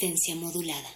Resistencia 0.00 0.36
modulada. 0.36 0.88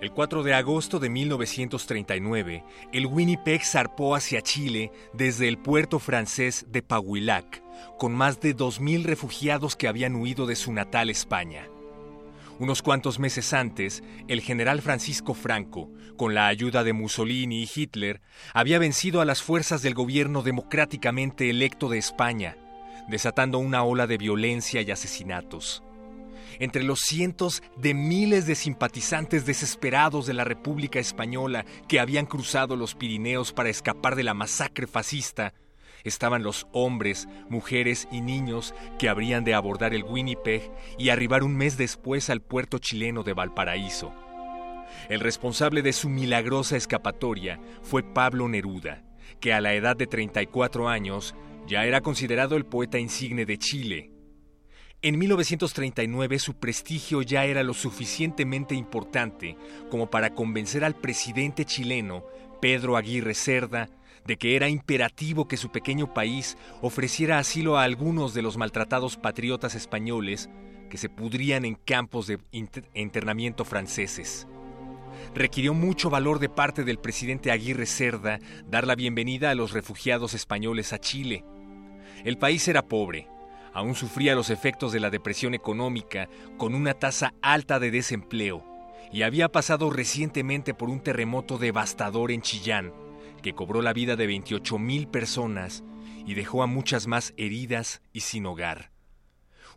El 0.00 0.12
4 0.12 0.42
de 0.42 0.54
agosto 0.54 0.98
de 1.00 1.10
1939, 1.10 2.64
el 2.94 3.06
Winnipeg 3.06 3.62
zarpó 3.62 4.14
hacia 4.14 4.40
Chile 4.40 4.90
desde 5.12 5.48
el 5.48 5.58
puerto 5.58 5.98
francés 5.98 6.64
de 6.68 6.82
Pahuilac, 6.82 7.62
con 7.98 8.12
más 8.12 8.40
de 8.40 8.56
2.000 8.56 9.04
refugiados 9.04 9.76
que 9.76 9.88
habían 9.88 10.16
huido 10.16 10.46
de 10.46 10.56
su 10.56 10.72
natal 10.72 11.10
España. 11.10 11.68
Unos 12.58 12.82
cuantos 12.82 13.18
meses 13.18 13.52
antes, 13.52 14.02
el 14.26 14.40
general 14.40 14.82
Francisco 14.82 15.34
Franco, 15.34 15.90
con 16.16 16.34
la 16.34 16.48
ayuda 16.48 16.82
de 16.82 16.92
Mussolini 16.92 17.62
y 17.62 17.70
Hitler, 17.72 18.20
había 18.52 18.80
vencido 18.80 19.20
a 19.20 19.24
las 19.24 19.42
fuerzas 19.42 19.80
del 19.82 19.94
gobierno 19.94 20.42
democráticamente 20.42 21.50
electo 21.50 21.88
de 21.88 21.98
España, 21.98 22.56
desatando 23.08 23.58
una 23.58 23.84
ola 23.84 24.08
de 24.08 24.18
violencia 24.18 24.82
y 24.82 24.90
asesinatos 24.90 25.82
entre 26.58 26.82
los 26.82 27.00
cientos 27.00 27.62
de 27.76 27.94
miles 27.94 28.46
de 28.46 28.54
simpatizantes 28.54 29.46
desesperados 29.46 30.26
de 30.26 30.34
la 30.34 30.44
República 30.44 30.98
Española 30.98 31.64
que 31.86 32.00
habían 32.00 32.26
cruzado 32.26 32.76
los 32.76 32.94
Pirineos 32.94 33.52
para 33.52 33.68
escapar 33.68 34.16
de 34.16 34.24
la 34.24 34.34
masacre 34.34 34.86
fascista, 34.86 35.54
estaban 36.04 36.42
los 36.42 36.66
hombres, 36.72 37.28
mujeres 37.48 38.08
y 38.10 38.20
niños 38.20 38.74
que 38.98 39.08
habrían 39.08 39.44
de 39.44 39.54
abordar 39.54 39.94
el 39.94 40.04
Winnipeg 40.04 40.70
y 40.98 41.08
arribar 41.08 41.42
un 41.42 41.56
mes 41.56 41.76
después 41.76 42.30
al 42.30 42.40
puerto 42.40 42.78
chileno 42.78 43.22
de 43.22 43.32
Valparaíso. 43.32 44.12
El 45.08 45.20
responsable 45.20 45.82
de 45.82 45.92
su 45.92 46.08
milagrosa 46.08 46.76
escapatoria 46.76 47.60
fue 47.82 48.02
Pablo 48.02 48.48
Neruda, 48.48 49.04
que 49.40 49.52
a 49.52 49.60
la 49.60 49.74
edad 49.74 49.96
de 49.96 50.06
34 50.06 50.88
años 50.88 51.34
ya 51.66 51.84
era 51.84 52.00
considerado 52.00 52.56
el 52.56 52.64
poeta 52.64 52.98
insigne 52.98 53.44
de 53.44 53.58
Chile 53.58 54.18
en 55.00 55.16
1939 55.16 56.40
su 56.40 56.54
prestigio 56.54 57.22
ya 57.22 57.44
era 57.44 57.62
lo 57.62 57.72
suficientemente 57.72 58.74
importante 58.74 59.56
como 59.92 60.10
para 60.10 60.34
convencer 60.34 60.84
al 60.84 60.96
presidente 60.96 61.64
chileno, 61.64 62.24
Pedro 62.60 62.96
Aguirre 62.96 63.34
Cerda, 63.34 63.88
de 64.28 64.36
que 64.36 64.56
era 64.56 64.68
imperativo 64.68 65.48
que 65.48 65.56
su 65.56 65.70
pequeño 65.70 66.12
país 66.12 66.58
ofreciera 66.82 67.38
asilo 67.38 67.78
a 67.78 67.82
algunos 67.82 68.34
de 68.34 68.42
los 68.42 68.58
maltratados 68.58 69.16
patriotas 69.16 69.74
españoles 69.74 70.50
que 70.90 70.98
se 70.98 71.08
pudrían 71.08 71.64
en 71.64 71.76
campos 71.76 72.26
de 72.26 72.38
internamiento 72.52 73.64
franceses. 73.64 74.46
Requirió 75.34 75.72
mucho 75.72 76.10
valor 76.10 76.40
de 76.40 76.50
parte 76.50 76.84
del 76.84 76.98
presidente 76.98 77.50
Aguirre 77.50 77.86
Cerda 77.86 78.38
dar 78.66 78.86
la 78.86 78.96
bienvenida 78.96 79.50
a 79.50 79.54
los 79.54 79.72
refugiados 79.72 80.34
españoles 80.34 80.92
a 80.92 80.98
Chile. 80.98 81.42
El 82.22 82.36
país 82.36 82.68
era 82.68 82.86
pobre, 82.86 83.28
aún 83.72 83.94
sufría 83.94 84.34
los 84.34 84.50
efectos 84.50 84.92
de 84.92 85.00
la 85.00 85.08
depresión 85.08 85.54
económica 85.54 86.28
con 86.58 86.74
una 86.74 86.92
tasa 86.92 87.32
alta 87.40 87.78
de 87.80 87.90
desempleo 87.90 88.62
y 89.10 89.22
había 89.22 89.48
pasado 89.48 89.88
recientemente 89.88 90.74
por 90.74 90.90
un 90.90 91.00
terremoto 91.00 91.56
devastador 91.56 92.30
en 92.30 92.42
Chillán 92.42 93.07
que 93.48 93.54
cobró 93.54 93.80
la 93.80 93.94
vida 93.94 94.14
de 94.14 94.26
28 94.26 94.78
mil 94.78 95.08
personas 95.08 95.82
y 96.26 96.34
dejó 96.34 96.62
a 96.62 96.66
muchas 96.66 97.06
más 97.06 97.32
heridas 97.38 98.02
y 98.12 98.20
sin 98.20 98.44
hogar. 98.44 98.90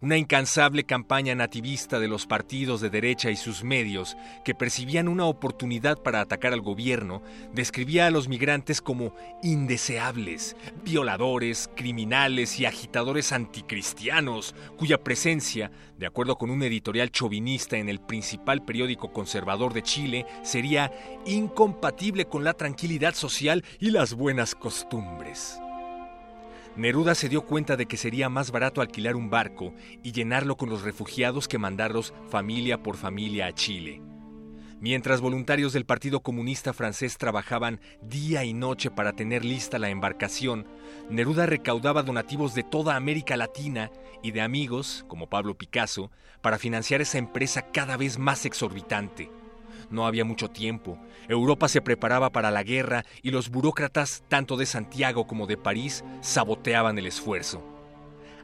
Una 0.02 0.18
incansable 0.18 0.84
campaña 0.84 1.36
nativista 1.36 2.00
de 2.00 2.08
los 2.08 2.26
partidos 2.26 2.82
de 2.82 2.90
derecha 2.90 3.30
y 3.30 3.36
sus 3.36 3.64
medios, 3.64 4.18
que 4.44 4.56
percibían 4.56 5.08
una 5.08 5.26
oportunidad 5.26 6.02
para 6.02 6.22
atacar 6.22 6.54
al 6.54 6.62
gobierno, 6.62 7.22
describía 7.54 8.08
a 8.08 8.10
los 8.10 8.28
migrantes 8.28 8.82
como 8.82 9.14
indeseables, 9.44 10.58
violadores, 10.84 11.70
criminales 11.76 12.60
y 12.60 12.66
agitadores 12.66 13.32
anticristianos, 13.32 14.56
cuya 14.76 15.04
presencia, 15.04 15.70
de 16.00 16.08
acuerdo 16.08 16.36
con 16.36 16.50
un 16.50 16.64
editorial 16.64 17.12
chauvinista 17.12 17.78
en 17.78 17.88
el 17.88 18.02
principal 18.02 18.66
periódico 18.66 19.14
conservador 19.14 19.72
de 19.72 19.84
Chile, 19.84 20.26
sería 20.42 20.92
incompatible 21.28 22.26
con 22.26 22.44
la 22.44 22.56
tranquilidad 22.56 23.14
social 23.14 23.64
y 23.80 23.92
las 23.92 24.16
buenas 24.16 24.56
costumbres. 24.56 25.61
Neruda 26.78 27.16
se 27.16 27.28
dio 27.28 27.42
cuenta 27.42 27.76
de 27.76 27.86
que 27.86 27.98
sería 27.98 28.30
más 28.30 28.52
barato 28.52 28.80
alquilar 28.82 29.18
un 29.18 29.30
barco 29.30 29.74
y 30.04 30.14
llenarlo 30.14 30.56
con 30.56 30.70
los 30.70 30.84
refugiados 30.84 31.50
que 31.50 31.58
mandarlos 31.58 32.14
familia 32.30 32.82
por 32.82 32.96
familia 32.96 33.48
a 33.48 33.54
Chile. 33.54 34.02
Mientras 34.80 35.22
voluntarios 35.22 35.74
del 35.74 35.86
Partido 35.86 36.22
Comunista 36.22 36.74
francés 36.74 37.18
trabajaban 37.18 37.80
día 38.02 38.46
y 38.46 38.54
noche 38.54 38.90
para 38.90 39.14
tener 39.14 39.46
lista 39.46 39.78
la 39.78 39.90
embarcación, 39.90 40.66
Neruda 41.10 41.46
recaudaba 41.46 42.04
donativos 42.04 42.56
de 42.56 42.64
toda 42.64 42.96
América 42.96 43.38
Latina 43.38 43.92
y 44.24 44.32
de 44.32 44.42
amigos, 44.42 45.06
como 45.08 45.30
Pablo 45.30 45.56
Picasso, 45.56 46.10
para 46.42 46.58
financiar 46.58 47.02
esa 47.02 47.20
empresa 47.20 47.64
cada 47.72 47.98
vez 47.98 48.18
más 48.18 48.46
exorbitante. 48.46 49.30
No 49.92 50.08
había 50.08 50.26
mucho 50.26 50.50
tiempo. 50.50 50.98
Europa 51.28 51.68
se 51.68 51.82
preparaba 51.82 52.32
para 52.32 52.50
la 52.50 52.64
guerra 52.64 53.06
y 53.22 53.32
los 53.32 53.50
burócratas, 53.50 54.24
tanto 54.30 54.58
de 54.58 54.66
Santiago 54.66 55.28
como 55.28 55.46
de 55.46 55.58
París, 55.58 56.04
saboteaban 56.22 56.98
el 56.98 57.06
esfuerzo. 57.06 57.62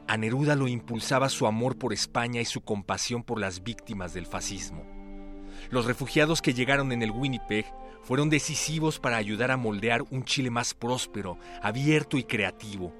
A 0.06 0.16
Neruda 0.16 0.54
lo 0.54 0.68
impulsaba 0.68 1.28
su 1.28 1.46
amor 1.46 1.76
por 1.76 1.92
España 1.92 2.40
y 2.40 2.44
su 2.44 2.60
compasión 2.60 3.22
por 3.22 3.40
las 3.40 3.62
víctimas 3.62 4.14
del 4.14 4.26
fascismo. 4.26 4.86
Los 5.70 5.86
refugiados 5.86 6.40
que 6.40 6.54
llegaron 6.54 6.92
en 6.92 7.02
el 7.02 7.10
Winnipeg 7.10 7.66
fueron 8.02 8.30
decisivos 8.30 8.98
para 8.98 9.16
ayudar 9.16 9.50
a 9.50 9.56
moldear 9.56 10.02
un 10.10 10.24
Chile 10.24 10.50
más 10.50 10.72
próspero, 10.72 11.38
abierto 11.62 12.16
y 12.16 12.24
creativo. 12.24 12.94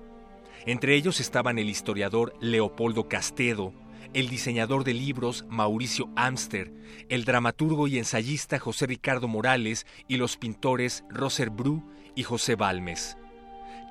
Entre 0.67 0.95
ellos 0.97 1.21
estaban 1.21 1.59
el 1.59 1.71
historiador 1.71 2.35
Leopoldo 2.41 3.09
Castedo, 3.09 3.73
el 4.15 4.29
diseñador 4.29 4.85
de 4.85 4.95
libros 4.95 5.45
Mauricio 5.49 6.11
Amster, 6.17 6.73
el 7.09 7.25
dramaturgo 7.25 7.89
y 7.89 7.99
ensayista 7.99 8.59
José 8.59 8.87
Ricardo 8.87 9.29
Morales 9.29 9.87
y 10.09 10.17
los 10.17 10.37
pintores 10.37 11.05
Roser 11.11 11.51
Bru 11.51 11.83
y 12.15 12.23
José 12.23 12.55
Balmes. 12.55 13.17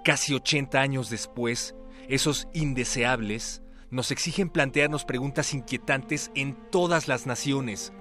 Casi 0.04 0.34
80 0.34 0.80
años 0.80 1.10
después, 1.10 1.76
esos 2.08 2.48
indeseables 2.54 3.62
nos 3.90 4.12
exigen 4.12 4.50
plantearnos 4.50 5.06
preguntas 5.06 5.54
inquietantes 5.54 6.32
en 6.36 6.58
todas 6.72 7.08
las 7.08 7.26
naciones. 7.26 7.94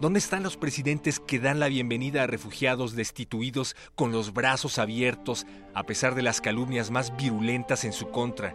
¿Dónde 0.00 0.18
están 0.18 0.42
los 0.42 0.56
presidentes 0.56 1.20
que 1.20 1.38
dan 1.38 1.60
la 1.60 1.68
bienvenida 1.68 2.22
a 2.22 2.26
refugiados 2.26 2.94
destituidos 2.94 3.76
con 3.94 4.12
los 4.12 4.32
brazos 4.32 4.78
abiertos 4.78 5.46
a 5.74 5.84
pesar 5.84 6.14
de 6.14 6.22
las 6.22 6.40
calumnias 6.40 6.90
más 6.90 7.14
virulentas 7.16 7.84
en 7.84 7.92
su 7.92 8.10
contra? 8.10 8.54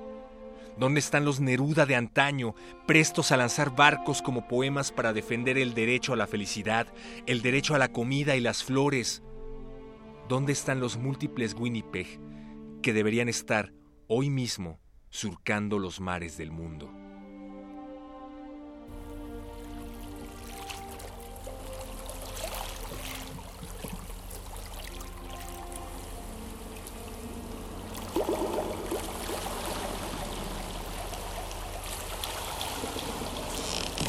¿Dónde 0.77 0.99
están 0.99 1.25
los 1.25 1.39
Neruda 1.39 1.85
de 1.85 1.95
antaño, 1.95 2.53
prestos 2.85 3.31
a 3.31 3.37
lanzar 3.37 3.75
barcos 3.75 4.21
como 4.21 4.47
poemas 4.47 4.91
para 4.91 5.13
defender 5.13 5.57
el 5.57 5.73
derecho 5.73 6.13
a 6.13 6.17
la 6.17 6.27
felicidad, 6.27 6.87
el 7.25 7.41
derecho 7.41 7.75
a 7.75 7.79
la 7.79 7.91
comida 7.91 8.35
y 8.35 8.41
las 8.41 8.63
flores? 8.63 9.23
¿Dónde 10.27 10.53
están 10.53 10.79
los 10.79 10.97
múltiples 10.97 11.53
Winnipeg 11.53 12.19
que 12.81 12.93
deberían 12.93 13.29
estar 13.29 13.73
hoy 14.07 14.29
mismo 14.29 14.79
surcando 15.09 15.79
los 15.79 15.99
mares 15.99 16.37
del 16.37 16.51
mundo. 16.51 17.04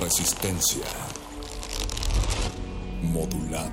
Resistencia 0.07 0.87
modulada. 3.03 3.73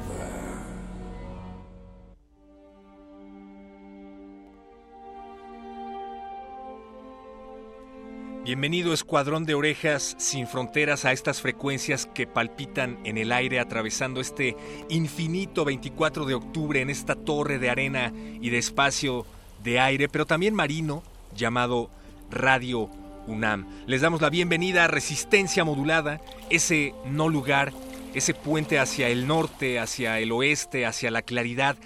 Bienvenido 8.44 8.94
Escuadrón 8.96 9.46
de 9.46 9.54
Orejas 9.54 10.16
sin 10.18 10.48
fronteras 10.48 11.06
a 11.06 11.12
estas 11.12 11.40
frecuencias 11.40 12.08
que 12.08 12.26
palpitan 12.26 12.98
en 13.04 13.20
el 13.20 13.32
aire 13.32 13.60
atravesando 13.60 14.20
este 14.20 14.58
infinito 14.90 15.66
24 15.66 16.26
de 16.26 16.34
octubre 16.34 16.82
en 16.82 16.90
esta 16.90 17.14
torre 17.14 17.60
de 17.60 17.70
arena 17.70 18.12
y 18.42 18.50
de 18.50 18.58
espacio 18.58 19.28
de 19.64 19.80
aire, 19.80 20.10
pero 20.10 20.26
también 20.26 20.56
marino 20.56 21.04
llamado 21.36 21.92
Radio 22.32 22.90
UNAM. 23.28 23.68
Les 23.88 24.02
damos 24.02 24.22
la 24.22 24.30
bienvenida 24.30 24.86
a 24.86 24.88
Resistencia 24.88 25.64
Modulada, 25.64 26.22
ese 26.50 26.94
no 27.06 27.30
lugar, 27.30 27.74
ese 28.14 28.34
puente 28.34 28.80
hacia 28.80 29.10
el 29.10 29.28
norte, 29.28 29.80
hacia 29.80 30.20
el 30.20 30.32
oeste, 30.32 30.86
hacia 30.86 31.12
la 31.12 31.22
claridad, 31.22 31.78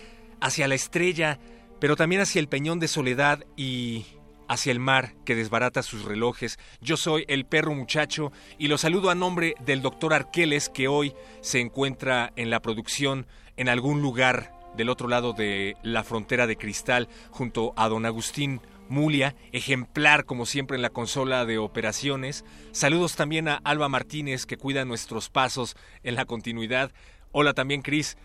hacia 0.41 0.67
la 0.67 0.75
estrella, 0.75 1.39
pero 1.79 1.95
también 1.95 2.21
hacia 2.21 2.39
el 2.39 2.47
peñón 2.47 2.79
de 2.79 2.87
soledad 2.87 3.45
y 3.55 4.05
hacia 4.47 4.71
el 4.71 4.79
mar 4.79 5.13
que 5.25 5.35
desbarata 5.35 5.83
sus 5.83 6.05
relojes. 6.05 6.57
Yo 6.81 6.97
soy 6.97 7.25
el 7.27 7.45
perro 7.45 7.73
muchacho 7.73 8.31
y 8.57 8.67
lo 8.67 8.77
saludo 8.77 9.09
a 9.09 9.15
nombre 9.15 9.55
del 9.65 9.81
doctor 9.81 10.13
Arqueles 10.13 10.69
que 10.69 10.87
hoy 10.87 11.13
se 11.41 11.59
encuentra 11.59 12.31
en 12.35 12.49
la 12.49 12.61
producción 12.61 13.27
en 13.57 13.69
algún 13.69 14.01
lugar 14.01 14.53
del 14.75 14.89
otro 14.89 15.07
lado 15.07 15.33
de 15.33 15.75
la 15.81 16.03
frontera 16.03 16.47
de 16.47 16.55
cristal 16.55 17.09
junto 17.31 17.73
a 17.75 17.89
don 17.89 18.05
Agustín 18.05 18.61
Mulia, 18.89 19.35
ejemplar 19.51 20.25
como 20.25 20.45
siempre 20.45 20.75
en 20.75 20.81
la 20.81 20.89
consola 20.89 21.45
de 21.45 21.57
operaciones. 21.57 22.45
Saludos 22.71 23.15
también 23.15 23.47
a 23.47 23.61
Alba 23.63 23.89
Martínez 23.89 24.45
que 24.45 24.57
cuida 24.57 24.85
nuestros 24.85 25.29
pasos 25.29 25.75
en 26.03 26.15
la 26.15 26.25
continuidad. 26.25 26.91
Hola 27.31 27.53
también 27.53 27.81
Cris. 27.81 28.17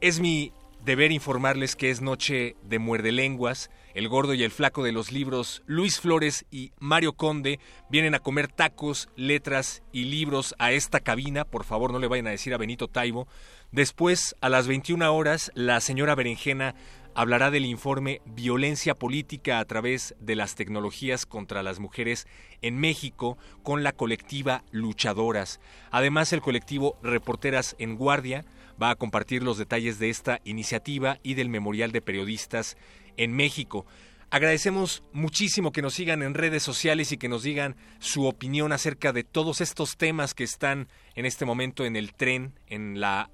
Es 0.00 0.20
mi 0.20 0.52
deber 0.84 1.12
informarles 1.12 1.76
que 1.76 1.90
es 1.90 2.00
noche 2.00 2.56
de 2.62 2.78
muerde 2.78 3.12
lenguas. 3.12 3.70
El 3.94 4.08
gordo 4.08 4.34
y 4.34 4.44
el 4.44 4.50
flaco 4.50 4.84
de 4.84 4.92
los 4.92 5.10
libros, 5.10 5.62
Luis 5.66 5.98
Flores 5.98 6.46
y 6.50 6.72
Mario 6.78 7.14
Conde, 7.14 7.58
vienen 7.90 8.14
a 8.14 8.20
comer 8.20 8.48
tacos, 8.48 9.08
letras 9.16 9.82
y 9.92 10.04
libros 10.04 10.54
a 10.58 10.72
esta 10.72 11.00
cabina. 11.00 11.44
Por 11.44 11.64
favor, 11.64 11.92
no 11.92 11.98
le 11.98 12.06
vayan 12.06 12.28
a 12.28 12.30
decir 12.30 12.54
a 12.54 12.58
Benito 12.58 12.86
Taibo. 12.86 13.26
Después, 13.72 14.36
a 14.40 14.48
las 14.48 14.66
21 14.68 15.12
horas, 15.12 15.50
la 15.54 15.80
señora 15.80 16.14
Berenjena 16.14 16.74
hablará 17.14 17.50
del 17.50 17.64
informe 17.64 18.20
Violencia 18.24 18.94
Política 18.94 19.58
a 19.58 19.64
través 19.64 20.14
de 20.20 20.36
las 20.36 20.54
tecnologías 20.54 21.26
contra 21.26 21.62
las 21.62 21.80
mujeres 21.80 22.26
en 22.62 22.78
México 22.78 23.38
con 23.62 23.82
la 23.82 23.92
colectiva 23.92 24.64
Luchadoras. 24.70 25.60
Además, 25.90 26.32
el 26.32 26.40
colectivo 26.40 26.98
Reporteras 27.02 27.76
en 27.78 27.96
Guardia 27.96 28.44
va 28.80 28.90
a 28.90 28.96
compartir 28.96 29.42
los 29.42 29.58
detalles 29.58 29.98
de 29.98 30.10
esta 30.10 30.40
iniciativa 30.44 31.18
y 31.22 31.34
del 31.34 31.48
Memorial 31.48 31.92
de 31.92 32.02
Periodistas 32.02 32.76
en 33.16 33.32
México. 33.32 33.86
Agradecemos 34.30 35.02
muchísimo 35.12 35.72
que 35.72 35.80
nos 35.80 35.94
sigan 35.94 36.22
en 36.22 36.34
redes 36.34 36.62
sociales 36.62 37.12
y 37.12 37.16
que 37.16 37.30
nos 37.30 37.42
digan 37.42 37.76
su 37.98 38.26
opinión 38.26 38.72
acerca 38.72 39.12
de 39.12 39.24
todos 39.24 39.62
estos 39.62 39.96
temas 39.96 40.34
que 40.34 40.44
están 40.44 40.88
en 41.14 41.24
este 41.24 41.46
momento 41.46 41.86
en 41.86 41.96
el 41.96 42.12
tren, 42.12 42.52
en 42.66 43.00
la 43.00 43.30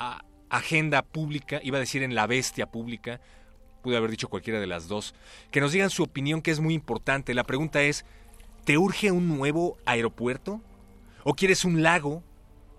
agenda 0.50 1.02
pública, 1.02 1.60
iba 1.64 1.78
a 1.78 1.80
decir 1.80 2.04
en 2.04 2.14
la 2.14 2.28
bestia 2.28 2.66
pública, 2.66 3.20
pude 3.84 3.98
haber 3.98 4.10
dicho 4.10 4.28
cualquiera 4.28 4.60
de 4.60 4.66
las 4.66 4.88
dos, 4.88 5.14
que 5.50 5.60
nos 5.60 5.72
digan 5.72 5.90
su 5.90 6.02
opinión 6.02 6.40
que 6.40 6.50
es 6.50 6.58
muy 6.58 6.72
importante. 6.72 7.34
La 7.34 7.44
pregunta 7.44 7.82
es, 7.82 8.06
¿te 8.64 8.78
urge 8.78 9.12
un 9.12 9.28
nuevo 9.28 9.76
aeropuerto? 9.84 10.62
¿O 11.22 11.34
quieres 11.34 11.66
un 11.66 11.82
lago? 11.82 12.22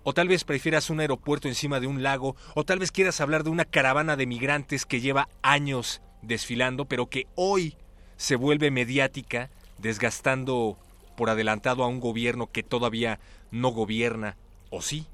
¿O 0.02 0.14
tal 0.14 0.26
vez 0.26 0.42
prefieras 0.42 0.90
un 0.90 0.98
aeropuerto 0.98 1.46
encima 1.46 1.78
de 1.78 1.86
un 1.86 2.02
lago? 2.02 2.34
¿O 2.56 2.64
tal 2.64 2.80
vez 2.80 2.90
quieras 2.90 3.20
hablar 3.20 3.44
de 3.44 3.50
una 3.50 3.64
caravana 3.64 4.16
de 4.16 4.26
migrantes 4.26 4.84
que 4.84 5.00
lleva 5.00 5.28
años 5.42 6.02
desfilando, 6.22 6.86
pero 6.86 7.06
que 7.06 7.28
hoy 7.36 7.76
se 8.16 8.34
vuelve 8.34 8.72
mediática, 8.72 9.48
desgastando 9.78 10.76
por 11.16 11.30
adelantado 11.30 11.84
a 11.84 11.86
un 11.86 12.00
gobierno 12.00 12.50
que 12.50 12.64
todavía 12.64 13.20
no 13.52 13.68
gobierna? 13.68 14.36
¿O 14.70 14.82
sí? 14.82 15.06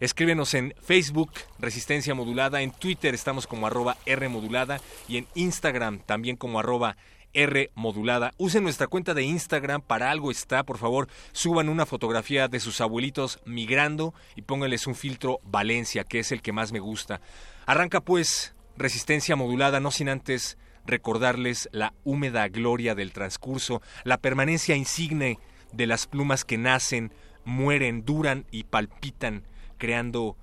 Escríbenos 0.00 0.54
en 0.54 0.74
Facebook, 0.80 1.30
Resistencia 1.58 2.14
Modulada, 2.14 2.62
en 2.62 2.70
Twitter 2.70 3.14
estamos 3.14 3.46
como 3.46 3.66
arroba 3.66 3.98
R 4.06 4.30
Modulada 4.30 4.80
y 5.06 5.18
en 5.18 5.26
Instagram 5.34 5.98
también 5.98 6.36
como 6.36 6.58
arroba 6.58 6.96
R 7.34 7.70
modulada. 7.74 8.32
Usen 8.38 8.62
nuestra 8.62 8.86
cuenta 8.86 9.12
de 9.12 9.24
Instagram, 9.24 9.82
para 9.82 10.10
algo 10.10 10.30
está, 10.30 10.64
por 10.64 10.78
favor, 10.78 11.08
suban 11.32 11.68
una 11.68 11.84
fotografía 11.84 12.48
de 12.48 12.60
sus 12.60 12.80
abuelitos 12.80 13.40
migrando 13.44 14.14
y 14.36 14.42
pónganles 14.42 14.86
un 14.86 14.94
filtro 14.94 15.38
Valencia, 15.44 16.02
que 16.04 16.20
es 16.20 16.32
el 16.32 16.40
que 16.40 16.52
más 16.52 16.72
me 16.72 16.80
gusta. 16.80 17.20
Arranca 17.66 18.00
pues 18.00 18.54
resistencia 18.78 19.36
modulada, 19.36 19.80
no 19.80 19.90
sin 19.90 20.08
antes 20.08 20.56
recordarles 20.86 21.68
la 21.72 21.92
húmeda 22.04 22.48
gloria 22.48 22.94
del 22.94 23.12
transcurso, 23.12 23.82
la 24.04 24.16
permanencia 24.16 24.76
insigne 24.76 25.38
de 25.72 25.86
las 25.86 26.06
plumas 26.06 26.46
que 26.46 26.56
nacen, 26.56 27.12
mueren, 27.44 28.06
duran 28.06 28.46
y 28.50 28.64
palpitan 28.64 29.44
creando 29.80 30.36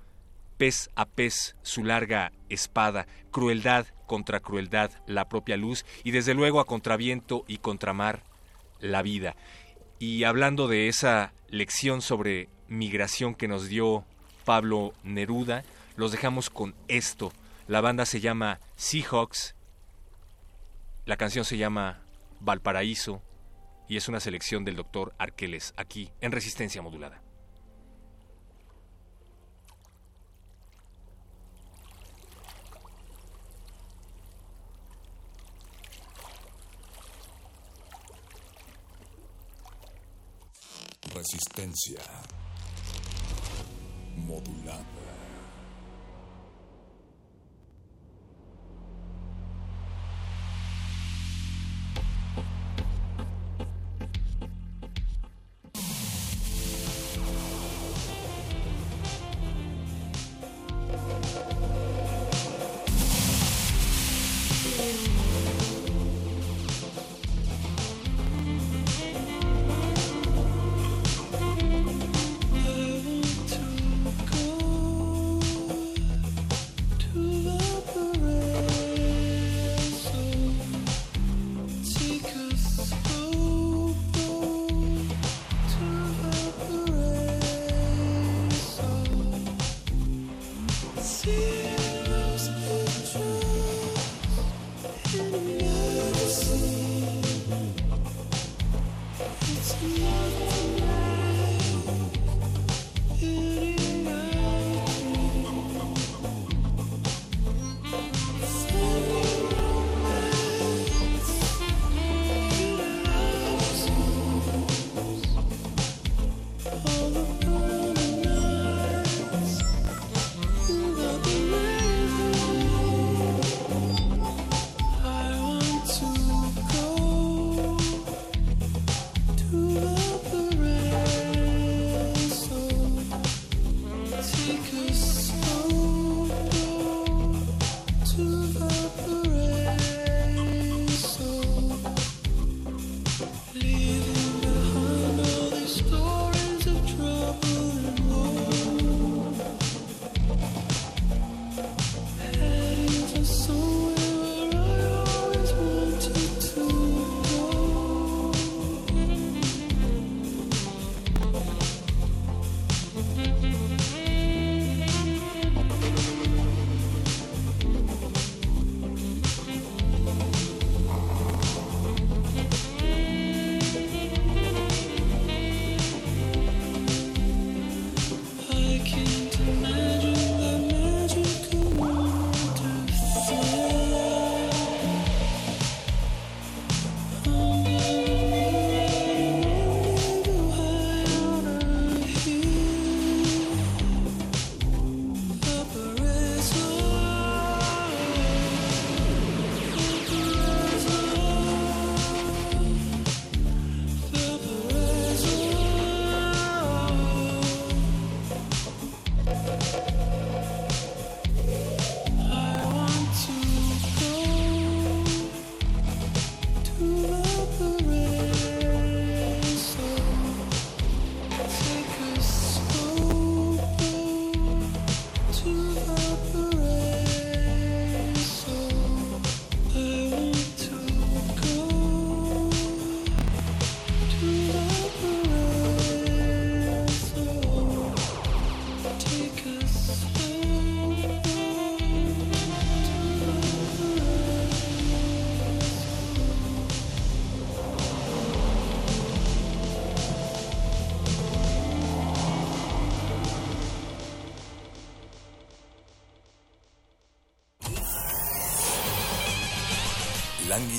pez 0.58 0.90
a 0.96 1.06
pez 1.06 1.56
su 1.62 1.84
larga 1.84 2.32
espada, 2.50 3.06
crueldad 3.30 3.86
contra 4.06 4.40
crueldad, 4.40 4.90
la 5.06 5.28
propia 5.28 5.56
luz, 5.56 5.86
y 6.02 6.10
desde 6.10 6.34
luego 6.34 6.60
a 6.60 6.66
contraviento 6.66 7.44
y 7.46 7.58
contramar, 7.58 8.22
la 8.80 9.02
vida. 9.02 9.34
Y 9.98 10.24
hablando 10.24 10.68
de 10.68 10.88
esa 10.88 11.32
lección 11.48 12.02
sobre 12.02 12.48
migración 12.68 13.34
que 13.34 13.48
nos 13.48 13.68
dio 13.68 14.04
Pablo 14.44 14.92
Neruda, 15.02 15.64
los 15.96 16.12
dejamos 16.12 16.50
con 16.50 16.74
esto. 16.86 17.32
La 17.66 17.80
banda 17.80 18.06
se 18.06 18.20
llama 18.20 18.60
Seahawks, 18.76 19.54
la 21.06 21.16
canción 21.16 21.44
se 21.44 21.56
llama 21.56 22.00
Valparaíso 22.40 23.22
y 23.88 23.96
es 23.96 24.08
una 24.08 24.20
selección 24.20 24.64
del 24.64 24.76
doctor 24.76 25.14
Arqueles 25.18 25.74
aquí 25.76 26.10
en 26.20 26.32
Resistencia 26.32 26.82
Modulada. 26.82 27.20
Resistencia 41.18 42.00
modulada. 44.14 44.97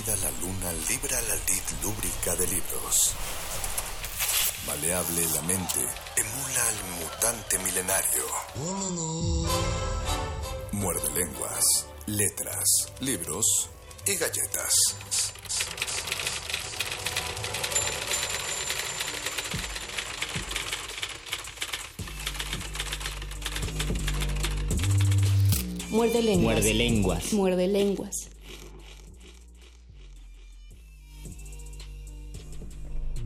La 0.10 0.32
luna 0.42 0.74
libra 0.90 1.22
la 1.22 1.36
lid 1.36 1.62
lúbrica 1.84 2.36
de 2.36 2.48
libros. 2.48 3.14
Maleable 4.66 5.24
la 5.36 5.42
mente 5.44 5.80
emula 6.18 6.68
al 6.68 6.76
mutante 7.00 7.60
milenario. 7.60 8.26
Muerde 10.72 11.12
lenguas, 11.12 11.86
letras, 12.08 12.92
libros 13.02 13.70
y 14.08 14.16
galletas. 14.16 14.74
Muerde 25.92 26.22
lenguas. 26.24 26.44
Muerde 26.56 26.74
lenguas. 26.74 27.34
Muerde 27.34 27.68
lenguas. 27.68 28.39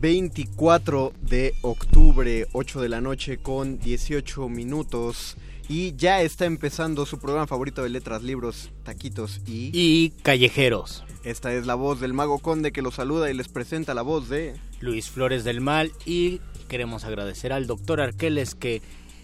24 0.04 1.14
de 1.22 1.54
octubre, 1.62 2.46
8 2.52 2.82
de 2.82 2.90
la 2.90 3.00
noche 3.00 3.38
con 3.38 3.78
18 3.78 4.50
minutos. 4.50 5.38
Y 5.66 5.96
ya 5.96 6.20
está 6.20 6.44
empezando 6.44 7.06
su 7.06 7.18
programa 7.18 7.46
favorito 7.46 7.82
de 7.82 7.88
letras, 7.88 8.22
libros, 8.22 8.70
taquitos 8.82 9.40
y... 9.46 9.70
Y 9.72 10.10
callejeros. 10.22 11.04
Esta 11.22 11.54
es 11.54 11.64
la 11.64 11.74
voz 11.74 12.00
del 12.00 12.12
mago 12.12 12.38
conde 12.38 12.70
que 12.70 12.82
los 12.82 12.96
saluda 12.96 13.30
y 13.30 13.34
les 13.34 13.48
presenta 13.48 13.94
la 13.94 14.02
voz 14.02 14.28
de... 14.28 14.60
Luis 14.80 15.08
Flores 15.08 15.42
del 15.42 15.62
Mal 15.62 15.90
y 16.04 16.42
queremos 16.68 17.04
agradecer 17.04 17.54
al 17.54 17.66
doctor 17.66 18.02
Arqueles 18.02 18.54
que 18.54 18.82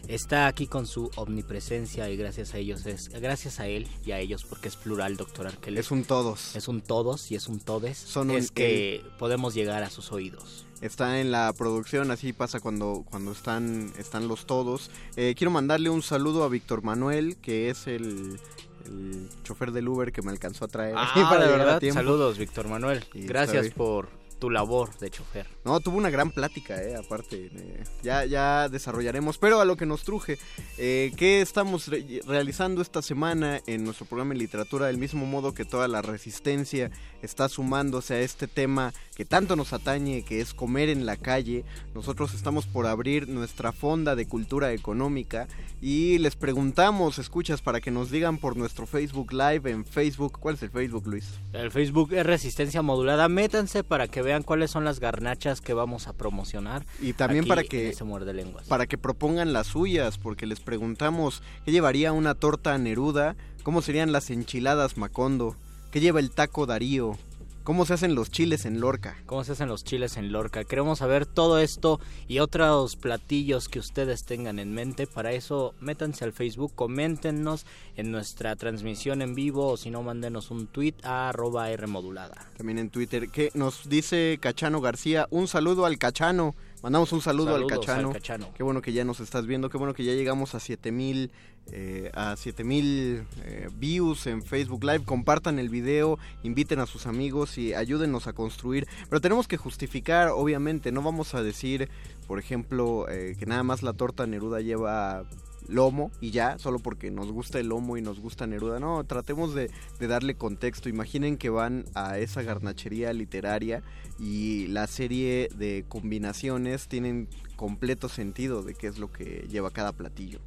está 0.09 0.47
aquí 0.47 0.67
con 0.67 0.87
su 0.87 1.11
omnipresencia 1.17 2.09
y 2.09 2.17
gracias 2.17 2.55
a 2.55 2.59
ellos 2.59 2.87
es 2.87 3.11
gracias 3.11 3.61
a 3.61 3.67
él 3.67 3.87
y 4.07 4.13
a 4.13 4.19
ellos 4.19 4.47
porque 4.49 4.69
es 4.69 4.77
plural 4.77 5.19
doctor 5.19 5.47
Arqueles 5.47 5.85
Es 5.85 5.91
un 5.91 6.05
todos. 6.05 6.57
es 6.57 6.69
un 6.69 6.81
todos 6.81 7.31
y 7.31 7.35
es 7.35 7.49
un 7.49 7.61
todes 7.61 7.99
Son 7.99 8.31
un 8.31 8.37
es 8.39 8.51
que 8.51 9.05
podemos 9.19 9.53
llegar 9.53 9.83
a 9.83 9.91
sus 9.91 10.11
oídos 10.11 10.65
Está 10.81 11.21
en 11.21 11.31
la 11.31 11.53
producción, 11.53 12.11
así 12.11 12.33
pasa 12.33 12.61
cuando, 12.61 13.05
cuando 13.09 13.33
están, 13.33 13.93
están 13.99 14.29
los 14.29 14.47
todos. 14.47 14.91
Eh, 15.17 15.35
quiero 15.37 15.51
mandarle 15.51 15.91
un 15.91 16.03
saludo 16.03 16.43
a 16.45 16.49
Víctor 16.49 16.83
Manuel, 16.83 17.37
que 17.37 17.69
es 17.69 17.87
el, 17.87 18.41
el 18.87 19.29
chofer 19.45 19.73
del 19.73 19.89
Uber 19.89 20.13
que 20.13 20.23
me 20.23 20.31
alcanzó 20.31 20.65
a 20.65 20.69
traer 20.69 20.95
ah, 20.99 21.13
de 21.15 21.21
llegar 21.21 21.43
a 21.43 21.57
verdad 21.57 21.79
tiempo. 21.81 22.01
saludos 22.01 22.39
Víctor 22.39 22.69
Manuel 22.69 23.05
Y 23.15 23.27
gracias 23.27 23.71
por 23.71 24.20
tu 24.41 24.51
labor 24.51 24.97
de 24.99 25.11
chofer 25.11 25.47
No, 25.65 25.79
tuvo 25.79 25.99
una 25.99 26.11
gran 26.11 26.31
plática, 26.33 26.83
eh, 26.83 26.97
aparte. 26.97 27.51
eh, 27.55 27.85
ya, 28.03 28.25
ya 28.25 28.69
desarrollaremos. 28.69 29.39
Pero 29.39 29.61
a 29.61 29.65
lo 29.65 29.77
que 29.77 29.87
nos 29.87 30.03
truje, 30.03 30.39
eh, 30.79 31.13
¿qué 31.17 31.41
estamos 31.43 31.87
re- 31.89 32.23
realizando 32.27 32.83
esta 32.83 33.03
semana 33.03 33.61
en 33.67 33.85
nuestro 33.85 34.07
programa 34.07 34.33
de 34.35 34.41
literatura? 34.41 34.87
Del 34.87 34.99
mismo 34.99 35.27
modo 35.27 35.53
que 35.55 35.65
toda 35.65 35.87
la 35.87 36.03
resistencia 36.03 36.91
está 37.23 37.49
sumándose 37.49 38.15
a 38.15 38.21
este 38.21 38.49
tema 38.49 38.93
que 39.15 39.25
tanto 39.27 39.55
nos 39.55 39.75
atañe, 39.75 40.23
que 40.25 40.41
es 40.41 40.55
comer 40.55 40.89
en 40.89 41.05
la 41.05 41.17
calle. 41.17 41.65
Nosotros 41.95 42.33
estamos 42.33 42.67
por 42.67 42.87
abrir 42.87 43.29
nuestra 43.29 43.73
fonda 43.73 44.17
de 44.17 44.27
cultura 44.27 44.73
económica 44.73 45.47
y 45.83 46.17
les 46.19 46.37
preguntamos, 46.37 47.19
escuchas, 47.19 47.61
para 47.61 47.83
que 47.83 47.91
nos 47.91 48.11
digan 48.11 48.39
por 48.39 48.57
nuestro 48.57 48.87
Facebook 48.87 49.33
Live 49.33 49.71
en 49.71 49.85
Facebook. 49.85 50.39
¿Cuál 50.41 50.55
es 50.55 50.63
el 50.63 50.71
Facebook, 50.71 51.07
Luis? 51.07 51.27
el 51.53 51.71
Facebook 51.71 52.15
es 52.15 52.25
resistencia 52.25 52.81
modulada 52.81 53.29
métanse 53.29 53.85
para 53.85 54.09
que 54.09 54.23
vean 54.23 54.30
cuáles 54.43 54.71
son 54.71 54.85
las 54.85 55.01
garnachas 55.01 55.61
que 55.61 55.75
vamos 55.75 56.07
a 56.09 56.13
promocionar 56.13 56.85
Y 57.01 57.13
también 57.13 57.43
aquí 57.45 57.49
para 57.49 57.63
que 57.65 57.95
muerde 58.05 58.33
lenguas. 58.33 58.67
para 58.67 58.87
que 58.87 58.97
propongan 58.99 59.53
las 59.53 59.67
suyas, 59.69 60.19
porque 60.19 60.47
les 60.47 60.61
preguntamos 60.61 61.43
qué 61.65 61.73
llevaría 61.73 62.13
una 62.13 62.35
torta 62.35 62.77
Neruda, 62.79 63.37
cómo 63.63 63.83
serían 63.83 64.13
las 64.13 64.31
enchiladas 64.31 64.97
Macondo, 64.97 65.57
qué 65.91 66.01
lleva 66.01 66.21
el 66.21 66.31
taco 66.31 66.67
Darío, 66.67 67.19
cómo 67.65 67.87
se 67.87 67.95
hacen 67.95 68.15
los 68.15 68.31
chiles 68.31 68.65
en 68.65 68.81
Lorca. 68.81 69.17
cómo 69.27 69.45
se 69.45 69.53
hacen 69.53 69.69
los 69.69 69.85
chiles 69.85 70.17
en 70.17 70.33
Lorca. 70.33 70.65
Queremos 70.65 70.99
saber 70.99 71.27
todo 71.27 71.59
esto 71.59 72.01
y 72.29 72.39
otros 72.39 72.97
platillos 72.97 73.69
que 73.69 73.79
ustedes 73.79 74.25
tengan 74.25 74.59
en 74.59 74.73
mente. 74.73 75.07
Para 75.07 75.33
eso, 75.33 75.75
métanse 75.81 76.25
al 76.25 76.33
Facebook, 76.33 76.73
coméntenos 76.75 77.67
en 77.97 78.11
nuestra 78.11 78.57
transmisión 78.57 79.23
en 79.23 79.35
vivo 79.35 79.69
o 79.69 79.77
si 79.77 79.91
no, 79.91 80.03
mándenos 80.03 80.51
un 80.51 80.67
tweet 80.67 80.95
a 81.03 81.29
arroba 81.29 81.71
R 81.71 81.87
modulada. 81.87 82.47
También 82.57 82.79
en 82.79 82.91
Twitter, 82.91 83.29
que 83.29 83.51
nos 83.55 83.89
dice 83.89 84.39
Cachano 84.41 84.81
García, 84.81 85.27
un 85.31 85.49
saludo 85.49 85.87
al 85.87 85.99
Cachano. 85.99 86.55
Mandamos 86.83 87.13
un 87.13 87.21
saludo 87.21 87.55
al 87.55 87.67
Cachano. 87.67 88.09
al 88.09 88.15
Cachano. 88.15 88.55
Qué 88.55 88.63
bueno 88.63 88.81
que 88.81 88.93
ya 88.93 89.05
nos 89.05 89.21
estás 89.21 89.47
viendo, 89.47 89.69
qué 89.69 89.77
bueno 89.77 89.93
que 89.93 90.03
ya 90.03 90.13
llegamos 90.13 90.55
a 90.55 90.61
7000 90.61 91.31
eh, 91.73 92.11
a 92.15 92.37
7000 92.37 93.27
eh, 93.45 93.69
views 93.77 94.27
en 94.27 94.43
Facebook 94.43 94.83
Live. 94.83 95.05
Compartan 95.05 95.59
el 95.59 95.69
video, 95.69 96.19
inviten 96.43 96.81
a 96.81 96.87
sus 96.87 97.07
amigos 97.07 97.59
y 97.59 97.75
ayúdenos 97.75 98.27
a 98.27 98.33
construir. 98.33 98.89
Pero 99.09 99.21
tenemos 99.21 99.47
que 99.47 99.57
justificar, 99.57 100.29
obviamente, 100.29 100.91
no 100.91 101.03
vamos 101.03 101.35
a 101.35 101.43
decir, 101.43 101.91
por 102.27 102.39
ejemplo, 102.39 103.09
eh, 103.09 103.37
que 103.39 103.47
nada 103.47 103.63
más 103.63 103.83
la 103.83 103.93
torta 103.93 104.27
Neruda 104.27 104.61
lleva 104.61 105.25
lomo 105.69 106.11
y 106.21 106.31
ya, 106.31 106.59
solo 106.59 106.79
porque 106.79 107.11
nos 107.11 107.31
gusta 107.31 107.61
el 107.61 107.69
lomo 107.69 107.97
y 107.97 108.03
nos 108.03 108.21
gusta 108.21 108.47
Neruda. 108.47 108.81
No, 108.81 109.05
tratemos 109.05 109.55
de, 109.55 109.71
de 109.99 110.07
darle 110.07 110.35
contexto. 110.35 110.89
Imaginen 110.89 111.37
que 111.37 111.51
van 111.51 111.85
a 111.95 112.19
esa 112.19 112.43
garnachería 112.43 113.13
literaria 113.13 113.83
y 114.19 114.67
la 114.69 114.87
serie 114.87 115.49
de 115.57 115.85
combinaciones 115.89 116.89
tienen 116.89 117.29
completo 117.57 118.09
sentido 118.09 118.63
de 118.63 118.75
qué 118.75 118.87
es 118.87 118.99
lo 118.99 119.13
que 119.13 119.47
lleva 119.51 119.71
cada 119.71 119.93
platillo. 119.93 120.41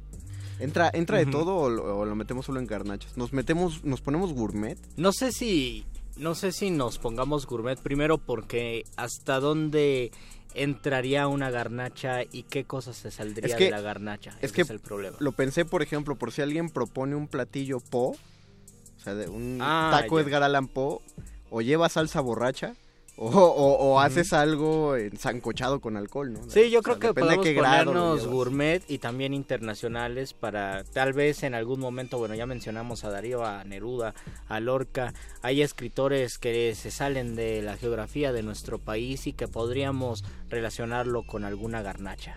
¿Entra, 0.60 0.90
entra 0.92 1.18
de 1.18 1.26
todo 1.26 1.56
o 1.56 1.68
lo, 1.68 1.98
o 1.98 2.04
lo 2.04 2.14
metemos 2.14 2.46
solo 2.46 2.60
en 2.60 2.66
garnachas? 2.66 3.16
¿Nos 3.16 3.32
metemos, 3.32 3.84
nos 3.84 4.00
ponemos 4.00 4.32
gourmet? 4.32 4.78
No 4.96 5.12
sé 5.12 5.32
si 5.32 5.84
no 6.16 6.34
sé 6.36 6.52
si 6.52 6.70
nos 6.70 6.98
pongamos 6.98 7.46
gourmet 7.46 7.80
primero 7.80 8.18
porque 8.18 8.84
hasta 8.96 9.40
dónde 9.40 10.12
entraría 10.54 11.26
una 11.28 11.50
garnacha 11.50 12.22
y 12.22 12.44
qué 12.44 12.64
cosas 12.64 12.96
se 12.96 13.10
saldría 13.10 13.46
Es 13.48 13.54
que- 13.56 13.64
de 13.66 13.70
la 13.70 13.80
garnacha. 13.80 14.30
es 14.40 14.44
Ese 14.44 14.54
que 14.54 14.62
es 14.62 14.70
el 14.70 14.80
problema. 14.80 15.16
Lo 15.20 15.32
pensé, 15.32 15.64
por 15.64 15.82
ejemplo, 15.82 16.14
por 16.16 16.32
si 16.32 16.42
alguien 16.42 16.70
propone 16.70 17.14
un 17.16 17.28
platillo 17.28 17.80
po, 17.80 18.10
o 18.10 18.16
sea, 19.02 19.14
de 19.14 19.28
un 19.28 19.58
Ah, 19.60 19.90
taco 20.00 20.18
ya. 20.20 20.26
Edgar 20.26 20.42
Allan 20.42 20.68
Poe, 20.68 21.00
o 21.50 21.60
lleva 21.60 21.88
salsa 21.88 22.20
borracha, 22.20 22.74
o, 23.16 23.26
o- 23.28 23.92
o 23.92 24.00
haces 24.00 24.32
algo 24.32 24.96
ensancochado 24.96 25.80
con 25.80 25.96
alcohol, 25.96 26.32
¿no? 26.32 26.40
Sí, 26.48 26.70
yo 26.70 26.80
O 26.80 26.82
sea, 26.82 26.94
creo 26.94 26.98
que 26.98 27.06
de 27.08 27.14
podemos 27.14 27.46
lo 27.46 27.52
ponernos 27.54 28.26
gourmet 28.26 28.82
y 28.88 28.98
también 28.98 29.34
internacionales 29.34 30.32
para 30.34 30.82
tal 30.84 31.12
vez 31.12 31.42
en 31.44 31.54
algún 31.54 31.78
momento, 31.80 32.18
bueno, 32.18 32.34
ya 32.34 32.46
mencionamos 32.46 33.04
a 33.04 33.10
Darío, 33.10 33.44
a 33.44 33.62
Neruda, 33.64 34.14
a 34.48 34.58
Lorca, 34.60 35.14
hay 35.42 35.62
escritores 35.62 36.38
que 36.38 36.74
se 36.74 36.90
salen 36.90 37.36
de 37.36 37.62
la 37.62 37.76
geografía 37.76 38.32
de 38.32 38.42
nuestro 38.42 38.78
país 38.78 39.26
y 39.26 39.32
que 39.32 39.46
podríamos 39.48 40.24
relacionarlo 40.50 41.22
con 41.24 41.44
alguna 41.44 41.82
garnacha. 41.82 42.36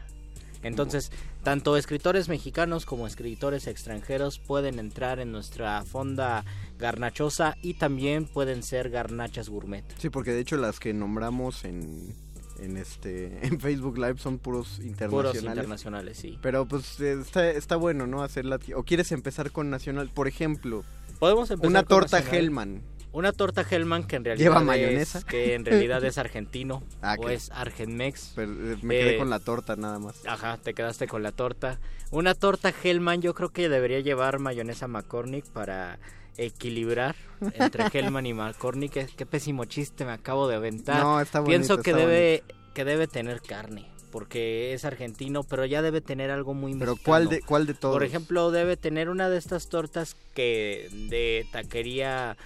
Entonces, 0.63 1.11
tanto 1.47 1.77
escritores 1.77 2.27
mexicanos 2.27 2.85
como 2.85 3.07
escritores 3.07 3.67
extranjeros 3.67 4.37
pueden 4.37 4.79
entrar 4.79 5.21
en 5.21 5.31
nuestra 5.31 5.81
fonda 5.85 6.43
garnachosa 6.77 7.55
y 7.61 7.75
también 7.75 8.25
pueden 8.25 8.63
ser 8.63 8.89
garnachas 8.89 9.47
gourmet. 9.47 9.85
Sí, 9.97 10.09
porque 10.09 10.33
de 10.33 10.41
hecho 10.41 10.57
las 10.57 10.81
que 10.81 10.93
nombramos 10.93 11.63
en, 11.63 12.13
en 12.59 12.75
este 12.75 13.39
en 13.47 13.61
Facebook 13.61 13.97
Live 13.97 14.17
son 14.17 14.39
puros 14.39 14.71
Puros 14.71 14.85
internacionales. 14.85 15.43
internacionales, 15.45 16.17
sí. 16.17 16.37
Pero 16.41 16.67
pues 16.67 16.99
está, 16.99 17.49
está 17.49 17.77
bueno, 17.77 18.07
¿no? 18.07 18.23
Hacerla. 18.23 18.59
¿O 18.75 18.83
quieres 18.83 19.13
empezar 19.13 19.51
con 19.51 19.69
nacional? 19.69 20.09
Por 20.13 20.27
ejemplo, 20.27 20.83
Podemos 21.17 21.49
empezar 21.49 21.69
una 21.69 21.83
con 21.83 21.87
torta 21.87 22.17
nacional. 22.17 22.43
Hellman. 22.43 22.81
Una 23.13 23.31
torta 23.31 23.65
Hellman 23.69 24.03
que 24.05 24.17
en 24.17 24.25
realidad 24.25 24.43
¿Lleva 24.51 24.59
es- 24.59 24.65
mayonesa? 24.65 25.21
que 25.25 25.53
en 25.55 25.65
realidad 25.65 26.03
es 26.03 26.17
argentino 26.17 26.83
Ah, 27.01 27.15
o 27.17 27.29
es 27.29 27.49
argenmex. 27.51 28.33
Pero, 28.35 28.51
eh, 28.51 28.77
me 28.81 28.95
quedé 28.99 29.15
Eh, 29.15 29.17
con 29.17 29.29
la 29.29 29.39
torta 29.39 29.75
nada 29.75 29.97
más. 29.99 30.25
Ajá, 30.25 30.57
te 30.57 30.73
quedaste 30.73 31.07
con 31.07 31.23
la 31.23 31.31
torta. 31.31 31.79
Una 32.11 32.35
torta 32.35 32.73
Hellman 32.83 33.21
yo 33.21 33.33
creo 33.33 33.49
que 33.49 33.69
debería 33.69 33.99
llevar 34.01 34.39
mayonesa 34.39 34.87
McCormick 34.87 35.45
para 35.45 35.99
equilibrar 36.37 37.15
entre 37.55 37.85
Hellman 37.93 38.25
y 38.25 38.33
McCormick. 38.33 38.91
Qué, 38.91 39.07
qué 39.17 39.25
pésimo 39.25 39.65
chiste 39.65 40.05
me 40.05 40.11
acabo 40.11 40.47
de 40.47 40.55
aventar. 40.55 41.01
No, 41.01 41.19
está 41.19 41.39
bonito. 41.39 41.49
Pienso 41.57 41.77
que 41.81 41.91
está 41.91 42.01
debe 42.01 42.43
que 42.73 42.85
debe 42.85 43.07
tener 43.07 43.41
carne 43.41 43.87
porque 44.11 44.73
es 44.73 44.85
argentino, 44.85 45.43
pero 45.43 45.65
ya 45.65 45.81
debe 45.81 45.99
tener 45.99 46.29
algo 46.31 46.53
muy 46.53 46.71
bonito. 46.73 46.79
Pero 46.79 46.91
mexicano. 46.93 47.05
¿cuál 47.11 47.29
de, 47.29 47.41
cuál 47.41 47.65
de 47.67 47.73
todos? 47.73 47.95
Por 47.95 48.03
ejemplo, 48.03 48.51
debe 48.51 48.77
tener 48.77 49.09
una 49.09 49.29
de 49.29 49.37
estas 49.37 49.67
tortas 49.69 50.15
que 50.35 50.87
de 51.09 51.45
taquería 51.51 52.37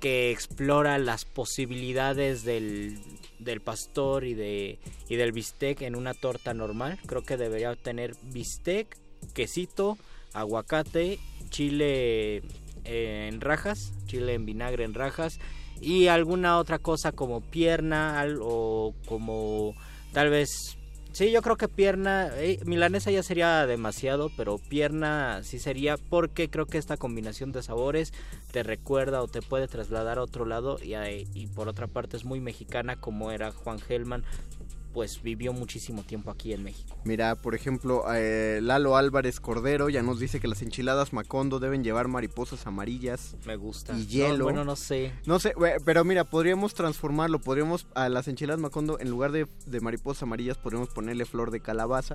que 0.00 0.30
explora 0.30 0.98
las 0.98 1.24
posibilidades 1.24 2.44
del, 2.44 2.98
del 3.38 3.60
pastor 3.60 4.24
y 4.24 4.34
de 4.34 4.78
y 5.08 5.16
del 5.16 5.32
bistec 5.32 5.82
en 5.82 5.96
una 5.96 6.14
torta 6.14 6.54
normal. 6.54 6.98
Creo 7.06 7.22
que 7.22 7.36
debería 7.36 7.74
tener 7.76 8.14
bistec, 8.22 8.98
quesito, 9.34 9.96
aguacate, 10.32 11.18
chile 11.50 12.42
en 12.84 13.40
rajas, 13.40 13.92
chile 14.06 14.34
en 14.34 14.46
vinagre 14.46 14.84
en 14.84 14.94
rajas 14.94 15.38
y 15.80 16.06
alguna 16.06 16.58
otra 16.58 16.78
cosa 16.78 17.12
como 17.12 17.40
pierna 17.40 18.24
o 18.40 18.94
como 19.06 19.74
tal 20.12 20.30
vez 20.30 20.75
Sí, 21.16 21.30
yo 21.30 21.40
creo 21.40 21.56
que 21.56 21.66
pierna, 21.66 22.30
milanesa 22.66 23.10
ya 23.10 23.22
sería 23.22 23.64
demasiado, 23.66 24.30
pero 24.36 24.58
pierna 24.58 25.40
sí 25.44 25.58
sería 25.58 25.96
porque 25.96 26.50
creo 26.50 26.66
que 26.66 26.76
esta 26.76 26.98
combinación 26.98 27.52
de 27.52 27.62
sabores 27.62 28.12
te 28.52 28.62
recuerda 28.62 29.22
o 29.22 29.26
te 29.26 29.40
puede 29.40 29.66
trasladar 29.66 30.18
a 30.18 30.22
otro 30.22 30.44
lado 30.44 30.78
y, 30.78 30.92
y 31.32 31.46
por 31.46 31.68
otra 31.68 31.86
parte 31.86 32.18
es 32.18 32.26
muy 32.26 32.40
mexicana 32.40 32.96
como 32.96 33.30
era 33.30 33.50
Juan 33.50 33.78
Gelman, 33.78 34.24
pues 34.96 35.20
vivió 35.22 35.52
muchísimo 35.52 36.04
tiempo 36.04 36.30
aquí 36.30 36.54
en 36.54 36.62
México. 36.64 36.96
Mira, 37.04 37.34
por 37.34 37.54
ejemplo, 37.54 38.02
eh, 38.14 38.60
Lalo 38.62 38.96
Álvarez 38.96 39.40
Cordero 39.40 39.90
ya 39.90 40.02
nos 40.02 40.18
dice 40.18 40.40
que 40.40 40.48
las 40.48 40.62
enchiladas 40.62 41.12
Macondo 41.12 41.58
deben 41.60 41.84
llevar 41.84 42.08
mariposas 42.08 42.66
amarillas. 42.66 43.36
Me 43.44 43.56
gusta. 43.56 43.92
Y 43.92 44.00
No, 44.04 44.08
hielo. 44.08 44.44
bueno, 44.44 44.64
no 44.64 44.74
sé. 44.74 45.12
No 45.26 45.38
sé, 45.38 45.52
pero 45.84 46.02
mira, 46.06 46.24
podríamos 46.24 46.72
transformarlo, 46.72 47.42
podríamos 47.42 47.86
a 47.94 48.08
las 48.08 48.26
enchiladas 48.26 48.58
Macondo, 48.58 48.98
en 48.98 49.10
lugar 49.10 49.32
de, 49.32 49.46
de 49.66 49.80
mariposas 49.82 50.22
amarillas, 50.22 50.56
podríamos 50.56 50.88
ponerle 50.88 51.26
flor 51.26 51.50
de 51.50 51.60
calabaza 51.60 52.14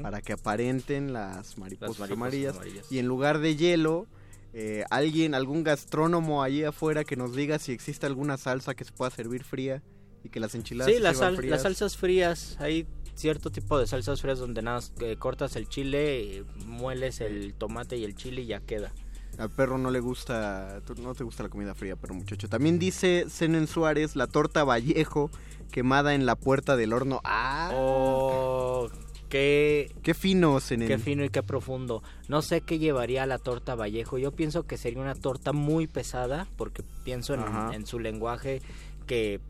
para 0.00 0.22
que 0.22 0.32
aparenten 0.32 1.12
las 1.12 1.58
mariposas, 1.58 1.98
mariposas 1.98 2.10
amarillas. 2.16 2.56
amarillas. 2.56 2.90
Y 2.90 2.98
en 2.98 3.08
lugar 3.08 3.40
de 3.40 3.56
hielo, 3.56 4.06
eh, 4.54 4.84
alguien, 4.88 5.34
algún 5.34 5.64
gastrónomo 5.64 6.42
allí 6.42 6.64
afuera 6.64 7.04
que 7.04 7.14
nos 7.14 7.36
diga 7.36 7.58
si 7.58 7.72
existe 7.72 8.06
alguna 8.06 8.38
salsa 8.38 8.74
que 8.74 8.84
se 8.86 8.92
pueda 8.92 9.10
servir 9.10 9.44
fría 9.44 9.82
y 10.24 10.28
que 10.28 10.40
las 10.40 10.54
enchiladas 10.54 10.92
Sí, 10.92 11.00
las, 11.00 11.18
sal- 11.18 11.36
frías. 11.36 11.50
las 11.50 11.62
salsas 11.62 11.96
frías, 11.96 12.56
hay 12.60 12.86
cierto 13.14 13.50
tipo 13.50 13.78
de 13.78 13.86
salsas 13.86 14.20
frías 14.22 14.38
donde 14.38 14.62
nada 14.62 14.80
eh, 15.00 15.16
cortas 15.18 15.56
el 15.56 15.68
chile, 15.68 16.44
mueles 16.66 17.20
el 17.20 17.54
tomate 17.54 17.96
y 17.96 18.04
el 18.04 18.14
chile 18.14 18.42
y 18.42 18.46
ya 18.46 18.60
queda. 18.60 18.92
Al 19.38 19.50
perro 19.50 19.78
no 19.78 19.90
le 19.90 20.00
gusta, 20.00 20.80
no 20.98 21.14
te 21.14 21.24
gusta 21.24 21.42
la 21.42 21.48
comida 21.48 21.74
fría, 21.74 21.96
pero 21.96 22.12
muchacho. 22.14 22.48
También 22.48 22.78
dice 22.78 23.24
Zenen 23.30 23.66
Suárez, 23.66 24.14
la 24.14 24.26
torta 24.26 24.62
Vallejo 24.64 25.30
quemada 25.70 26.14
en 26.14 26.26
la 26.26 26.36
puerta 26.36 26.76
del 26.76 26.92
horno. 26.92 27.20
¡Ah! 27.24 27.70
Oh, 27.74 28.90
qué, 29.30 29.90
¡Qué 30.02 30.12
fino, 30.12 30.60
Zenen! 30.60 30.86
qué 30.86 30.98
fino 30.98 31.24
y 31.24 31.30
qué 31.30 31.42
profundo. 31.42 32.02
No 32.28 32.42
sé 32.42 32.60
qué 32.60 32.78
llevaría 32.78 33.24
la 33.24 33.38
torta 33.38 33.74
Vallejo. 33.74 34.18
Yo 34.18 34.32
pienso 34.32 34.64
que 34.66 34.76
sería 34.76 35.00
una 35.00 35.14
torta 35.14 35.52
muy 35.54 35.86
pesada 35.86 36.46
porque 36.56 36.82
pienso 37.04 37.34
en 37.72 37.86
su 37.86 37.98
lenguaje 37.98 38.60
que, 39.06 39.40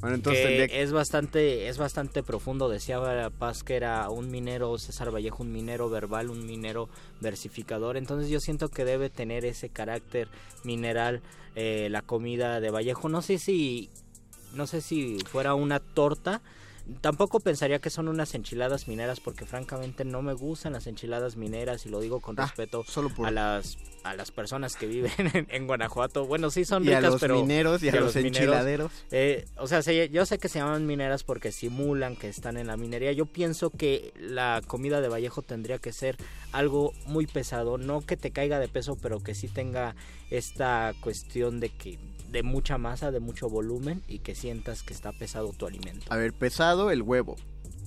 Bueno, 0.00 0.16
entonces 0.16 0.42
que 0.42 0.48
tendría 0.56 0.80
es 0.80 0.92
bastante 0.92 1.68
es 1.68 1.78
bastante 1.78 2.22
profundo. 2.22 2.68
Decía 2.68 3.30
Paz 3.38 3.62
que 3.62 3.76
era 3.76 4.08
un 4.08 4.30
minero, 4.30 4.78
César 4.78 5.14
Vallejo, 5.14 5.42
un 5.42 5.52
minero 5.52 5.90
verbal, 5.90 6.30
un 6.30 6.46
minero 6.46 6.88
versificador. 7.20 7.96
Entonces 7.96 8.30
yo 8.30 8.40
siento 8.40 8.68
que 8.68 8.84
debe 8.84 9.10
tener 9.10 9.44
ese 9.44 9.68
carácter 9.68 10.28
mineral 10.64 11.20
eh, 11.54 11.88
la 11.90 12.02
comida 12.02 12.60
de 12.60 12.70
Vallejo. 12.70 13.08
No 13.08 13.22
sé 13.22 13.38
si 13.38 13.90
no 14.54 14.66
sé 14.66 14.80
si 14.80 15.18
fuera 15.26 15.54
una 15.54 15.80
torta. 15.80 16.40
Tampoco 17.00 17.40
pensaría 17.40 17.78
que 17.78 17.90
son 17.90 18.08
unas 18.08 18.34
enchiladas 18.34 18.88
mineras 18.88 19.20
porque 19.20 19.44
francamente 19.46 20.04
no 20.04 20.22
me 20.22 20.32
gustan 20.32 20.72
las 20.72 20.86
enchiladas 20.86 21.36
mineras 21.36 21.86
y 21.86 21.88
lo 21.88 22.00
digo 22.00 22.20
con 22.20 22.38
Ah, 22.38 22.46
respeto 22.46 22.84
solo 22.86 23.08
por... 23.10 23.26
a 23.26 23.30
las 23.30 23.78
a 24.02 24.14
las 24.14 24.30
personas 24.30 24.76
que 24.76 24.86
viven 24.86 25.12
en, 25.34 25.46
en 25.50 25.66
Guanajuato. 25.66 26.24
Bueno, 26.26 26.50
sí 26.50 26.64
son 26.64 26.84
y 26.84 26.92
a 26.92 26.96
ricas, 26.98 27.12
los 27.12 27.20
pero 27.20 27.36
mineros 27.36 27.82
y 27.82 27.90
a, 27.90 27.94
y 27.94 27.96
a 27.98 28.00
los, 28.00 28.14
los 28.14 28.24
mineros. 28.24 28.38
enchiladeros. 28.38 28.92
eh, 29.10 29.44
o 29.56 29.66
sea, 29.66 29.82
se- 29.82 30.08
yo 30.08 30.24
sé 30.24 30.38
que 30.38 30.48
se 30.48 30.58
llaman 30.58 30.86
mineras 30.86 31.22
porque 31.22 31.52
simulan 31.52 32.16
que 32.16 32.28
están 32.28 32.56
en 32.56 32.66
la 32.68 32.76
minería. 32.78 33.12
Yo 33.12 33.26
pienso 33.26 33.68
que 33.70 34.12
la 34.18 34.62
comida 34.66 35.00
de 35.02 35.08
Vallejo 35.08 35.42
tendría 35.42 35.78
que 35.78 35.92
ser 35.92 36.16
algo 36.52 36.92
muy 37.06 37.26
pesado, 37.26 37.76
no 37.78 38.00
que 38.00 38.16
te 38.16 38.30
caiga 38.30 38.58
de 38.58 38.68
peso, 38.68 38.96
pero 39.00 39.20
que 39.20 39.34
sí 39.34 39.48
tenga 39.48 39.94
esta 40.30 40.94
cuestión 41.02 41.60
de 41.60 41.68
que 41.68 41.98
de 42.30 42.42
mucha 42.42 42.78
masa, 42.78 43.10
de 43.10 43.20
mucho 43.20 43.48
volumen 43.48 44.02
y 44.08 44.20
que 44.20 44.34
sientas 44.34 44.82
que 44.82 44.92
está 44.92 45.12
pesado 45.12 45.52
tu 45.52 45.66
alimento. 45.66 46.06
A 46.10 46.16
ver, 46.16 46.32
pesado 46.32 46.90
el 46.90 47.02
huevo. 47.02 47.36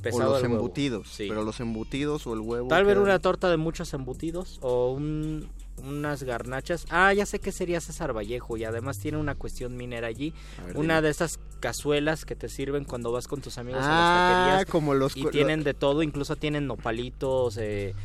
Pesado 0.01 0.31
o 0.31 0.33
los 0.33 0.43
el 0.43 0.49
huevo. 0.49 0.55
embutidos. 0.61 1.07
Sí. 1.09 1.27
Pero 1.29 1.43
los 1.43 1.59
embutidos 1.61 2.27
o 2.27 2.33
el 2.33 2.41
huevo. 2.41 2.67
Tal 2.67 2.83
vez 2.83 2.95
quedan- 2.95 3.03
una 3.03 3.19
torta 3.19 3.49
de 3.49 3.55
muchos 3.57 3.93
embutidos 3.93 4.59
o 4.61 4.91
un- 4.91 5.47
unas 5.81 6.23
garnachas. 6.23 6.85
Ah, 6.89 7.13
ya 7.13 7.25
sé 7.25 7.39
que 7.39 7.51
sería 7.51 7.79
César 7.81 8.15
Vallejo 8.15 8.57
y 8.57 8.63
además 8.65 8.99
tiene 8.99 9.17
una 9.17 9.35
cuestión 9.35 9.75
minera 9.77 10.07
allí. 10.07 10.33
Ver, 10.65 10.77
Una 10.77 10.95
dime. 10.95 11.01
de 11.03 11.09
esas 11.09 11.39
cazuelas 11.61 12.25
que 12.25 12.35
te 12.35 12.49
sirven 12.49 12.83
cuando 12.83 13.11
vas 13.11 13.27
con 13.27 13.39
tus 13.41 13.57
amigos 13.57 13.81
a 13.83 13.87
las 13.87 13.97
Ah, 13.97 14.43
taquerías 14.45 14.71
como 14.71 14.93
los... 14.93 15.15
y 15.17 15.25
tienen 15.27 15.63
de 15.63 15.73
todo, 15.73 16.03
incluso 16.03 16.35
tienen 16.35 16.67
nopalitos, 16.67 17.57
eh, 17.57 17.95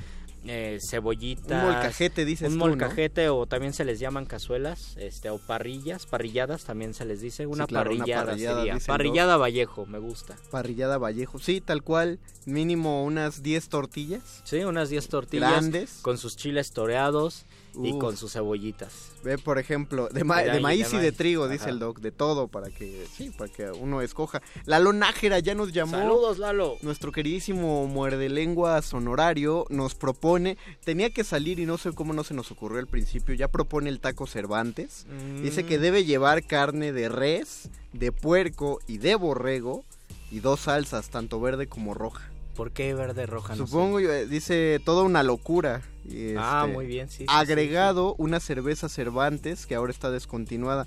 eh, 0.49 0.79
cebollitas. 0.81 1.63
Un 1.63 1.71
molcajete, 1.71 2.25
dices 2.25 2.49
un 2.49 2.55
tú, 2.55 2.59
¿no? 2.59 2.67
molcajete 2.67 3.29
o 3.29 3.47
también 3.47 3.73
se 3.73 3.85
les 3.85 4.01
llaman 4.01 4.27
cazuelas, 4.27 4.97
este 4.97 5.31
o 5.31 5.39
parrillas, 5.39 6.07
parrilladas 6.07 6.65
también 6.65 6.95
se 6.95 7.05
les 7.05 7.21
dice, 7.21 7.47
una 7.47 7.67
claro, 7.67 7.91
una 7.91 7.99
parrillada, 8.01 8.25
parrillada, 8.27 8.59
sería. 8.59 8.79
Parrillada 8.87 9.37
Vallejo, 9.37 9.87
me 9.87 9.99
gusta. 9.99 10.37
Parrillada 10.51 10.99
Vallejo. 10.99 11.39
Sí, 11.39 11.61
tal 11.61 11.83
cual. 11.83 12.19
Mínimo 12.47 13.05
unas 13.05 13.43
10 13.43 13.69
tortillas. 13.69 14.41
Sí, 14.45 14.65
unas 14.65 14.89
10 14.89 15.09
tortillas 15.09 15.51
Grandes. 15.51 15.99
con 16.03 16.17
sus 16.17 16.37
chiles 16.37 16.73
toreados 16.73 17.45
y 17.75 17.99
con 17.99 18.17
sus 18.17 18.33
cebollitas. 18.33 19.13
Ve, 19.23 19.39
por 19.39 19.59
ejemplo, 19.59 20.09
de, 20.09 20.25
ma- 20.25 20.43
De 20.43 20.61
maíz 20.61 20.89
y 20.93 20.97
de 20.97 21.03
maíz. 21.03 21.17
trigo, 21.17 21.45
Ajá. 21.45 21.53
dice 21.53 21.69
el 21.71 21.79
doc, 21.79 22.01
de 22.01 22.11
todo 22.13 22.49
para 22.49 22.71
que, 22.71 23.07
sí, 23.17 23.31
para 23.31 23.53
que 23.53 23.71
uno 23.71 24.01
escoja. 24.03 24.43
La 24.65 24.79
Nájera 24.81 25.39
ya 25.39 25.55
nos 25.55 25.73
llamó. 25.73 25.93
Saludos, 25.99 26.39
Lalo. 26.39 26.77
Nuestro 26.83 27.13
queridísimo 27.13 27.87
muerde 27.87 28.29
lengua 28.29 28.81
sonorario 28.83 29.67
nos 29.71 29.95
propone, 29.95 30.57
tenía 30.85 31.11
que 31.11 31.25
salir 31.25 31.59
y 31.61 31.67
no 31.67 31.79
sé 31.79 31.93
cómo 31.93 32.13
no 32.13 32.25
se 32.25 32.35
nos 32.35 32.51
ocurrió 32.51 32.79
al 32.81 32.87
principio, 32.87 33.35
ya 33.35 33.49
propone 33.49 33.91
el 33.91 34.01
taco 34.01 34.27
Cervantes. 34.27 35.07
Dice 35.43 35.63
Mm. 35.63 35.67
que 35.67 35.79
debe 35.79 36.05
llevar 36.05 36.45
carne 36.45 36.93
de 36.93 37.09
res, 37.09 37.69
de 37.93 38.13
puerco 38.13 38.81
y 38.87 38.99
de 38.99 39.15
borrego 39.15 39.85
y 40.31 40.41
dos 40.41 40.61
salsas, 40.61 41.11
tanto 41.11 41.41
verde 41.41 41.67
como 41.67 41.95
roja. 41.95 42.31
¿Por 42.59 42.73
qué 42.73 42.93
verde 42.93 43.25
roja? 43.25 43.55
No 43.57 43.65
sé. 43.67 43.71
Supongo, 43.73 44.01
yo, 44.01 44.13
eh, 44.13 44.27
dice 44.27 44.81
toda 44.85 45.03
una 45.05 45.23
locura. 45.23 45.81
y, 46.05 46.35
Ah, 46.37 46.63
este, 46.65 46.75
muy 46.75 46.87
bien, 46.87 47.09
sí. 47.09 47.19
sí, 47.19 47.21
sí, 47.21 47.27
agregado 47.31 48.15
una 48.19 48.41
cerveza 48.41 48.89
Cervantes 48.89 49.65
que 49.65 49.75
ahora 49.77 49.93
está 49.93 50.11
descontinuada. 50.11 50.87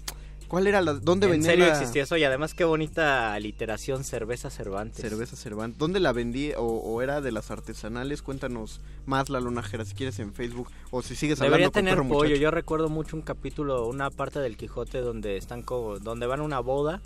¿Cuál 0.50 0.68
era 0.68 0.82
la 0.82 0.96
dónde 0.96 1.28
En 1.28 1.32
vendía 1.32 1.52
serio 1.52 1.66
la 1.68 1.72
existía 1.72 2.04
eso 2.04 2.18
y 2.18 2.26
además 2.26 2.54
qué 2.54 2.66
bonita 2.66 3.40
literación 3.40 4.04
cerveza 4.04 4.50
Cervantes. 4.50 5.00
cerveza 5.00 5.38
Cervantes? 5.38 5.78
¿Dónde 5.80 6.02
la 6.02 6.12
vendí 6.12 6.52
o, 6.58 6.64
o 6.66 7.02
era 7.02 7.22
de 7.22 7.32
las 7.32 7.52
artesanales? 7.52 8.22
Cuéntanos 8.22 8.82
más 9.06 9.30
la 9.30 9.40
lonajera 9.40 9.86
si 9.86 9.94
quieres 9.94 10.20
en 10.20 10.34
Facebook 10.34 10.68
o 10.90 11.02
si 11.02 11.16
sigues 11.16 11.40
Debería 11.40 11.68
hablando 11.68 11.72
con 11.72 11.80
tener 11.86 11.94
Perro 11.96 12.08
pollo. 12.10 12.24
Muchacho. 12.32 12.42
Yo 12.42 12.52
recuerdo 12.52 12.90
mucho 12.90 13.16
un 13.16 13.22
capítulo, 13.22 13.88
una 13.88 14.10
parte 14.10 14.40
del 14.40 14.58
Quijote 14.58 15.00
donde 15.00 15.38
están 15.38 15.62
co- 15.62 16.00
donde 16.00 16.26
van 16.28 16.42
a 16.42 16.44
una 16.44 16.60
boda, 16.60 17.02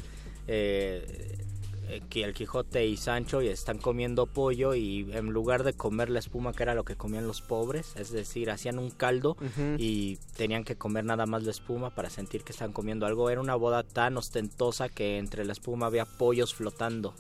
eh, 0.48 1.38
que 2.10 2.24
el 2.24 2.34
Quijote 2.34 2.86
y 2.86 2.98
Sancho 2.98 3.42
y 3.42 3.48
están 3.48 3.78
comiendo 3.78 4.26
pollo 4.26 4.74
y 4.76 5.08
en 5.14 5.28
lugar 5.28 5.64
de 5.64 5.74
comer 5.74 6.10
la 6.10 6.20
espuma 6.20 6.54
que 6.54 6.64
era 6.64 6.74
lo 6.76 6.84
que 6.84 6.96
comían 6.96 7.28
los 7.28 7.42
pobres, 7.42 7.94
es 7.96 8.12
decir, 8.12 8.50
hacían 8.50 8.80
un 8.80 8.90
caldo 8.92 9.38
y 9.78 10.18
tenían 10.36 10.64
que 10.64 10.76
comer 10.76 11.06
nada 11.06 11.26
más 11.26 11.44
la 11.44 11.52
espuma 11.52 11.94
para 11.94 12.10
sentir 12.10 12.44
que 12.44 12.52
estaban 12.52 12.74
comiendo 12.74 13.06
algo. 13.06 13.30
Era 13.30 13.42
una 13.42 13.56
boda 13.56 13.84
tan 13.84 14.18
ostentosa 14.18 14.90
que 14.90 15.18
entre 15.18 15.46
la 15.46 15.54
espuma 15.54 15.86
había 15.88 16.06
pollos 16.06 16.54
flotando. 16.54 17.14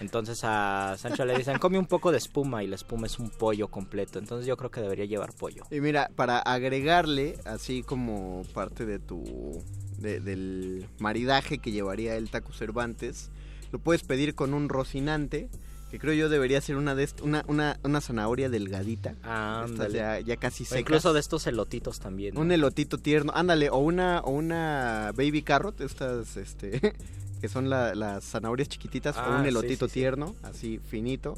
Entonces 0.00 0.40
a 0.42 0.96
Sancho 0.98 1.24
le 1.24 1.36
dicen, 1.38 1.58
come 1.58 1.78
un 1.78 1.86
poco 1.86 2.10
de 2.10 2.18
espuma 2.18 2.64
y 2.64 2.66
la 2.66 2.74
espuma 2.74 3.06
es 3.06 3.18
un 3.20 3.30
pollo 3.30 3.68
completo. 3.68 4.18
Entonces 4.18 4.46
yo 4.46 4.56
creo 4.56 4.70
que 4.70 4.80
debería 4.80 5.04
llevar 5.04 5.32
pollo. 5.32 5.62
Y 5.70 5.80
mira, 5.80 6.10
para 6.16 6.38
agregarle, 6.40 7.38
así 7.44 7.82
como 7.82 8.42
parte 8.52 8.84
de 8.84 8.98
tu. 8.98 9.22
de- 9.98 10.18
del 10.18 10.88
maridaje 10.98 11.58
que 11.58 11.70
llevaría 11.70 12.16
el 12.16 12.28
taco 12.30 12.52
Cervantes, 12.52 13.30
lo 13.72 13.78
puedes 13.78 14.02
pedir 14.04 14.34
con 14.34 14.54
un 14.54 14.68
rocinante, 14.68 15.48
que 15.90 15.98
creo 15.98 16.14
yo 16.14 16.28
debería 16.28 16.60
ser 16.60 16.76
una 16.76 16.94
de 16.94 17.08
una, 17.22 17.44
una, 17.48 17.78
una 17.82 18.00
zanahoria 18.00 18.48
delgadita. 18.48 19.14
Ah, 19.24 19.66
estas 19.68 19.92
ya, 19.92 20.20
ya 20.20 20.36
casi 20.36 20.62
O 20.62 20.66
secas. 20.66 20.80
incluso 20.80 21.12
de 21.12 21.20
estos 21.20 21.46
elotitos 21.46 21.98
también. 22.00 22.34
¿no? 22.34 22.40
Un 22.40 22.52
elotito 22.52 22.98
tierno, 22.98 23.32
ándale, 23.34 23.68
o 23.70 23.78
una, 23.78 24.20
o 24.20 24.30
una 24.30 25.12
baby 25.16 25.42
carrot, 25.42 25.80
estas, 25.80 26.36
este, 26.36 26.80
que 27.40 27.48
son 27.48 27.68
la- 27.68 27.94
las 27.94 28.24
zanahorias 28.24 28.68
chiquititas, 28.68 29.16
o 29.16 29.20
Ah, 29.20 29.38
un 29.40 29.46
elotito 29.46 29.86
sí, 29.88 29.94
sí. 29.94 30.00
tierno, 30.00 30.34
así 30.42 30.78
finito. 30.88 31.36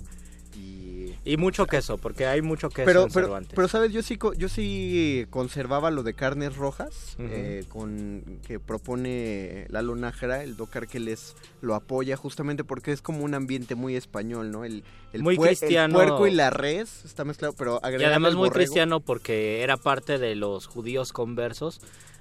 Y 0.56 1.14
Y 1.24 1.36
mucho 1.36 1.66
queso, 1.66 1.96
porque 1.98 2.26
hay 2.26 2.42
mucho 2.42 2.68
queso 2.68 2.84
pero, 2.84 3.02
en 3.04 3.08
pero, 3.12 3.26
Cervantes. 3.26 3.52
pero, 3.54 3.68
sabes, 3.68 3.92
yo 3.92 4.02
sí, 4.02 4.18
yo 4.36 4.48
sí 4.48 5.26
conservaba 5.30 5.90
lo 5.90 6.02
de 6.02 6.14
carnes 6.14 6.56
rojas, 6.56 7.16
eh, 7.18 7.64
con 7.68 8.40
que 8.46 8.60
propone 8.60 9.66
Lalo 9.70 9.96
Nájera, 9.96 10.42
el 10.42 10.56
Docar 10.56 10.86
que 10.86 11.00
les 11.00 11.34
lo 11.62 11.74
apoya 11.74 12.16
justamente 12.16 12.62
porque 12.64 12.92
es 12.92 13.00
como 13.02 13.24
un 13.24 13.34
ambiente 13.34 13.74
muy 13.74 13.96
español, 13.96 14.50
¿no? 14.50 14.64
El, 14.64 14.84
el, 15.12 15.22
Muy 15.22 15.36
puer- 15.36 15.50
el 15.50 15.58
cristiano. 15.58 15.94
puerco 15.94 16.26
y 16.26 16.30
la 16.32 16.50
res 16.50 17.04
está 17.04 17.24
mezclado, 17.24 17.54
pero 17.56 17.80
y 17.82 18.02
además 18.04 18.32
el 18.32 18.36
muy 18.36 18.50
cristiano 18.50 19.00
porque 19.00 19.62
era 19.62 19.76
parte 19.76 20.18
de 20.18 20.34
los 20.34 20.66
judíos 20.66 21.12
conversos. 21.12 21.80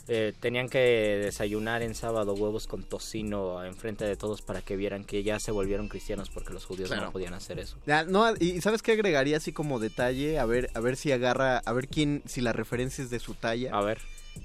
Eh, 0.09 0.33
tenían 0.39 0.67
que 0.67 0.79
desayunar 1.23 1.81
en 1.81 1.95
sábado 1.95 2.33
huevos 2.33 2.67
con 2.67 2.83
tocino 2.83 3.63
enfrente 3.63 4.03
de 4.03 4.17
todos 4.17 4.41
para 4.41 4.61
que 4.61 4.75
vieran 4.75 5.05
que 5.05 5.23
ya 5.23 5.39
se 5.39 5.51
volvieron 5.51 5.87
cristianos 5.87 6.29
porque 6.29 6.53
los 6.53 6.65
judíos 6.65 6.89
Claro. 6.89 7.05
no 7.05 7.11
podían 7.13 7.33
hacer 7.33 7.57
eso. 7.59 7.77
Ya, 7.85 8.03
no, 8.03 8.25
y 8.37 8.59
sabes 8.61 8.81
qué 8.81 8.91
agregaría 8.91 9.37
así 9.37 9.53
como 9.53 9.79
detalle, 9.79 10.39
a 10.39 10.45
ver, 10.45 10.69
a 10.73 10.81
ver 10.81 10.97
si 10.97 11.11
agarra, 11.13 11.59
a 11.59 11.71
ver 11.73 11.87
quién, 11.87 12.21
si 12.25 12.41
la 12.41 12.51
referencia 12.51 13.01
es 13.03 13.09
de 13.09 13.19
su 13.19 13.33
talla. 13.33 13.73
A 13.73 13.81
ver, 13.81 13.99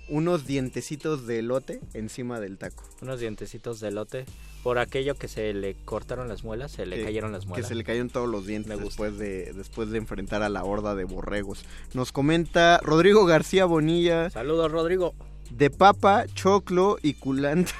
unos 0.08 0.46
dientecitos 0.46 1.26
de 1.26 1.40
elote 1.40 1.80
encima 1.92 2.38
del 2.38 2.56
taco. 2.56 2.84
Unos 3.02 3.18
dientecitos 3.20 3.80
de 3.80 3.88
elote. 3.88 4.26
Por 4.62 4.78
aquello 4.78 5.14
que 5.14 5.28
se 5.28 5.54
le 5.54 5.74
cortaron 5.84 6.28
las 6.28 6.44
muelas, 6.44 6.72
se 6.72 6.84
le 6.84 6.96
Que- 6.96 7.04
cayeron 7.04 7.32
las 7.32 7.42
Que 7.42 7.48
muelas. 7.48 7.68
se 7.68 7.74
le 7.74 7.84
cayeron 7.84 8.10
todos 8.10 8.28
los 8.28 8.44
dientes 8.46 8.78
después 8.78 9.16
de, 9.18 9.52
después 9.54 9.90
de 9.90 9.98
enfrentar 9.98 10.42
a 10.42 10.48
la 10.48 10.64
horda 10.64 10.94
de 10.94 11.04
borregos. 11.04 11.64
Nos 11.94 12.12
comenta 12.12 12.78
Rodrigo 12.82 13.24
García 13.24 13.64
Bonilla 13.64 14.30
Saludos, 14.30 14.70
Rodrigo. 14.70 15.14
De 15.50 15.70
papa, 15.70 16.26
choclo 16.34 16.98
y 17.02 17.14
culantro. 17.14 17.76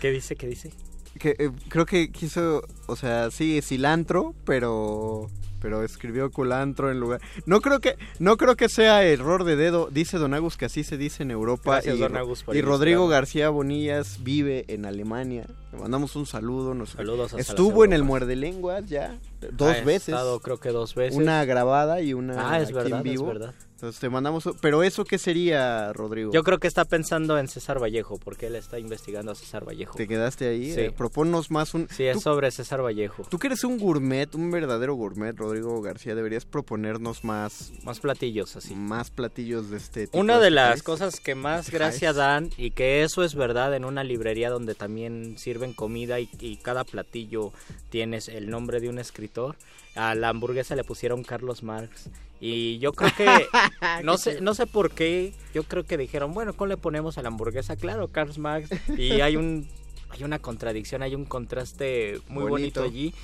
¿Qué 0.00 0.10
dice? 0.10 0.36
¿Qué 0.36 0.46
dice? 0.46 0.72
que 1.18 1.36
eh, 1.38 1.50
creo 1.68 1.84
que 1.84 2.10
quiso, 2.10 2.62
o 2.86 2.96
sea, 2.96 3.30
sí, 3.30 3.60
cilantro, 3.62 4.34
pero 4.44 5.28
pero 5.60 5.84
escribió 5.84 6.30
culantro 6.30 6.90
en 6.90 6.98
lugar. 6.98 7.20
No 7.44 7.60
creo 7.60 7.80
que 7.80 7.96
no 8.18 8.38
creo 8.38 8.56
que 8.56 8.70
sea 8.70 9.04
error 9.04 9.44
de 9.44 9.56
dedo, 9.56 9.90
dice 9.90 10.16
Don 10.16 10.32
Agus 10.32 10.56
que 10.56 10.64
así 10.64 10.82
se 10.84 10.96
dice 10.96 11.22
en 11.22 11.30
Europa 11.30 11.72
Gracias, 11.72 11.96
y, 11.96 11.98
Don 11.98 12.16
Agus, 12.16 12.42
por 12.44 12.56
y 12.56 12.62
Rodrigo. 12.62 13.06
García 13.08 13.50
Bonillas 13.50 14.20
vive 14.24 14.64
en 14.68 14.86
Alemania. 14.86 15.44
Le 15.72 15.78
mandamos 15.78 16.16
un 16.16 16.24
saludo, 16.24 16.72
nos 16.72 16.90
Saludos 16.92 17.34
estuvo 17.34 17.84
en 17.84 17.92
el. 17.92 18.04
Muerde 18.04 18.36
Lenguas 18.36 18.86
ya 18.86 19.18
dos 19.52 19.76
Ha 19.76 19.84
veces. 19.84 20.08
estado, 20.08 20.40
creo 20.40 20.58
que 20.58 20.70
dos 20.70 20.94
veces. 20.94 21.18
Una 21.18 21.44
grabada 21.44 22.00
y 22.00 22.14
una 22.14 22.50
Ah, 22.52 22.58
es 22.60 22.68
aquí 22.70 22.72
verdad, 22.76 22.98
en 23.00 23.02
vivo. 23.02 23.24
es 23.26 23.38
verdad. 23.38 23.54
Entonces 23.80 23.98
te 23.98 24.10
mandamos, 24.10 24.46
pero 24.60 24.82
eso 24.82 25.06
qué 25.06 25.16
sería, 25.16 25.90
Rodrigo? 25.94 26.30
Yo 26.34 26.42
creo 26.42 26.58
que 26.58 26.68
está 26.68 26.84
pensando 26.84 27.38
en 27.38 27.48
César 27.48 27.82
Vallejo, 27.82 28.18
porque 28.18 28.48
él 28.48 28.56
está 28.56 28.78
investigando 28.78 29.32
a 29.32 29.34
César 29.34 29.66
Vallejo. 29.66 29.96
Te 29.96 30.06
quedaste 30.06 30.46
ahí. 30.48 30.70
Sí. 30.74 30.80
Eh, 30.82 30.90
proponnos 30.92 31.50
más 31.50 31.72
un. 31.72 31.88
Sí, 31.88 32.04
es 32.04 32.16
¿Tú- 32.16 32.20
sobre 32.20 32.50
César 32.50 32.82
Vallejo. 32.84 33.22
Tú 33.30 33.38
que 33.38 33.46
eres 33.46 33.64
un 33.64 33.78
gourmet, 33.78 34.34
un 34.34 34.50
verdadero 34.50 34.92
gourmet, 34.96 35.34
Rodrigo 35.34 35.80
García, 35.80 36.14
deberías 36.14 36.44
proponernos 36.44 37.24
más, 37.24 37.72
Más 37.82 38.00
platillos 38.00 38.54
así. 38.54 38.74
más 38.74 39.10
platillos 39.10 39.70
de 39.70 39.78
este 39.78 40.06
tipo. 40.08 40.18
Una 40.18 40.38
de 40.38 40.50
las 40.50 40.82
cosas 40.82 41.18
que 41.18 41.34
más 41.34 41.70
gracia 41.70 42.12
dan 42.12 42.50
y 42.58 42.72
que 42.72 43.02
eso 43.02 43.24
es 43.24 43.34
verdad 43.34 43.74
en 43.74 43.86
una 43.86 44.04
librería 44.04 44.50
donde 44.50 44.74
también 44.74 45.38
sirven 45.38 45.72
comida 45.72 46.20
y, 46.20 46.28
y 46.38 46.56
cada 46.58 46.84
platillo 46.84 47.54
tienes 47.88 48.28
el 48.28 48.50
nombre 48.50 48.78
de 48.80 48.90
un 48.90 48.98
escritor. 48.98 49.56
A 49.96 50.14
la 50.14 50.28
hamburguesa 50.28 50.76
le 50.76 50.84
pusieron 50.84 51.24
Carlos 51.24 51.62
Marx 51.62 52.10
y 52.40 52.78
yo 52.78 52.92
creo 52.92 53.10
que 53.16 53.26
no 54.04 54.16
sé 54.16 54.40
no 54.40 54.54
sé 54.54 54.66
por 54.66 54.90
qué 54.90 55.34
yo 55.54 55.62
creo 55.64 55.84
que 55.84 55.96
dijeron 55.96 56.32
bueno 56.32 56.54
¿cómo 56.54 56.68
le 56.68 56.76
ponemos 56.76 57.18
a 57.18 57.22
la 57.22 57.28
hamburguesa? 57.28 57.76
Claro 57.76 58.08
Carlos 58.08 58.38
Marx 58.38 58.70
y 58.96 59.20
hay 59.20 59.36
un 59.36 59.68
hay 60.08 60.24
una 60.24 60.38
contradicción 60.38 61.02
hay 61.02 61.14
un 61.14 61.24
contraste 61.24 62.20
muy 62.28 62.44
bonito, 62.44 62.80
Bonito. 62.80 62.82
allí 62.82 63.14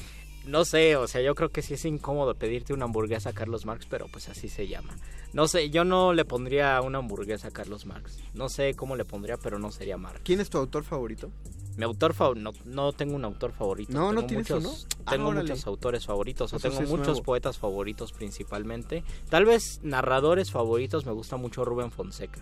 no 0.47 0.65
sé, 0.65 0.95
o 0.95 1.09
sea, 1.09 1.21
yo 1.23 1.35
creo 1.35 1.51
que 1.51 1.61
sí 1.61 1.75
es 1.75 1.85
incómodo 1.85 2.35
pedirte 2.37 2.73
una 2.73 2.85
hamburguesa 2.85 3.31
a 3.31 3.33
Carlos 3.33 3.67
Marx, 3.67 3.87
pero 3.91 4.07
pues 4.07 4.29
así 4.29 4.49
se 4.49 4.69
llama. 4.69 4.97
No 5.33 5.49
sé, 5.49 5.71
yo 5.71 5.85
no 5.85 6.13
le 6.13 6.25
pondría 6.25 6.81
una 6.83 6.99
hamburguesa 6.99 7.49
a 7.49 7.51
Carlos 7.51 7.85
Marx. 7.85 8.21
No 8.33 8.49
sé 8.49 8.75
cómo 8.75 8.95
le 8.95 9.05
pondría, 9.05 9.37
pero 9.37 9.59
no 9.59 9.73
sería 9.73 9.97
Marx. 9.97 10.21
¿Quién 10.23 10.41
es 10.41 10.49
tu 10.49 10.59
autor 10.59 10.85
favorito? 10.85 11.33
Mi 11.77 11.85
autor 11.85 12.15
no, 12.37 12.53
no 12.65 12.93
tengo 12.93 13.15
un 13.17 13.25
autor 13.25 13.53
favorito. 13.53 13.93
No, 13.93 14.13
no 14.13 14.27
tengo 14.27 14.27
tienes 14.43 14.51
muchos, 14.51 14.65
uno. 14.89 15.03
Ah, 15.07 15.11
Tengo 15.13 15.29
órale. 15.29 15.43
muchos 15.51 15.67
autores 15.67 16.07
favoritos, 16.07 16.53
o 16.53 16.57
Eso 16.57 16.69
tengo 16.71 16.81
muchos 16.83 17.07
nuevo. 17.09 17.23
poetas 17.23 17.59
favoritos 17.59 18.13
principalmente. 18.13 19.05
Tal 19.29 19.45
vez 19.45 19.81
narradores 19.83 20.51
favoritos, 20.51 21.05
me 21.07 21.13
gusta 21.13 21.37
mucho 21.37 21.65
Rubén 21.65 21.91
Fonseca. 21.91 22.41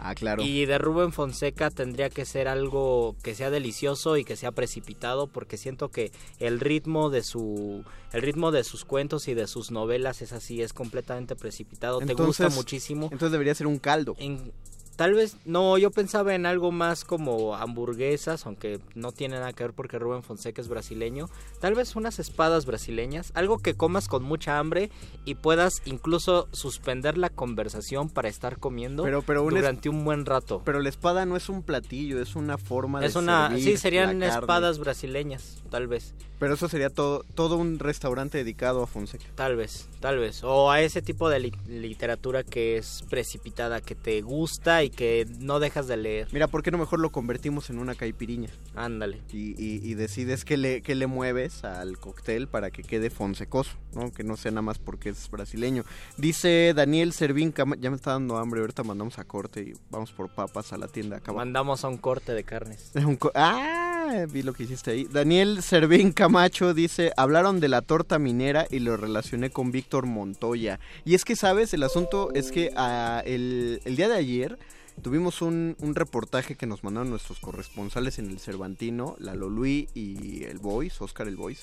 Ah, 0.00 0.14
claro. 0.14 0.44
Y 0.44 0.64
de 0.64 0.78
Rubén 0.78 1.10
Fonseca 1.12 1.70
tendría 1.70 2.08
que 2.08 2.24
ser 2.24 2.46
algo 2.46 3.16
que 3.24 3.34
sea 3.34 3.50
delicioso 3.50 4.16
y 4.16 4.24
que 4.24 4.36
sea 4.36 4.52
precipitado 4.52 5.26
porque 5.26 5.56
siento 5.56 5.88
que 5.88 6.12
el 6.38 6.60
ritmo 6.60 7.10
de 7.10 7.24
su 7.24 7.84
el 8.12 8.22
ritmo 8.22 8.52
de 8.52 8.62
sus 8.62 8.84
cuentos 8.84 9.26
y 9.26 9.34
de 9.34 9.48
sus 9.48 9.72
novelas 9.72 10.22
es 10.22 10.32
así, 10.32 10.62
es 10.62 10.72
completamente 10.72 11.34
precipitado, 11.34 11.98
te 11.98 12.14
gusta 12.14 12.48
muchísimo. 12.50 13.06
Entonces 13.10 13.32
debería 13.32 13.56
ser 13.56 13.66
un 13.66 13.80
caldo. 13.80 14.14
En- 14.18 14.52
tal 14.98 15.14
vez 15.14 15.36
no, 15.44 15.78
yo 15.78 15.92
pensaba 15.92 16.34
en 16.34 16.44
algo 16.44 16.72
más 16.72 17.04
como 17.04 17.54
hamburguesas, 17.54 18.44
aunque 18.46 18.80
no 18.96 19.12
tiene 19.12 19.36
nada 19.38 19.52
que 19.52 19.62
ver 19.62 19.72
porque 19.72 19.96
Rubén 19.96 20.24
Fonseca 20.24 20.60
es 20.60 20.66
brasileño. 20.66 21.30
Tal 21.60 21.74
vez 21.76 21.94
unas 21.94 22.18
espadas 22.18 22.66
brasileñas, 22.66 23.30
algo 23.36 23.58
que 23.58 23.74
comas 23.74 24.08
con 24.08 24.24
mucha 24.24 24.58
hambre 24.58 24.90
y 25.24 25.36
puedas 25.36 25.82
incluso 25.84 26.48
suspender 26.50 27.16
la 27.16 27.30
conversación 27.30 28.10
para 28.10 28.28
estar 28.28 28.58
comiendo 28.58 29.04
Pero- 29.04 29.22
pero 29.22 29.44
un 29.44 29.52
es- 29.56 29.60
durante 29.62 29.88
un 29.88 30.04
buen 30.04 30.26
rato. 30.26 30.62
Pero 30.64 30.80
la 30.80 30.88
espada 30.88 31.24
no 31.26 31.36
es 31.36 31.48
un 31.48 31.62
platillo, 31.62 32.20
es 32.20 32.34
una 32.34 32.58
forma 32.58 33.04
es 33.04 33.14
de 33.14 33.20
una, 33.20 33.50
servir 33.50 33.64
sí, 33.64 33.76
serían 33.76 34.20
espadas 34.24 34.80
brasileñas, 34.80 35.62
tal 35.70 35.86
vez, 35.86 36.12
Pero 36.38 36.54
eso 36.54 36.68
sería 36.68 36.90
todo, 36.90 37.24
todo 37.34 37.56
un 37.56 37.78
restaurante 37.78 38.38
dedicado 38.38 38.82
a 38.82 38.86
Fonseca. 38.86 39.24
tal 39.34 39.56
vez, 39.56 39.88
tal 40.00 40.18
vez, 40.18 40.44
o 40.44 40.70
a 40.70 40.80
ese 40.82 41.02
tipo 41.02 41.28
de 41.28 41.40
li- 41.40 41.52
literatura 41.66 42.44
que 42.44 42.76
es 42.76 43.04
precipitada, 43.10 43.80
que 43.80 43.94
te 43.94 44.22
gusta 44.22 44.84
y 44.84 44.90
que 44.90 45.26
no 45.40 45.58
dejas 45.60 45.88
de 45.88 45.96
leer. 45.96 46.28
Mira, 46.32 46.46
¿por 46.46 46.62
qué 46.62 46.70
no 46.70 46.78
mejor 46.78 47.00
lo 47.00 47.10
convertimos 47.10 47.70
en 47.70 47.78
una 47.78 47.94
caipiriña? 47.94 48.50
Ándale. 48.76 49.20
Y, 49.32 49.50
y- 49.62 49.80
y 49.82 49.94
decides 49.94 50.44
qué 50.44 50.56
le, 50.56 50.82
qué 50.82 50.94
le 50.94 51.06
mueves 51.08 51.64
al 51.64 51.98
cóctel 51.98 52.46
para 52.48 52.70
que 52.70 52.82
quede 52.84 53.10
fonsecoso, 53.10 53.72
¿no? 53.94 54.12
Que 54.12 54.22
no 54.24 54.36
sea 54.36 54.52
nada 54.52 54.62
más 54.62 54.78
porque 54.78 55.08
es 55.08 55.28
brasileño. 55.30 55.84
Dice 56.16 56.72
Daniel 56.74 57.12
Servín, 57.12 57.50
Cama- 57.52 57.76
ya 57.80 57.90
me 57.90 57.96
está 57.96 58.12
dando 58.12 58.36
hambre, 58.36 58.60
ahorita 58.60 58.84
mandamos 58.84 59.18
a 59.18 59.24
corte 59.24 59.62
y 59.62 59.72
vamos 59.90 60.12
por 60.12 60.28
papas 60.28 60.72
a 60.72 60.78
la 60.78 60.86
tienda 60.88 61.16
acá. 61.16 61.32
Mandamos 61.32 61.84
a 61.84 61.88
un 61.88 61.96
corte 61.98 62.32
de 62.32 62.44
carnes. 62.44 62.92
Un 62.94 63.16
co- 63.16 63.32
ah, 63.34 64.26
vi 64.30 64.42
lo 64.42 64.52
que 64.52 64.62
hiciste 64.64 64.90
ahí. 64.92 65.04
Daniel 65.04 65.62
Servín 65.62 66.12
Camacho 66.28 66.74
dice, 66.74 67.10
hablaron 67.16 67.58
de 67.58 67.68
la 67.68 67.80
torta 67.80 68.18
minera 68.18 68.66
y 68.70 68.80
lo 68.80 68.98
relacioné 68.98 69.48
con 69.48 69.72
Víctor 69.72 70.04
Montoya. 70.04 70.78
Y 71.06 71.14
es 71.14 71.24
que, 71.24 71.36
¿sabes? 71.36 71.72
El 71.72 71.82
asunto 71.82 72.34
es 72.34 72.52
que 72.52 72.70
ah, 72.76 73.22
el, 73.24 73.80
el 73.86 73.96
día 73.96 74.10
de 74.10 74.16
ayer 74.16 74.58
tuvimos 75.00 75.40
un, 75.40 75.74
un 75.80 75.94
reportaje 75.94 76.54
que 76.54 76.66
nos 76.66 76.84
mandaron 76.84 77.08
nuestros 77.08 77.40
corresponsales 77.40 78.18
en 78.18 78.28
el 78.28 78.40
Cervantino, 78.40 79.16
la 79.18 79.34
Lolui 79.34 79.88
y 79.94 80.44
el 80.44 80.58
Voice, 80.58 81.02
Oscar 81.02 81.28
el 81.28 81.36
Voice. 81.36 81.62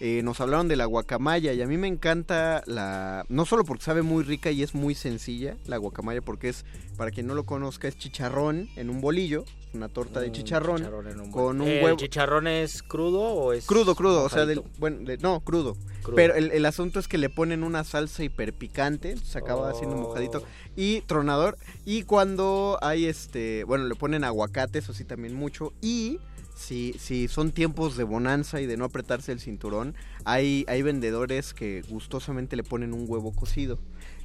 Eh, 0.00 0.22
nos 0.24 0.40
hablaron 0.40 0.66
de 0.68 0.76
la 0.76 0.86
guacamaya 0.86 1.52
y 1.52 1.62
a 1.62 1.66
mí 1.66 1.76
me 1.78 1.86
encanta 1.88 2.62
la... 2.66 3.24
No 3.28 3.46
solo 3.46 3.64
porque 3.64 3.84
sabe 3.84 4.02
muy 4.02 4.24
rica 4.24 4.50
y 4.50 4.62
es 4.62 4.74
muy 4.74 4.94
sencilla 4.94 5.56
la 5.66 5.76
guacamaya, 5.76 6.20
porque 6.20 6.48
es, 6.48 6.64
para 6.96 7.10
quien 7.12 7.26
no 7.28 7.34
lo 7.34 7.44
conozca, 7.44 7.86
es 7.88 7.96
chicharrón 7.96 8.68
en 8.76 8.90
un 8.90 9.00
bolillo, 9.00 9.44
una 9.72 9.88
torta 9.88 10.20
de 10.20 10.32
chicharrón, 10.32 10.84
en 11.06 11.20
un 11.20 11.30
con 11.30 11.60
un 11.60 11.68
¿El 11.68 11.84
huevo... 11.84 11.96
chicharrón 11.96 12.46
es 12.48 12.82
crudo 12.82 13.20
o 13.22 13.52
es 13.52 13.66
Crudo, 13.66 13.94
crudo, 13.94 14.24
o 14.24 14.28
sea, 14.28 14.46
del, 14.46 14.62
bueno, 14.78 14.98
de- 15.04 15.18
no, 15.18 15.40
crudo. 15.40 15.76
Crudo. 16.02 16.16
Pero 16.16 16.34
el, 16.34 16.50
el 16.50 16.66
asunto 16.66 16.98
es 16.98 17.08
que 17.08 17.16
le 17.16 17.30
ponen 17.30 17.62
una 17.64 17.82
salsa 17.84 18.22
hiperpicante, 18.24 19.16
se 19.16 19.38
acaba 19.38 19.70
haciendo 19.70 19.96
Oh. 19.96 20.00
mojadito 20.00 20.42
y 20.76 21.00
tronador. 21.02 21.56
Y 21.84 22.02
cuando 22.02 22.78
hay 22.82 23.06
este, 23.06 23.64
bueno, 23.64 23.84
le 23.84 23.94
ponen 23.94 24.24
aguacate, 24.24 24.80
eso 24.80 24.92
sí 24.92 25.04
también 25.04 25.34
mucho. 25.34 25.72
Y 25.80 26.18
si, 26.54 26.94
si 26.98 27.28
son 27.28 27.52
tiempos 27.52 27.96
de 27.96 28.04
bonanza 28.04 28.60
y 28.60 28.66
de 28.66 28.76
no 28.76 28.84
apretarse 28.84 29.32
el 29.32 29.40
cinturón, 29.40 29.94
hay, 30.24 30.64
hay 30.68 30.82
vendedores 30.82 31.52
que 31.52 31.82
gustosamente 31.88 32.56
le 32.56 32.62
ponen 32.62 32.94
un 32.94 33.04
huevo 33.08 33.32
cocido. 33.32 33.78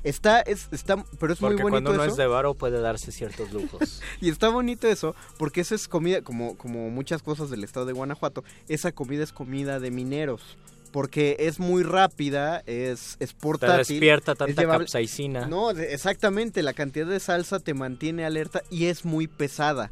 Está, 0.04 0.40
es, 0.42 0.70
está, 0.72 1.04
pero 1.20 1.34
es 1.34 1.40
Porque 1.40 1.62
muy 1.62 1.72
bonito 1.72 1.90
cuando 1.90 2.04
eso. 2.04 2.12
es 2.12 2.18
de 2.18 2.28
varo 2.28 2.54
puede 2.54 2.80
darse 2.80 3.12
ciertos 3.12 3.52
lujos. 3.52 4.02
Y 4.22 4.30
está 4.30 4.50
bonito 4.50 4.88
eso, 4.88 5.16
porque 5.38 5.62
esa 5.62 5.76
es 5.76 5.88
comida, 5.88 6.22
como, 6.22 6.56
como 6.58 6.90
muchas 6.90 7.22
cosas 7.22 7.50
del 7.50 7.64
estado 7.64 7.86
de 7.86 7.94
Guanajuato, 7.94 8.44
esa 8.68 8.92
comida 8.92 9.24
es 9.24 9.34
comida 9.34 9.80
de 9.80 9.92
mineros. 9.92 10.58
Porque 10.92 11.36
es 11.40 11.60
muy 11.60 11.84
rápida, 11.84 12.64
es, 12.66 13.16
es 13.20 13.36
Te 13.36 13.68
despierta 13.68 14.32
es 14.32 14.38
tanta 14.40 14.66
capsaicina. 14.66 15.46
No, 15.46 15.70
exactamente, 15.70 16.64
la 16.64 16.74
cantidad 16.74 17.06
de 17.06 17.20
salsa 17.20 17.60
te 17.60 17.76
mantiene 17.76 18.26
alerta 18.26 18.64
y 18.72 18.86
es 18.86 19.06
muy 19.06 19.28
pesada. 19.28 19.92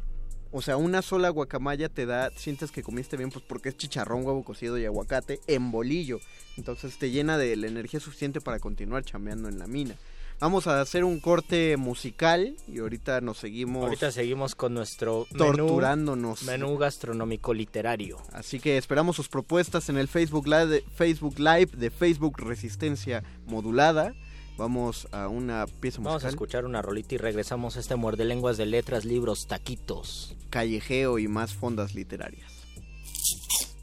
O 0.50 0.62
sea, 0.62 0.76
una 0.76 1.02
sola 1.02 1.28
guacamaya 1.28 1.88
te 1.88 2.06
da, 2.06 2.30
sientes 2.36 2.70
que 2.70 2.82
comiste 2.82 3.16
bien, 3.16 3.30
pues 3.30 3.44
porque 3.46 3.68
es 3.68 3.76
chicharrón, 3.76 4.24
huevo 4.24 4.44
cocido 4.44 4.78
y 4.78 4.86
aguacate 4.86 5.40
en 5.46 5.70
bolillo. 5.70 6.20
Entonces 6.56 6.98
te 6.98 7.10
llena 7.10 7.36
de 7.36 7.54
la 7.56 7.66
energía 7.66 8.00
suficiente 8.00 8.40
para 8.40 8.58
continuar 8.58 9.04
chambeando 9.04 9.48
en 9.48 9.58
la 9.58 9.66
mina. 9.66 9.94
Vamos 10.40 10.68
a 10.68 10.80
hacer 10.80 11.02
un 11.02 11.18
corte 11.18 11.76
musical 11.76 12.54
y 12.68 12.78
ahorita 12.78 13.20
nos 13.20 13.38
seguimos 13.38 13.82
Ahorita 13.82 14.12
seguimos 14.12 14.54
con 14.54 14.72
nuestro 14.72 15.26
menú, 15.32 15.56
torturándonos. 15.56 16.44
menú 16.44 16.78
gastronómico 16.78 17.52
literario. 17.52 18.18
Así 18.32 18.60
que 18.60 18.78
esperamos 18.78 19.16
sus 19.16 19.28
propuestas 19.28 19.88
en 19.88 19.98
el 19.98 20.06
Facebook 20.06 20.46
Live 20.46 20.66
de 20.66 20.84
Facebook, 20.94 21.40
Live 21.40 21.70
de 21.76 21.90
Facebook 21.90 22.38
Resistencia 22.38 23.24
Modulada. 23.46 24.14
Vamos 24.58 25.06
a 25.12 25.28
una 25.28 25.66
pieza 25.66 25.98
Vamos 25.98 26.10
a 26.10 26.14
musical. 26.14 26.30
escuchar 26.30 26.64
una 26.64 26.82
rolita 26.82 27.14
y 27.14 27.18
regresamos 27.18 27.76
a 27.76 27.80
este 27.80 27.94
muerde 27.94 28.24
lenguas 28.24 28.56
de 28.56 28.66
letras, 28.66 29.04
libros, 29.04 29.46
taquitos. 29.46 30.34
Callejeo 30.50 31.20
y 31.20 31.28
más 31.28 31.54
fondas 31.54 31.94
literarias. 31.94 32.52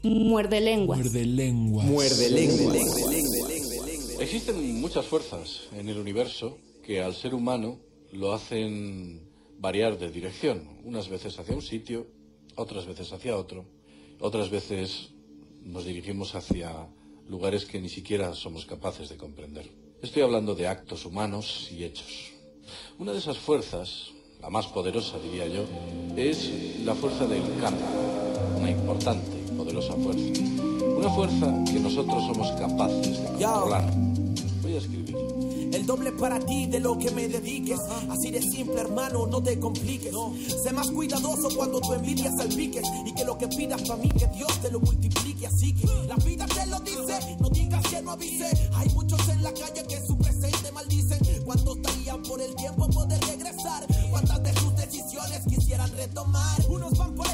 Muerde 0.02 0.60
lenguas. 0.60 0.98
Muerde 0.98 1.24
lengua. 2.28 2.74
Existen 4.20 4.80
muchas 4.80 5.06
fuerzas 5.06 5.62
en 5.72 5.88
el 5.88 5.98
universo 5.98 6.58
que 6.84 7.02
al 7.02 7.14
ser 7.14 7.34
humano 7.34 7.78
lo 8.12 8.34
hacen 8.34 9.30
variar 9.58 9.98
de 9.98 10.10
dirección, 10.10 10.68
unas 10.84 11.08
veces 11.08 11.38
hacia 11.38 11.54
un 11.54 11.62
sitio, 11.62 12.06
otras 12.54 12.86
veces 12.86 13.10
hacia 13.14 13.34
otro, 13.36 13.64
otras 14.20 14.50
veces 14.50 15.10
nos 15.62 15.86
dirigimos 15.86 16.34
hacia 16.34 16.86
lugares 17.28 17.64
que 17.64 17.80
ni 17.80 17.88
siquiera 17.88 18.34
somos 18.34 18.66
capaces 18.66 19.08
de 19.08 19.16
comprender. 19.16 19.85
Estoy 20.02 20.22
hablando 20.22 20.54
de 20.54 20.68
actos 20.68 21.06
humanos 21.06 21.68
y 21.72 21.82
hechos. 21.82 22.32
Una 22.98 23.12
de 23.12 23.18
esas 23.18 23.38
fuerzas, 23.38 24.10
la 24.42 24.50
más 24.50 24.66
poderosa 24.66 25.18
diría 25.18 25.46
yo, 25.46 25.64
es 26.16 26.80
la 26.84 26.94
fuerza 26.94 27.26
del 27.26 27.42
cambio, 27.60 27.86
una 28.58 28.70
importante 28.70 29.42
y 29.48 29.56
poderosa 29.56 29.94
fuerza. 29.94 30.42
Una 30.98 31.08
fuerza 31.08 31.64
que 31.64 31.80
nosotros 31.80 32.24
somos 32.26 32.50
capaces 32.60 33.22
de 33.22 33.44
controlar. 33.44 34.15
El 35.76 35.84
doble 35.84 36.10
para 36.12 36.40
ti 36.40 36.64
de 36.64 36.80
lo 36.80 36.96
que 36.96 37.10
me 37.10 37.28
dediques. 37.28 37.78
Así 38.08 38.30
de 38.30 38.40
simple, 38.40 38.80
hermano, 38.80 39.26
no 39.26 39.42
te 39.42 39.60
compliques. 39.60 40.10
Sé 40.62 40.72
más 40.72 40.90
cuidadoso 40.90 41.54
cuando 41.54 41.82
tu 41.82 41.92
envidia 41.92 42.32
salpiques. 42.34 42.82
Y 43.04 43.12
que 43.12 43.26
lo 43.26 43.36
que 43.36 43.46
pidas 43.46 43.82
para 43.82 44.00
mí, 44.00 44.08
que 44.08 44.26
Dios 44.28 44.58
te 44.62 44.70
lo 44.70 44.80
multiplique. 44.80 45.46
Así 45.46 45.74
que 45.74 45.86
la 46.08 46.16
vida 46.16 46.46
te 46.46 46.66
lo 46.68 46.80
dice. 46.80 47.36
No 47.40 47.50
digas 47.50 47.82
que 47.88 48.00
no 48.00 48.12
avise. 48.12 48.70
Hay 48.72 48.88
muchos 48.94 49.28
en 49.28 49.42
la 49.42 49.52
calle 49.52 49.84
que 49.86 50.00
su 50.06 50.16
presente 50.16 50.72
maldicen. 50.72 51.18
¿Cuántos 51.44 51.76
estarían 51.76 52.22
por 52.22 52.40
el 52.40 52.54
tiempo 52.54 52.88
poder 52.88 53.20
regresar? 53.26 53.86
¿Cuántas 54.10 54.42
de 54.44 54.54
sus 54.54 54.74
decisiones 54.76 55.42
quisieran 55.46 55.90
retomar? 55.94 56.58
Unos 56.70 56.96
van 56.96 57.14
por 57.14 57.25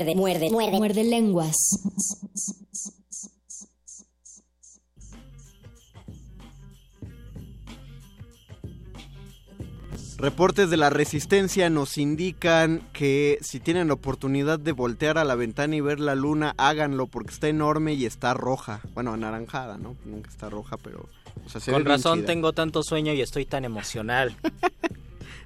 Muerde, 0.00 0.14
muerde, 0.14 0.50
muerde. 0.50 0.78
Muerde 0.78 1.04
lenguas. 1.04 1.56
Reportes 10.16 10.70
de 10.70 10.78
la 10.78 10.88
resistencia 10.88 11.68
nos 11.68 11.98
indican 11.98 12.88
que 12.94 13.38
si 13.42 13.60
tienen 13.60 13.88
la 13.88 13.94
oportunidad 13.94 14.58
de 14.58 14.72
voltear 14.72 15.18
a 15.18 15.24
la 15.24 15.34
ventana 15.34 15.76
y 15.76 15.82
ver 15.82 16.00
la 16.00 16.14
luna, 16.14 16.54
háganlo 16.56 17.06
porque 17.06 17.34
está 17.34 17.48
enorme 17.48 17.92
y 17.92 18.06
está 18.06 18.32
roja. 18.32 18.80
Bueno, 18.94 19.12
anaranjada, 19.12 19.76
¿no? 19.76 19.96
Nunca 20.06 20.30
está 20.30 20.48
roja, 20.48 20.78
pero... 20.78 21.10
o 21.44 21.48
sea, 21.50 21.60
se 21.60 21.70
ve 21.70 21.76
Con 21.76 21.84
razón 21.84 22.18
chida. 22.20 22.26
tengo 22.26 22.52
tanto 22.54 22.82
sueño 22.82 23.12
y 23.12 23.20
estoy 23.20 23.44
tan 23.44 23.66
emocional. 23.66 24.34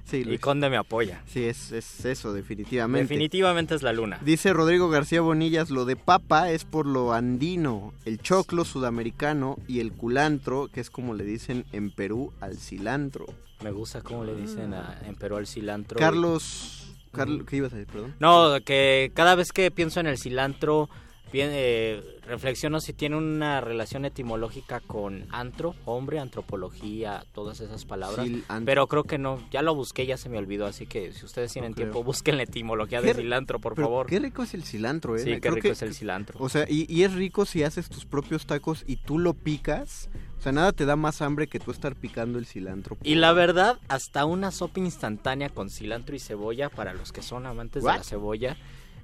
Sí, 0.05 0.17
y 0.17 0.23
Luis. 0.23 0.39
Conde 0.39 0.69
me 0.69 0.77
apoya. 0.77 1.21
Sí, 1.25 1.43
es, 1.45 1.71
es 1.71 2.05
eso, 2.05 2.31
definitivamente. 2.31 3.03
Definitivamente 3.13 3.73
es 3.75 3.81
la 3.83 3.91
luna. 3.91 4.19
Dice 4.23 4.53
Rodrigo 4.53 4.87
García 4.89 5.21
Bonillas, 5.21 5.69
lo 5.71 5.85
de 5.85 5.95
papa 5.95 6.51
es 6.51 6.63
por 6.63 6.85
lo 6.85 7.11
andino, 7.13 7.93
el 8.05 8.19
choclo 8.21 8.65
sudamericano 8.65 9.57
y 9.67 9.79
el 9.79 9.91
culantro, 9.91 10.67
que 10.71 10.79
es 10.81 10.89
como 10.89 11.13
le 11.15 11.23
dicen 11.23 11.65
en 11.71 11.89
Perú 11.91 12.31
al 12.39 12.57
cilantro. 12.57 13.25
Me 13.63 13.71
gusta 13.71 14.01
cómo 14.01 14.23
le 14.23 14.35
dicen 14.35 14.73
a- 14.75 14.99
en 15.07 15.15
Perú 15.15 15.37
al 15.37 15.47
cilantro. 15.47 15.97
Carlos, 15.99 16.93
Carlos, 17.11 17.43
¿qué 17.47 17.55
ibas 17.57 17.73
a 17.73 17.77
decir, 17.77 17.91
perdón? 17.91 18.13
No, 18.19 18.57
que 18.63 19.11
cada 19.15 19.33
vez 19.35 19.51
que 19.51 19.71
pienso 19.71 19.99
en 20.01 20.07
el 20.07 20.17
cilantro, 20.17 20.89
bien, 21.31 21.49
eh, 21.51 22.01
reflexiono 22.25 22.79
si 22.79 22.93
tiene 22.93 23.15
una 23.17 23.61
relación 23.61 24.05
etimológica 24.05 24.79
con 24.79 25.25
antro, 25.31 25.75
hombre, 25.85 26.19
antropología, 26.19 27.25
todas 27.33 27.59
esas 27.59 27.85
palabras. 27.85 28.25
Pero 28.65 28.87
creo 28.87 29.03
que 29.03 29.17
no, 29.17 29.39
ya 29.51 29.61
lo 29.61 29.75
busqué, 29.75 30.05
ya 30.05 30.17
se 30.17 30.29
me 30.29 30.37
olvidó, 30.37 30.65
así 30.65 30.85
que 30.85 31.11
si 31.11 31.25
ustedes 31.25 31.51
tienen 31.53 31.71
No 31.71 31.75
tiempo, 31.75 32.03
busquen 32.03 32.37
la 32.37 32.43
etimología 32.43 33.01
Qué 33.01 33.07
de 33.07 33.13
ri- 33.13 33.17
cilantro, 33.21 33.59
por 33.59 33.75
Pero 33.75 33.87
favor. 33.87 34.07
Qué 34.07 34.19
rico 34.19 34.43
es 34.43 34.53
el 34.53 34.63
cilantro, 34.63 35.15
¿eh? 35.15 35.19
Sí, 35.19 35.31
qué 35.31 35.41
Creo 35.41 35.55
rico 35.55 35.67
que- 35.67 35.73
es 35.73 35.81
el 35.81 35.93
cilantro. 35.93 36.37
O 36.39 36.49
sea, 36.49 36.65
y, 36.69 36.85
y 36.93 37.03
es 37.03 37.13
rico 37.13 37.45
si 37.45 37.63
haces 37.63 37.89
tus 37.89 38.05
propios 38.05 38.45
tacos 38.45 38.83
y 38.87 38.97
tú 38.97 39.19
lo 39.19 39.33
picas. 39.33 40.09
O 40.37 40.41
sea, 40.41 40.51
nada 40.51 40.73
te 40.73 40.85
da 40.85 40.95
más 40.95 41.21
hambre 41.21 41.47
que 41.47 41.59
tú 41.59 41.71
estar 41.71 41.95
picando 41.95 42.37
el 42.37 42.45
cilantro. 42.45 42.97
Y 43.03 43.15
la 43.15 43.33
verdad, 43.33 43.79
hasta 43.87 44.25
una 44.25 44.51
sopa 44.51 44.79
instantánea 44.79 45.49
con 45.49 45.69
cilantro 45.69 46.15
y 46.15 46.19
cebolla, 46.19 46.69
para 46.69 46.93
los 46.93 47.11
que 47.11 47.21
son 47.21 47.45
amantes 47.45 47.83
de 47.83 47.89
la 47.89 48.03
cebolla, 48.03 48.57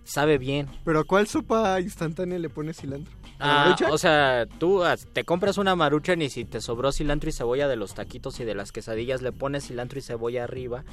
sabe 0.04 0.38
bien. 0.38 0.68
¿Pero 0.84 1.00
a 1.00 1.04
cuál 1.04 1.28
sopa 1.28 1.80
instantánea 1.80 2.40
le 2.40 2.50
pones 2.50 2.78
cilantro? 2.78 3.14
¿A 3.40 3.48
la 3.48 3.76
Ah, 3.88 3.90
o 3.92 3.98
sea, 3.98 4.46
tú 4.60 4.84
ah, 4.84 4.96
te 5.14 5.24
compras 5.24 5.58
una 5.58 5.76
maruchan 5.76 6.22
y 6.22 6.30
si 6.30 6.46
te 6.46 6.62
sobró 6.62 6.92
cilantro 6.92 7.30
y 7.30 7.34
cebolla 7.34 7.68
de 7.68 7.76
los 7.76 7.94
taquitos 7.94 8.40
y 8.40 8.46
de 8.46 8.56
las 8.56 8.72
quesadillas, 8.72 9.22
le 9.22 9.32
pones 9.32 9.68
cilantro 9.68 10.00
y 10.00 10.02
cebolla 10.02 10.44
arriba 10.44 10.84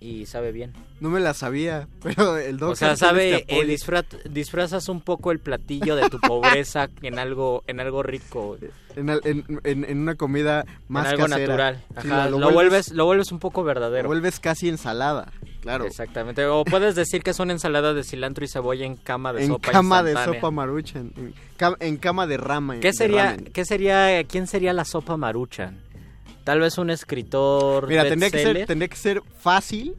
y 0.00 0.26
sabe 0.26 0.52
bien. 0.52 0.72
No 1.00 1.08
me 1.10 1.20
la 1.20 1.32
sabía, 1.34 1.88
pero 2.02 2.36
el 2.36 2.58
Dog 2.58 2.70
O 2.72 2.76
sea, 2.76 2.96
sabe, 2.96 3.36
este 3.36 3.60
eh, 3.60 3.66
disfra- 3.66 4.04
disfrazas 4.30 4.88
un 4.88 5.00
poco 5.00 5.32
el 5.32 5.38
platillo 5.40 5.96
de 5.96 6.08
tu 6.10 6.18
pobreza 6.20 6.88
en 7.02 7.18
algo 7.18 7.64
en 7.66 7.80
algo 7.80 8.02
rico, 8.02 8.56
en, 8.94 9.08
en- 9.24 9.60
en- 9.64 9.84
en 9.84 9.98
una 9.98 10.14
comida 10.14 10.64
más 10.88 11.06
en 11.06 11.10
algo 11.12 11.22
casera. 11.26 11.38
natural. 11.46 11.84
Sí, 12.02 12.08
Ajá, 12.10 12.30
lo, 12.30 12.38
lo, 12.38 12.50
vuelves, 12.52 12.92
lo 12.92 13.04
vuelves 13.06 13.32
un 13.32 13.38
poco 13.38 13.60
lo 13.62 13.66
verdadero. 13.66 14.06
vuelves 14.08 14.38
casi 14.40 14.68
ensalada, 14.68 15.32
claro. 15.60 15.84
Exactamente. 15.86 16.44
O 16.46 16.64
puedes 16.64 16.94
decir 16.94 17.22
que 17.22 17.30
es 17.30 17.38
una 17.40 17.52
ensalada 17.52 17.92
de 17.94 18.04
cilantro 18.04 18.44
y 18.44 18.48
cebolla 18.48 18.84
en 18.86 18.96
cama 18.96 19.32
de 19.32 19.42
En 19.44 19.48
sopa 19.48 19.70
cama 19.72 20.02
de 20.02 20.14
sopa 20.24 20.50
maruchan, 20.50 21.12
en, 21.16 21.34
ca- 21.56 21.76
en 21.80 21.96
cama 21.96 22.26
de 22.26 22.36
rama. 22.36 22.80
¿Qué 22.80 22.92
sería, 22.92 23.36
qué 23.52 23.64
sería, 23.64 24.22
quién 24.24 24.46
sería 24.46 24.72
la 24.72 24.84
sopa 24.84 25.16
maruchan? 25.16 25.78
Tal 26.46 26.60
vez 26.60 26.78
un 26.78 26.90
escritor 26.90 27.88
Mira, 27.88 28.04
tendría 28.08 28.30
que, 28.30 28.38
ser, 28.42 28.66
tendría 28.66 28.86
que 28.88 28.96
ser 28.96 29.20
fácil, 29.40 29.96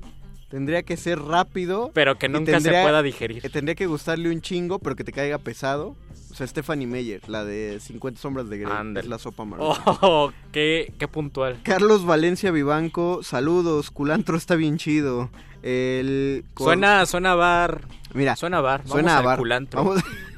tendría 0.50 0.82
que 0.82 0.96
ser 0.96 1.20
rápido. 1.20 1.92
pero 1.94 2.18
que 2.18 2.30
nunca 2.30 2.54
tendría- 2.54 2.80
se 2.80 2.84
pueda 2.86 3.04
digerir. 3.04 3.42
que 3.42 3.50
tendría 3.50 3.76
que 3.76 3.86
gustarle 3.86 4.30
un 4.32 4.40
chingo, 4.42 4.80
pero 4.80 4.96
que 4.96 5.04
te 5.04 5.12
caiga 5.12 5.38
pesado. 5.40 5.96
O 6.32 6.36
sea, 6.38 6.48
Stephanie 6.48 6.88
Meyer, 6.88 7.28
la 7.28 7.44
de 7.44 7.80
50 7.82 8.22
sombras 8.22 8.48
de 8.50 8.60
Grey, 8.60 8.72
es 8.96 9.08
la 9.08 9.20
sopa 9.20 9.44
maruchan. 9.44 9.84
Oh, 10.02 10.32
qué, 10.54 10.94
qué 10.98 11.08
puntual. 11.10 11.60
Carlos 11.64 12.06
Valencia 12.06 12.50
Vivanco, 12.52 13.24
saludos, 13.24 13.92
culantro 13.92 14.38
está 14.38 14.56
bien 14.56 14.78
chido. 14.78 15.30
El 15.64 16.46
Suena, 16.56 17.06
suena 17.06 17.36
bar. 17.36 17.82
Mira, 18.14 18.38
Suena 18.38 18.62
bar. 18.62 18.82
Vamos 18.82 18.92
suena 18.94 19.18
a 19.18 19.22
bar. 19.22 19.38
culantro. 19.38 19.84
Vamos- 19.84 20.02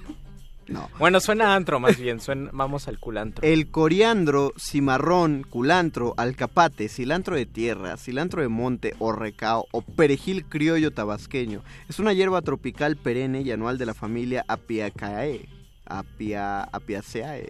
No. 0.70 0.90
Bueno, 1.00 1.20
suena 1.20 1.54
a 1.54 1.56
antro 1.56 1.80
más 1.80 1.98
bien. 1.98 2.20
Suena, 2.20 2.50
vamos 2.54 2.88
al 2.88 3.00
culantro. 3.00 3.46
El 3.46 3.72
coriandro, 3.72 4.54
cimarrón, 4.58 5.44
culantro, 5.50 6.14
alcapate, 6.18 6.90
cilantro 6.90 7.36
de 7.36 7.46
tierra, 7.46 7.98
cilantro 7.98 8.42
de 8.42 8.48
monte 8.48 8.96
o 9.00 9.12
recao 9.12 9.68
o 9.72 9.82
perejil 9.82 10.46
criollo 10.46 10.92
tabasqueño 10.92 11.64
es 11.88 12.00
una 12.00 12.14
hierba 12.14 12.42
tropical 12.42 12.98
perenne 12.98 13.42
y 13.42 13.52
anual 13.52 13.78
de 13.78 13.86
la 13.86 13.94
familia 13.94 14.46
Apiacae. 14.48 15.48
Apia, 15.86 16.62
Apiaceae. 16.64 17.50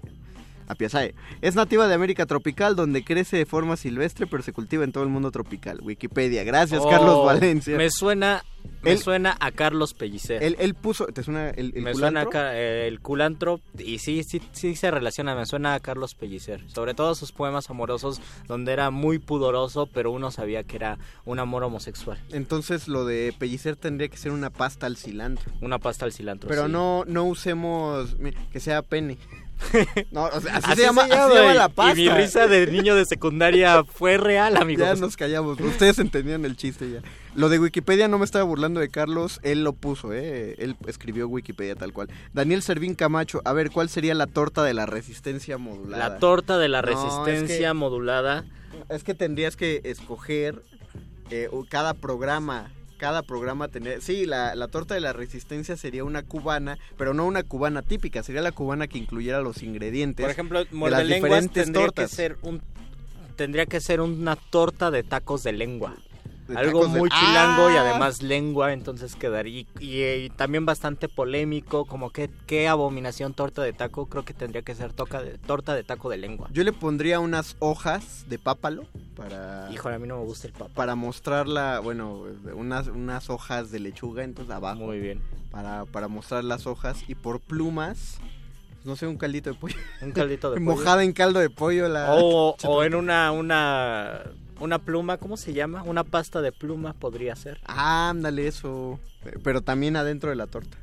Apiaceae. 0.70 1.14
Es 1.42 1.56
nativa 1.56 1.88
de 1.88 1.94
América 1.96 2.26
tropical 2.26 2.76
donde 2.76 3.04
crece 3.04 3.36
de 3.38 3.46
forma 3.46 3.76
silvestre 3.76 4.28
pero 4.28 4.44
se 4.44 4.54
cultiva 4.54 4.84
en 4.84 4.92
todo 4.92 5.04
el 5.04 5.10
mundo 5.10 5.32
tropical. 5.32 5.80
Wikipedia. 5.82 6.44
Gracias, 6.44 6.82
Oh, 6.84 6.90
Carlos 6.90 7.26
Valencia. 7.26 7.76
Me 7.76 7.90
suena, 7.90 8.46
me 8.84 8.92
Él- 8.92 9.00
suena 9.00 9.36
a 9.40 9.52
Carlos 9.52 9.94
Pellicer. 9.96 10.42
Él, 10.44 10.56
él 10.60 10.76
puso, 10.76 11.08
¿te 11.08 11.24
suena 11.24 11.50
el, 11.50 11.74
el 11.76 11.82
me 11.82 11.94
suena 11.94 12.22
a 12.22 12.26
culantro? 12.26 12.30
Ca- 12.32 12.56
eh, 12.56 12.88
el 12.88 13.00
culantro 13.02 13.60
y 13.78 13.98
sí, 14.00 14.24
sí, 14.24 14.42
sí 14.52 14.76
se 14.76 14.92
relaciona, 14.92 15.34
me 15.36 15.46
suena 15.48 15.74
a 15.74 15.80
Carlos 15.80 16.14
Pellicer. 16.16 16.64
Sobre 16.70 16.94
todo 16.94 17.16
sus 17.16 17.32
poemas 17.32 17.70
amorosos 17.70 18.22
donde 18.48 18.72
era 18.72 18.92
muy 18.92 19.18
pudoroso, 19.20 19.88
pero 19.88 20.12
uno 20.12 20.30
sabía 20.32 20.64
que 20.64 20.76
era 20.76 20.98
un 21.26 21.40
amor 21.40 21.64
homosexual. 21.64 22.20
Entonces 22.32 22.88
lo 22.88 23.06
de 23.06 23.34
pellicer 23.40 23.76
tendría 23.76 24.08
que 24.08 24.18
ser 24.18 24.32
una 24.32 24.52
pasta 24.52 24.86
al 24.86 24.98
cilantro. 24.98 25.52
Una 25.62 25.80
pasta 25.80 26.06
al 26.06 26.14
cilantro. 26.14 26.48
Pero 26.48 26.68
sí. 26.68 26.72
no, 26.72 27.06
no 27.08 27.24
usemos 27.26 28.16
que 28.52 28.60
sea 28.60 28.84
pene. 28.84 29.18
No, 30.12 30.26
o 30.26 30.42
sea, 30.42 30.58
así, 30.58 30.72
Así 30.72 30.82
se 30.82 30.88
llama, 30.88 31.02
así 31.04 31.12
se 31.12 31.18
llama, 31.18 31.34
llama 31.36 31.54
y- 31.54 31.58
la 31.58 31.70
pasta. 31.70 32.00
Y 32.00 32.04
mi 32.04 32.10
risa 32.10 32.48
de 32.48 32.68
niño 32.68 32.96
de 32.96 33.06
secundaria 33.06 33.84
fue 33.84 34.18
real, 34.18 34.58
amigos. 34.58 34.86
Ya 34.88 34.96
nos 34.96 35.18
callamos, 35.18 35.60
ustedes 35.60 36.00
entendían 36.00 36.46
el 36.46 36.56
chiste 36.56 36.90
ya. 36.92 37.02
Lo 37.36 37.50
de 37.50 37.60
Wikipedia 37.60 38.08
no 38.08 38.18
me 38.18 38.26
estaba 38.26 38.44
burlando 38.44 38.80
de 38.80 38.90
Carlos, 38.90 39.40
él 39.44 39.64
lo 39.64 39.74
puso, 39.74 40.14
¿eh? 40.14 40.56
Él 40.60 40.76
escribió 40.88 41.28
Wikipedia 41.28 41.76
tal 41.76 41.94
cual. 41.94 42.10
Daniel 42.34 42.62
Servín 42.62 42.96
Camacho, 42.96 43.42
a 43.46 43.54
ver, 43.54 43.70
¿cuál 43.72 43.90
sería 43.90 44.16
la 44.16 44.28
torta 44.28 44.64
de 44.64 44.74
la 44.74 44.86
resistencia 44.86 45.58
modulada? 45.58 46.10
La 46.10 46.18
torta 46.20 46.58
de 46.58 46.70
la 46.70 46.82
No, 46.82 46.90
es 46.90 46.96
resistencia 46.96 47.68
que- 47.70 47.74
modulada. 47.74 48.46
Es 48.90 49.04
que 49.04 49.14
tendrías 49.14 49.56
que 49.56 49.82
escoger 49.84 50.64
eh, 51.32 51.50
cada 51.70 51.94
programa. 51.94 52.72
Cada 53.00 53.24
programa 53.24 53.70
tener. 53.70 54.02
Sí, 54.02 54.26
la, 54.26 54.54
la 54.56 54.68
torta 54.68 54.94
de 54.94 55.00
la 55.00 55.14
resistencia 55.14 55.78
sería 55.78 56.04
una 56.04 56.22
cubana, 56.22 56.78
pero 56.98 57.14
no 57.14 57.26
una 57.26 57.44
cubana 57.44 57.82
típica, 57.82 58.22
sería 58.24 58.42
la 58.42 58.52
cubana 58.52 58.88
que 58.88 58.98
incluyera 58.98 59.40
los 59.40 59.64
ingredientes. 59.64 60.24
Por 60.24 60.32
ejemplo, 60.32 60.60
las 60.60 60.72
muerde 60.74 61.06
lenguas 61.06 61.30
diferentes 61.32 61.64
tendría 61.64 61.86
tortas. 61.86 62.10
que 62.10 62.16
ser 62.16 62.38
un 62.42 62.62
tendría 63.38 63.66
que 63.66 63.80
ser 63.80 64.02
una 64.02 64.36
torta 64.36 64.92
de 64.92 65.02
tacos 65.04 65.44
de 65.44 65.54
lengua. 65.54 65.96
Algo 66.58 66.88
de- 66.88 67.00
muy 67.00 67.10
chilango 67.10 67.70
y 67.70 67.74
¡Ah! 67.76 67.82
además 67.82 67.90
además 68.00 68.22
lengua, 68.24 68.74
entonces 68.74 69.16
quedaría. 69.16 69.60
Y, 69.62 69.68
y, 69.80 70.02
eh, 70.02 70.32
también 70.36 70.66
bastante 70.66 71.08
polémico, 71.10 71.86
como 71.86 72.12
que 72.12 72.30
qué 72.48 72.68
abominación 72.68 73.34
torta 73.34 73.62
de 73.62 73.74
taco. 73.74 74.06
Creo 74.08 74.24
que 74.26 74.34
tendría 74.34 74.62
que 74.62 74.74
ser 74.76 74.94
toca 74.94 75.22
de, 75.22 75.38
torta 75.38 75.74
de 75.76 75.84
taco 75.84 76.10
de 76.10 76.18
lengua. 76.18 76.50
Yo 76.54 76.64
le 76.64 76.72
pondría 76.74 77.20
unas 77.20 77.56
hojas 77.60 78.26
de 78.30 78.40
pápalo 78.40 78.86
para, 79.16 79.70
Híjole, 79.72 79.96
a 79.96 80.00
mí 80.00 80.08
no 80.08 80.18
me 80.20 80.26
gusta 80.26 80.48
el 80.48 80.54
papa. 80.54 80.72
para 80.74 80.96
mostrarla, 80.96 81.80
bueno, 81.80 82.24
unas, 82.56 82.88
unas 82.88 83.30
hojas 83.30 83.70
de 83.72 83.80
lechuga, 83.80 84.24
entonces 84.24 84.54
abajo, 84.56 84.82
Muy 84.82 85.00
bien. 85.00 85.22
para, 85.52 85.86
para 85.86 86.08
mostrar 86.08 86.44
las 86.46 86.68
hojas 86.68 87.04
y 87.08 87.16
por 87.16 87.40
plumas, 87.42 88.20
no 88.86 88.96
sé, 88.96 89.08
un 89.08 89.18
caldito 89.18 89.50
de 89.52 89.58
pollo, 89.60 89.76
Un 90.02 90.12
caldito 90.14 90.52
de 90.52 90.58
pollo. 90.62 90.78
mojada 90.78 91.04
en 91.04 91.12
caldo 91.12 91.40
de 91.40 91.50
pollo 91.50 91.90
la... 91.90 92.14
O, 92.16 92.56
o 92.64 92.84
en 92.84 92.96
una, 92.96 93.32
una, 93.34 94.22
una 94.60 94.80
pluma, 94.80 95.18
¿cómo 95.18 95.38
se 95.38 95.54
llama? 95.54 95.84
Una 95.84 96.04
pasta 96.04 96.42
de 96.42 96.52
pluma 96.52 96.94
podría 96.94 97.36
ser. 97.36 97.60
Ah, 97.66 98.10
ándale, 98.10 98.48
eso, 98.48 99.00
pero 99.44 99.62
también 99.62 99.96
adentro 99.96 100.30
de 100.30 100.36
la 100.36 100.48
torta. 100.48 100.78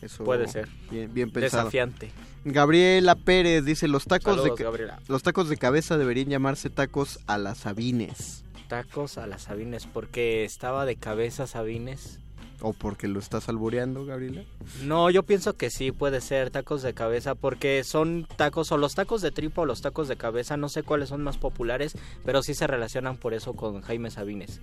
Eso 0.00 0.24
Puede 0.24 0.48
ser. 0.48 0.68
Bien, 0.90 1.12
bien 1.14 1.30
pensado. 1.30 1.62
Desafiante. 1.64 2.10
Gabriela 2.44 3.14
Pérez 3.14 3.64
dice, 3.64 3.86
los 3.86 4.04
tacos 4.04 4.36
Saludos, 4.36 4.58
de 4.58 4.64
Gabriela. 4.64 5.00
los 5.06 5.22
tacos 5.22 5.48
de 5.48 5.56
cabeza 5.56 5.96
deberían 5.96 6.28
llamarse 6.28 6.70
tacos 6.70 7.20
a 7.28 7.38
las 7.38 7.58
Sabines. 7.58 8.42
Tacos 8.68 9.16
a 9.18 9.26
las 9.28 9.42
Sabines, 9.42 9.86
porque 9.86 10.44
estaba 10.44 10.86
de 10.86 10.96
cabeza 10.96 11.46
Sabines. 11.46 12.18
¿O 12.62 12.72
porque 12.72 13.08
lo 13.08 13.18
estás 13.18 13.48
albureando, 13.48 14.06
Gabriela? 14.06 14.44
No, 14.84 15.10
yo 15.10 15.24
pienso 15.24 15.54
que 15.54 15.68
sí 15.68 15.90
puede 15.90 16.20
ser 16.20 16.50
tacos 16.50 16.82
de 16.82 16.94
cabeza 16.94 17.34
porque 17.34 17.82
son 17.82 18.26
tacos 18.36 18.70
o 18.70 18.76
los 18.76 18.94
tacos 18.94 19.20
de 19.20 19.32
tripa 19.32 19.62
o 19.62 19.66
los 19.66 19.82
tacos 19.82 20.06
de 20.06 20.16
cabeza, 20.16 20.56
no 20.56 20.68
sé 20.68 20.84
cuáles 20.84 21.08
son 21.08 21.24
más 21.24 21.38
populares, 21.38 21.96
pero 22.24 22.40
sí 22.42 22.54
se 22.54 22.68
relacionan 22.68 23.16
por 23.16 23.34
eso 23.34 23.54
con 23.54 23.82
Jaime 23.82 24.12
Sabines. 24.12 24.60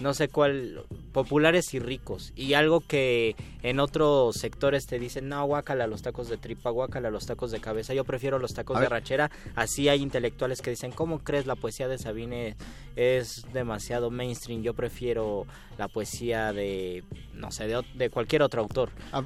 No 0.00 0.12
sé 0.12 0.28
cuál, 0.28 0.82
populares 1.12 1.72
y 1.72 1.78
ricos. 1.78 2.32
Y 2.34 2.54
algo 2.54 2.80
que 2.80 3.36
en 3.62 3.78
otros 3.78 4.34
sectores 4.36 4.86
te 4.86 4.98
dicen, 4.98 5.28
no, 5.28 5.44
guácala 5.44 5.86
los 5.86 6.02
tacos 6.02 6.28
de 6.28 6.36
tripa, 6.36 6.70
guácala 6.70 7.10
los 7.10 7.26
tacos 7.26 7.52
de 7.52 7.60
cabeza. 7.60 7.94
Yo 7.94 8.04
prefiero 8.04 8.40
los 8.40 8.54
tacos 8.54 8.80
de 8.80 8.88
rachera. 8.88 9.30
Así 9.54 9.88
hay 9.88 10.02
intelectuales 10.02 10.62
que 10.62 10.70
dicen, 10.70 10.90
¿cómo 10.90 11.20
crees 11.20 11.46
la 11.46 11.54
poesía 11.54 11.86
de 11.86 11.98
Sabines 11.98 12.56
es 12.96 13.46
demasiado 13.52 14.10
mainstream? 14.10 14.62
Yo 14.62 14.74
prefiero 14.74 15.46
la 15.78 15.86
poesía 15.86 16.52
de, 16.52 17.04
no 17.34 17.50
sé, 17.50 17.66
de, 17.66 17.84
de 17.94 18.10
cualquier 18.10 18.42
otro 18.42 18.62
autor. 18.62 18.90
Ah, 19.12 19.22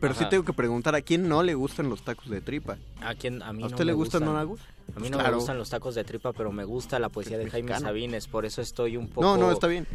pero 0.00 0.14
sí 0.14 0.24
tengo 0.28 0.44
que 0.44 0.52
preguntar, 0.52 0.94
¿a 0.94 1.00
quién 1.02 1.28
no 1.28 1.42
le 1.42 1.54
gustan 1.54 1.88
los 1.88 2.02
tacos 2.02 2.28
de 2.28 2.40
tripa? 2.40 2.76
¿A 3.00 3.14
quién? 3.14 3.42
A 3.42 3.52
mí 3.52 3.62
¿A 3.62 3.66
no 3.66 3.72
usted 3.72 3.84
le 3.84 3.92
me 3.92 3.96
gustan, 3.96 4.22
Agus? 4.24 4.60
A 4.60 4.64
mí 4.64 4.94
Pues 4.98 5.10
no 5.10 5.16
claro. 5.18 5.32
me 5.32 5.36
gustan 5.38 5.58
los 5.58 5.70
tacos 5.70 5.94
de 5.94 6.04
tripa, 6.04 6.32
pero 6.32 6.52
me 6.52 6.64
gusta 6.64 6.98
la 6.98 7.08
poesía 7.08 7.38
de 7.38 7.50
Jaime 7.50 7.68
mexicano. 7.68 7.86
Sabines, 7.88 8.28
por 8.28 8.44
eso 8.46 8.62
estoy 8.62 8.96
un 8.96 9.08
poco 9.08 9.22
No, 9.22 9.36
no, 9.36 9.50
está 9.50 9.66
bien. 9.66 9.86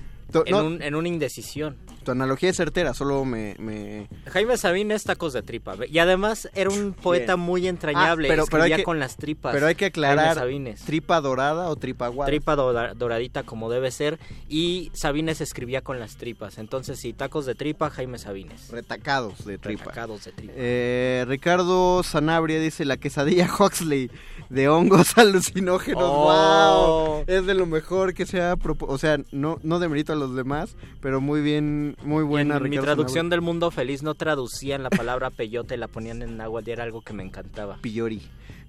En, 0.46 0.52
no, 0.52 0.66
un- 0.66 0.82
en 0.82 0.96
una 0.96 1.08
indecisión. 1.08 1.78
tu 2.04 2.12
analogía 2.12 2.50
es 2.50 2.58
certera, 2.58 2.94
solo 2.94 3.24
me... 3.26 3.56
me... 3.60 4.08
Jaime 4.32 4.58
Sabines 4.58 5.04
tacos 5.04 5.34
de 5.34 5.42
tripa, 5.44 5.76
y 5.88 6.00
además 6.00 6.50
era 6.56 6.70
un 6.70 6.94
poeta 6.94 7.36
muy 7.38 7.68
entrañable, 7.68 8.28
Ah, 8.28 8.32
pero- 8.32 8.46
pero 8.46 8.64
hay 8.64 8.70
escribía 8.70 8.78
que- 8.78 8.84
con 8.84 9.00
las 9.00 9.18
tripas. 9.18 9.54
Pero 9.54 9.68
hay 9.68 9.76
que 9.76 9.86
aclarar. 9.86 10.42
¿tripa 10.86 11.22
dorada 11.22 11.70
o 11.70 11.76
tripa 11.76 12.06
aguada? 12.08 12.30
Tripa 12.30 12.56
dora- 12.56 12.94
doradita 12.96 13.44
como 13.44 13.70
debe 13.70 13.92
ser 13.92 14.18
y 14.50 14.90
Sabines 14.94 15.42
escribía 15.42 15.82
con 15.82 16.00
las 16.00 16.16
tripas. 16.18 16.58
Entonces, 16.58 16.98
sí, 17.00 17.14
tacos 17.14 17.46
de 17.46 17.54
tripa, 17.56 17.90
Jaime 17.92 18.18
Sabines. 18.18 18.70
Retacados 18.70 19.46
de 19.46 19.58
tripa. 19.58 19.84
Retacados 19.86 20.26
de 20.26 20.32
tripa. 20.32 20.54
Eh, 20.56 21.26
Ricardo 21.28 22.02
Sanabria 22.04 22.60
dice 22.60 22.86
la 22.86 22.98
quesadilla 22.98 23.50
Huxley 23.60 24.10
de 24.50 24.70
hongos 24.70 25.18
alucinógenos. 25.18 26.04
Oh. 26.04 27.16
¡Wow! 27.18 27.24
Es 27.28 27.46
de 27.46 27.54
lo 27.54 27.66
mejor 27.66 28.14
que 28.14 28.26
se 28.26 28.42
ha 28.42 28.56
O 28.80 28.98
sea, 28.98 29.18
no, 29.32 29.60
no 29.64 29.80
de 29.80 29.88
mérito 29.90 30.14
a 30.14 30.16
los 30.22 30.36
demás, 30.36 30.76
pero 31.02 31.20
muy 31.20 31.42
bien, 31.42 31.98
muy 32.04 32.24
buena. 32.24 32.58
en 32.58 32.70
mi 32.70 32.78
traducción 32.78 33.30
del 33.30 33.42
mundo 33.42 33.72
feliz 33.72 34.04
no 34.04 34.16
traducían 34.16 34.84
la 34.84 34.90
palabra 34.90 35.30
peyote, 35.30 35.76
la 35.78 35.88
ponían 35.88 36.22
en 36.22 36.40
agua 36.40 36.62
y 36.66 36.72
era 36.72 36.84
algo 36.84 37.02
que 37.02 37.14
me 37.14 37.24
encantaba. 37.24 37.78
Pillori. 37.82 38.22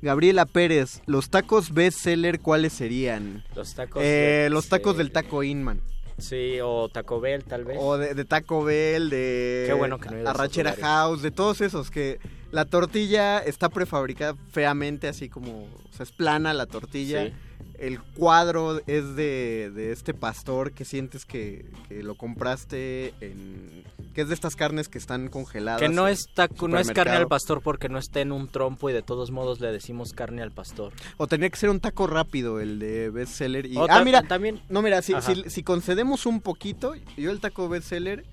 Gabriela 0.03 0.46
Pérez, 0.46 1.00
los 1.07 1.30
tacos 1.30 1.72
bestseller, 1.72 2.40
¿cuáles 2.40 2.72
serían? 2.72 3.44
Los 3.55 3.74
tacos. 3.74 4.03
Eh, 4.05 4.48
los 4.50 4.68
tacos 4.68 4.96
del 4.96 5.12
Taco 5.12 5.44
Inman. 5.44 5.80
Sí, 6.18 6.59
o 6.62 6.88
Taco 6.88 7.20
Bell 7.20 7.44
tal 7.44 7.64
vez. 7.64 7.78
O 7.80 7.96
de, 7.98 8.14
de 8.14 8.24
Taco 8.24 8.64
Bell, 8.64 9.11
de 9.11 9.64
Qué 9.66 9.72
bueno 9.72 9.98
que 9.98 10.11
no 10.11 10.28
Arrachera. 10.28 10.74
House, 10.80 11.22
de 11.22 11.30
todos 11.30 11.61
esos 11.61 11.90
que 11.90 12.18
la 12.50 12.64
tortilla 12.64 13.38
está 13.38 13.68
prefabricada 13.68 14.34
feamente, 14.50 15.09
así 15.09 15.28
como, 15.28 15.64
o 15.64 15.92
sea, 15.96 16.05
es 16.05 16.12
plana 16.12 16.53
la 16.53 16.66
tortilla. 16.66 17.26
Sí. 17.26 17.32
El 17.79 18.01
cuadro 18.01 18.81
es 18.87 19.17
de, 19.17 19.71
de 19.75 19.93
este 19.93 20.15
pastor 20.15 20.73
que 20.73 20.85
sientes 20.85 21.25
que, 21.25 21.67
que 21.89 22.03
lo 22.03 22.15
compraste 22.15 23.15
en... 23.21 23.85
que 24.15 24.23
es 24.23 24.29
de 24.29 24.35
estas 24.35 24.55
carnes 24.55 24.89
que 24.89 24.99
están 24.99 25.29
congeladas. 25.29 25.81
Que 25.81 25.89
no 25.89 26.07
en 26.07 26.15
es, 26.15 26.27
taco, 26.33 26.69
no 26.69 26.79
es 26.79 26.91
carne 26.91 27.15
al 27.15 27.29
pastor 27.29 27.61
porque 27.63 27.89
no 27.89 27.99
está 27.99 28.21
en 28.21 28.33
un 28.33 28.49
trompo 28.49 28.89
y 28.89 28.93
de 28.93 29.03
todos 29.03 29.31
modos 29.31 29.61
le 29.61 29.73
decimos 29.73 30.13
carne 30.13 30.43
al 30.43 30.53
pastor. 30.53 30.93
O 31.17 31.27
tendría 31.27 31.51
que 31.51 31.57
ser 31.59 31.71
un 31.71 31.81
taco 31.81 32.07
rápido, 32.07 32.61
el 32.61 32.79
de 32.79 33.11
bestseller. 33.11 33.67
Y, 33.67 33.77
ah, 33.77 34.03
mira, 34.05 34.23
también 34.23 34.61
no, 34.69 34.83
mira, 34.83 35.03
si, 35.03 35.15
si 35.47 35.63
concedemos 35.63 36.27
un 36.27 36.41
poquito, 36.41 36.95
yo 37.17 37.31
el 37.31 37.41
taco 37.41 37.69
bestseller, 37.69 38.25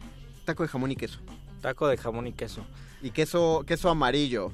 taco 0.45 0.63
de 0.63 0.69
jamón 0.69 0.91
y 0.91 0.95
queso. 0.95 1.19
taco 1.61 1.87
de 1.87 1.97
jamón 1.97 2.27
y 2.27 2.33
queso. 2.33 2.65
Y 3.01 3.11
queso, 3.11 3.63
queso 3.65 3.89
amarillo. 3.89 4.51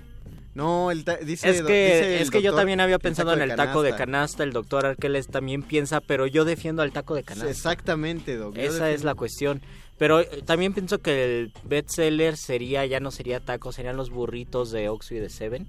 No, 0.56 0.90
el 0.90 1.04
ta- 1.04 1.18
dice... 1.18 1.50
Es 1.50 1.62
que, 1.62 1.86
dice 1.86 2.16
el 2.16 2.22
es 2.24 2.32
que 2.32 2.42
yo 2.42 2.56
también 2.56 2.80
había 2.80 2.98
pensado 2.98 3.34
en 3.34 3.42
el 3.42 3.56
taco 3.56 3.84
de 3.84 3.90
canasta. 3.92 4.06
canasta, 4.06 4.44
el 4.44 4.54
doctor 4.54 4.86
Arqueles 4.86 5.28
también 5.28 5.62
piensa, 5.62 6.00
pero 6.00 6.26
yo 6.28 6.46
defiendo 6.46 6.82
al 6.82 6.92
taco 6.94 7.14
de 7.14 7.24
canasta. 7.24 7.50
Exactamente, 7.52 8.38
doc. 8.38 8.58
Esa 8.58 8.90
es 8.90 9.04
la 9.04 9.16
cuestión. 9.16 9.62
Pero 9.98 10.22
eh, 10.22 10.44
también 10.46 10.74
pienso 10.74 11.00
que 11.00 11.24
el 11.26 11.54
bestseller 11.64 12.38
sería, 12.38 12.86
ya 12.86 13.00
no 13.00 13.12
sería 13.12 13.40
taco, 13.40 13.72
serían 13.72 13.98
los 13.98 14.10
burritos 14.10 14.72
de 14.72 14.90
Oxxo 14.90 15.16
y 15.16 15.20
de 15.20 15.30
Seven. 15.30 15.68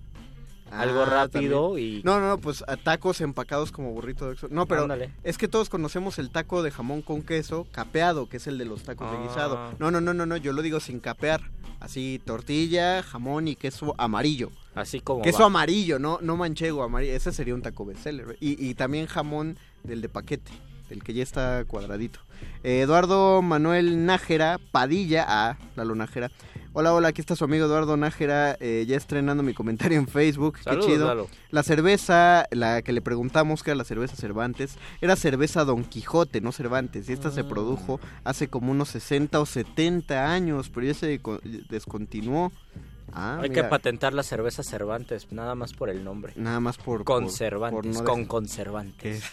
Algo 0.71 1.03
Ah, 1.03 1.07
rápido 1.07 1.79
y... 1.79 2.03
No, 2.05 2.19
no, 2.21 2.29
no, 2.29 2.39
pues 2.39 2.65
a 2.67 2.77
tacos 2.77 3.21
empacados 3.21 3.71
como 3.73 3.93
burrito 3.93 4.29
de. 4.31 4.37
No, 4.51 4.67
pero 4.67 4.83
Ándale. 4.83 5.13
es 5.23 5.39
que 5.39 5.47
todos 5.49 5.69
conocemos 5.69 6.19
el 6.19 6.31
taco 6.31 6.63
de 6.63 6.71
jamón 6.71 7.03
con 7.03 7.23
queso 7.23 7.67
capeado, 7.71 8.29
que 8.29 8.39
es 8.39 8.47
el 8.47 8.59
de 8.59 8.65
los 8.65 8.83
tacos 8.83 9.11
de 9.11 9.17
Ah. 9.17 9.23
guisado. 9.23 9.73
No, 9.79 9.91
no, 9.91 10.01
no, 10.01 10.13
no, 10.13 10.27
no, 10.27 10.37
yo 10.37 10.53
lo 10.53 10.63
digo 10.63 10.81
sin 10.81 10.99
capear. 11.01 11.41
Así, 11.79 12.21
tortilla, 12.25 13.03
jamón 13.03 13.49
y 13.49 13.55
queso 13.55 13.95
amarillo. 13.99 14.51
Así 14.75 15.01
como 15.01 15.23
Queso 15.23 15.41
va. 15.41 15.47
amarillo, 15.47 15.99
no, 15.99 16.19
no 16.21 16.37
manchego, 16.37 16.83
amarillo. 16.83 17.13
Ese 17.15 17.33
sería 17.33 17.55
un 17.55 17.63
taco 17.63 17.85
bestseller. 17.85 18.37
Y, 18.41 18.63
y 18.65 18.75
también 18.75 19.07
jamón 19.07 19.59
del 19.85 20.01
de 20.01 20.09
paquete, 20.09 20.51
del 20.89 21.03
que 21.05 21.15
ya 21.15 21.23
está 21.23 21.65
cuadradito. 21.67 22.19
Eh, 22.65 22.81
Eduardo 22.81 23.41
Manuel 23.41 24.05
Nájera, 24.05 24.59
Padilla, 24.73 25.25
ah, 25.29 25.59
Lalo 25.77 25.95
Nájera. 25.95 26.31
Hola, 26.79 26.93
hola, 26.93 27.09
aquí 27.09 27.23
está 27.23 27.35
su 27.37 27.43
amigo 27.45 27.65
Eduardo 27.65 27.97
Nájera, 27.97 28.55
eh, 28.61 28.85
ya 28.87 28.99
estrenando 28.99 29.43
mi 29.43 29.55
comentario 29.55 29.99
en 29.99 30.07
Facebook. 30.07 30.59
Saludos, 30.63 30.87
Qué 30.87 30.93
chido. 30.93 31.29
La 31.51 31.63
cerveza, 31.63 32.47
la 32.51 32.83
que 32.83 32.93
le 32.93 33.01
preguntamos 33.01 33.63
que 33.63 33.71
era 33.71 33.79
la 33.79 33.85
cerveza 33.85 34.15
Cervantes, 34.15 34.77
era 35.01 35.17
cerveza 35.17 35.65
Don 35.65 35.85
Quijote, 35.85 36.43
no 36.43 36.53
Cervantes. 36.53 37.09
Y 37.09 37.15
esta 37.15 37.31
se 37.31 37.41
Ah. 37.41 37.49
produjo 37.49 37.99
hace 38.25 38.49
como 38.49 38.73
unos 38.73 38.91
60 38.91 39.41
o 39.41 39.47
70 39.47 40.31
años, 40.31 40.69
pero 40.69 40.87
ya 40.87 40.93
se 40.93 41.19
co- 41.19 41.41
descontinuó. 41.71 42.53
Ah, 43.11 43.39
Hay 43.41 43.49
mira, 43.49 43.63
que 43.63 43.69
patentar 43.71 44.13
la 44.13 44.23
cerveza 44.23 44.63
Cervantes, 44.63 45.33
nada 45.33 45.55
más 45.55 45.73
por 45.73 45.89
el 45.89 46.05
nombre. 46.05 46.35
Nada 46.37 46.61
más 46.61 46.77
por... 46.77 47.05
Conservantes, 47.05 47.75
por 47.75 47.87
no 47.87 48.05
con 48.05 48.27
conservantes. 48.27 49.25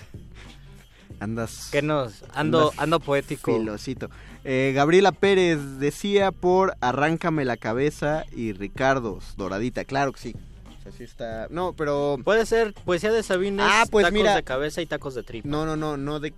Andas... 1.20 1.70
Que 1.74 1.82
nos 1.82 2.24
ando 2.34 2.70
andas 2.70 2.80
ando 2.80 3.00
poético. 3.02 3.54
Filosito. 3.58 4.10
Eh, 4.46 4.72
Gabriela 4.76 5.12
Pérez 5.12 5.60
decía 5.80 6.32
por 6.32 6.76
Arráncame 6.82 7.46
la 7.46 7.58
cabeza 7.58 8.26
y 8.36 8.54
Ricardos, 8.54 9.36
Doradita. 9.38 9.86
Claro 9.86 10.12
que 10.12 10.20
sí. 10.20 10.36
O 10.80 10.84
sea, 10.84 10.91
sí 10.91 11.04
está... 11.04 11.48
No, 11.50 11.74
pero... 11.74 12.18
Puede 12.26 12.46
ser 12.46 12.74
poesía 12.74 13.12
de 13.12 13.24
Sabines, 13.24 13.66
Ah, 13.70 13.86
pues 13.89 14.04
tacos 14.06 14.14
mira. 14.20 14.36
de 14.36 14.44
cabeza 14.44 14.82
y 14.82 14.86
tacos 14.86 15.16
de 15.16 15.24
tripa. 15.24 15.48
No, 15.48 15.66
no, 15.66 15.76
no, 15.78 15.96
no 15.96 16.20
de... 16.20 16.34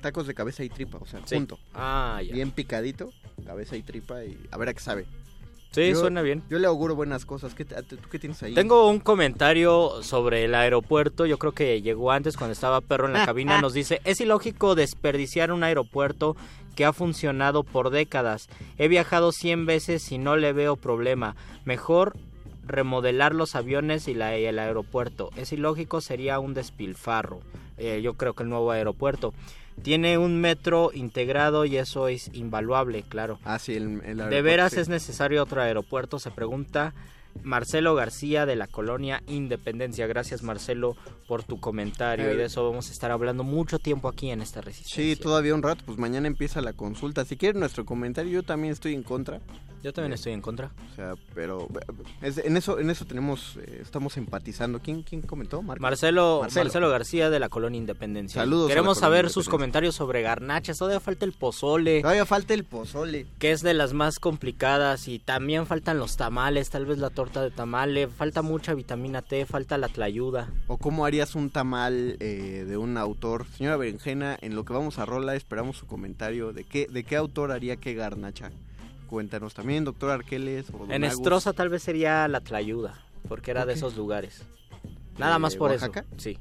Tacos 0.00 0.28
de 0.28 0.34
cabeza 0.34 0.62
y 0.62 0.68
tripa, 0.68 0.98
o 1.00 1.06
sea, 1.06 1.20
Sí. 1.24 1.34
junto. 1.34 1.58
Ah, 1.74 2.20
ya. 2.24 2.32
Bien 2.32 2.52
picadito, 2.52 3.10
cabeza 3.44 3.76
y 3.76 3.82
tripa 3.82 4.24
y 4.24 4.38
a 4.52 4.56
ver 4.56 4.68
a 4.68 4.74
qué 4.74 4.80
sabe. 4.80 5.06
Sí, 5.72 5.90
Yo- 5.90 5.96
suena 6.00 6.22
bien. 6.22 6.44
Yo 6.48 6.60
le 6.60 6.68
auguro 6.68 6.94
buenas 6.94 7.26
cosas. 7.26 7.54
¿Qué, 7.54 7.64
¿Tú 7.64 7.96
qué 8.10 8.18
tienes 8.20 8.40
ahí? 8.42 8.54
Tengo 8.54 8.88
un 8.88 9.00
comentario 9.00 10.00
sobre 10.02 10.44
el 10.44 10.54
aeropuerto. 10.54 11.26
Yo 11.26 11.38
creo 11.38 11.52
que 11.52 11.82
llegó 11.82 12.12
antes 12.12 12.36
cuando 12.36 12.52
estaba 12.52 12.80
Perro 12.82 13.06
en 13.08 13.14
la 13.14 13.26
cabina. 13.26 13.60
Nos 13.60 13.74
dice, 13.74 14.00
es 14.04 14.20
ilógico 14.20 14.74
desperdiciar 14.76 15.50
un 15.50 15.64
aeropuerto 15.64 16.36
que 16.76 16.84
ha 16.84 16.92
funcionado 16.92 17.64
por 17.64 17.90
décadas. 17.90 18.48
He 18.78 18.86
viajado 18.86 19.32
100 19.32 19.66
veces 19.66 20.12
y 20.12 20.18
no 20.18 20.36
le 20.36 20.52
veo 20.52 20.76
problema. 20.76 21.34
Mejor 21.64 22.14
remodelar 22.64 23.34
los 23.34 23.56
aviones 23.56 24.06
y, 24.06 24.14
la, 24.14 24.38
y 24.38 24.44
el 24.44 24.58
aeropuerto. 24.60 25.30
Es 25.36 25.52
ilógico, 25.52 26.00
sería 26.00 26.38
un 26.38 26.54
despilfarro. 26.54 27.40
Eh, 27.78 28.00
yo 28.02 28.14
creo 28.14 28.34
que 28.34 28.44
el 28.44 28.50
nuevo 28.50 28.70
aeropuerto. 28.70 29.34
Tiene 29.82 30.16
un 30.16 30.40
metro 30.40 30.90
integrado 30.94 31.64
y 31.66 31.76
eso 31.76 32.08
es 32.08 32.30
invaluable, 32.32 33.02
claro. 33.02 33.38
Ah, 33.44 33.58
sí, 33.58 33.74
el, 33.74 34.00
el 34.04 34.16
¿De 34.16 34.42
veras 34.42 34.72
sí. 34.72 34.80
es 34.80 34.88
necesario 34.88 35.42
otro 35.42 35.60
aeropuerto? 35.60 36.18
Se 36.18 36.30
pregunta 36.30 36.94
Marcelo 37.42 37.94
García 37.94 38.46
de 38.46 38.56
la 38.56 38.66
colonia 38.66 39.22
Independencia. 39.26 40.06
Gracias 40.06 40.42
Marcelo 40.42 40.96
por 41.28 41.42
tu 41.44 41.58
comentario 41.60 42.28
Eh, 42.30 42.34
y 42.34 42.36
de 42.36 42.44
eso 42.44 42.64
vamos 42.68 42.88
a 42.88 42.92
estar 42.92 43.10
hablando 43.10 43.42
mucho 43.44 43.78
tiempo 43.78 44.08
aquí 44.08 44.30
en 44.30 44.40
esta 44.40 44.60
resistencia. 44.60 45.16
Sí, 45.16 45.20
todavía 45.20 45.54
un 45.54 45.62
rato, 45.62 45.82
pues 45.86 45.98
mañana 45.98 46.26
empieza 46.26 46.60
la 46.60 46.72
consulta. 46.72 47.24
Si 47.24 47.36
quieren 47.36 47.60
nuestro 47.60 47.84
comentario, 47.84 48.30
yo 48.32 48.42
también 48.42 48.72
estoy 48.72 48.94
en 48.94 49.02
contra. 49.02 49.40
Yo 49.82 49.92
también 49.92 50.14
estoy 50.14 50.32
en 50.32 50.40
contra. 50.40 50.72
O 50.92 50.96
sea, 50.96 51.14
pero 51.34 51.68
es- 52.20 52.38
en 52.38 52.56
eso 52.56 52.80
en 52.80 52.90
eso 52.90 53.04
tenemos 53.04 53.56
eh, 53.58 53.80
estamos 53.82 54.16
empatizando. 54.16 54.80
¿Quién 54.80 55.02
quién 55.02 55.22
comentó? 55.22 55.62
Marcelo, 55.62 56.40
Marcelo. 56.40 56.64
Marcelo. 56.64 56.90
García 56.90 57.30
de 57.30 57.38
la 57.38 57.48
colonia 57.48 57.78
Independencia. 57.78 58.40
Saludos 58.40 58.68
Queremos 58.68 58.98
saber 58.98 59.30
sus 59.30 59.48
comentarios 59.48 59.94
sobre 59.94 60.22
garnachas. 60.22 60.78
Todavía 60.78 60.98
falta 60.98 61.24
el 61.24 61.32
pozole, 61.32 62.00
Todavía 62.00 62.26
falta 62.26 62.54
el 62.54 62.64
pozole. 62.64 63.26
que 63.38 63.52
es 63.52 63.60
de 63.62 63.74
las 63.74 63.92
más 63.92 64.18
complicadas. 64.18 65.06
Y 65.08 65.18
también 65.18 65.66
faltan 65.66 65.98
los 65.98 66.16
tamales, 66.16 66.70
tal 66.70 66.86
vez 66.86 66.98
la 66.98 67.10
torta 67.10 67.25
de 67.32 67.50
tamale. 67.50 68.08
Falta 68.08 68.42
mucha 68.42 68.74
vitamina 68.74 69.22
T, 69.22 69.46
falta 69.46 69.78
la 69.78 69.88
tlayuda. 69.88 70.48
¿O 70.66 70.78
cómo 70.78 71.04
harías 71.04 71.34
un 71.34 71.50
tamal 71.50 72.16
eh, 72.20 72.64
de 72.66 72.76
un 72.76 72.96
autor? 72.96 73.46
Señora 73.56 73.76
Berenjena, 73.76 74.36
en 74.40 74.54
lo 74.54 74.64
que 74.64 74.72
vamos 74.72 74.98
a 74.98 75.04
rola 75.06 75.34
esperamos 75.34 75.76
su 75.76 75.86
comentario. 75.86 76.52
¿De 76.52 76.64
qué, 76.64 76.86
de 76.90 77.04
qué 77.04 77.16
autor 77.16 77.52
haría 77.52 77.76
qué 77.76 77.94
garnacha? 77.94 78.50
Cuéntanos 79.08 79.54
también, 79.54 79.84
doctor 79.84 80.10
Arqueles 80.10 80.66
o 80.70 80.90
En. 80.90 81.04
Estroza 81.04 81.52
tal 81.52 81.68
vez 81.68 81.82
sería 81.82 82.26
la 82.28 82.40
Tlayuda, 82.40 82.94
porque 83.28 83.52
era 83.52 83.64
de 83.64 83.74
esos 83.74 83.96
lugares. 83.96 84.42
Nada 85.18 85.38
más 85.38 85.52
¿De 85.52 85.58
por 85.58 85.70
Oaxaca? 85.70 86.00
eso. 86.00 86.08
Sí. 86.18 86.38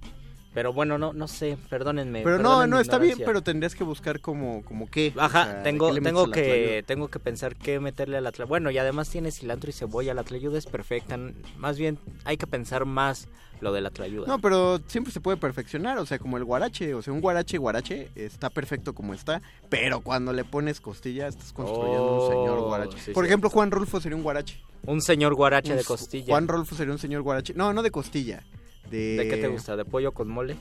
Pero 0.56 0.72
bueno, 0.74 0.98
no 0.98 1.12
no 1.14 1.28
sé, 1.28 1.58
perdónenme. 1.70 2.24
Pero 2.24 2.40
no, 2.40 2.66
no, 2.66 2.80
está 2.80 2.98
bien, 2.98 3.20
pero 3.24 3.44
tendrías 3.44 3.76
que 3.76 3.84
buscar 3.84 4.22
como, 4.22 4.64
como 4.64 4.90
qué. 4.90 5.14
Ajá, 5.18 5.28
o 5.42 5.44
sea, 5.44 5.54
¿de 5.58 5.64
tengo 5.64 5.94
qué 5.94 6.02
tengo 6.02 6.32
que 6.32 6.84
tengo 6.88 7.08
que 7.10 7.20
pensar 7.20 7.56
qué 7.58 7.80
meterle 7.82 8.18
a 8.18 8.22
la 8.22 8.32
tlayuda. 8.32 8.48
Bueno, 8.50 8.72
y 8.72 8.78
además 8.78 9.10
tiene 9.10 9.32
cilantro 9.32 9.70
y 9.70 9.74
cebolla, 9.74 10.14
la 10.14 10.24
tlayuda 10.24 10.58
es 10.58 10.66
perfecta. 10.66 11.20
Más 11.58 11.78
bien 11.78 12.00
hay 12.24 12.38
que 12.38 12.48
pensar 12.48 12.86
más 12.86 13.28
lo 13.60 13.74
de 13.74 13.82
la 13.82 13.90
tlayuda. 13.90 14.28
No, 14.28 14.40
pero 14.40 14.80
siempre 14.88 15.12
se 15.12 15.20
puede 15.20 15.36
perfeccionar, 15.38 15.98
o 15.98 16.06
sea, 16.06 16.20
como 16.20 16.38
el 16.38 16.46
guarache, 16.46 16.94
o 16.94 17.02
sea, 17.02 17.12
un 17.14 17.20
guarache 17.20 17.58
guarache 17.58 18.10
está 18.16 18.50
perfecto 18.50 18.94
como 18.96 19.14
está, 19.14 19.42
pero 19.70 20.00
cuando 20.00 20.32
le 20.32 20.46
pones 20.46 20.80
costilla 20.80 21.28
estás 21.28 21.52
construyendo 21.52 22.22
un 22.22 22.30
señor 22.32 22.60
Oh, 22.60 22.68
guarache. 22.68 22.98
sí, 23.00 23.12
Por 23.12 23.26
sí. 23.26 23.28
ejemplo, 23.28 23.50
Juan 23.50 23.72
Rulfo 23.72 24.00
sería 24.00 24.16
un 24.16 24.24
guarache. 24.24 24.58
Un 24.86 25.02
señor 25.02 25.36
guarache 25.36 25.72
Un 25.72 25.78
de 25.80 25.84
costilla. 25.84 26.28
Juan 26.34 26.48
Rolfo 26.48 26.76
sería 26.76 26.94
un 26.94 27.00
señor 27.00 27.24
guarache. 27.24 27.54
No, 27.56 27.74
no 27.74 27.82
de 27.84 27.92
costilla. 27.92 28.44
De... 28.90 29.18
¿De 29.18 29.28
qué 29.28 29.38
te 29.38 29.48
gusta? 29.48 29.76
¿De 29.76 29.86
pollo 29.86 30.12
con 30.12 30.28
mole? 30.28 30.56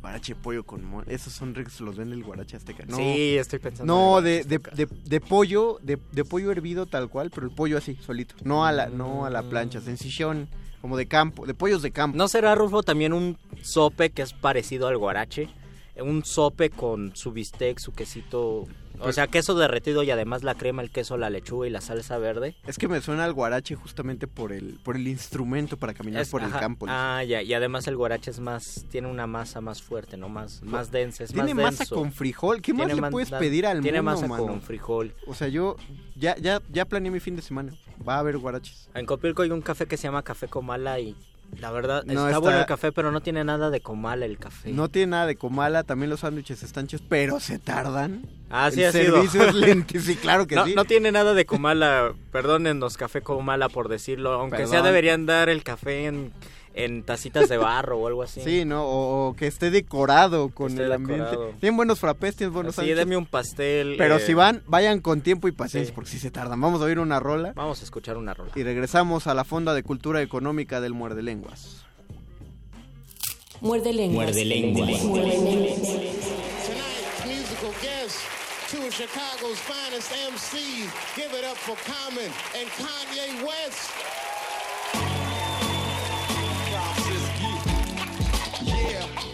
Guarache 0.00 0.34
pollo 0.34 0.64
con 0.64 0.82
mole. 0.84 1.12
Esos 1.14 1.32
son 1.34 1.54
ricos, 1.54 1.78
los 1.80 1.96
vende 1.96 2.14
el 2.16 2.24
guarache 2.24 2.56
azteca. 2.56 2.84
No, 2.86 2.96
Sí, 2.96 3.36
estoy 3.36 3.58
pensando. 3.58 3.92
no 3.92 4.22
de, 4.22 4.44
de, 4.44 4.58
de, 4.58 4.86
de 4.86 5.20
pollo, 5.20 5.78
de, 5.82 5.98
de 6.12 6.24
pollo 6.24 6.50
hervido 6.50 6.86
tal 6.86 7.08
cual, 7.10 7.30
pero 7.30 7.46
el 7.46 7.54
pollo 7.54 7.76
así, 7.76 7.96
solito. 7.96 8.34
No 8.42 8.64
a 8.64 8.72
la, 8.72 8.88
no 8.88 9.26
a 9.26 9.30
la 9.30 9.42
plancha, 9.42 9.80
sencillón, 9.80 10.48
como 10.80 10.96
de 10.96 11.06
campo, 11.06 11.44
de 11.46 11.52
pollos 11.52 11.82
de 11.82 11.90
campo. 11.90 12.16
¿No 12.16 12.28
será, 12.28 12.54
Rufo, 12.54 12.82
también 12.82 13.12
un 13.12 13.36
sope 13.62 14.08
que 14.10 14.22
es 14.22 14.32
parecido 14.32 14.88
al 14.88 14.96
guarache? 14.96 15.50
Un 16.02 16.24
sope 16.24 16.70
con 16.70 17.14
su 17.14 17.32
bistec, 17.32 17.78
su 17.78 17.92
quesito... 17.92 18.66
O 19.02 19.12
sea, 19.12 19.26
queso 19.26 19.54
derretido 19.54 20.02
y 20.02 20.10
además 20.10 20.42
la 20.42 20.54
crema, 20.54 20.82
el 20.82 20.90
queso, 20.90 21.16
la 21.16 21.30
lechuga 21.30 21.66
y 21.66 21.70
la 21.70 21.80
salsa 21.80 22.18
verde. 22.18 22.54
Es 22.66 22.78
que 22.78 22.88
me 22.88 23.00
suena 23.00 23.24
al 23.24 23.32
guarache 23.32 23.74
justamente 23.74 24.26
por 24.26 24.52
el, 24.52 24.78
por 24.82 24.96
el 24.96 25.08
instrumento 25.08 25.76
para 25.76 25.94
caminar 25.94 26.22
Es- 26.22 26.28
por 26.30 26.42
el 26.42 26.50
campo. 26.50 26.86
Ah, 26.88 27.22
ya. 27.24 27.42
Y 27.42 27.54
además 27.54 27.86
el 27.88 27.96
guarache 27.96 28.30
es 28.30 28.40
más... 28.40 28.84
Tiene 28.90 29.08
una 29.08 29.26
masa 29.26 29.60
más 29.60 29.82
fuerte, 29.82 30.16
¿no? 30.16 30.28
Más, 30.28 30.62
más 30.62 30.90
densa, 30.90 31.24
es 31.24 31.32
Tiene 31.32 31.54
más 31.54 31.64
masa 31.64 31.78
denso. 31.84 31.94
con 31.96 32.12
frijol. 32.12 32.60
¿Qué 32.62 32.74
más 32.74 32.92
le 32.94 33.02
puedes 33.10 33.30
pedir 33.30 33.66
al 33.66 33.80
Tiene 33.80 34.02
mundo, 34.02 34.12
masa 34.12 34.26
mano? 34.28 34.46
con 34.46 34.60
frijol. 34.62 35.14
O 35.26 35.34
sea, 35.34 35.48
yo 35.48 35.76
ya, 36.16 36.36
ya, 36.36 36.60
ya 36.70 36.84
planeé 36.84 37.10
mi 37.10 37.20
fin 37.20 37.36
de 37.36 37.42
semana. 37.42 37.72
Va 38.06 38.16
a 38.16 38.18
haber 38.20 38.38
guaraches. 38.38 38.88
En 38.94 39.06
Copilco 39.06 39.42
hay 39.42 39.50
un 39.50 39.60
café 39.60 39.86
que 39.86 39.96
se 39.96 40.04
llama 40.04 40.22
Café 40.22 40.48
Comala 40.48 40.98
y 41.00 41.14
la 41.58 41.70
verdad 41.70 42.04
No, 42.04 42.12
está, 42.12 42.26
está- 42.28 42.38
bueno 42.38 42.58
el 42.60 42.66
café, 42.66 42.92
pero 42.92 43.10
no 43.10 43.20
tiene 43.20 43.44
nada 43.44 43.70
de 43.70 43.80
Comala 43.80 44.26
el 44.26 44.38
café. 44.38 44.72
No 44.72 44.88
tiene 44.88 45.10
nada 45.12 45.26
de 45.26 45.36
comala, 45.36 45.82
también 45.84 46.10
los 46.10 46.20
sándwiches 46.20 46.62
están 46.62 46.86
chidos, 46.86 47.04
pero 47.08 47.40
se 47.40 47.58
tardan. 47.58 48.22
Ah, 48.50 48.70
sí 48.72 48.82
el 48.82 48.88
ha 48.88 48.92
sido. 48.92 49.22
es 49.22 49.34
lento, 49.54 49.98
sí, 50.00 50.16
claro 50.16 50.46
que 50.46 50.54
no, 50.56 50.66
sí. 50.66 50.74
no 50.74 50.84
tiene 50.84 51.12
nada 51.12 51.34
de 51.34 51.44
Comala, 51.46 52.12
perdónennos, 52.32 52.96
café 52.96 53.22
Comala 53.22 53.68
por 53.68 53.88
decirlo, 53.88 54.32
aunque 54.32 54.66
sea 54.66 54.82
deberían 54.82 55.26
dar 55.26 55.48
el 55.48 55.62
café 55.62 56.06
en, 56.06 56.32
en 56.74 57.02
tacitas 57.02 57.48
de 57.48 57.56
barro 57.56 57.98
o 57.98 58.06
algo 58.06 58.22
así. 58.22 58.40
Sí, 58.42 58.64
¿no? 58.64 58.84
O, 58.84 59.28
o 59.28 59.34
que 59.36 59.46
esté 59.46 59.70
decorado 59.70 60.50
con 60.50 60.70
esté 60.70 60.84
el 60.84 60.92
ambiente. 60.92 61.30
decorado. 61.30 61.54
Tienen 61.60 61.76
buenos 61.76 61.98
frappés, 62.00 62.36
tienen 62.36 62.54
buenos 62.54 62.74
Sí, 62.76 62.86
deme 62.92 63.16
un 63.16 63.26
pastel. 63.26 63.96
Pero 63.98 64.16
eh, 64.16 64.20
si 64.20 64.34
van, 64.34 64.62
vayan 64.66 65.00
con 65.00 65.20
tiempo 65.20 65.48
y 65.48 65.52
paciencia, 65.52 65.88
sí. 65.90 65.94
porque 65.94 66.10
si 66.10 66.18
se 66.18 66.30
tardan. 66.30 66.60
Vamos 66.60 66.80
a 66.80 66.84
oír 66.84 66.98
una 66.98 67.18
rola 67.20 67.52
Vamos 67.56 67.80
a 67.80 67.84
escuchar 67.84 68.16
una 68.16 68.34
rola. 68.34 68.52
y 68.54 68.62
regresamos 68.62 69.26
a 69.26 69.34
la 69.34 69.44
Fonda 69.44 69.74
de 69.74 69.82
Cultura 69.82 70.22
Económica 70.22 70.80
del 70.80 70.94
Muerde 70.94 71.22
Lenguas. 71.22 71.84
Muerde 73.60 73.92
lenguas. 73.92 74.26
Muerde 74.26 74.44
lenguas. 74.46 75.02
Muerde 75.04 75.26
lenguas. 75.38 75.80
Two 78.70 78.86
of 78.86 78.94
Chicago's 78.94 79.58
finest 79.58 80.12
MCs. 80.30 81.16
Give 81.16 81.32
it 81.34 81.44
up 81.44 81.56
for 81.56 81.74
Common 81.90 82.30
and 82.56 82.68
Kanye 82.78 83.44
West. 83.44 83.90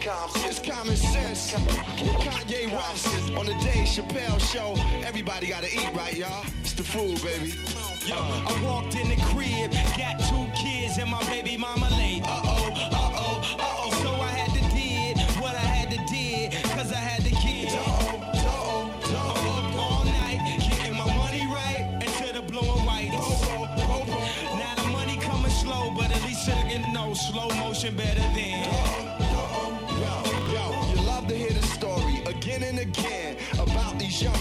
It's 0.09 0.61
common 0.61 0.94
sense. 0.94 1.52
Kanye 1.52 2.70
West 2.70 3.09
on 3.36 3.44
the 3.44 3.54
Dave 3.54 3.88
Chappelle 3.88 4.38
show. 4.38 4.76
Everybody 5.04 5.48
gotta 5.48 5.66
eat, 5.66 5.90
right, 5.96 6.14
y'all? 6.14 6.44
It's 6.61 6.74
the 6.74 6.84
food, 6.84 7.20
baby. 7.24 7.54
Yo, 8.07 8.14
I 8.14 8.62
walked 8.64 8.94
in 8.94 9.09
the 9.09 9.16
crib, 9.32 9.72
got 9.98 10.20
two 10.30 10.46
kids 10.54 10.98
and 10.98 11.11
my 11.11 11.20
baby 11.24 11.57
mama 11.57 11.88
late. 11.98 12.22
Uh 12.22 12.40
oh, 12.44 12.70
uh 12.70 12.88
oh, 12.92 13.57
uh 13.59 13.66
oh. 13.82 14.02
So 14.04 14.11
I 14.14 14.28
had 14.28 14.54
to 14.54 14.62
did 14.76 15.18
what 15.42 15.57
I 15.57 15.66
had 15.74 15.90
to 15.90 15.98
did, 16.07 16.52
cause 16.76 16.92
I 16.92 17.02
had 17.02 17.24
the 17.24 17.34
kids. 17.42 17.74
Uh 17.74 17.82
oh, 17.82 18.22
uh 18.22 18.46
oh, 18.46 18.92
uh 19.02 19.72
oh. 19.74 19.90
All 19.90 20.04
night, 20.04 20.38
getting 20.70 20.94
my 20.94 21.16
money 21.16 21.46
right 21.52 21.82
blue 22.46 22.61
and 22.61 22.86
white. 22.86 23.11
Now 23.11 24.74
the 24.76 24.88
money 24.92 25.16
coming 25.16 25.50
slow, 25.50 25.90
but 25.96 26.14
at 26.14 26.22
least 26.22 26.48
I 26.48 26.62
can 26.70 26.92
know 26.92 27.12
slow 27.12 27.48
motion 27.57 27.96
better 27.96 28.20
than. 28.20 28.86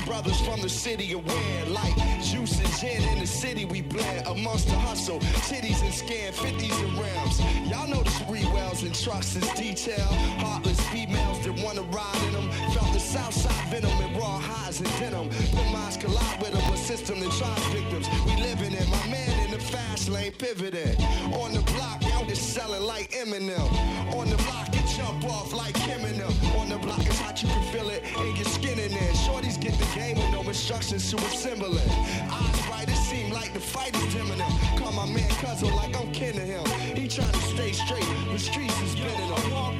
Brothers 0.06 0.40
from 0.42 0.62
the 0.62 0.70
city 0.70 1.14
Win. 1.16 1.74
Like 1.74 1.96
juice 2.22 2.60
and 2.60 2.70
gin 2.80 3.02
in 3.10 3.20
the 3.20 3.28
city, 3.28 3.66
we 3.66 3.82
blend 3.82 4.28
amongst 4.28 4.68
the 4.68 4.76
hustle, 4.76 5.20
titties 5.50 5.82
and 5.84 5.94
scan, 5.94 6.32
50s 6.34 6.78
and 6.84 6.94
rims. 6.98 7.40
Y'all 7.70 7.88
know 7.88 8.04
the 8.04 8.10
spree 8.12 8.46
wells 8.54 8.84
and 8.84 8.94
trucks 8.94 9.36
is 9.36 9.48
detail. 9.54 10.08
Heartless 10.44 10.80
females 10.90 11.44
that 11.46 11.54
wanna 11.64 11.82
ride 11.84 12.24
in 12.28 12.34
them. 12.34 12.50
Felt 12.74 12.94
the 12.94 13.00
south 13.00 13.34
side 13.34 13.68
venom 13.70 13.92
and 14.02 14.18
raw 14.18 14.40
highs 14.40 14.80
and 14.80 14.90
denim. 15.00 15.30
The 15.30 15.64
minds 15.74 15.98
collide 15.98 16.42
with 16.42 16.54
them, 16.54 16.74
a 16.74 16.78
system 16.78 17.20
that 17.20 17.32
tries 17.32 17.66
victims. 17.74 18.08
We 18.26 18.36
living 18.42 18.74
in 18.74 18.90
my 18.90 19.08
man 19.08 19.46
in 19.46 19.52
the 19.52 19.60
fast 19.60 20.10
lane 20.10 20.34
pivoting. 20.38 20.96
On 21.34 21.54
the 21.54 21.62
block, 21.74 22.04
y'all 22.04 22.26
just 22.26 22.54
selling 22.54 22.84
like 22.84 23.12
Eminem. 23.12 23.68
On 24.16 24.30
the 24.30 24.38
block, 24.38 24.74
you 24.76 24.82
jump 24.96 25.26
off 25.26 25.54
like 25.54 25.76
Eminem. 25.94 26.34
On 26.60 26.70
the 26.70 26.78
block, 26.78 27.06
it's 27.06 27.20
hot, 27.20 27.42
you 27.42 27.50
can 27.50 27.64
feel 27.74 27.90
it 27.90 28.04
in 28.18 28.36
your. 28.36 28.55
Shorties 29.26 29.60
get 29.60 29.74
the 29.74 30.00
game 30.00 30.18
with 30.18 30.32
no 30.32 30.42
instructions 30.44 31.10
to 31.10 31.18
assemble 31.18 31.76
it. 31.76 31.90
Eyes 32.30 32.68
bright, 32.68 32.90
it 32.90 32.96
seem 32.96 33.32
like 33.32 33.54
the 33.54 33.60
fight 33.60 33.96
is 33.96 34.14
dimming 34.14 34.38
him. 34.38 34.78
Call 34.78 34.92
my 34.92 35.08
man 35.08 35.30
cousin 35.42 35.74
like 35.76 36.00
I'm 36.00 36.12
kin 36.12 36.36
to 36.36 36.42
him. 36.42 36.64
He 36.96 37.08
trying 37.08 37.32
to 37.32 37.40
stay 37.40 37.72
straight, 37.72 38.06
the 38.32 38.38
streets 38.38 38.80
is 38.84 38.94
I 38.94 39.10
him. 39.10 39.75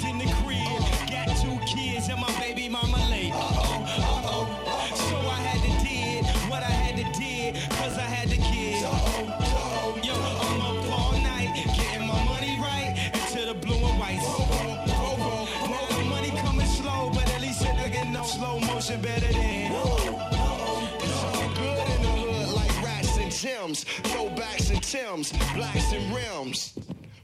And 23.66 23.76
throwbacks 23.76 24.70
and 24.70 24.84
Tims, 24.84 25.32
blacks 25.56 25.92
and 25.92 26.16
rims. 26.16 26.74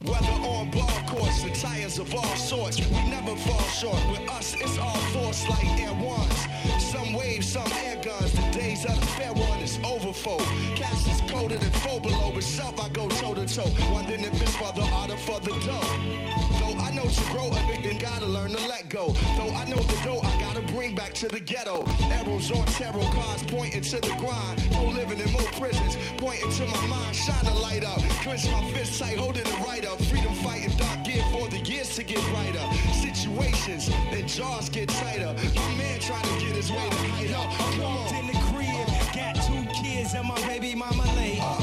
Whether 0.02 0.32
on 0.50 0.72
ball 0.72 0.89
courts, 1.08 1.44
the 1.44 1.52
tires 1.52 2.00
of 2.00 2.14
all 2.16 2.36
sorts, 2.36 2.80
we 2.80 3.10
never 3.10 3.36
fall 3.36 3.62
short. 3.70 4.02
With 4.10 4.28
us, 4.28 4.56
it's 4.56 4.80
all 4.80 4.98
force 5.14 5.48
like 5.48 5.80
Air 5.80 5.94
Ones. 5.94 6.48
Some 6.80 7.14
waves, 7.14 7.48
some 7.52 7.72
air 7.86 8.02
guns. 8.04 8.32
The 8.34 8.60
days 8.60 8.86
of 8.86 9.00
the 9.00 9.06
fair 9.06 9.34
one 9.34 9.60
is 9.60 9.78
over, 9.86 10.12
folk. 10.12 10.42
Cast 10.76 11.08
is 11.08 11.22
colder 11.32 11.58
than 11.58 11.72
four 11.84 12.02
below, 12.02 12.32
but 12.34 12.44
self 12.44 12.80
I 12.84 12.89
go 12.89 13.08
toe 13.08 13.36
to 13.36 13.46
toe. 13.46 13.72
Wondering 13.94 14.22
if 14.22 14.42
it's 14.42 14.56
for 14.56 14.74
the 14.74 14.82
art 14.82 15.12
or 15.12 15.18
for 15.18 15.39
the 15.39 15.52
dough. 15.60 16.21
To 17.12 17.24
grow 17.32 17.47
a 17.47 17.68
big, 17.68 17.84
then 17.84 17.97
gotta 17.97 18.26
learn 18.26 18.51
to 18.51 18.68
let 18.68 18.88
go. 18.89 19.09
Though 19.38 19.53
I 19.53 19.66
know 19.66 19.76
the 19.76 19.99
dough, 20.03 20.22
I 20.24 20.39
gotta 20.39 20.62
bring 20.74 20.95
back 20.95 21.14
to 21.16 21.28
the 21.28 21.41
ghetto. 21.41 21.84
Arrows 22.09 22.49
on 22.51 22.66
tarot 22.68 23.03
cards 23.12 23.43
pointing 23.47 23.82
to 23.82 23.99
the 23.99 24.16
grind. 24.18 24.72
No 24.72 24.86
living 24.86 25.20
in 25.20 25.30
more 25.32 25.51
prisons, 25.59 25.97
pointing 26.18 26.49
to 26.51 26.66
my 26.68 26.88
mind. 26.88 27.16
Shine 27.16 27.45
a 27.47 27.55
light 27.59 27.84
up, 27.84 27.99
clench 28.24 28.49
my 28.49 28.64
fist 28.72 28.97
tight, 28.99 29.18
holding 29.18 29.45
it 29.45 29.59
right 29.68 29.86
up. 29.86 30.01
Freedom 30.03 30.34
fighting 30.36 30.72
dark 30.78 31.03
gear 31.03 31.24
for 31.34 31.49
the 31.49 31.59
years 31.59 31.93
to 31.97 32.03
get 32.03 32.22
brighter. 32.32 32.64
Situations 32.93 33.89
and 34.12 34.28
jaws 34.28 34.70
get 34.70 34.88
tighter. 34.88 35.36
My 35.55 35.76
man 35.76 35.99
trying 35.99 36.24
to 36.24 36.45
get 36.45 36.55
his 36.55 36.72
way 36.72 36.89
to 36.89 36.95
height 37.12 37.34
up. 37.34 37.47
I 37.51 37.72
Come 37.76 37.82
walked 37.82 38.14
on. 38.14 38.20
in 38.20 38.28
the 38.28 38.39
crib, 38.47 38.88
got 39.14 39.36
two 39.43 39.84
kids 39.84 40.14
and 40.14 40.28
my 40.28 40.39
baby 40.47 40.76
mama 40.76 41.03
late. 41.18 41.39
Uh-huh. 41.39 41.61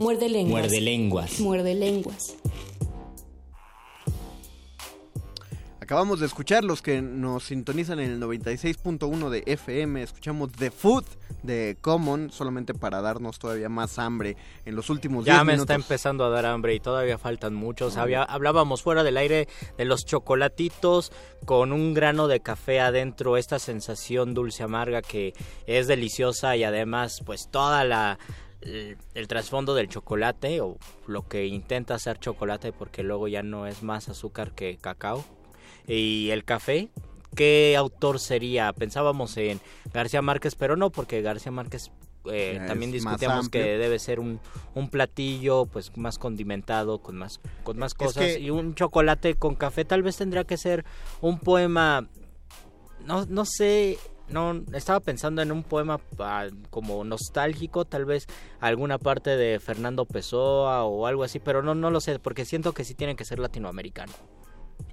Muerde 0.00 0.30
lenguas. 0.30 0.62
Muerde 0.62 0.80
lenguas. 0.80 1.40
Muerde 1.40 1.74
lenguas. 1.74 2.34
Acabamos 5.78 6.20
de 6.20 6.26
escuchar 6.26 6.64
los 6.64 6.80
que 6.80 7.02
nos 7.02 7.44
sintonizan 7.44 8.00
en 8.00 8.12
el 8.12 8.20
96.1 8.20 9.28
de 9.28 9.42
FM. 9.44 10.02
Escuchamos 10.02 10.52
The 10.52 10.70
Food 10.70 11.04
de 11.42 11.76
Common, 11.82 12.30
solamente 12.30 12.72
para 12.72 13.02
darnos 13.02 13.38
todavía 13.38 13.68
más 13.68 13.98
hambre 13.98 14.38
en 14.64 14.74
los 14.74 14.88
últimos 14.88 15.26
Ya 15.26 15.34
10 15.34 15.44
me 15.44 15.52
minutos. 15.52 15.64
está 15.64 15.74
empezando 15.74 16.24
a 16.24 16.30
dar 16.30 16.46
hambre 16.46 16.74
y 16.74 16.80
todavía 16.80 17.18
faltan 17.18 17.54
muchos. 17.54 17.98
Había, 17.98 18.22
hablábamos 18.22 18.80
fuera 18.80 19.02
del 19.04 19.18
aire 19.18 19.48
de 19.76 19.84
los 19.84 20.06
chocolatitos 20.06 21.12
con 21.44 21.72
un 21.72 21.92
grano 21.92 22.26
de 22.26 22.40
café 22.40 22.80
adentro, 22.80 23.36
esta 23.36 23.58
sensación 23.58 24.32
dulce 24.32 24.62
amarga 24.62 25.02
que 25.02 25.34
es 25.66 25.88
deliciosa 25.88 26.56
y 26.56 26.64
además 26.64 27.20
pues 27.26 27.50
toda 27.50 27.84
la 27.84 28.18
el, 28.62 28.96
el 29.14 29.28
trasfondo 29.28 29.74
del 29.74 29.88
chocolate 29.88 30.60
o 30.60 30.76
lo 31.06 31.26
que 31.28 31.46
intenta 31.46 31.94
hacer 31.94 32.18
chocolate 32.18 32.72
porque 32.72 33.02
luego 33.02 33.28
ya 33.28 33.42
no 33.42 33.66
es 33.66 33.82
más 33.82 34.08
azúcar 34.08 34.52
que 34.52 34.76
cacao. 34.76 35.24
Y 35.86 36.30
el 36.30 36.44
café 36.44 36.88
¿Qué 37.34 37.76
autor 37.76 38.18
sería? 38.18 38.72
Pensábamos 38.72 39.36
en 39.36 39.60
García 39.94 40.20
Márquez, 40.20 40.56
pero 40.56 40.76
no, 40.76 40.90
porque 40.90 41.22
García 41.22 41.52
Márquez 41.52 41.92
eh, 42.24 42.60
también 42.66 42.90
discutíamos 42.90 43.48
que 43.48 43.78
debe 43.78 44.00
ser 44.00 44.18
un, 44.18 44.40
un 44.74 44.90
platillo 44.90 45.66
pues 45.66 45.96
más 45.96 46.18
condimentado 46.18 46.98
con 46.98 47.16
más 47.16 47.40
con 47.62 47.78
más 47.78 47.92
Es 47.92 47.94
cosas. 47.98 48.24
que- 48.34 48.40
y 48.40 48.50
un 48.50 48.74
chocolate 48.74 49.36
con 49.36 49.54
café 49.54 49.84
tal 49.84 50.02
vez 50.02 50.16
tendría 50.16 50.42
que 50.42 50.56
ser 50.56 50.84
un 51.20 51.38
poema 51.38 52.08
no 53.06 53.24
no 53.26 53.44
sé 53.44 53.96
no 54.30 54.62
estaba 54.72 55.00
pensando 55.00 55.42
en 55.42 55.52
un 55.52 55.62
poema 55.62 56.00
ah, 56.18 56.46
como 56.70 57.02
nostálgico 57.04 57.84
tal 57.84 58.04
vez 58.04 58.26
alguna 58.60 58.98
parte 58.98 59.36
de 59.36 59.60
Fernando 59.60 60.04
Pessoa 60.06 60.84
o 60.84 61.06
algo 61.06 61.24
así 61.24 61.38
pero 61.40 61.62
no 61.62 61.74
no 61.74 61.90
lo 61.90 62.00
sé 62.00 62.18
porque 62.18 62.44
siento 62.44 62.72
que 62.72 62.84
sí 62.84 62.94
tiene 62.94 63.16
que 63.16 63.24
ser 63.24 63.38
latinoamericano 63.38 64.12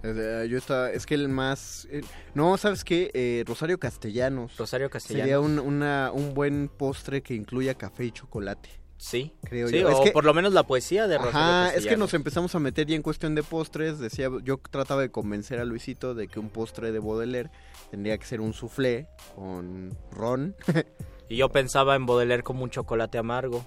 Eh, 0.03 0.47
yo 0.49 0.57
estaba, 0.57 0.91
es 0.91 1.05
que 1.05 1.15
el 1.15 1.29
más... 1.29 1.87
eh, 1.89 2.01
no, 2.35 2.57
¿sabes 2.57 2.83
qué? 2.83 3.09
Eh, 3.13 3.43
Rosario 3.47 3.79
Castellanos. 3.79 4.55
Rosario 4.57 4.87
Sería 4.87 5.23
Castellanos 5.37 5.45
un, 5.45 5.59
una- 5.59 6.11
un 6.13 6.33
buen 6.33 6.67
postre 6.69 7.21
que 7.23 7.33
incluya 7.33 7.73
café 7.73 8.05
y 8.05 8.11
chocolate. 8.11 8.69
Sí, 8.97 9.31
creo 9.43 9.67
sí, 9.69 9.79
yo. 9.79 9.87
o 9.87 9.91
Es 9.91 9.99
que- 10.01 10.11
por 10.11 10.25
lo 10.25 10.33
menos 10.33 10.53
la 10.53 10.63
poesía 10.63 11.07
de 11.07 11.17
Rogelio 11.17 11.39
Ajá, 11.39 11.65
es 11.67 11.69
que 11.69 11.75
Castellanos. 11.75 11.99
nos 11.99 12.13
empezamos 12.15 12.55
a 12.55 12.59
meter 12.59 12.85
ya 12.85 12.95
en 12.95 13.01
cuestión 13.01 13.33
de 13.33 13.43
postres. 13.43 13.97
Decía, 13.99 14.29
yo 14.43 14.57
trataba 14.57 15.01
de 15.01 15.09
convencer 15.09 15.59
a 15.59 15.65
Luisito 15.65 16.13
de 16.15 16.27
que 16.27 16.39
un 16.39 16.49
postre 16.49 16.91
de 16.91 16.99
Baudelaire 16.99 17.49
tendría 17.89 18.17
que 18.17 18.25
ser 18.25 18.41
un 18.41 18.53
soufflé 18.53 19.07
con 19.35 19.95
ron. 20.11 20.55
Y 21.29 21.35
yo 21.35 21.49
pensaba 21.49 21.95
en 21.97 22.05
Baudelaire 22.05 22.41
como 22.41 22.63
un 22.63 22.69
chocolate 22.69 23.17
amargo. 23.17 23.65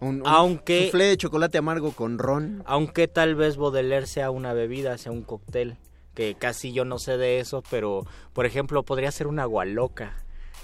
Un, 0.00 0.22
un 0.22 0.26
Aunque- 0.26 0.84
soufflé 0.86 1.04
de 1.04 1.16
chocolate 1.18 1.58
amargo 1.58 1.92
con 1.92 2.18
ron. 2.18 2.62
Aunque 2.64 3.08
tal 3.08 3.34
vez 3.34 3.58
Baudelaire 3.58 4.06
sea 4.06 4.30
una 4.30 4.54
bebida, 4.54 4.96
sea 4.96 5.12
un 5.12 5.20
cóctel, 5.22 5.76
que 6.14 6.34
casi 6.34 6.72
yo 6.72 6.86
no 6.86 6.98
sé 6.98 7.18
de 7.18 7.40
eso, 7.40 7.62
pero 7.70 8.06
por 8.32 8.46
ejemplo 8.46 8.84
podría 8.84 9.10
ser 9.12 9.26
una 9.26 9.42
agua 9.42 9.66
loca. 9.66 10.16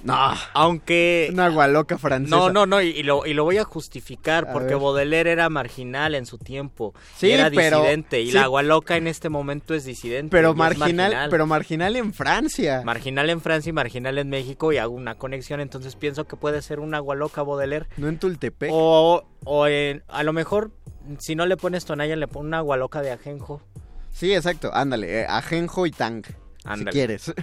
No, 0.05 0.33
Aunque... 0.55 1.29
una 1.33 1.47
agua 1.47 1.67
loca 1.67 1.99
francesa. 1.99 2.37
No, 2.37 2.51
no, 2.51 2.67
no, 2.67 2.81
y, 2.81 2.89
y 2.91 3.03
lo, 3.03 3.27
y 3.27 3.35
lo 3.35 3.43
voy 3.43 3.59
a 3.59 3.65
justificar 3.65 4.47
A 4.49 4.53
porque 4.53 4.75
ver. 4.75 4.79
Baudelaire 4.79 5.33
era 5.33 5.49
marginal 5.49 6.15
en 6.15 6.25
su 6.25 6.39
tiempo. 6.39 6.95
y 7.17 7.19
Sí, 7.19 7.31
era 7.33 7.51
pero- 7.51 7.79
disidente. 7.81 8.21
Y 8.21 8.29
sí. 8.29 8.33
la 8.35 8.45
agua 8.45 8.63
loca 8.63 8.97
en 8.97 9.09
este 9.09 9.29
momento 9.29 9.75
es 9.75 9.85
disidente. 9.85 10.31
Pero 10.31 10.55
marginal, 10.55 11.29
pero 11.31 11.47
marginal 11.49 11.97
en 11.97 12.15
Francia. 12.15 12.83
Marginal 12.85 13.29
en 13.31 13.41
Francia 13.41 13.71
y 13.71 13.73
marginal 13.73 14.19
en 14.19 14.29
México 14.29 14.73
y 14.73 14.79
hago 14.79 14.95
una 14.95 15.17
conexión, 15.17 15.61
entonces 15.61 15.97
pienso 15.97 16.27
que 16.29 16.37
puede 16.37 16.63
ser 16.63 16.79
una 16.79 16.99
agua 16.99 17.17
loca 17.17 17.43
Baudelaire. 17.43 17.87
no 17.97 18.07
en 18.09 18.19
Tultepec. 18.19 18.71
O, 18.73 19.25
o 19.45 19.67
en- 19.67 20.05
a 20.07 20.23
lo 20.23 20.33
mejor, 20.33 20.71
si 21.19 21.35
no 21.35 21.45
le 21.47 21.57
pones 21.57 21.85
tonalla, 21.85 22.15
le 22.15 22.29
pones 22.29 22.47
una 22.49 22.59
agua 22.59 22.77
loca 22.77 23.03
de 23.03 23.11
ajenjo. 23.11 23.63
Sí, 24.13 24.33
exacto. 24.33 24.71
Ándale, 24.73 25.23
eh, 25.23 25.27
ajenjo 25.29 25.87
y 25.87 25.91
tang. 25.91 26.23
Ándale. 26.65 26.93
Si 26.93 26.97
quieres. 26.97 27.35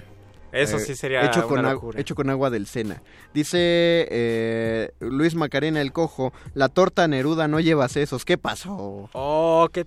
Eso 0.52 0.76
Eh, 0.76 0.80
sí 0.80 0.94
sería 0.94 1.24
hecho 1.26 1.46
con, 1.48 1.62
locura. 1.62 2.00
hecho 2.00 2.14
con 2.14 2.30
agua 2.30 2.50
del 2.50 2.66
Sena. 2.66 3.02
Dice 3.34 3.58
eh, 4.10 4.90
Luis 5.00 5.34
Macarena 5.34 5.80
el 5.80 5.92
Cojo, 5.92 6.32
la 6.54 6.68
torta 6.68 7.06
Neruda 7.08 7.48
no 7.48 7.60
lleva 7.60 7.88
sesos. 7.88 8.24
¿Qué 8.24 8.38
pasó? 8.38 9.10
Oh, 9.12 9.68
qué, 9.72 9.84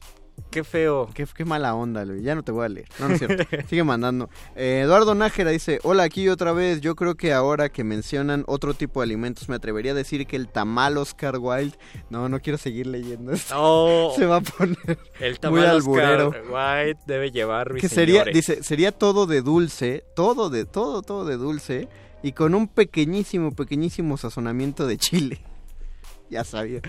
qué 0.49 0.63
feo. 0.63 1.09
Qué, 1.13 1.25
qué 1.33 1.45
mala 1.45 1.75
onda, 1.75 2.05
Luis. 2.05 2.23
Ya 2.23 2.35
no 2.35 2.43
te 2.43 2.51
voy 2.51 2.65
a 2.65 2.69
leer. 2.69 2.87
No, 2.99 3.07
no 3.07 3.13
es 3.15 3.19
cierto. 3.19 3.43
Sigue 3.69 3.83
mandando. 3.83 4.29
Eh, 4.55 4.81
Eduardo 4.83 5.15
Nájera 5.15 5.51
dice, 5.51 5.79
hola, 5.83 6.03
aquí 6.03 6.27
otra 6.29 6.51
vez. 6.51 6.81
Yo 6.81 6.95
creo 6.95 7.15
que 7.15 7.33
ahora 7.33 7.69
que 7.69 7.83
mencionan 7.83 8.43
otro 8.47 8.73
tipo 8.73 8.99
de 8.99 9.05
alimentos, 9.05 9.49
me 9.49 9.55
atrevería 9.55 9.91
a 9.91 9.95
decir 9.95 10.27
que 10.27 10.35
el 10.35 10.47
tamal 10.47 10.97
Oscar 10.97 11.37
Wilde... 11.39 11.77
No, 12.09 12.29
no 12.29 12.39
quiero 12.39 12.57
seguir 12.57 12.87
leyendo 12.87 13.31
esto. 13.31 13.55
No, 13.55 14.11
Se 14.15 14.25
va 14.25 14.37
a 14.37 14.41
poner... 14.41 14.77
el 15.19 15.31
muy 15.31 15.39
tamal 15.39 15.65
alburero. 15.67 16.29
Oscar 16.29 16.43
White 16.85 17.01
debe 17.05 17.31
llevar 17.31 17.69
que 17.75 17.89
sería, 17.89 18.25
dice, 18.25 18.63
sería 18.63 18.91
todo 18.91 19.25
de 19.25 19.41
dulce, 19.41 20.03
todo 20.15 20.49
de, 20.49 20.65
todo, 20.65 21.01
todo 21.01 21.25
de 21.25 21.37
dulce, 21.37 21.87
y 22.23 22.33
con 22.33 22.55
un 22.55 22.67
pequeñísimo, 22.67 23.51
pequeñísimo 23.51 24.17
sazonamiento 24.17 24.87
de 24.87 24.97
chile. 24.97 25.41
ya 26.29 26.43
sabía. 26.43 26.81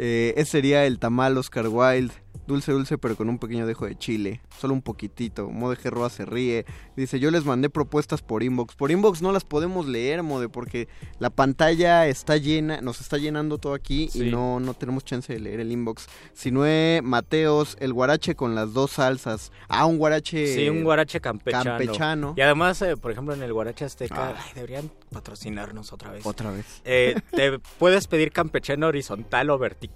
Eh, 0.00 0.32
ese 0.36 0.52
sería 0.52 0.86
el 0.86 0.98
tamal 0.98 1.36
Oscar 1.36 1.68
Wilde. 1.68 2.14
Dulce, 2.46 2.72
dulce, 2.72 2.96
pero 2.96 3.14
con 3.14 3.28
un 3.28 3.38
pequeño 3.38 3.66
dejo 3.66 3.84
de 3.84 3.94
chile. 3.98 4.40
Solo 4.58 4.72
un 4.72 4.80
poquitito. 4.80 5.50
Mode 5.50 5.90
Roa 5.90 6.08
se 6.08 6.24
ríe. 6.24 6.64
Dice, 6.96 7.20
yo 7.20 7.30
les 7.30 7.44
mandé 7.44 7.68
propuestas 7.68 8.22
por 8.22 8.42
inbox. 8.42 8.74
Por 8.74 8.90
inbox 8.90 9.20
no 9.20 9.32
las 9.32 9.44
podemos 9.44 9.86
leer, 9.86 10.22
Mode, 10.22 10.48
porque 10.48 10.88
la 11.18 11.28
pantalla 11.28 12.06
está 12.06 12.38
llena, 12.38 12.80
nos 12.80 13.02
está 13.02 13.18
llenando 13.18 13.58
todo 13.58 13.74
aquí 13.74 14.08
Sí. 14.08 14.28
y 14.28 14.30
no, 14.30 14.60
no 14.60 14.72
tenemos 14.72 15.04
chance 15.04 15.30
de 15.30 15.40
leer 15.40 15.60
el 15.60 15.70
inbox. 15.70 16.06
Sinue 16.32 17.00
Mateos, 17.02 17.76
el 17.80 17.92
guarache 17.92 18.34
con 18.34 18.54
las 18.54 18.72
dos 18.72 18.92
salsas. 18.92 19.52
Ah, 19.68 19.84
un 19.84 19.98
guarache... 19.98 20.46
Sí, 20.54 20.70
un 20.70 20.84
guarache 20.84 21.20
campechano. 21.20 21.64
campechano. 21.76 22.34
Y 22.34 22.40
además, 22.40 22.80
eh, 22.80 22.96
por 22.96 23.10
ejemplo, 23.12 23.34
en 23.34 23.42
el 23.42 23.52
guarache 23.52 23.84
azteca, 23.84 24.30
Ah. 24.30 24.34
ay, 24.38 24.52
deberían 24.54 24.90
patrocinarnos 25.10 25.92
otra 25.92 26.12
vez. 26.12 26.24
Otra 26.24 26.50
vez. 26.50 26.64
Eh, 26.86 27.14
te 27.32 27.58
puedes 27.78 28.06
pedir 28.06 28.32
campechano 28.32 28.86
horizontal 28.86 29.50
o 29.50 29.58
vertical. 29.58 29.87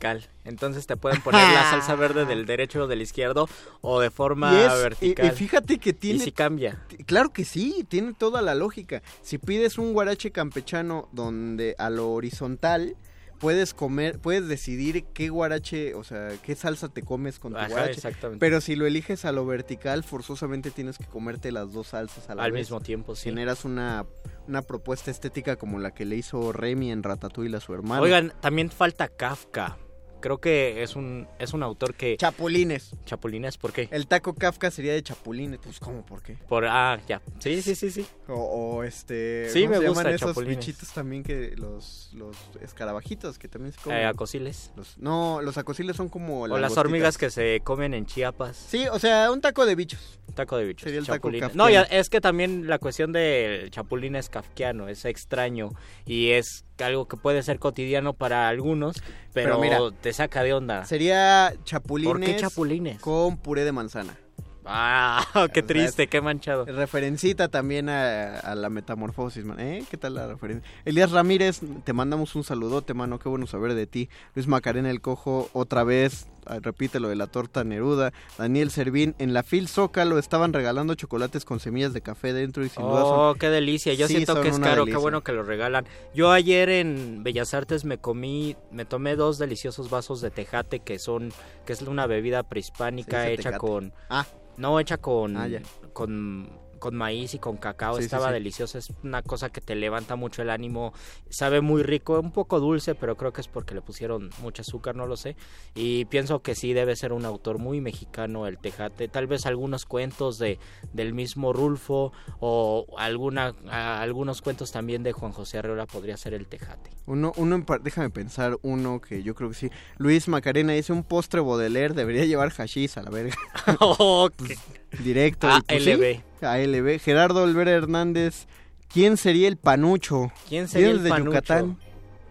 Entonces 0.44 0.86
te 0.86 0.96
pueden 0.96 1.20
poner 1.22 1.40
la 1.52 1.70
salsa 1.70 1.94
verde 1.94 2.24
del 2.24 2.46
derecho 2.46 2.84
o 2.84 2.86
del 2.86 3.02
izquierdo 3.02 3.48
o 3.80 4.00
de 4.00 4.10
forma 4.10 4.52
Y, 4.52 4.56
es- 4.56 4.72
y- 4.72 4.82
vertical. 4.82 5.26
y 5.26 5.30
fíjate 5.30 5.78
que 5.78 5.90
Y 5.90 5.92
tiene 5.94 6.18
sí 6.24 6.32
cambia. 6.32 6.84
Claro 7.06 7.30
que 7.32 7.44
sí, 7.44 7.84
tiene 7.88 8.12
toda 8.12 8.42
la 8.42 8.54
lógica. 8.54 9.02
Si 9.22 9.38
pides 9.38 9.78
un 9.78 9.92
guarache 9.92 10.32
campechano 10.32 11.08
donde 11.12 11.74
a 11.78 11.90
lo 11.90 12.10
horizontal 12.12 12.96
puedes 13.38 13.74
comer, 13.74 14.20
puedes 14.20 14.46
decidir 14.46 15.04
qué 15.12 15.28
guarache, 15.28 15.94
o 15.96 16.04
sea, 16.04 16.28
qué 16.44 16.54
salsa 16.54 16.88
te 16.88 17.02
comes 17.02 17.40
con 17.40 17.52
tu 17.52 17.58
Ajá, 17.58 17.68
guarache. 17.70 17.94
exactamente. 17.94 18.38
Pero 18.38 18.60
si 18.60 18.76
lo 18.76 18.86
eliges 18.86 19.24
a 19.24 19.32
lo 19.32 19.44
vertical, 19.46 20.04
forzosamente 20.04 20.70
tienes 20.70 20.96
que 20.96 21.06
comerte 21.06 21.50
las 21.50 21.72
dos 21.72 21.88
salsas 21.88 22.30
a 22.30 22.36
la 22.36 22.44
Al 22.44 22.52
vez. 22.52 22.60
mismo 22.62 22.80
tiempo, 22.80 23.16
sí. 23.16 23.30
Generas 23.30 23.64
una, 23.64 24.06
una 24.46 24.62
propuesta 24.62 25.10
estética 25.10 25.56
como 25.56 25.80
la 25.80 25.90
que 25.92 26.04
le 26.04 26.14
hizo 26.16 26.52
Remy 26.52 26.92
en 26.92 27.02
Ratatouille 27.02 27.56
a 27.56 27.60
su 27.60 27.74
hermano. 27.74 28.02
Oigan, 28.02 28.32
también 28.40 28.70
falta 28.70 29.08
Kafka. 29.08 29.76
Creo 30.22 30.38
que 30.38 30.82
es 30.82 30.96
un, 30.96 31.26
es 31.38 31.52
un 31.52 31.62
autor 31.62 31.94
que... 31.94 32.16
Chapulines. 32.16 32.94
Chapulines, 33.04 33.58
¿por 33.58 33.72
qué? 33.72 33.88
El 33.90 34.06
taco 34.06 34.34
Kafka 34.34 34.70
sería 34.70 34.92
de 34.94 35.02
chapulines. 35.02 35.58
Pues, 35.62 35.80
¿cómo? 35.80 36.06
¿Por 36.06 36.22
qué? 36.22 36.38
Por, 36.48 36.64
ah, 36.64 36.98
ya. 37.06 37.20
Sí, 37.40 37.60
sí, 37.60 37.74
sí, 37.74 37.90
sí. 37.90 38.06
O, 38.28 38.34
o 38.34 38.84
este. 38.84 39.50
Sí, 39.50 39.62
¿cómo 39.64 39.70
me 39.72 39.78
se 39.80 39.88
gusta 39.88 40.02
llaman 40.04 40.14
esos 40.14 40.28
chapulines. 40.30 40.58
bichitos 40.58 40.92
también 40.92 41.22
que 41.24 41.54
los 41.56 42.10
los 42.14 42.36
escarabajitos 42.60 43.38
que 43.38 43.48
también 43.48 43.72
se 43.72 43.80
comen. 43.80 43.98
Eh, 43.98 44.06
acosiles. 44.06 44.70
Los- 44.76 44.96
no, 44.98 45.42
los 45.42 45.58
acosiles 45.58 45.96
son 45.96 46.08
como 46.08 46.42
O 46.42 46.58
las 46.58 46.76
hormigas 46.76 47.18
que 47.18 47.30
se 47.30 47.60
comen 47.64 47.92
en 47.92 48.06
Chiapas. 48.06 48.56
Sí, 48.56 48.86
o 48.88 48.98
sea, 48.98 49.30
un 49.32 49.40
taco 49.40 49.66
de 49.66 49.74
bichos. 49.74 50.20
Taco 50.34 50.56
de 50.56 50.66
bichos. 50.66 50.84
Sería 50.84 51.00
el 51.00 51.06
chapulines. 51.06 51.54
No, 51.54 51.68
ya, 51.68 51.82
es 51.82 52.08
que 52.08 52.20
también 52.20 52.68
la 52.68 52.78
cuestión 52.78 53.12
del 53.12 53.70
chapulín 53.70 54.14
es 54.16 54.28
kafkiano, 54.28 54.88
es 54.88 55.04
extraño 55.04 55.70
y 56.06 56.30
es 56.30 56.64
algo 56.78 57.06
que 57.06 57.16
puede 57.16 57.42
ser 57.42 57.58
cotidiano 57.58 58.12
para 58.14 58.48
algunos, 58.48 58.96
pero, 59.32 59.58
Pero 59.58 59.60
mira, 59.60 59.78
te 60.00 60.11
saca 60.12 60.42
de 60.42 60.52
onda. 60.54 60.84
Sería 60.84 61.52
chapulines 61.64 62.12
¿Por 62.12 62.20
qué 62.20 62.36
chapulines? 62.36 63.00
con 63.00 63.36
puré 63.36 63.64
de 63.64 63.72
manzana. 63.72 64.16
Ah, 64.64 65.24
qué 65.52 65.62
triste, 65.62 66.06
qué 66.06 66.20
manchado. 66.20 66.64
Referencita 66.66 67.48
también 67.48 67.88
a, 67.88 68.38
a 68.38 68.54
la 68.54 68.68
metamorfosis, 68.70 69.44
man. 69.44 69.58
¿Eh? 69.60 69.84
¿Qué 69.90 69.96
tal 69.96 70.14
la 70.14 70.26
referencia? 70.28 70.68
Elías 70.84 71.10
Ramírez, 71.10 71.60
te 71.84 71.92
mandamos 71.92 72.34
un 72.36 72.44
saludote, 72.44 72.94
mano. 72.94 73.18
Qué 73.18 73.28
bueno 73.28 73.46
saber 73.46 73.74
de 73.74 73.86
ti. 73.86 74.08
Luis 74.34 74.46
Macarena 74.46 74.90
el 74.90 75.00
Cojo, 75.00 75.50
otra 75.52 75.82
vez. 75.84 76.28
ah, 76.46 76.58
Repite 76.60 77.00
lo 77.00 77.08
de 77.08 77.16
la 77.16 77.26
torta 77.26 77.64
Neruda. 77.64 78.12
Daniel 78.38 78.70
Servín, 78.70 79.14
en 79.18 79.32
la 79.34 79.42
Fil 79.42 79.68
Zócalo 79.68 80.18
estaban 80.18 80.52
regalando 80.52 80.94
chocolates 80.94 81.44
con 81.44 81.58
semillas 81.60 81.92
de 81.92 82.00
café 82.00 82.32
dentro 82.32 82.64
y 82.64 82.68
sin 82.68 82.82
duda 82.82 83.02
son- 83.02 83.18
Oh, 83.18 83.34
qué 83.34 83.48
delicia. 83.50 83.94
Yo 83.94 84.06
Sí, 84.06 84.14
siento 84.14 84.40
que 84.42 84.48
es 84.48 84.58
caro, 84.60 84.82
delicia. 84.82 84.94
qué 84.94 85.00
bueno 85.02 85.22
que 85.24 85.32
lo 85.32 85.42
regalan. 85.42 85.86
Yo 86.14 86.30
ayer 86.30 86.68
en 86.68 87.22
Bellas 87.24 87.52
Artes 87.54 87.84
me 87.84 87.98
comí, 87.98 88.56
me 88.70 88.84
tomé 88.84 89.16
dos 89.16 89.38
deliciosos 89.38 89.90
vasos 89.90 90.20
de 90.20 90.30
tejate 90.30 90.78
que 90.80 90.98
son, 91.00 91.32
que 91.66 91.72
es 91.72 91.82
una 91.82 92.06
bebida 92.06 92.42
prehispánica 92.44 93.28
hecha 93.28 93.58
con, 93.58 93.92
Ah, 94.08 94.26
no 94.56 94.78
hecha 94.80 94.98
con, 94.98 95.36
Ah, 95.36 95.48
con, 95.92 96.48
con 96.82 96.96
maíz 96.96 97.32
y 97.34 97.38
con 97.38 97.58
cacao. 97.58 97.96
Sí, 97.98 98.02
Estaba 98.02 98.26
sí. 98.26 98.32
delicioso. 98.34 98.76
Es 98.76 98.92
una 99.04 99.22
cosa 99.22 99.50
que 99.50 99.60
te 99.60 99.76
levanta 99.76 100.16
mucho 100.16 100.42
el 100.42 100.50
ánimo. 100.50 100.92
Sabe 101.30 101.60
muy 101.60 101.84
rico, 101.84 102.18
un 102.18 102.32
poco 102.32 102.58
dulce, 102.58 102.96
pero 102.96 103.16
creo 103.16 103.32
que 103.32 103.40
es 103.40 103.46
porque 103.46 103.72
le 103.72 103.82
pusieron 103.82 104.30
mucho 104.40 104.62
azúcar, 104.62 104.96
no 104.96 105.06
lo 105.06 105.16
sé. 105.16 105.36
Y 105.76 106.06
pienso 106.06 106.42
que 106.42 106.56
sí 106.56 106.72
debe 106.72 106.96
ser 106.96 107.12
un 107.12 107.24
autor 107.24 107.58
muy 107.58 107.80
mexicano 107.80 108.48
el 108.48 108.58
Tejate. 108.58 109.06
Tal 109.06 109.28
vez 109.28 109.46
algunos 109.46 109.86
cuentos 109.86 110.38
de 110.40 110.58
del 110.92 111.14
mismo 111.14 111.52
Rulfo 111.52 112.12
o 112.40 112.86
alguna 112.98 113.54
a- 113.70 114.02
algunos 114.02 114.42
cuentos 114.42 114.72
también 114.72 115.04
de 115.04 115.12
Juan 115.12 115.30
José 115.30 115.58
Arreola 115.58 115.86
podría 115.86 116.16
ser 116.16 116.34
el 116.34 116.46
Tejate. 116.46 116.90
uno, 117.06 117.32
uno 117.36 117.64
déjame 117.80 118.10
pensar, 118.10 118.58
uno 118.62 119.00
que 119.00 119.22
yo 119.22 119.36
creo 119.36 119.50
que 119.50 119.54
sí. 119.54 119.70
Luis 119.98 120.26
Macarena 120.26 120.72
dice 120.72 120.92
un 120.92 121.04
postre 121.04 121.40
Baudelaire, 121.40 121.94
debería 121.94 122.24
llevar 122.24 122.50
hashish 122.50 122.98
a 122.98 123.02
la 123.02 123.10
verga. 123.10 123.36
Oh, 123.80 124.28
qué- 124.36 124.56
Directo. 125.00 125.48
y 125.48 125.62
pues 125.62 125.84
sí, 125.84 125.92
ALB. 125.92 126.20
ALB. 126.44 126.98
Gerardo 127.00 127.42
Olvera 127.42 127.70
Hernández, 127.72 128.46
¿quién 128.88 129.16
sería 129.16 129.48
el 129.48 129.56
panucho? 129.56 130.32
¿Quién 130.48 130.68
sería 130.68 130.90
el 130.90 131.02
de 131.02 131.10
panucho? 131.10 131.30
Yucatán? 131.30 131.78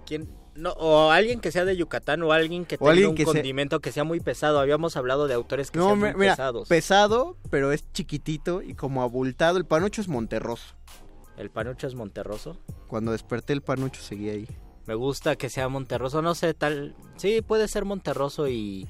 ¿Quién? 0.05 0.30
No, 0.53 0.72
o 0.74 1.09
alguien 1.12 1.39
que 1.39 1.51
sea 1.51 1.64
de 1.66 1.78
Yucatán 1.78 2.22
o 2.24 2.34
alguien 2.34 2.66
que 2.66 2.76
O 2.76 2.80
tenga 2.80 2.91
alguien 2.91 3.09
un 3.12 3.16
que 3.16 3.24
sea- 3.24 3.34
condimento 3.34 3.80
que 3.80 3.91
sea 3.91 4.03
muy 4.03 4.20
pesado. 4.20 4.59
Habíamos 4.59 4.97
hablado 4.97 5.28
de 5.28 5.34
autores 5.34 5.72
que 5.72 5.80
No, 5.80 5.86
sean 5.88 5.99
muy 5.99 6.14
mira, 6.14 6.34
pesados. 6.34 6.68
pesado, 6.68 7.38
pero 7.49 7.72
es 7.72 7.86
chiquitito 7.93 8.62
y 8.62 8.74
como 8.76 9.01
abultado. 9.01 9.57
El 9.57 9.66
panucho 9.66 10.01
es 10.01 10.07
Monterroso. 10.09 10.76
el 11.38 11.49
panucho 11.49 11.88
es 11.88 11.95
monterroso. 11.95 12.57
Cuando 12.88 13.14
desperté 13.14 13.53
el 13.53 13.62
panucho 13.62 14.01
seguía 14.01 14.34
ahí. 14.34 14.45
Me 14.86 14.93
gusta 14.93 15.36
que 15.38 15.49
sea 15.49 15.70
Monterroso, 15.70 16.22
no 16.22 16.36
sé, 16.36 16.53
tal... 16.53 16.95
Sí, 17.16 17.41
puede 17.41 17.68
ser 17.68 17.86
Monterroso 17.86 18.47
y, 18.49 18.88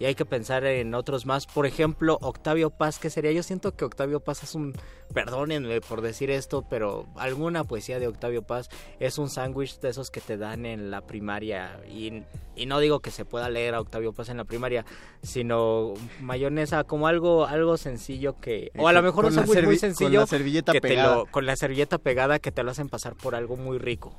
y 0.00 0.06
hay 0.06 0.16
que 0.16 0.24
pensar 0.24 0.64
en 0.64 0.94
otros 0.94 1.26
más. 1.26 1.46
Por 1.46 1.66
ejemplo, 1.66 2.18
Octavio 2.22 2.70
Paz, 2.70 2.98
¿qué 2.98 3.10
sería? 3.10 3.30
Yo 3.30 3.42
siento 3.44 3.76
que 3.76 3.84
Octavio 3.84 4.18
Paz 4.18 4.42
es 4.42 4.54
un... 4.56 4.74
Perdónenme 5.14 5.80
por 5.80 6.00
decir 6.02 6.30
esto, 6.30 6.64
pero 6.70 7.06
alguna 7.16 7.64
poesía 7.64 7.98
de 7.98 8.06
Octavio 8.06 8.42
Paz 8.42 8.68
es 8.98 9.18
un 9.18 9.28
sándwich 9.28 9.78
de 9.80 9.90
esos 9.90 10.10
que 10.10 10.20
te 10.20 10.36
dan 10.36 10.64
en 10.66 10.90
la 10.90 11.02
primaria. 11.02 11.80
Y, 11.88 12.22
y 12.56 12.66
no 12.66 12.78
digo 12.80 13.00
que 13.00 13.10
se 13.10 13.24
pueda 13.24 13.50
leer 13.50 13.74
a 13.74 13.80
Octavio 13.80 14.12
Paz 14.12 14.28
en 14.30 14.36
la 14.38 14.44
primaria, 14.44 14.84
sino 15.22 15.94
mayonesa, 16.20 16.84
como 16.84 17.06
algo 17.06 17.46
algo 17.46 17.76
sencillo 17.76 18.40
que... 18.40 18.70
O 18.78 18.88
a 18.88 18.92
lo 18.92 19.02
mejor 19.02 19.26
un 19.26 19.32
sándwich 19.34 19.48
muy 19.48 19.56
servi- 19.56 19.66
con 19.66 19.78
sencillo 19.78 20.20
la 20.20 20.26
servilleta 20.26 20.72
que 20.72 20.80
te 20.80 20.88
pegada. 20.88 21.16
lo- 21.16 21.26
con 21.26 21.44
la 21.44 21.56
servilleta 21.56 21.98
pegada 21.98 22.38
que 22.38 22.52
te 22.52 22.62
lo 22.62 22.70
hacen 22.70 22.88
pasar 22.88 23.14
por 23.16 23.34
algo 23.34 23.56
muy 23.56 23.78
rico. 23.78 24.14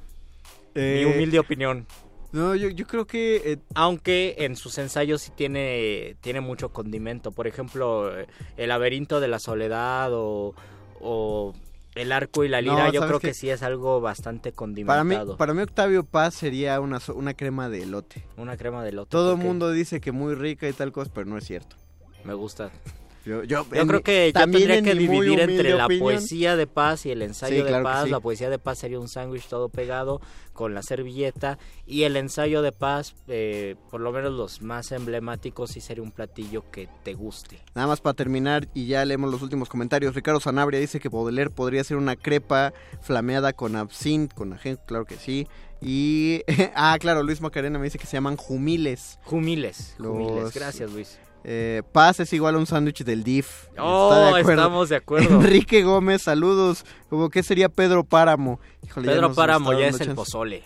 Eh, 0.75 1.03
Mi 1.05 1.05
humilde 1.15 1.39
opinión. 1.39 1.87
No, 2.31 2.55
yo, 2.55 2.69
yo 2.69 2.87
creo 2.87 3.05
que... 3.05 3.35
eh, 3.53 3.57
Aunque 3.75 4.35
en 4.39 4.55
sus 4.55 4.77
ensayos 4.77 5.21
sí 5.21 5.31
tiene, 5.35 6.15
tiene 6.21 6.39
mucho 6.41 6.69
condimento. 6.69 7.31
Por 7.31 7.47
ejemplo, 7.47 8.17
eh, 8.17 8.27
El 8.57 8.69
laberinto 8.69 9.19
de 9.19 9.27
la 9.27 9.39
soledad 9.39 10.09
o, 10.13 10.55
o 11.01 11.53
El 11.95 12.11
arco 12.13 12.43
y 12.45 12.47
la 12.47 12.61
lira, 12.61 12.85
No, 12.85 12.91
yo 12.93 13.01
¿sabes 13.01 13.17
creo 13.17 13.19
que 13.19 13.33
sí 13.33 13.49
es 13.49 13.63
algo 13.63 13.99
bastante 13.99 14.51
para, 14.53 14.65
mí, 14.65 14.75
condimentado. 14.75 15.35
para 15.37 15.53
mí 15.53 15.61
Octavio 15.61 16.05
Paz 16.05 16.35
sería 16.35 16.79
una, 16.79 16.99
una 17.13 17.33
crema 17.33 17.67
de 17.69 17.83
elote. 17.83 18.23
Una 18.37 18.55
crema 18.55 18.81
de 18.83 18.89
elote. 18.89 19.09
Todo 19.09 19.33
el 19.33 19.37
mundo 19.37 19.69
dice 19.71 19.99
que 19.99 20.11
muy 20.13 20.33
rica 20.35 20.69
y 20.69 20.73
tal 20.73 20.91
cosa, 20.93 21.11
pero 21.13 21.25
no 21.27 21.37
es 21.37 21.43
cierto. 21.45 21.75
Me 22.23 22.33
gusta. 22.33 22.71
Yo, 23.25 23.43
yo, 23.43 23.65
Yo 23.71 23.81
en 23.81 23.87
creo 23.87 24.01
que 24.01 24.31
yo 24.33 24.39
tendría 24.41 24.77
en 24.77 24.83
que 24.85 24.95
dividir 24.95 25.39
entre 25.39 25.75
la 25.75 25.85
opinión, 25.85 26.05
poesía 26.05 26.55
de 26.55 26.65
paz 26.65 27.05
y 27.05 27.11
el 27.11 27.21
ensayo 27.21 27.55
Sí, 27.57 27.61
de 27.61 27.67
claro 27.67 27.83
paz. 27.83 28.03
sí. 28.05 28.09
La 28.09 28.19
poesía 28.19 28.49
de 28.49 28.57
paz 28.57 28.79
sería 28.79 28.99
un 28.99 29.07
sándwich 29.07 29.45
todo 29.47 29.69
pegado 29.69 30.21
con 30.53 30.73
la 30.73 30.81
servilleta 30.81 31.59
y 31.85 32.03
el 32.03 32.17
ensayo 32.17 32.61
de 32.61 32.71
paz, 32.71 33.15
eh, 33.27 33.75
por 33.91 34.01
lo 34.01 34.11
menos 34.11 34.31
los 34.33 34.61
más 34.61 34.91
emblemáticos, 34.91 35.71
sí 35.71 35.81
sería 35.81 36.03
un 36.03 36.11
platillo 36.11 36.69
que 36.71 36.89
te 37.03 37.13
guste. 37.13 37.59
Nada 37.75 37.87
más 37.87 38.01
para 38.01 38.13
terminar 38.15 38.67
y 38.73 38.87
ya 38.87 39.05
leemos 39.05 39.31
los 39.31 39.41
últimos 39.41 39.69
comentarios. 39.69 40.15
Ricardo 40.15 40.39
Sanabria 40.39 40.79
dice 40.79 40.99
que 40.99 41.09
Baudelaire 41.09 41.51
podría 41.51 41.83
ser 41.83 41.97
una 41.97 42.15
crepa 42.15 42.73
flameada 43.01 43.53
con 43.53 43.75
absinthe, 43.75 44.35
con 44.35 44.53
ajenjo, 44.53 44.81
claro 44.85 45.05
que 45.05 45.15
sí. 45.15 45.47
Y, 45.79 46.41
ah, 46.75 46.97
claro, 46.99 47.23
Luis 47.23 47.41
Macarena 47.41 47.79
me 47.79 47.85
dice 47.85 47.97
que 47.97 48.05
se 48.05 48.13
llaman 48.17 48.35
jumiles. 48.37 49.19
Jumiles, 49.25 49.95
Los- 49.97 50.07
jumiles. 50.11 50.53
Gracias, 50.53 50.91
Luis. 50.91 51.19
Eh, 51.43 51.81
Paz 51.91 52.19
es 52.19 52.33
igual 52.33 52.55
a 52.55 52.57
un 52.59 52.67
sándwich 52.67 53.03
del 53.03 53.23
DIF. 53.23 53.67
Oh, 53.77 54.31
de 54.33 54.41
estamos 54.41 54.89
de 54.89 54.97
acuerdo. 54.97 55.29
Enrique 55.41 55.83
Gómez, 55.83 56.21
saludos. 56.23 56.85
Como 57.09 57.29
que 57.29 57.43
sería 57.43 57.69
Pedro 57.69 58.03
Páramo. 58.03 58.59
Híjole, 58.85 59.07
Pedro 59.07 59.33
Páramo 59.33 59.73
ya 59.73 59.87
es 59.87 59.99
el 60.01 60.13
pozole. 60.13 60.63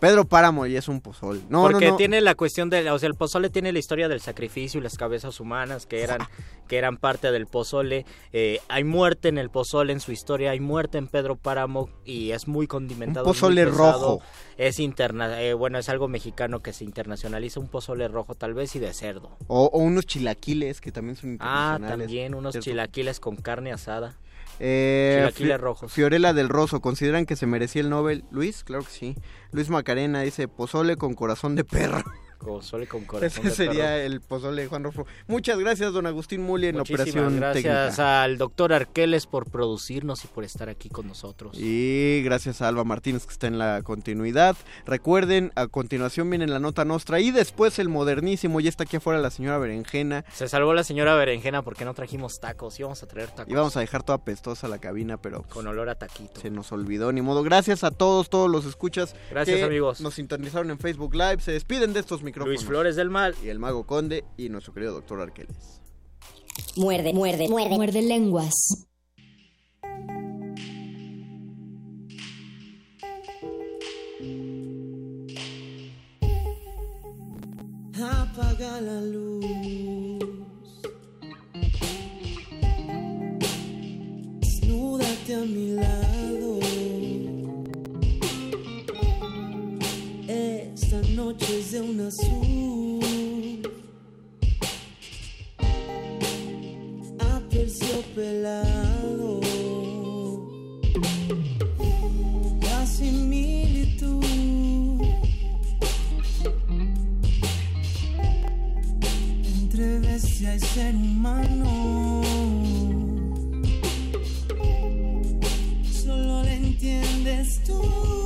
Pedro 0.00 0.24
Páramo 0.26 0.64
ya 0.66 0.78
es 0.78 0.86
un 0.88 1.00
pozol. 1.00 1.42
No, 1.48 1.62
Porque 1.62 1.86
no, 1.86 1.90
no. 1.92 1.96
tiene 1.96 2.20
la 2.20 2.34
cuestión 2.36 2.70
de, 2.70 2.88
o 2.90 2.98
sea, 2.98 3.08
el 3.08 3.14
pozole 3.16 3.50
tiene 3.50 3.72
la 3.72 3.80
historia 3.80 4.08
del 4.08 4.20
sacrificio 4.20 4.78
y 4.78 4.82
las 4.82 4.96
cabezas 4.96 5.40
humanas 5.40 5.86
que 5.86 6.02
eran, 6.02 6.20
que 6.68 6.78
eran 6.78 6.98
parte 6.98 7.32
del 7.32 7.46
pozole. 7.46 8.06
Eh, 8.32 8.60
hay 8.68 8.84
muerte 8.84 9.28
en 9.28 9.38
el 9.38 9.50
pozole 9.50 9.92
en 9.92 9.98
su 10.00 10.12
historia, 10.12 10.52
hay 10.52 10.60
muerte 10.60 10.98
en 10.98 11.08
Pedro 11.08 11.34
Páramo 11.36 11.90
y 12.04 12.30
es 12.30 12.46
muy 12.46 12.68
condimentado. 12.68 13.26
Un 13.26 13.32
es 13.34 13.42
muy 13.42 13.50
pozole 13.50 13.64
rojo. 13.64 14.20
Es 14.56 14.78
interna, 14.78 15.40
eh, 15.42 15.54
bueno, 15.54 15.78
es 15.78 15.88
algo 15.88 16.06
mexicano 16.08 16.60
que 16.60 16.72
se 16.72 16.84
internacionaliza, 16.84 17.58
un 17.60 17.68
pozole 17.68 18.06
rojo 18.08 18.34
tal 18.34 18.54
vez 18.54 18.74
y 18.76 18.78
de 18.78 18.92
cerdo. 18.94 19.36
O, 19.48 19.64
o 19.66 19.78
unos 19.80 20.06
chilaquiles 20.06 20.80
que 20.80 20.92
también 20.92 21.16
son 21.16 21.38
Ah, 21.40 21.74
internacionales. 21.78 22.06
también 22.06 22.34
unos 22.34 22.58
chilaquiles 22.60 23.18
con 23.20 23.36
carne 23.36 23.72
asada. 23.72 24.16
Eh, 24.60 25.30
rojos. 25.58 25.92
Fiorella 25.92 26.32
del 26.32 26.48
Rosso, 26.48 26.80
¿consideran 26.80 27.26
que 27.26 27.36
se 27.36 27.46
merecía 27.46 27.82
el 27.82 27.90
Nobel? 27.90 28.24
Luis, 28.30 28.64
claro 28.64 28.84
que 28.84 28.90
sí. 28.90 29.16
Luis 29.52 29.70
Macarena 29.70 30.22
dice, 30.22 30.48
pozole 30.48 30.96
con 30.96 31.14
corazón 31.14 31.54
de 31.54 31.64
perro. 31.64 32.02
Pozole 32.38 32.86
con 32.86 33.04
corazón 33.04 33.46
Ese 33.46 33.54
sería 33.56 33.84
perro. 33.86 34.06
el 34.06 34.20
pozole 34.20 34.62
de 34.62 34.68
Juan 34.68 34.84
Rofo. 34.84 35.06
Muchas 35.26 35.58
gracias, 35.58 35.92
don 35.92 36.06
Agustín 36.06 36.42
Muli, 36.42 36.68
en 36.68 36.76
Muchísimas 36.76 37.00
Operación 37.08 37.36
gracias 37.36 37.64
Técnica. 37.96 38.22
al 38.22 38.38
doctor 38.38 38.72
Arqueles 38.72 39.26
por 39.26 39.50
producirnos 39.50 40.24
y 40.24 40.28
por 40.28 40.44
estar 40.44 40.68
aquí 40.68 40.88
con 40.88 41.06
nosotros. 41.08 41.56
Y 41.58 42.22
gracias 42.24 42.62
a 42.62 42.68
Alba 42.68 42.84
Martínez 42.84 43.26
que 43.26 43.32
está 43.32 43.46
en 43.48 43.58
la 43.58 43.82
continuidad. 43.82 44.56
Recuerden, 44.86 45.52
a 45.56 45.66
continuación 45.66 46.30
viene 46.30 46.46
la 46.46 46.58
nota 46.60 46.84
nostra 46.84 47.20
y 47.20 47.30
después 47.30 47.78
el 47.78 47.88
modernísimo. 47.88 48.60
Ya 48.60 48.68
está 48.70 48.84
aquí 48.84 48.96
afuera 48.96 49.20
la 49.20 49.30
señora 49.30 49.58
Berenjena. 49.58 50.24
Se 50.32 50.48
salvó 50.48 50.74
la 50.74 50.84
señora 50.84 51.14
Berenjena 51.16 51.62
porque 51.62 51.84
no 51.84 51.92
trajimos 51.94 52.40
tacos. 52.40 52.78
Íbamos 52.80 53.02
a 53.02 53.06
traer 53.06 53.28
tacos 53.30 53.52
Y 53.52 53.54
vamos 53.54 53.76
a 53.76 53.80
dejar 53.80 54.02
toda 54.02 54.18
pestosa 54.18 54.68
la 54.68 54.78
cabina, 54.78 55.16
pero 55.16 55.42
con 55.42 55.66
olor 55.66 55.88
a 55.88 55.96
taquito. 55.96 56.40
se 56.40 56.50
nos 56.50 56.72
olvidó. 56.72 57.12
Ni 57.12 57.20
modo. 57.20 57.42
Gracias 57.42 57.84
a 57.84 57.90
todos, 57.90 58.30
todos 58.30 58.50
los 58.50 58.64
escuchas. 58.64 59.14
Gracias, 59.30 59.58
que 59.58 59.64
amigos. 59.64 60.00
Nos 60.00 60.14
sintonizaron 60.14 60.70
en 60.70 60.78
Facebook 60.78 61.14
Live. 61.14 61.40
Se 61.40 61.52
despiden 61.52 61.92
de 61.92 62.00
estos 62.00 62.22
micrófonos. 62.28 62.54
Luis 62.54 62.66
Flores 62.66 62.96
del 62.96 63.10
Mal. 63.10 63.34
Y 63.42 63.48
el 63.48 63.58
Mago 63.58 63.86
Conde 63.86 64.24
y 64.36 64.48
nuestro 64.48 64.72
querido 64.72 64.92
doctor 64.92 65.20
Arqueles. 65.20 65.80
Muerde, 66.76 67.12
muerde, 67.12 67.48
muerde. 67.48 67.76
Muerde 67.76 68.02
lenguas. 68.02 68.86
Apaga 78.00 78.80
la 78.80 79.00
luz. 79.00 79.44
Desnúdate 84.40 85.34
a 85.34 85.38
mi 85.38 85.70
lado. 85.72 86.07
Esta 91.28 91.44
noche 91.44 91.58
es 91.58 91.72
de 91.72 91.82
un 91.82 92.00
azul. 92.00 93.60
Aterciopelado. 97.18 99.40
La 102.62 102.86
similitud. 102.86 104.24
entre 109.60 109.98
bestia 109.98 110.54
y 110.54 110.60
ser 110.60 110.94
humano. 110.94 112.22
Solo 115.92 116.42
lo 116.42 116.48
entiendes 116.48 117.60
tú. 117.66 118.17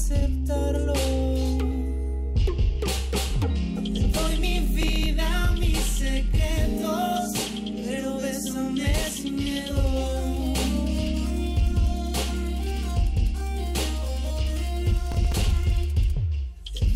Aceptarlo. 0.00 0.94
Doy 4.16 4.34
mi 4.40 4.60
vida, 4.60 5.54
mis 5.58 5.78
secretos, 5.78 7.32
pero 7.86 8.16
bésame 8.18 8.94
sin 9.12 9.36
miedo. 9.36 9.82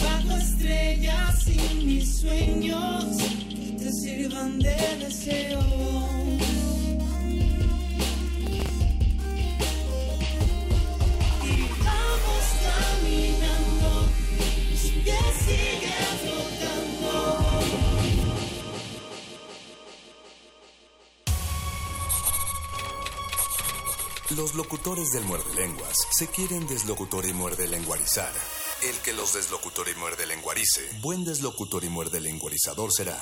Bajo 0.03 0.37
estrellas 0.37 1.49
y 1.49 1.85
mis 1.85 2.21
sueños 2.21 3.05
que 3.51 3.85
te 3.85 3.93
sirvan 3.93 4.59
de 4.59 4.77
deseo. 5.01 5.84
Locutores 24.85 25.13
del 25.13 25.25
muerde 25.25 25.55
lenguas 25.55 25.97
se 26.11 26.27
quieren 26.27 26.67
deslocutor 26.67 27.25
y 27.25 27.33
muerde 27.33 27.67
lenguarizar. 27.69 28.31
El 28.83 28.95
que 28.97 29.15
los 29.15 29.33
deslocutor 29.33 29.89
y 29.89 29.99
muerde 29.99 30.27
lenguarice, 30.27 30.83
buen 31.01 31.25
deslocutor 31.25 31.85
y 31.85 31.89
muerde 31.89 32.21
lenguarizador 32.21 32.93
será. 32.93 33.19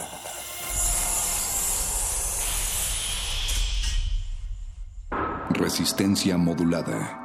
Resistencia 5.51 6.37
modulada. 6.37 7.21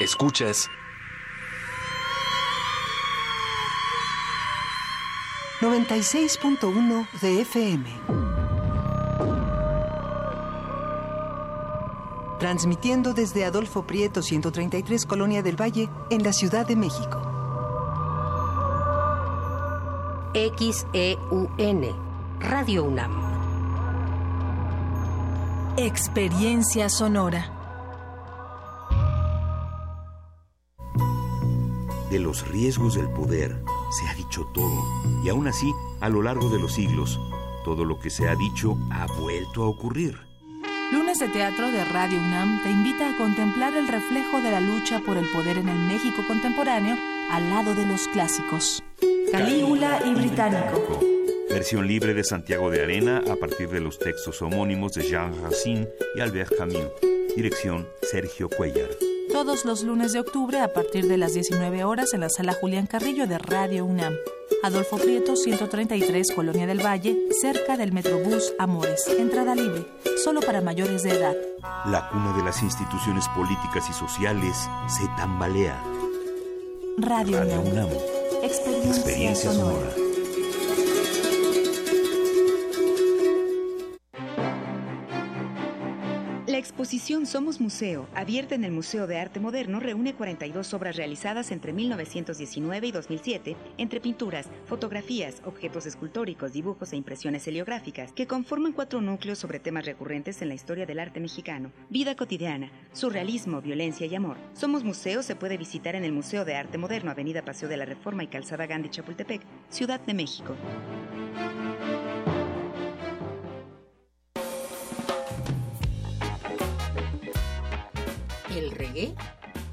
Escuchas 0.00 0.66
96.1 5.60 7.06
de 7.20 7.40
FM. 7.42 8.35
Transmitiendo 12.46 13.12
desde 13.12 13.44
Adolfo 13.44 13.88
Prieto 13.88 14.22
133 14.22 15.04
Colonia 15.04 15.42
del 15.42 15.60
Valle 15.60 15.90
en 16.10 16.22
la 16.22 16.32
Ciudad 16.32 16.64
de 16.64 16.76
México. 16.76 17.20
XEUN, 20.32 21.86
Radio 22.38 22.84
UNAM. 22.84 23.10
Experiencia 25.76 26.88
sonora. 26.88 27.52
De 32.12 32.20
los 32.20 32.46
riesgos 32.46 32.94
del 32.94 33.08
poder 33.08 33.60
se 33.90 34.08
ha 34.08 34.14
dicho 34.14 34.46
todo, 34.54 34.84
y 35.24 35.30
aún 35.30 35.48
así, 35.48 35.72
a 36.00 36.08
lo 36.08 36.22
largo 36.22 36.48
de 36.48 36.60
los 36.60 36.74
siglos, 36.74 37.18
todo 37.64 37.84
lo 37.84 37.98
que 37.98 38.10
se 38.10 38.28
ha 38.28 38.36
dicho 38.36 38.78
ha 38.92 39.06
vuelto 39.20 39.64
a 39.64 39.66
ocurrir. 39.66 40.25
Lunes 40.92 41.18
de 41.18 41.28
Teatro 41.28 41.72
de 41.72 41.84
Radio 41.84 42.18
UNAM 42.20 42.62
te 42.62 42.70
invita 42.70 43.10
a 43.10 43.16
contemplar 43.16 43.74
el 43.74 43.88
reflejo 43.88 44.40
de 44.40 44.52
la 44.52 44.60
lucha 44.60 45.00
por 45.00 45.16
el 45.16 45.28
poder 45.32 45.58
en 45.58 45.68
el 45.68 45.78
México 45.78 46.22
contemporáneo 46.28 46.96
al 47.30 47.50
lado 47.50 47.74
de 47.74 47.84
los 47.84 48.06
clásicos. 48.08 48.84
Calígula 49.32 50.00
y 50.04 50.14
Británico. 50.14 51.00
Versión 51.50 51.88
libre 51.88 52.14
de 52.14 52.22
Santiago 52.22 52.70
de 52.70 52.84
Arena 52.84 53.20
a 53.28 53.34
partir 53.34 53.68
de 53.68 53.80
los 53.80 53.98
textos 53.98 54.40
homónimos 54.42 54.92
de 54.92 55.02
Jean 55.02 55.34
Racine 55.42 55.88
y 56.14 56.20
Albert 56.20 56.56
Camus. 56.56 56.90
Dirección 57.34 57.86
Sergio 58.02 58.48
Cuellar. 58.48 59.05
Todos 59.36 59.66
los 59.66 59.82
lunes 59.82 60.14
de 60.14 60.20
octubre 60.20 60.62
a 60.62 60.72
partir 60.72 61.06
de 61.08 61.18
las 61.18 61.34
19 61.34 61.84
horas 61.84 62.14
en 62.14 62.20
la 62.20 62.30
sala 62.30 62.54
Julián 62.58 62.86
Carrillo 62.86 63.26
de 63.26 63.36
Radio 63.36 63.84
UNAM. 63.84 64.14
Adolfo 64.62 64.96
Prieto, 64.96 65.36
133, 65.36 66.32
Colonia 66.34 66.66
del 66.66 66.82
Valle, 66.82 67.14
cerca 67.38 67.76
del 67.76 67.92
Metrobús 67.92 68.54
Amores. 68.58 69.06
Entrada 69.06 69.54
libre, 69.54 69.84
solo 70.24 70.40
para 70.40 70.62
mayores 70.62 71.02
de 71.02 71.10
edad. 71.10 71.34
La 71.84 72.08
cuna 72.08 72.34
de 72.34 72.44
las 72.44 72.62
instituciones 72.62 73.28
políticas 73.36 73.84
y 73.90 73.92
sociales 73.92 74.56
se 74.88 75.06
tambalea. 75.18 75.84
Radio, 76.96 77.40
Radio 77.40 77.60
UNAM. 77.60 77.88
UNAM. 77.88 77.88
Experiencia, 78.42 78.90
Experiencia 78.90 79.52
sonora. 79.52 79.90
sonora. 79.90 80.05
Exposición 86.66 87.26
Somos 87.26 87.60
Museo, 87.60 88.08
abierta 88.12 88.56
en 88.56 88.64
el 88.64 88.72
Museo 88.72 89.06
de 89.06 89.20
Arte 89.20 89.38
Moderno, 89.38 89.78
reúne 89.78 90.14
42 90.14 90.74
obras 90.74 90.96
realizadas 90.96 91.52
entre 91.52 91.72
1919 91.72 92.88
y 92.88 92.90
2007, 92.90 93.56
entre 93.78 94.00
pinturas, 94.00 94.48
fotografías, 94.64 95.42
objetos 95.44 95.86
escultóricos, 95.86 96.52
dibujos 96.52 96.92
e 96.92 96.96
impresiones 96.96 97.46
heliográficas, 97.46 98.10
que 98.12 98.26
conforman 98.26 98.72
cuatro 98.72 99.00
núcleos 99.00 99.38
sobre 99.38 99.60
temas 99.60 99.86
recurrentes 99.86 100.42
en 100.42 100.48
la 100.48 100.54
historia 100.54 100.86
del 100.86 100.98
arte 100.98 101.20
mexicano: 101.20 101.70
vida 101.88 102.16
cotidiana, 102.16 102.72
surrealismo, 102.92 103.62
violencia 103.62 104.06
y 104.06 104.14
amor. 104.16 104.36
Somos 104.52 104.82
Museo 104.82 105.22
se 105.22 105.36
puede 105.36 105.56
visitar 105.58 105.94
en 105.94 106.02
el 106.02 106.12
Museo 106.12 106.44
de 106.44 106.56
Arte 106.56 106.78
Moderno, 106.78 107.12
Avenida 107.12 107.44
Paseo 107.44 107.68
de 107.68 107.76
la 107.76 107.84
Reforma 107.84 108.24
y 108.24 108.26
Calzada 108.26 108.66
Gandhi 108.66 108.88
Chapultepec, 108.88 109.40
Ciudad 109.70 110.00
de 110.00 110.14
México. 110.14 110.56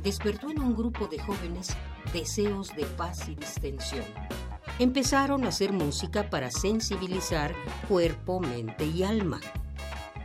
Despertó 0.04 0.50
en 0.50 0.60
un 0.60 0.76
grupo 0.76 1.08
de 1.08 1.20
jóvenes 1.20 1.76
deseos 2.12 2.76
de 2.76 2.86
paz 2.86 3.28
y 3.30 3.36
distensión. 3.36 4.04
Empezaron 4.80 5.46
a 5.46 5.50
hacer 5.50 5.72
música 5.72 6.30
para 6.30 6.52
sensibilizar 6.52 7.54
cuerpo, 7.88 8.40
mente 8.40 8.86
y 8.86 9.04
alma. 9.04 9.40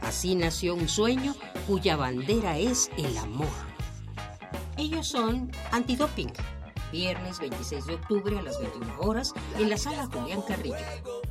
Así 0.00 0.34
nació 0.34 0.74
un 0.74 0.88
sueño 0.88 1.34
cuya 1.66 1.96
bandera 1.96 2.58
es 2.58 2.90
el 2.96 3.16
amor. 3.18 3.48
Ellos 4.76 5.06
son 5.06 5.50
Antidoping, 5.70 6.32
viernes 6.90 7.38
26 7.38 7.86
de 7.86 7.94
octubre 7.94 8.38
a 8.38 8.42
las 8.42 8.58
21 8.60 9.00
horas 9.00 9.32
en 9.58 9.70
la 9.70 9.76
sala 9.76 10.06
Julián 10.06 10.42
Carrillo. 10.42 10.76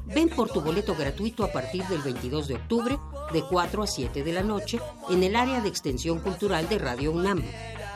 Ven 0.06 0.30
por 0.30 0.50
tu 0.50 0.62
boleto 0.62 0.96
gratuito 0.96 1.44
a 1.44 1.52
partir 1.52 1.86
del 1.88 2.02
22 2.02 2.48
de 2.48 2.56
octubre 2.56 2.98
de 3.34 3.44
4 3.44 3.84
a 3.84 3.88
7 3.88 4.24
de 4.24 4.34
la 4.34 4.44
noche 4.44 4.80
en 5.10 5.24
el 5.24 5.36
área 5.36 5.62
de 5.62 5.70
extensión 5.70 6.20
cultural 6.20 6.70
de 6.70 6.80
Radio 6.80 7.12
UNAM. 7.12 7.44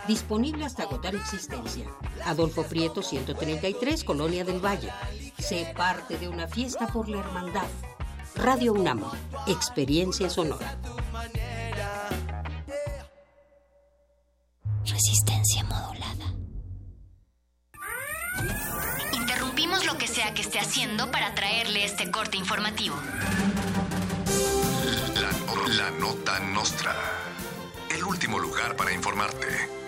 Disponible 0.07 0.65
hasta 0.65 0.83
agotar 0.83 1.15
existencia. 1.15 1.85
Adolfo 2.25 2.63
Prieto 2.63 3.01
133, 3.01 4.03
Colonia 4.03 4.43
del 4.43 4.63
Valle. 4.63 4.89
Sé 5.37 5.71
parte 5.75 6.17
de 6.17 6.27
una 6.27 6.47
fiesta 6.47 6.87
por 6.87 7.07
la 7.07 7.19
hermandad. 7.19 7.67
Radio 8.35 8.73
UNAM, 8.73 9.03
experiencia 9.47 10.29
sonora. 10.29 10.77
Resistencia 14.85 15.63
modulada. 15.63 16.33
Interrumpimos 19.13 19.85
lo 19.85 19.97
que 19.97 20.07
sea 20.07 20.33
que 20.33 20.41
esté 20.41 20.59
haciendo 20.59 21.11
para 21.11 21.33
traerle 21.35 21.83
este 21.85 22.11
corte 22.11 22.37
informativo. 22.37 22.95
La, 25.77 25.89
nota 25.91 26.39
nostra. 26.39 26.95
El 27.89 28.03
último 28.03 28.39
lugar 28.39 28.75
para 28.75 28.93
informarte. 28.93 29.80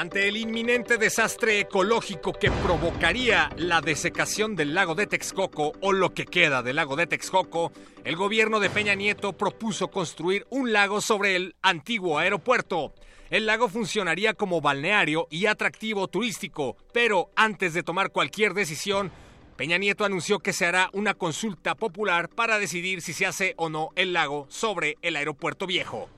Ante 0.00 0.28
el 0.28 0.38
inminente 0.38 0.96
desastre 0.96 1.60
ecológico 1.60 2.32
que 2.32 2.50
provocaría 2.50 3.50
la 3.58 3.82
desecación 3.82 4.56
del 4.56 4.72
lago 4.72 4.94
de 4.94 5.06
Texcoco 5.06 5.74
o 5.82 5.92
lo 5.92 6.14
que 6.14 6.24
queda 6.24 6.62
del 6.62 6.76
lago 6.76 6.96
de 6.96 7.06
Texcoco, 7.06 7.70
el 8.02 8.16
gobierno 8.16 8.60
de 8.60 8.70
Peña 8.70 8.94
Nieto 8.94 9.34
propuso 9.34 9.88
construir 9.88 10.46
un 10.48 10.72
lago 10.72 11.02
sobre 11.02 11.36
el 11.36 11.54
antiguo 11.60 12.18
aeropuerto. 12.18 12.94
El 13.28 13.44
lago 13.44 13.68
funcionaría 13.68 14.32
como 14.32 14.62
balneario 14.62 15.28
y 15.28 15.44
atractivo 15.44 16.08
turístico, 16.08 16.78
pero 16.94 17.30
antes 17.36 17.74
de 17.74 17.82
tomar 17.82 18.10
cualquier 18.10 18.54
decisión, 18.54 19.12
Peña 19.58 19.76
Nieto 19.76 20.06
anunció 20.06 20.38
que 20.38 20.54
se 20.54 20.64
hará 20.64 20.88
una 20.94 21.12
consulta 21.12 21.74
popular 21.74 22.30
para 22.30 22.58
decidir 22.58 23.02
si 23.02 23.12
se 23.12 23.26
hace 23.26 23.52
o 23.58 23.68
no 23.68 23.90
el 23.96 24.14
lago 24.14 24.46
sobre 24.48 24.96
el 25.02 25.16
aeropuerto 25.16 25.66
viejo. 25.66 26.08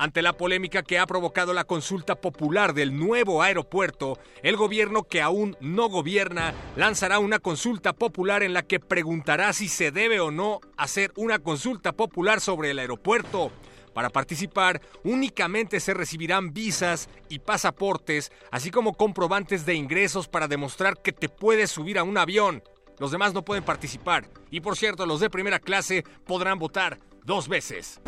Ante 0.00 0.22
la 0.22 0.32
polémica 0.32 0.82
que 0.82 0.98
ha 0.98 1.06
provocado 1.06 1.52
la 1.52 1.64
consulta 1.64 2.14
popular 2.14 2.72
del 2.72 2.96
nuevo 2.96 3.42
aeropuerto, 3.42 4.18
el 4.42 4.56
gobierno 4.56 5.02
que 5.02 5.20
aún 5.20 5.58
no 5.60 5.90
gobierna 5.90 6.54
lanzará 6.74 7.18
una 7.18 7.38
consulta 7.38 7.92
popular 7.92 8.42
en 8.42 8.54
la 8.54 8.62
que 8.62 8.80
preguntará 8.80 9.52
si 9.52 9.68
se 9.68 9.90
debe 9.90 10.18
o 10.18 10.30
no 10.30 10.62
hacer 10.78 11.12
una 11.16 11.38
consulta 11.38 11.92
popular 11.92 12.40
sobre 12.40 12.70
el 12.70 12.78
aeropuerto. 12.78 13.52
Para 13.92 14.08
participar 14.08 14.80
únicamente 15.04 15.80
se 15.80 15.92
recibirán 15.92 16.54
visas 16.54 17.10
y 17.28 17.40
pasaportes, 17.40 18.32
así 18.50 18.70
como 18.70 18.94
comprobantes 18.94 19.66
de 19.66 19.74
ingresos 19.74 20.28
para 20.28 20.48
demostrar 20.48 21.02
que 21.02 21.12
te 21.12 21.28
puedes 21.28 21.70
subir 21.70 21.98
a 21.98 22.04
un 22.04 22.16
avión. 22.16 22.62
Los 22.98 23.10
demás 23.10 23.34
no 23.34 23.44
pueden 23.44 23.64
participar. 23.64 24.30
Y 24.50 24.60
por 24.60 24.78
cierto, 24.78 25.04
los 25.04 25.20
de 25.20 25.28
primera 25.28 25.58
clase 25.58 26.04
podrán 26.24 26.58
votar 26.58 26.98
dos 27.22 27.48
veces. 27.48 28.00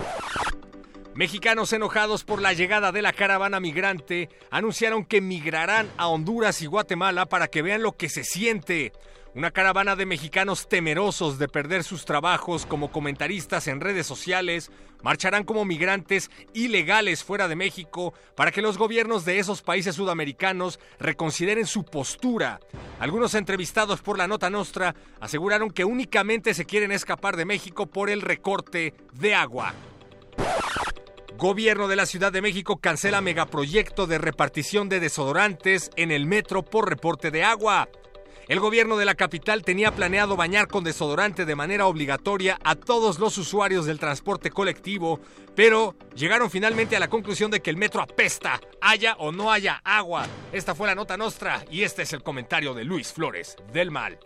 Mexicanos 1.14 1.74
enojados 1.74 2.24
por 2.24 2.40
la 2.40 2.54
llegada 2.54 2.90
de 2.90 3.02
la 3.02 3.12
caravana 3.12 3.60
migrante 3.60 4.30
anunciaron 4.50 5.04
que 5.04 5.20
migrarán 5.20 5.90
a 5.98 6.08
Honduras 6.08 6.62
y 6.62 6.66
Guatemala 6.66 7.26
para 7.26 7.48
que 7.48 7.60
vean 7.60 7.82
lo 7.82 7.92
que 7.92 8.08
se 8.08 8.24
siente. 8.24 8.92
Una 9.34 9.50
caravana 9.50 9.94
de 9.94 10.06
mexicanos 10.06 10.68
temerosos 10.68 11.38
de 11.38 11.48
perder 11.48 11.84
sus 11.84 12.06
trabajos 12.06 12.64
como 12.64 12.90
comentaristas 12.90 13.66
en 13.68 13.82
redes 13.82 14.06
sociales 14.06 14.70
marcharán 15.02 15.44
como 15.44 15.66
migrantes 15.66 16.30
ilegales 16.54 17.24
fuera 17.24 17.46
de 17.46 17.56
México 17.56 18.14
para 18.34 18.50
que 18.50 18.62
los 18.62 18.78
gobiernos 18.78 19.26
de 19.26 19.38
esos 19.38 19.60
países 19.60 19.96
sudamericanos 19.96 20.80
reconsideren 20.98 21.66
su 21.66 21.84
postura. 21.84 22.58
Algunos 23.00 23.34
entrevistados 23.34 24.00
por 24.00 24.16
la 24.16 24.28
Nota 24.28 24.48
Nostra 24.48 24.94
aseguraron 25.20 25.70
que 25.70 25.84
únicamente 25.84 26.54
se 26.54 26.64
quieren 26.64 26.90
escapar 26.90 27.36
de 27.36 27.44
México 27.44 27.86
por 27.86 28.08
el 28.08 28.22
recorte 28.22 28.94
de 29.12 29.34
agua. 29.34 29.74
Gobierno 31.42 31.88
de 31.88 31.96
la 31.96 32.06
Ciudad 32.06 32.30
de 32.30 32.40
México 32.40 32.76
cancela 32.76 33.20
megaproyecto 33.20 34.06
de 34.06 34.16
repartición 34.16 34.88
de 34.88 35.00
desodorantes 35.00 35.90
en 35.96 36.12
el 36.12 36.24
metro 36.24 36.62
por 36.62 36.88
reporte 36.88 37.32
de 37.32 37.42
agua. 37.42 37.88
El 38.46 38.60
gobierno 38.60 38.96
de 38.96 39.06
la 39.06 39.16
capital 39.16 39.64
tenía 39.64 39.90
planeado 39.90 40.36
bañar 40.36 40.68
con 40.68 40.84
desodorante 40.84 41.44
de 41.44 41.56
manera 41.56 41.88
obligatoria 41.88 42.60
a 42.62 42.76
todos 42.76 43.18
los 43.18 43.38
usuarios 43.38 43.86
del 43.86 43.98
transporte 43.98 44.50
colectivo, 44.50 45.18
pero 45.56 45.96
llegaron 46.14 46.48
finalmente 46.48 46.94
a 46.94 47.00
la 47.00 47.10
conclusión 47.10 47.50
de 47.50 47.58
que 47.58 47.70
el 47.70 47.76
metro 47.76 48.02
apesta, 48.02 48.60
haya 48.80 49.16
o 49.18 49.32
no 49.32 49.50
haya 49.50 49.82
agua. 49.82 50.28
Esta 50.52 50.76
fue 50.76 50.86
la 50.86 50.94
nota 50.94 51.16
nostra 51.16 51.64
y 51.68 51.82
este 51.82 52.02
es 52.02 52.12
el 52.12 52.22
comentario 52.22 52.72
de 52.72 52.84
Luis 52.84 53.12
Flores 53.12 53.56
del 53.72 53.90
Mal. 53.90 54.20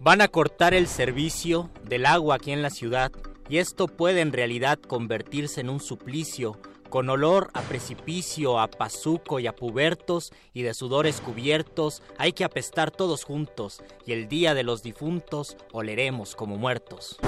Van 0.00 0.20
a 0.20 0.26
cortar 0.26 0.74
el 0.74 0.88
servicio 0.88 1.70
del 1.84 2.04
agua 2.04 2.34
aquí 2.34 2.50
en 2.50 2.62
la 2.62 2.70
ciudad 2.70 3.12
y 3.48 3.58
esto 3.58 3.86
puede 3.86 4.20
en 4.20 4.32
realidad 4.32 4.78
convertirse 4.78 5.60
en 5.60 5.70
un 5.70 5.80
suplicio 5.80 6.58
con 6.94 7.10
olor 7.10 7.50
a 7.54 7.62
precipicio, 7.62 8.60
a 8.60 8.68
pazuco 8.68 9.40
y 9.40 9.48
a 9.48 9.56
pubertos 9.56 10.32
y 10.52 10.62
de 10.62 10.74
sudores 10.74 11.20
cubiertos, 11.20 12.02
hay 12.18 12.32
que 12.32 12.44
apestar 12.44 12.92
todos 12.92 13.24
juntos 13.24 13.82
y 14.06 14.12
el 14.12 14.28
día 14.28 14.54
de 14.54 14.62
los 14.62 14.84
difuntos 14.84 15.56
oleremos 15.72 16.36
como 16.36 16.56
muertos. 16.56 17.18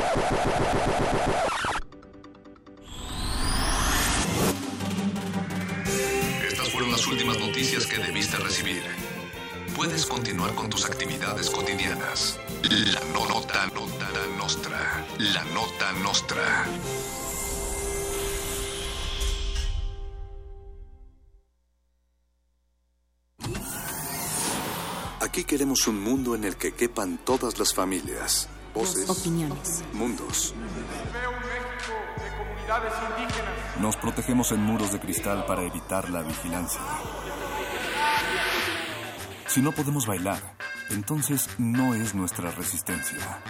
Estas 6.48 6.68
fueron 6.68 6.92
las 6.92 7.04
últimas 7.08 7.40
noticias 7.40 7.86
que 7.86 7.98
debiste 7.98 8.36
recibir. 8.36 8.82
Puedes 9.76 10.06
continuar 10.06 10.54
con 10.54 10.70
tus 10.70 10.86
actividades 10.86 11.50
cotidianas. 11.50 12.38
La 12.62 13.00
no- 13.12 13.26
nota, 13.28 13.66
nota 13.74 14.08
nostra. 14.38 15.04
La 15.18 15.44
nota 15.54 15.92
nostra. 16.02 16.64
Aquí 25.20 25.44
queremos 25.44 25.86
un 25.88 26.02
mundo 26.02 26.34
en 26.34 26.44
el 26.44 26.56
que 26.56 26.72
quepan 26.74 27.18
todas 27.24 27.58
las 27.58 27.74
familias, 27.74 28.48
voces, 28.74 29.08
Opiniones. 29.08 29.82
mundos. 29.92 30.54
comunidades 32.38 32.92
indígenas. 33.10 33.80
Nos 33.80 33.96
protegemos 33.96 34.52
en 34.52 34.60
muros 34.62 34.92
de 34.92 35.00
cristal 35.00 35.44
para 35.46 35.62
evitar 35.62 36.10
la 36.10 36.22
vigilancia. 36.22 36.80
Si 39.46 39.62
no 39.62 39.72
podemos 39.72 40.06
bailar, 40.06 40.56
entonces 40.90 41.48
no 41.58 41.94
es 41.94 42.14
nuestra 42.14 42.50
resistencia. 42.50 43.40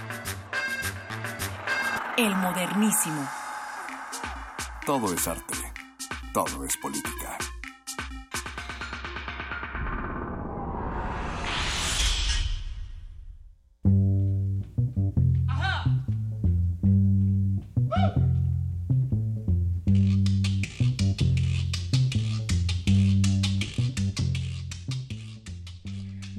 El 2.16 2.34
modernísimo. 2.36 3.28
Todo 4.84 5.12
es 5.12 5.26
arte. 5.26 5.54
Todo 6.32 6.64
es 6.64 6.76
política. 6.76 7.38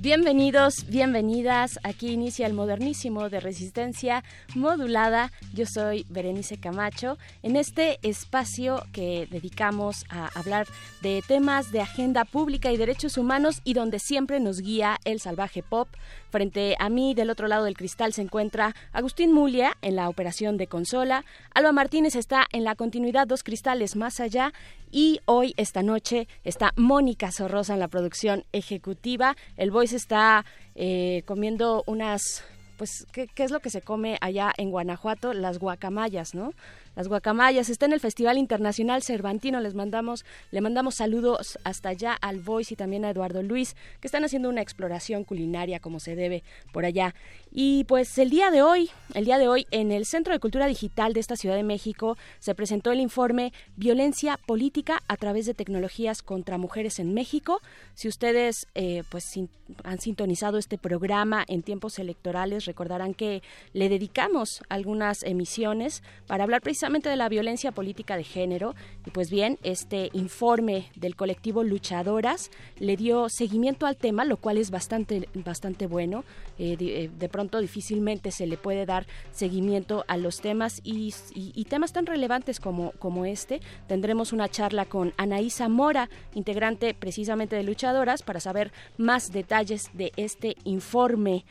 Bienvenidos, 0.07 0.85
bienvenidas. 0.87 1.79
Aquí 1.83 2.11
inicia 2.11 2.47
el 2.47 2.53
modernísimo 2.53 3.29
de 3.29 3.41
resistencia 3.41 4.23
modulada. 4.55 5.33
Yo 5.53 5.65
soy 5.65 6.05
Berenice 6.07 6.57
Camacho. 6.57 7.17
En 7.43 7.57
este 7.57 7.99
espacio 8.03 8.81
que 8.93 9.27
dedicamos 9.29 10.05
a 10.09 10.27
hablar 10.39 10.65
de 11.01 11.21
temas 11.27 11.73
de 11.73 11.81
agenda 11.81 12.23
pública 12.23 12.71
y 12.71 12.77
derechos 12.77 13.17
humanos 13.17 13.59
y 13.65 13.73
donde 13.73 13.99
siempre 13.99 14.39
nos 14.39 14.61
guía 14.61 14.97
el 15.03 15.19
salvaje 15.19 15.61
pop. 15.61 15.89
Frente 16.29 16.75
a 16.79 16.89
mí, 16.89 17.13
del 17.13 17.29
otro 17.29 17.47
lado 17.47 17.65
del 17.65 17.77
cristal, 17.77 18.13
se 18.13 18.21
encuentra 18.21 18.75
Agustín 18.91 19.31
Mulia 19.31 19.77
en 19.81 19.95
la 19.95 20.09
operación 20.09 20.57
de 20.57 20.67
consola. 20.67 21.23
Alba 21.53 21.71
Martínez 21.71 22.15
está 22.15 22.45
en 22.51 22.63
la 22.63 22.75
continuidad 22.75 23.27
dos 23.27 23.43
cristales 23.43 23.95
más 23.95 24.19
allá. 24.19 24.53
Y 24.91 25.19
hoy, 25.25 25.53
esta 25.57 25.83
noche, 25.83 26.27
está 26.43 26.73
Mónica 26.75 27.31
Sorrosa 27.31 27.73
en 27.73 27.79
la 27.79 27.87
producción 27.87 28.43
ejecutiva. 28.51 29.35
El 29.55 29.71
Voice 29.71 29.95
está 29.95 30.45
eh, 30.75 31.23
comiendo 31.25 31.83
unas 31.87 32.43
pues, 32.77 33.07
¿qué, 33.11 33.27
¿qué, 33.27 33.43
es 33.43 33.51
lo 33.51 33.59
que 33.59 33.71
se 33.71 33.81
come 33.81 34.17
allá 34.21 34.53
en 34.57 34.69
Guanajuato? 34.69 35.33
Las 35.33 35.57
guacamayas, 35.57 36.35
¿no? 36.35 36.53
Las 36.97 37.07
guacamayas. 37.07 37.69
Está 37.69 37.85
en 37.85 37.93
el 37.93 37.99
Festival 37.99 38.39
Internacional 38.39 39.03
Cervantino. 39.03 39.61
Les 39.61 39.75
mandamos, 39.75 40.25
le 40.51 40.61
mandamos 40.61 40.95
saludos 40.95 41.59
hasta 41.63 41.89
allá 41.89 42.13
al 42.13 42.39
Voice 42.39 42.73
y 42.73 42.77
también 42.77 43.05
a 43.05 43.11
Eduardo 43.11 43.43
Luis, 43.43 43.75
que 44.01 44.07
están 44.07 44.25
haciendo 44.25 44.49
una 44.49 44.61
exploración 44.61 45.23
culinaria 45.23 45.79
como 45.79 45.99
se 45.99 46.15
debe 46.15 46.43
por 46.73 46.85
allá. 46.85 47.13
Y 47.51 47.83
pues 47.83 48.17
el 48.17 48.31
día 48.31 48.49
de 48.49 48.63
hoy, 48.63 48.89
el 49.13 49.25
día 49.25 49.37
de 49.37 49.47
hoy, 49.47 49.67
en 49.69 49.91
el 49.91 50.05
Centro 50.07 50.33
de 50.33 50.39
Cultura 50.39 50.65
Digital 50.65 51.13
de 51.13 51.19
esta 51.19 51.35
Ciudad 51.35 51.55
de 51.55 51.63
México, 51.63 52.17
se 52.39 52.55
presentó 52.55 52.91
el 52.91 52.99
informe 52.99 53.53
Violencia 53.75 54.39
Política 54.47 55.03
a 55.07 55.17
través 55.17 55.45
de 55.45 55.53
tecnologías 55.53 56.23
contra 56.23 56.57
mujeres 56.57 56.97
en 56.97 57.13
México. 57.13 57.61
Si 57.93 58.07
ustedes 58.07 58.67
eh, 58.73 59.03
pues 59.09 59.39
han 59.83 59.99
sintonizado 59.99 60.57
este 60.57 60.79
programa 60.79 61.45
en 61.47 61.61
tiempos 61.61 61.99
electorales, 61.99 62.65
recordarán 62.65 63.13
que 63.13 63.43
le 63.73 63.87
dedicamos 63.87 64.63
algunas 64.67 65.21
emisiones 65.21 66.01
para 66.25 66.43
hablar 66.43 66.61
precisamente 66.61 66.86
de 66.87 67.15
la 67.15 67.29
violencia 67.29 67.71
política 67.71 68.15
de 68.15 68.23
género. 68.23 68.73
Y 69.05 69.11
pues 69.11 69.29
bien, 69.29 69.59
este 69.61 70.09
informe 70.13 70.89
del 70.95 71.15
colectivo 71.15 71.63
Luchadoras 71.63 72.49
le 72.79 72.95
dio 72.95 73.29
seguimiento 73.29 73.85
al 73.85 73.97
tema, 73.97 74.23
lo 74.23 74.37
cual 74.37 74.57
es 74.57 74.71
bastante, 74.71 75.27
bastante 75.33 75.85
bueno. 75.85 76.23
Eh, 76.57 76.77
eh, 76.79 77.09
de, 77.13 77.29
pronto 77.29 77.59
difícilmente 77.59 78.31
se 78.31 78.47
le 78.47 78.57
puede 78.57 78.85
dar 78.85 79.05
seguimiento 79.31 80.05
a 80.07 80.17
los 80.17 80.39
temas 80.39 80.79
y, 80.83 81.13
y, 81.35 81.65
temas 81.65 81.91
tan 81.91 82.05
relevantes 82.05 82.59
como, 82.59 82.91
como 82.93 83.25
este. 83.25 83.59
Tendremos 83.87 84.31
una 84.31 84.47
charla 84.47 84.85
con 84.85 85.13
Anaísa 85.17 85.67
Mora, 85.67 86.09
integrante 86.33 86.93
precisamente 86.93 87.57
de 87.57 87.63
Luchadoras, 87.63 88.23
para 88.23 88.39
saber 88.39 88.71
más 88.97 89.31
detalles 89.31 89.89
de 89.93 90.13
este 90.15 90.55
informe. 90.63 91.43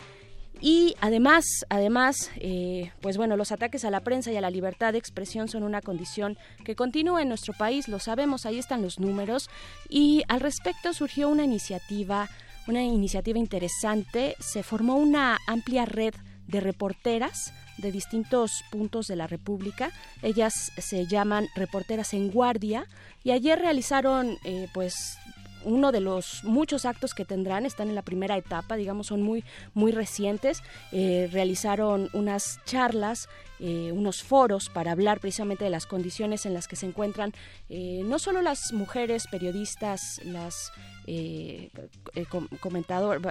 Y 0.61 0.95
además, 1.01 1.45
además, 1.69 2.31
eh, 2.37 2.91
pues 3.01 3.17
bueno, 3.17 3.37
los 3.37 3.53
ataques 3.53 3.85
a 3.85 3.91
la 3.91 4.01
prensa 4.01 4.33
y 4.33 4.37
a 4.37 4.41
la 4.41 4.51
libertad 4.51 4.93
de 4.93 4.99
expresión 4.99 5.49
son 5.49 5.63
una 5.63 5.83
condición 5.83 6.39
que 6.65 6.75
continúa 6.75 7.23
en 7.23 7.29
nuestro 7.29 7.53
país, 7.53 7.89
lo 7.89 7.99
sabemos, 7.99 8.47
ahí 8.47 8.59
están 8.59 8.83
los 8.83 8.99
números. 8.99 9.51
Y 9.89 10.23
al 10.29 10.41
respecto 10.41 10.93
surgió 10.95 11.29
una 11.29 11.45
iniciativa, 11.45 12.29
una 12.67 12.83
iniciativa 12.83 13.39
interesante, 13.39 14.35
se 14.41 14.63
formó 14.63 14.97
una 14.97 15.39
amplia 15.47 15.85
red 15.85 16.15
de 16.47 16.61
reporteras 16.61 17.53
de 17.79 17.93
distintos 17.93 18.65
puntos 18.71 19.07
de 19.07 19.17
la 19.17 19.27
República. 19.27 19.91
Ellas 20.23 20.73
se 20.79 21.07
llaman 21.07 21.49
Reporteras 21.55 22.15
en 22.15 22.31
Guardia 22.31 22.87
y 23.23 23.33
ayer 23.33 23.59
realizaron 23.59 24.39
eh, 24.45 24.69
pues 24.73 25.19
uno 25.67 25.93
de 25.93 26.01
los 26.01 26.45
muchos 26.45 26.87
actos 26.87 27.13
que 27.13 27.25
tendrán, 27.25 27.67
están 27.67 27.89
en 27.89 27.95
la 27.95 28.03
primera 28.03 28.37
etapa, 28.37 28.77
digamos, 28.77 29.09
son 29.09 29.21
muy, 29.21 29.45
muy 29.75 29.93
recientes. 29.93 30.63
Eh, 30.93 31.29
realizaron 31.33 32.09
unas 32.13 32.61
charlas, 32.65 33.29
eh, 33.59 33.91
unos 33.93 34.23
foros 34.23 34.69
para 34.69 34.93
hablar 34.93 35.19
precisamente 35.21 35.65
de 35.65 35.71
las 35.71 35.87
condiciones 35.87 36.47
en 36.47 36.55
las 36.55 36.69
que 36.69 36.77
se 36.77 36.87
encuentran 36.87 37.33
eh, 37.69 38.03
no 38.05 38.19
solo 38.19 38.43
las 38.43 38.73
mujeres 38.73 39.27
periodistas, 39.31 40.21
las 40.25 40.73
eh, 41.07 41.71
eh, 42.15 42.27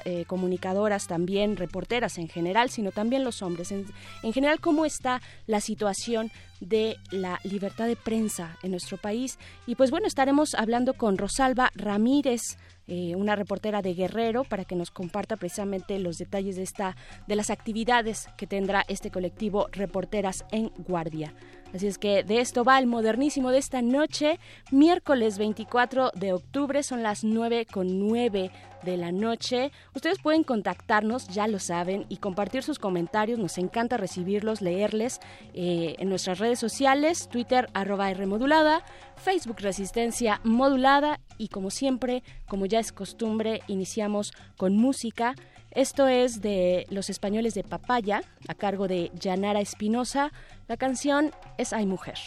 eh, 0.06 0.26
comunicadoras, 0.28 1.08
también 1.08 1.58
reporteras 1.58 2.18
en 2.18 2.28
general, 2.28 2.70
sino 2.70 2.92
también 2.92 3.24
los 3.24 3.42
hombres. 3.42 3.72
En, 3.72 3.86
en, 4.24 4.34
general, 4.34 4.60
cómo 4.60 4.86
está 4.86 5.22
la 5.48 5.60
situación 5.60 6.32
de 6.60 6.98
la 7.12 7.40
libertad 7.44 7.88
de 7.88 7.96
prensa 7.96 8.58
en 8.64 8.72
nuestro 8.72 8.98
país. 8.98 9.38
Y 9.68 9.76
pues 9.76 9.92
bueno, 9.92 10.08
estaremos 10.08 10.56
hablando 10.56 10.94
con 10.94 11.18
Rosalba 11.18 11.72
Ramírez. 11.76 12.58
Eh, 12.88 13.16
una 13.16 13.36
reportera 13.36 13.82
de 13.82 13.96
Guerrero, 13.96 14.44
para 14.44 14.64
que 14.64 14.76
nos 14.76 14.92
comparta 14.92 15.38
precisamente 15.38 15.98
los 15.98 16.18
detalles 16.18 16.56
de 16.56 16.62
esta, 16.62 16.96
de 17.26 17.36
las 17.36 17.50
actividades 17.50 18.28
que 18.38 18.46
tendrá 18.46 18.86
este 18.88 19.10
colectivo 19.10 19.68
Reporteras 19.72 20.46
en 20.52 20.70
Guardia. 20.78 21.34
Así 21.76 21.88
es 21.88 21.98
que 21.98 22.24
de 22.24 22.40
esto 22.40 22.64
va 22.64 22.80
el 22.80 22.88
modernísimo 22.88 23.52
de 23.52 23.58
esta 23.58 23.82
noche, 23.82 24.40
miércoles 24.72 25.38
24 25.38 26.12
de 26.16 26.32
octubre, 26.32 26.82
son 26.84 27.04
las 27.04 27.26
9 27.26 27.68
con 27.70 28.00
9 28.00 28.50
de 28.84 28.96
la 28.96 29.12
noche. 29.12 29.74
Ustedes 29.94 30.20
pueden 30.20 30.46
contactarnos, 30.46 31.28
ya 31.28 31.48
lo 31.48 31.60
saben, 31.60 32.06
y 32.08 32.18
compartir 32.18 32.64
sus 32.64 32.80
comentarios. 32.80 33.40
Nos 33.40 33.58
encanta 33.58 33.98
recibirlos, 33.98 34.62
leerles 34.62 35.20
eh, 35.54 35.96
en 36.00 36.08
nuestras 36.08 36.40
redes 36.40 36.60
sociales, 36.60 37.28
Twitter 37.28 37.68
arroba 37.74 38.14
Rmodulada, 38.14 38.82
Facebook 39.18 39.58
Resistencia 39.60 40.40
Modulada 40.46 41.20
y 41.38 41.50
como 41.50 41.72
siempre, 41.72 42.24
como 42.48 42.68
ya 42.68 42.80
es 42.80 42.94
costumbre, 42.94 43.64
iniciamos 43.68 44.32
con 44.56 44.78
música. 44.78 45.36
Esto 45.76 46.08
es 46.08 46.42
de 46.42 46.88
Los 46.90 47.10
Españoles 47.10 47.54
de 47.54 47.64
Papaya, 47.64 48.24
a 48.48 48.56
cargo 48.56 48.88
de 48.88 49.12
Yanara 49.20 49.60
Espinosa. 49.60 50.32
La 50.70 50.78
canción 50.78 51.32
es 51.58 51.74
Ay 51.74 51.86
Mujer. 51.86 52.18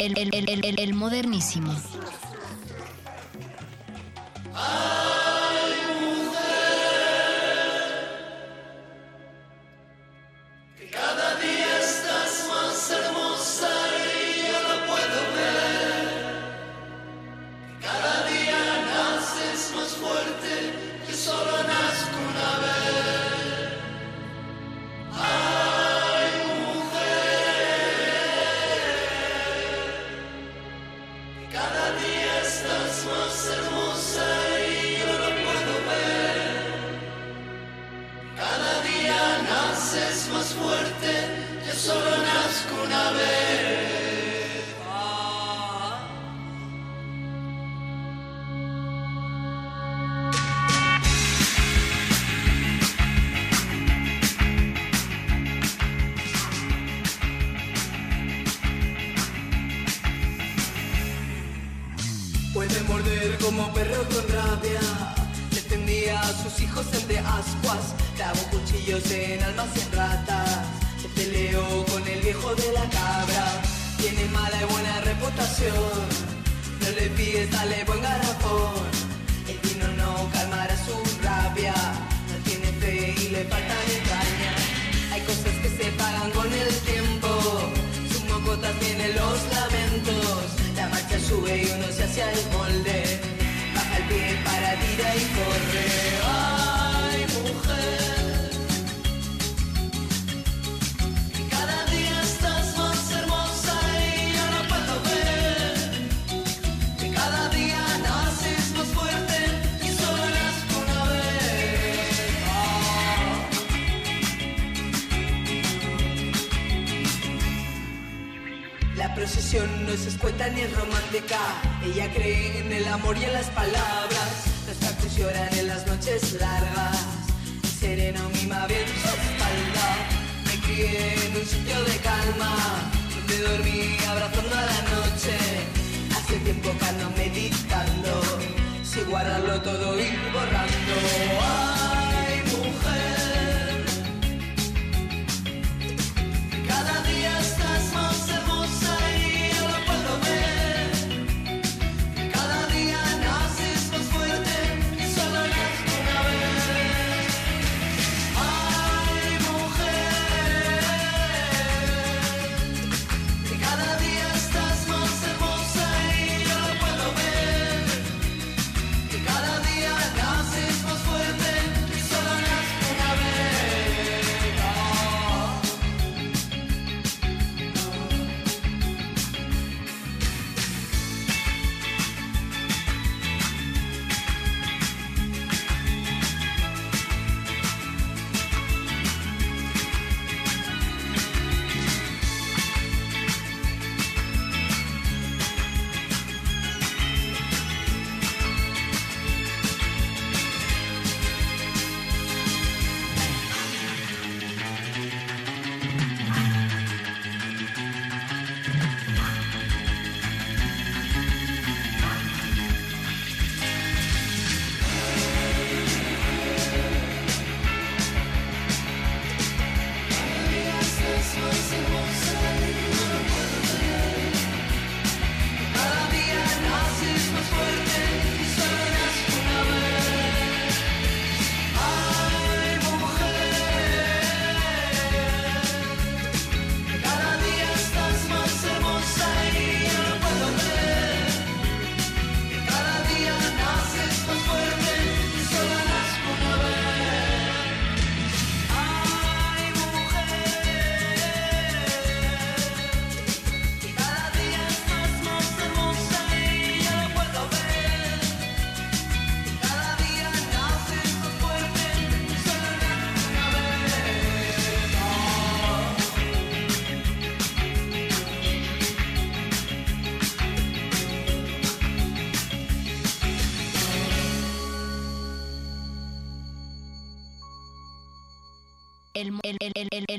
El, 0.00 0.18
el, 0.18 0.64
el, 0.64 0.78
el 0.80 0.94
modernísimo. 0.94 1.72
cría 4.52 5.17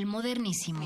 modernísimo. 0.09 0.81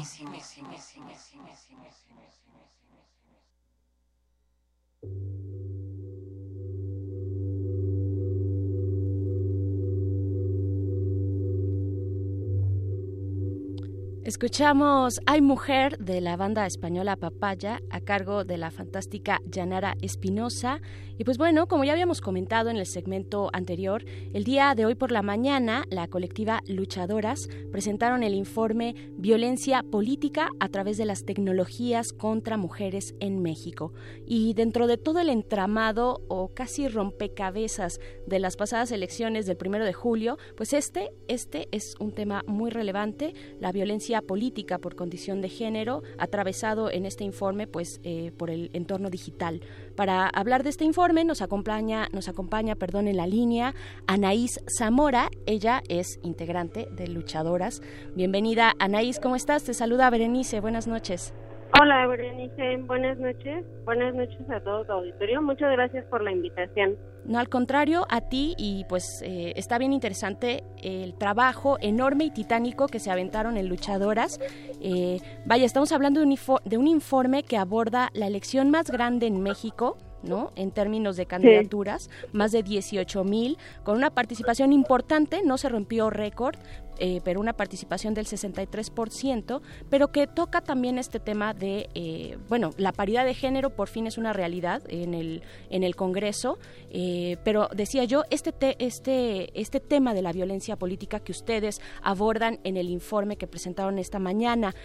Escuchamos 14.23 15.19
Hay 15.25 15.41
Mujer 15.41 15.97
de 15.97 16.21
la 16.21 16.37
banda 16.37 16.65
española 16.65 17.17
Papaya 17.17 17.81
cargo 18.03 18.43
de 18.43 18.57
la 18.57 18.71
fantástica 18.71 19.41
Yanara 19.45 19.95
Espinosa. 20.01 20.81
Y 21.17 21.23
pues 21.23 21.37
bueno, 21.37 21.67
como 21.67 21.83
ya 21.83 21.91
habíamos 21.91 22.21
comentado 22.21 22.69
en 22.69 22.77
el 22.77 22.85
segmento 22.85 23.49
anterior, 23.53 24.03
el 24.33 24.43
día 24.43 24.73
de 24.75 24.85
hoy 24.85 24.95
por 24.95 25.11
la 25.11 25.21
mañana 25.21 25.85
la 25.89 26.07
colectiva 26.07 26.61
Luchadoras 26.67 27.47
presentaron 27.71 28.23
el 28.23 28.33
informe 28.33 28.95
Violencia 29.17 29.83
Política 29.83 30.49
a 30.59 30.69
través 30.69 30.97
de 30.97 31.05
las 31.05 31.23
tecnologías 31.23 32.13
contra 32.13 32.57
mujeres 32.57 33.15
en 33.19 33.41
México. 33.41 33.93
Y 34.25 34.53
dentro 34.53 34.87
de 34.87 34.97
todo 34.97 35.19
el 35.19 35.29
entramado 35.29 36.21
o 36.27 36.49
casi 36.53 36.87
rompecabezas 36.87 37.99
de 38.25 38.39
las 38.39 38.55
pasadas 38.55 38.91
elecciones 38.91 39.45
del 39.45 39.57
primero 39.57 39.85
de 39.85 39.93
julio, 39.93 40.37
pues 40.55 40.73
este, 40.73 41.11
este 41.27 41.67
es 41.71 41.95
un 41.99 42.11
tema 42.11 42.43
muy 42.47 42.71
relevante, 42.71 43.33
la 43.59 43.71
violencia 43.71 44.21
política 44.21 44.79
por 44.79 44.95
condición 44.95 45.41
de 45.41 45.49
género, 45.49 46.03
atravesado 46.17 46.91
en 46.91 47.05
este 47.05 47.23
informe 47.23 47.67
pues 47.67 47.92
eh, 48.03 48.31
por 48.37 48.49
el 48.49 48.69
entorno 48.73 49.09
digital. 49.09 49.61
Para 49.95 50.27
hablar 50.27 50.63
de 50.63 50.69
este 50.69 50.85
informe 50.85 51.23
nos 51.25 51.41
acompaña, 51.41 52.09
nos 52.11 52.27
acompaña, 52.27 52.75
perdón, 52.75 53.07
en 53.07 53.17
la 53.17 53.27
línea 53.27 53.75
Anaís 54.07 54.59
Zamora. 54.77 55.29
Ella 55.45 55.83
es 55.87 56.19
integrante 56.23 56.87
de 56.91 57.07
Luchadoras. 57.07 57.81
Bienvenida, 58.15 58.73
Anaís, 58.79 59.19
¿cómo 59.19 59.35
estás? 59.35 59.63
Te 59.63 59.73
saluda 59.73 60.09
Berenice. 60.09 60.59
Buenas 60.59 60.87
noches. 60.87 61.33
Hola, 61.81 62.05
Berenice. 62.05 62.77
Buenas 62.85 63.17
noches. 63.17 63.65
Buenas 63.83 64.13
noches 64.13 64.39
a 64.49 64.59
todo 64.59 64.85
tu 64.85 64.91
auditorio. 64.91 65.41
Muchas 65.41 65.71
gracias 65.71 66.05
por 66.05 66.23
la 66.23 66.31
invitación. 66.31 66.97
No, 67.25 67.39
al 67.39 67.49
contrario, 67.49 68.05
a 68.09 68.21
ti 68.21 68.53
y 68.57 68.85
pues 68.89 69.23
eh, 69.25 69.53
está 69.55 69.79
bien 69.79 69.91
interesante 69.91 70.63
el 70.83 71.15
trabajo 71.15 71.77
enorme 71.81 72.25
y 72.25 72.31
titánico 72.31 72.87
que 72.87 72.99
se 72.99 73.09
aventaron 73.09 73.57
en 73.57 73.69
Luchadoras. 73.69 74.39
Eh, 74.81 75.19
vaya, 75.45 75.65
estamos 75.65 75.91
hablando 75.91 76.19
de 76.19 76.27
un, 76.27 76.35
de 76.65 76.77
un 76.77 76.87
informe 76.87 77.43
que 77.43 77.57
aborda 77.57 78.09
la 78.13 78.27
elección 78.27 78.69
más 78.69 78.91
grande 78.91 79.25
en 79.25 79.41
México 79.41 79.97
¿no? 80.23 80.51
En 80.55 80.71
términos 80.71 81.17
de 81.17 81.25
candidaturas, 81.25 82.09
más 82.31 82.51
de 82.51 82.63
18 82.63 83.23
mil, 83.23 83.57
con 83.83 83.97
una 83.97 84.09
participación 84.09 84.73
importante, 84.73 85.41
no 85.43 85.57
se 85.57 85.69
rompió 85.69 86.09
récord, 86.09 86.57
eh, 86.99 87.21
pero 87.23 87.39
una 87.39 87.53
participación 87.53 88.13
del 88.13 88.25
63%, 88.25 89.61
pero 89.89 90.11
que 90.11 90.27
toca 90.27 90.61
también 90.61 90.97
este 90.99 91.19
tema 91.19 91.53
de, 91.53 91.89
eh, 91.95 92.37
bueno, 92.49 92.69
la 92.77 92.91
paridad 92.91 93.25
de 93.25 93.33
género 93.33 93.71
por 93.71 93.87
fin 93.87 94.05
es 94.05 94.17
una 94.17 94.31
realidad 94.31 94.83
en 94.89 95.13
el, 95.13 95.41
en 95.69 95.83
el 95.83 95.95
Congreso, 95.95 96.59
eh, 96.91 97.37
pero 97.43 97.67
decía 97.75 98.03
yo, 98.03 98.23
este, 98.29 98.53
este, 98.77 99.59
este 99.59 99.79
tema 99.79 100.13
de 100.13 100.21
la 100.21 100.31
violencia 100.31 100.75
política 100.75 101.19
que 101.19 101.31
ustedes 101.31 101.81
abordan 102.03 102.59
en 102.63 102.77
el 102.77 102.89
informe 102.89 103.37
que 103.37 103.47
presentaron 103.47 103.97
esta 103.97 104.19
mañana, 104.19 104.75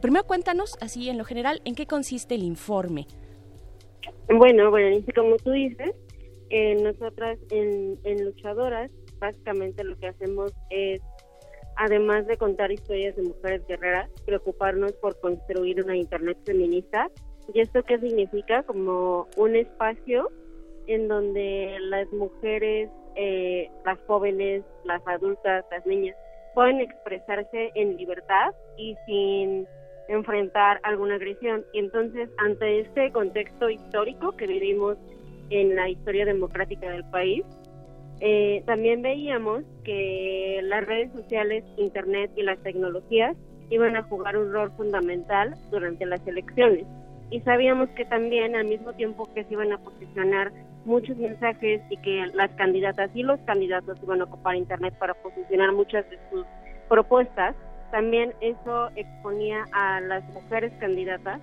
primero 0.00 0.24
cuéntanos, 0.24 0.76
así 0.80 1.08
en 1.08 1.18
lo 1.18 1.24
general, 1.24 1.60
¿en 1.64 1.74
qué 1.74 1.86
consiste 1.86 2.34
el 2.34 2.42
informe? 2.42 3.06
Bueno, 4.28 4.70
bueno, 4.70 5.04
como 5.14 5.36
tú 5.36 5.50
dices, 5.50 5.94
nosotras 6.82 7.38
en, 7.50 7.98
en 8.04 8.24
Luchadoras, 8.24 8.90
básicamente 9.18 9.84
lo 9.84 9.96
que 9.98 10.08
hacemos 10.08 10.52
es 10.70 11.00
además 11.76 12.26
de 12.26 12.36
contar 12.36 12.70
historias 12.70 13.16
de 13.16 13.22
mujeres 13.22 13.66
guerreras, 13.66 14.10
preocuparnos 14.24 14.92
por 14.94 15.18
construir 15.20 15.82
una 15.82 15.96
Internet 15.96 16.38
feminista. 16.44 17.10
¿Y 17.52 17.60
esto 17.60 17.82
qué 17.82 17.98
significa? 17.98 18.62
Como 18.64 19.26
un 19.36 19.56
espacio 19.56 20.30
en 20.86 21.08
donde 21.08 21.76
las 21.80 22.10
mujeres, 22.12 22.90
eh, 23.16 23.70
las 23.84 23.98
jóvenes, 24.06 24.62
las 24.84 25.06
adultas, 25.06 25.64
las 25.70 25.84
niñas, 25.86 26.16
pueden 26.54 26.80
expresarse 26.80 27.70
en 27.74 27.96
libertad 27.96 28.54
y 28.76 28.96
sin 29.06 29.66
enfrentar 30.08 30.80
alguna 30.82 31.16
agresión. 31.16 31.64
Y 31.72 31.78
entonces, 31.78 32.28
ante 32.38 32.80
este 32.80 33.10
contexto 33.12 33.70
histórico 33.70 34.32
que 34.32 34.46
vivimos 34.46 34.96
en 35.50 35.76
la 35.76 35.88
historia 35.88 36.24
democrática 36.24 36.90
del 36.90 37.04
país, 37.04 37.44
eh, 38.20 38.62
también 38.66 39.02
veíamos 39.02 39.64
que 39.84 40.60
las 40.62 40.86
redes 40.86 41.12
sociales, 41.12 41.64
Internet 41.76 42.30
y 42.36 42.42
las 42.42 42.58
tecnologías 42.62 43.36
iban 43.70 43.96
a 43.96 44.02
jugar 44.04 44.36
un 44.36 44.52
rol 44.52 44.70
fundamental 44.76 45.54
durante 45.70 46.06
las 46.06 46.24
elecciones. 46.26 46.84
Y 47.30 47.40
sabíamos 47.40 47.88
que 47.90 48.04
también 48.04 48.54
al 48.54 48.66
mismo 48.66 48.92
tiempo 48.92 49.28
que 49.34 49.44
se 49.44 49.54
iban 49.54 49.72
a 49.72 49.78
posicionar 49.78 50.52
muchos 50.84 51.16
mensajes 51.16 51.80
y 51.90 51.96
que 51.98 52.26
las 52.34 52.50
candidatas 52.52 53.10
y 53.14 53.22
los 53.22 53.40
candidatos 53.40 53.98
iban 54.02 54.20
a 54.20 54.24
ocupar 54.24 54.56
Internet 54.56 54.94
para 54.98 55.14
posicionar 55.14 55.72
muchas 55.72 56.08
de 56.10 56.18
sus 56.30 56.44
propuestas, 56.88 57.56
también 57.92 58.32
eso 58.40 58.88
exponía 58.96 59.66
a 59.72 60.00
las 60.00 60.24
mujeres 60.32 60.72
candidatas 60.80 61.40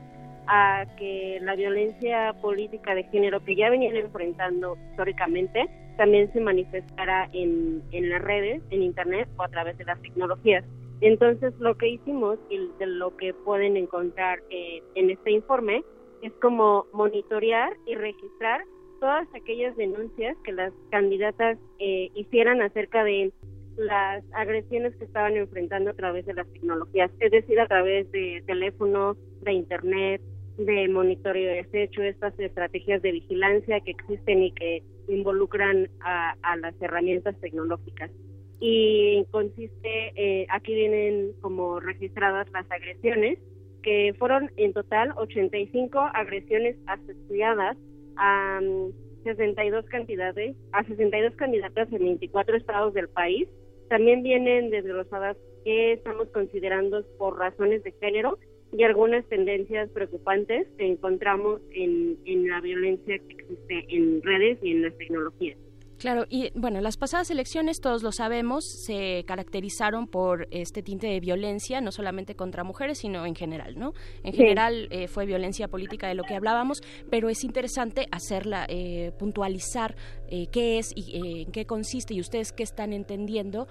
a 0.48 0.86
que 0.98 1.38
la 1.42 1.56
violencia 1.56 2.34
política 2.42 2.96
de 2.96 3.04
género 3.04 3.44
que 3.46 3.56
ya 3.56 3.70
venían 3.70 3.96
enfrentando 3.96 4.76
históricamente 4.90 5.70
también 5.96 6.34
se 6.34 6.42
manifestara 6.42 7.30
en, 7.34 7.84
en 7.92 8.10
las 8.10 8.22
redes, 8.22 8.64
en 8.72 8.82
Internet 8.82 9.30
o 9.38 9.44
a 9.44 9.48
través 9.50 9.78
de 9.78 9.86
las 9.86 10.02
tecnologías. 10.02 10.66
Entonces, 11.02 11.54
lo 11.60 11.78
que 11.78 11.90
hicimos 11.90 12.40
y 12.50 12.58
de 12.80 12.88
lo 12.88 13.16
que 13.16 13.34
pueden 13.34 13.78
encontrar 13.78 14.40
eh, 14.50 14.82
en 14.96 15.12
este 15.12 15.32
informe 15.32 15.84
es 16.24 16.34
como 16.42 16.88
monitorear 16.94 17.74
y 17.86 17.94
registrar 17.94 18.64
todas 19.00 19.28
aquellas 19.36 19.78
denuncias 19.78 20.36
que 20.44 20.52
las 20.52 20.74
candidatas 20.90 21.58
eh, 21.78 22.10
hicieran 22.16 22.62
acerca 22.62 23.04
de 23.04 23.32
las 23.80 24.24
agresiones 24.34 24.96
que 24.98 25.06
estaban 25.06 25.38
enfrentando 25.38 25.92
a 25.92 25.94
través 25.94 26.26
de 26.26 26.34
las 26.34 26.48
tecnologías, 26.52 27.10
es 27.20 27.32
decir, 27.32 27.60
a 27.60 27.68
través 27.68 28.12
de 28.12 28.44
teléfono, 28.46 29.16
de 29.42 29.54
internet, 29.54 30.22
de 30.58 30.88
monitoreo 30.90 31.50
de 31.50 31.64
desecho, 31.64 32.04
estas 32.04 32.38
estrategias 32.40 33.02
de 33.02 33.14
vigilancia 33.14 33.80
que 33.80 33.92
existen 33.92 34.44
y 34.44 34.52
que 34.52 34.84
involucran 35.08 35.90
a, 36.02 36.36
las 36.58 36.76
herramientas 36.82 37.40
tecnológicas. 37.40 38.12
Y 38.60 39.26
consiste, 39.32 40.12
eh, 40.16 40.46
aquí 40.50 40.74
vienen 40.76 41.32
como 41.40 41.80
registradas 41.80 42.50
las 42.52 42.70
agresiones, 42.70 43.40
que 43.82 44.14
fueron 44.20 44.52
en 44.58 44.74
total 44.74 45.14
85 45.16 45.98
agresiones 46.14 46.76
asociadas 46.86 47.78
a 48.18 48.60
62 49.24 49.86
mm, 49.86 49.88
cantidades, 49.88 50.58
a 50.74 50.84
62 50.84 51.36
candidatas 51.36 51.92
en 51.94 52.00
24 52.00 52.58
estados 52.58 52.94
del 52.94 53.08
país. 53.08 53.48
También 53.90 54.24
vienen 54.24 54.70
desglosadas 54.70 55.36
que 55.66 55.94
estamos 55.94 56.30
considerando 56.30 57.04
por 57.18 57.38
razones 57.38 57.84
de 57.84 57.92
género 57.94 58.38
y 58.72 58.84
algunas 58.84 59.26
tendencias 59.28 59.90
preocupantes 59.90 60.68
que 60.78 60.86
encontramos 60.86 61.60
en, 61.72 62.18
en 62.26 62.48
la 62.48 62.62
violencia 62.62 63.18
que 63.18 63.34
existe 63.34 63.86
en 63.90 64.22
redes 64.22 64.60
y 64.62 64.72
en 64.72 64.84
las 64.84 64.98
tecnologías. 64.98 65.58
Claro, 66.00 66.26
y 66.30 66.50
bueno, 66.56 66.80
las 66.80 66.96
pasadas 66.96 67.30
elecciones, 67.30 67.82
todos 67.82 68.04
lo 68.04 68.14
sabemos, 68.14 68.64
se 68.64 69.26
caracterizaron 69.28 70.08
por 70.08 70.48
este 70.50 70.82
tinte 70.82 71.08
de 71.08 71.20
violencia, 71.20 71.82
no 71.82 71.92
solamente 71.92 72.36
contra 72.36 72.64
mujeres, 72.64 73.00
sino 73.00 73.26
en 73.26 73.36
general, 73.36 73.78
¿no? 73.78 73.92
En 74.24 74.32
general 74.32 74.88
eh, 74.92 75.10
fue 75.10 75.26
violencia 75.26 75.68
política 75.68 76.08
de 76.08 76.14
lo 76.14 76.24
que 76.24 76.36
hablábamos, 76.36 76.82
pero 77.10 77.28
es 77.28 77.44
interesante 77.44 78.08
hacerla, 78.12 78.66
eh, 78.70 79.12
puntualizar 79.20 79.98
eh, 80.30 80.48
qué 80.48 80.80
es 80.80 80.94
y 80.96 81.42
en 81.42 81.52
qué 81.52 81.66
consiste 81.66 82.14
y 82.14 82.22
ustedes 82.22 82.54
qué 82.54 82.64
están 82.64 82.94
entendiendo 82.94 83.68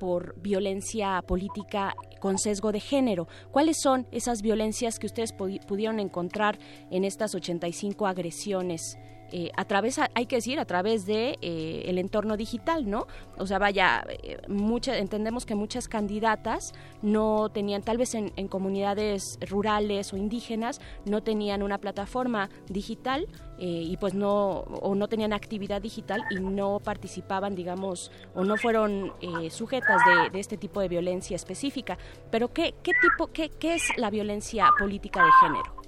por 0.00 0.34
violencia 0.40 1.22
política 1.22 1.94
con 2.18 2.38
sesgo 2.38 2.72
de 2.72 2.80
género. 2.80 3.28
¿Cuáles 3.52 3.76
son 3.80 4.08
esas 4.10 4.42
violencias 4.42 4.98
que 4.98 5.06
ustedes 5.06 5.32
pudieron 5.32 6.00
encontrar 6.00 6.58
en 6.90 7.04
estas 7.04 7.34
85 7.34 8.06
agresiones? 8.06 8.98
Eh, 9.30 9.50
a 9.56 9.64
través, 9.64 10.00
hay 10.14 10.26
que 10.26 10.36
decir, 10.36 10.58
a 10.58 10.64
través 10.64 11.04
de 11.04 11.38
eh, 11.42 11.82
el 11.86 11.98
entorno 11.98 12.36
digital, 12.36 12.88
¿no? 12.88 13.06
O 13.36 13.46
sea, 13.46 13.58
vaya, 13.58 14.04
eh, 14.22 14.38
entendemos 14.86 15.44
que 15.44 15.54
muchas 15.54 15.86
candidatas 15.88 16.72
no 17.02 17.50
tenían, 17.50 17.82
tal 17.82 17.98
vez 17.98 18.14
en, 18.14 18.30
comunidades 18.48 19.38
rurales 19.48 20.12
o 20.12 20.16
indígenas, 20.16 20.80
no 21.04 21.22
tenían 21.22 21.62
una 21.62 21.78
plataforma 21.78 22.48
digital 22.68 23.26
y 23.60 23.96
pues 23.96 24.14
no, 24.14 24.60
o 24.60 24.94
no 24.94 25.08
tenían 25.08 25.32
actividad 25.32 25.82
digital 25.82 26.22
y 26.30 26.36
no 26.36 26.78
participaban, 26.78 27.56
digamos, 27.56 28.12
o 28.34 28.44
no 28.44 28.56
fueron 28.56 29.12
sujetas 29.50 30.00
de, 30.32 30.38
este 30.38 30.56
tipo 30.56 30.80
de 30.80 30.88
violencia 30.88 31.34
específica. 31.34 31.98
Pero 32.30 32.52
¿qué, 32.52 32.74
qué 32.82 32.92
tipo, 33.02 33.26
qué, 33.32 33.50
qué 33.50 33.74
es 33.74 33.82
la 33.96 34.10
violencia 34.10 34.68
política 34.78 35.24
de 35.24 35.30
género? 35.42 35.87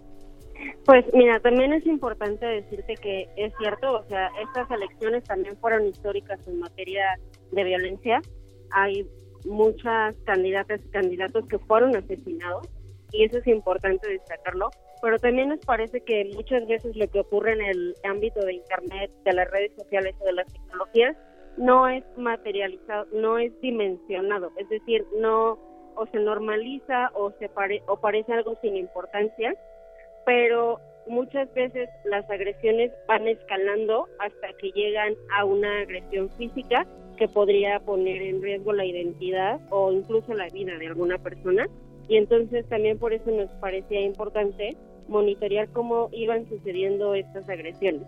Pues 0.84 1.04
mira, 1.12 1.40
también 1.40 1.72
es 1.72 1.86
importante 1.86 2.44
decirte 2.44 2.94
que 2.96 3.28
es 3.36 3.52
cierto, 3.58 4.00
o 4.00 4.04
sea, 4.04 4.30
estas 4.42 4.70
elecciones 4.70 5.24
también 5.24 5.56
fueron 5.58 5.86
históricas 5.86 6.46
en 6.48 6.58
materia 6.58 7.18
de 7.52 7.64
violencia. 7.64 8.20
Hay 8.70 9.06
muchas 9.44 10.16
candidatas 10.24 10.80
y 10.84 10.90
candidatos 10.90 11.46
que 11.46 11.58
fueron 11.58 11.96
asesinados 11.96 12.68
y 13.12 13.24
eso 13.24 13.38
es 13.38 13.46
importante 13.46 14.08
destacarlo, 14.08 14.70
pero 15.02 15.18
también 15.18 15.48
nos 15.48 15.60
parece 15.60 16.00
que 16.02 16.30
muchas 16.34 16.66
veces 16.66 16.94
lo 16.96 17.08
que 17.08 17.20
ocurre 17.20 17.52
en 17.52 17.62
el 17.62 17.94
ámbito 18.04 18.40
de 18.40 18.54
Internet, 18.54 19.10
de 19.24 19.32
las 19.32 19.50
redes 19.50 19.72
sociales 19.76 20.14
o 20.20 20.24
de 20.24 20.32
las 20.32 20.52
tecnologías 20.52 21.16
no 21.56 21.88
es 21.88 22.04
materializado, 22.16 23.06
no 23.12 23.38
es 23.38 23.58
dimensionado, 23.60 24.52
es 24.56 24.68
decir, 24.68 25.04
no 25.18 25.58
o 25.96 26.06
se 26.06 26.18
normaliza 26.18 27.10
o 27.14 27.32
se 27.38 27.48
pare, 27.48 27.82
o 27.86 28.00
parece 28.00 28.32
algo 28.32 28.56
sin 28.62 28.76
importancia 28.76 29.54
pero 30.24 30.80
muchas 31.06 31.52
veces 31.54 31.88
las 32.04 32.28
agresiones 32.30 32.92
van 33.06 33.26
escalando 33.26 34.06
hasta 34.18 34.52
que 34.58 34.70
llegan 34.70 35.14
a 35.36 35.44
una 35.44 35.80
agresión 35.80 36.30
física 36.38 36.86
que 37.18 37.28
podría 37.28 37.80
poner 37.80 38.22
en 38.22 38.40
riesgo 38.40 38.72
la 38.72 38.84
identidad 38.84 39.60
o 39.70 39.92
incluso 39.92 40.32
la 40.34 40.48
vida 40.48 40.78
de 40.78 40.86
alguna 40.86 41.18
persona. 41.18 41.68
Y 42.08 42.16
entonces 42.16 42.66
también 42.68 42.98
por 42.98 43.12
eso 43.12 43.30
nos 43.30 43.50
parecía 43.60 44.00
importante 44.00 44.76
monitorear 45.08 45.68
cómo 45.72 46.08
iban 46.12 46.48
sucediendo 46.48 47.14
estas 47.14 47.48
agresiones. 47.48 48.02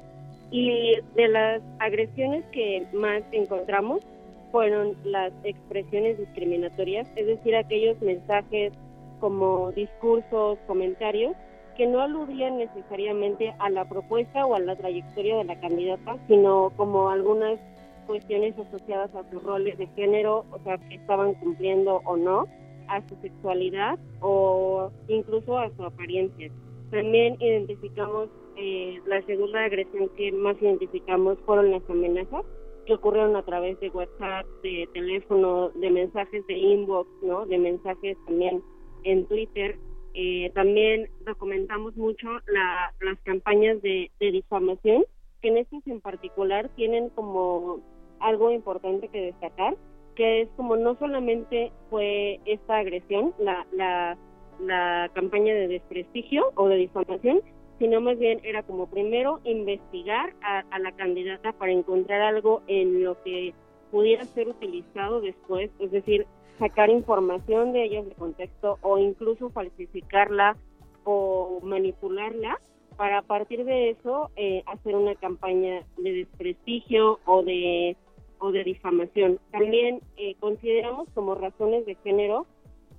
Y 0.51 0.95
de 1.15 1.29
las 1.29 1.63
agresiones 1.79 2.45
que 2.53 2.87
más 2.93 3.23
encontramos 3.33 4.03
fueron 4.51 4.97
las 5.05 5.33
expresiones 5.45 6.19
discriminatorias, 6.19 7.09
es 7.17 7.27
decir, 7.27 7.57
aquellos 7.57 8.01
mensajes 8.01 8.73
como 9.19 9.73
discursos, 9.73 10.59
comentarios 10.67 11.35
que 11.77 11.87
no 11.87 12.01
aludían 12.01 12.59
necesariamente 12.59 13.55
a 13.59 13.71
la 13.71 13.89
propuesta 13.89 14.45
o 14.47 14.55
a 14.55 14.61
la 14.61 14.77
trayectoria 14.77 15.37
de 15.37 15.45
la 15.45 15.61
candidata, 15.61 16.17
sino 16.29 16.71
como 16.77 17.11
algunas 17.11 17.59
cuestiones 18.07 18.59
asociadas 18.59 19.15
a 19.15 19.29
sus 19.31 19.43
roles 19.43 19.79
de 19.79 19.87
género, 19.89 20.45
o 20.51 20.59
sea, 20.65 20.79
que 20.79 20.97
estaban 20.97 21.35
cumpliendo 21.35 22.03
o 22.05 22.17
no, 22.17 22.47
a 22.89 23.01
su 23.09 23.17
sexualidad 23.17 23.99
o 24.21 24.91
incluso 25.09 25.59
a 25.59 25.71
su 25.77 25.85
apariencia. 25.85 26.51
También 26.91 27.37
identificamos, 27.41 28.29
eh, 28.57 29.01
la 29.07 29.23
segunda 29.23 29.65
agresión 29.65 30.11
que 30.17 30.31
más 30.33 30.61
identificamos 30.61 31.39
fueron 31.47 31.71
las 31.71 31.89
amenazas 31.89 32.45
que 32.85 32.95
ocurrieron 32.95 33.37
a 33.37 33.45
través 33.45 33.79
de 33.81 33.91
WhatsApp, 33.91 34.45
de 34.63 34.89
teléfono, 34.93 35.71
de 35.71 35.91
mensajes 35.91 36.47
de 36.49 36.55
inbox, 36.55 37.09
¿no? 37.23 37.47
De 37.47 37.59
mensajes 37.59 38.17
también 38.27 38.63
en 39.05 39.25
Twitter 39.27 39.79
eh, 40.15 40.51
también 40.55 41.09
documentamos 41.25 41.97
mucho 41.97 42.29
las 42.47 43.19
campañas 43.25 43.81
de, 43.83 44.11
difamación 44.21 45.05
que 45.41 45.49
en 45.49 45.59
estos 45.59 45.87
en 45.87 46.01
particular 46.01 46.69
tienen 46.77 47.09
como 47.11 47.81
algo 48.21 48.53
importante 48.53 49.09
que 49.09 49.21
destacar, 49.23 49.77
que 50.15 50.43
es 50.43 50.49
como 50.57 50.77
no 50.77 50.97
solamente 50.97 51.73
fue 51.91 52.41
esta 52.45 52.79
agresión, 52.79 53.35
la, 53.39 53.67
la, 53.73 54.17
la 54.61 55.11
campaña 55.15 55.55
de 55.55 55.69
desprestigio 55.69 56.53
o 56.55 56.69
de 56.69 56.77
difamación, 56.77 57.41
sino 57.79 58.01
más 58.01 58.19
bien 58.19 58.41
era 58.45 58.63
como 58.63 58.87
primero 58.87 59.41
investigar 59.43 60.35
a 60.43 60.79
la 60.79 60.93
candidata 60.93 61.53
para 61.53 61.73
encontrar 61.73 62.21
algo 62.21 62.63
en 62.69 63.03
lo 63.03 63.21
que 63.25 63.55
pudiera 63.91 64.25
ser 64.25 64.49
utilizado 64.49 65.21
después, 65.21 65.71
es 65.79 65.91
decir, 65.91 66.27
sacar 66.59 66.91
información 66.91 67.73
de 67.73 67.85
ellas 67.85 68.07
de 68.07 68.15
contexto 68.15 68.79
o 68.83 68.99
incluso 68.99 69.51
falsificarla 69.51 70.57
o 71.05 71.61
manipularla 71.63 72.61
para 72.97 73.19
a 73.19 73.23
partir 73.23 73.65
de 73.65 73.91
eso 73.91 74.31
eh, 74.37 74.63
hacer 74.67 74.95
una 74.95 75.15
campaña 75.15 75.85
de 75.97 76.13
desprestigio 76.13 77.19
o 77.25 77.43
de 77.43 77.97
o 78.39 78.51
de 78.51 78.65
difamación. 78.65 79.39
También 79.53 80.01
eh, 80.17 80.35
consideramos 80.41 81.09
como 81.15 81.37
razones 81.37 81.87
de 81.87 81.95
género 81.97 82.47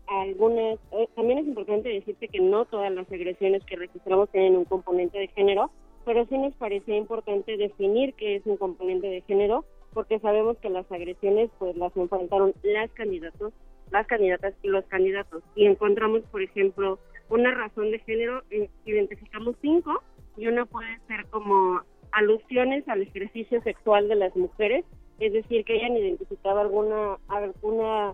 algunas, 0.08 0.80
eh, 0.92 1.08
también 1.16 1.40
es 1.40 1.48
importante 1.48 1.90
decirte 1.90 2.28
que 2.28 2.40
no 2.40 2.66
todas 2.66 2.92
las 2.92 3.10
agresiones 3.12 3.64
que 3.66 3.76
registramos 3.76 4.30
tienen 4.30 4.56
un 4.56 4.66
componente 4.66 5.18
de 5.18 5.28
género, 5.30 5.72
pero 6.06 6.26
sí 6.26 6.38
nos 6.38 6.54
parecía 6.56 6.98
importante 6.98 7.58
definir 7.58 8.14
qué 8.16 8.36
es 8.36 8.46
un 8.46 8.58
componente 8.58 9.08
de 9.08 9.22
género, 9.22 9.66
porque 9.94 10.20
sabemos 10.20 10.58
que 10.58 10.70
las 10.70 10.90
agresiones 10.92 11.50
pues 11.60 11.76
las 11.76 11.96
enfrentaron 11.96 12.54
las 12.64 12.92
candidatos, 12.92 13.54
las 13.92 14.08
candidatas 14.08 14.54
y 14.62 14.68
los 14.68 14.86
candidatos. 14.86 15.44
Y 15.56 15.66
encontramos, 15.66 16.24
por 16.32 16.42
ejemplo, 16.42 17.00
una 17.30 17.54
razón 17.54 17.92
de 17.92 18.00
género, 18.00 18.44
identificamos 18.86 19.56
cinco, 19.62 20.02
y 20.38 20.48
una 20.48 20.66
puede 20.66 21.00
ser 21.08 21.26
como 21.30 21.82
alusiones 22.12 22.88
al 22.88 23.02
ejercicio 23.02 23.62
sexual 23.62 24.08
de 24.08 24.16
las 24.16 24.36
mujeres, 24.36 24.86
es 25.20 25.34
decir, 25.34 25.64
que 25.66 25.74
hayan 25.74 25.98
identificado 25.98 26.60
alguna 26.60 27.18
alguna 27.28 28.14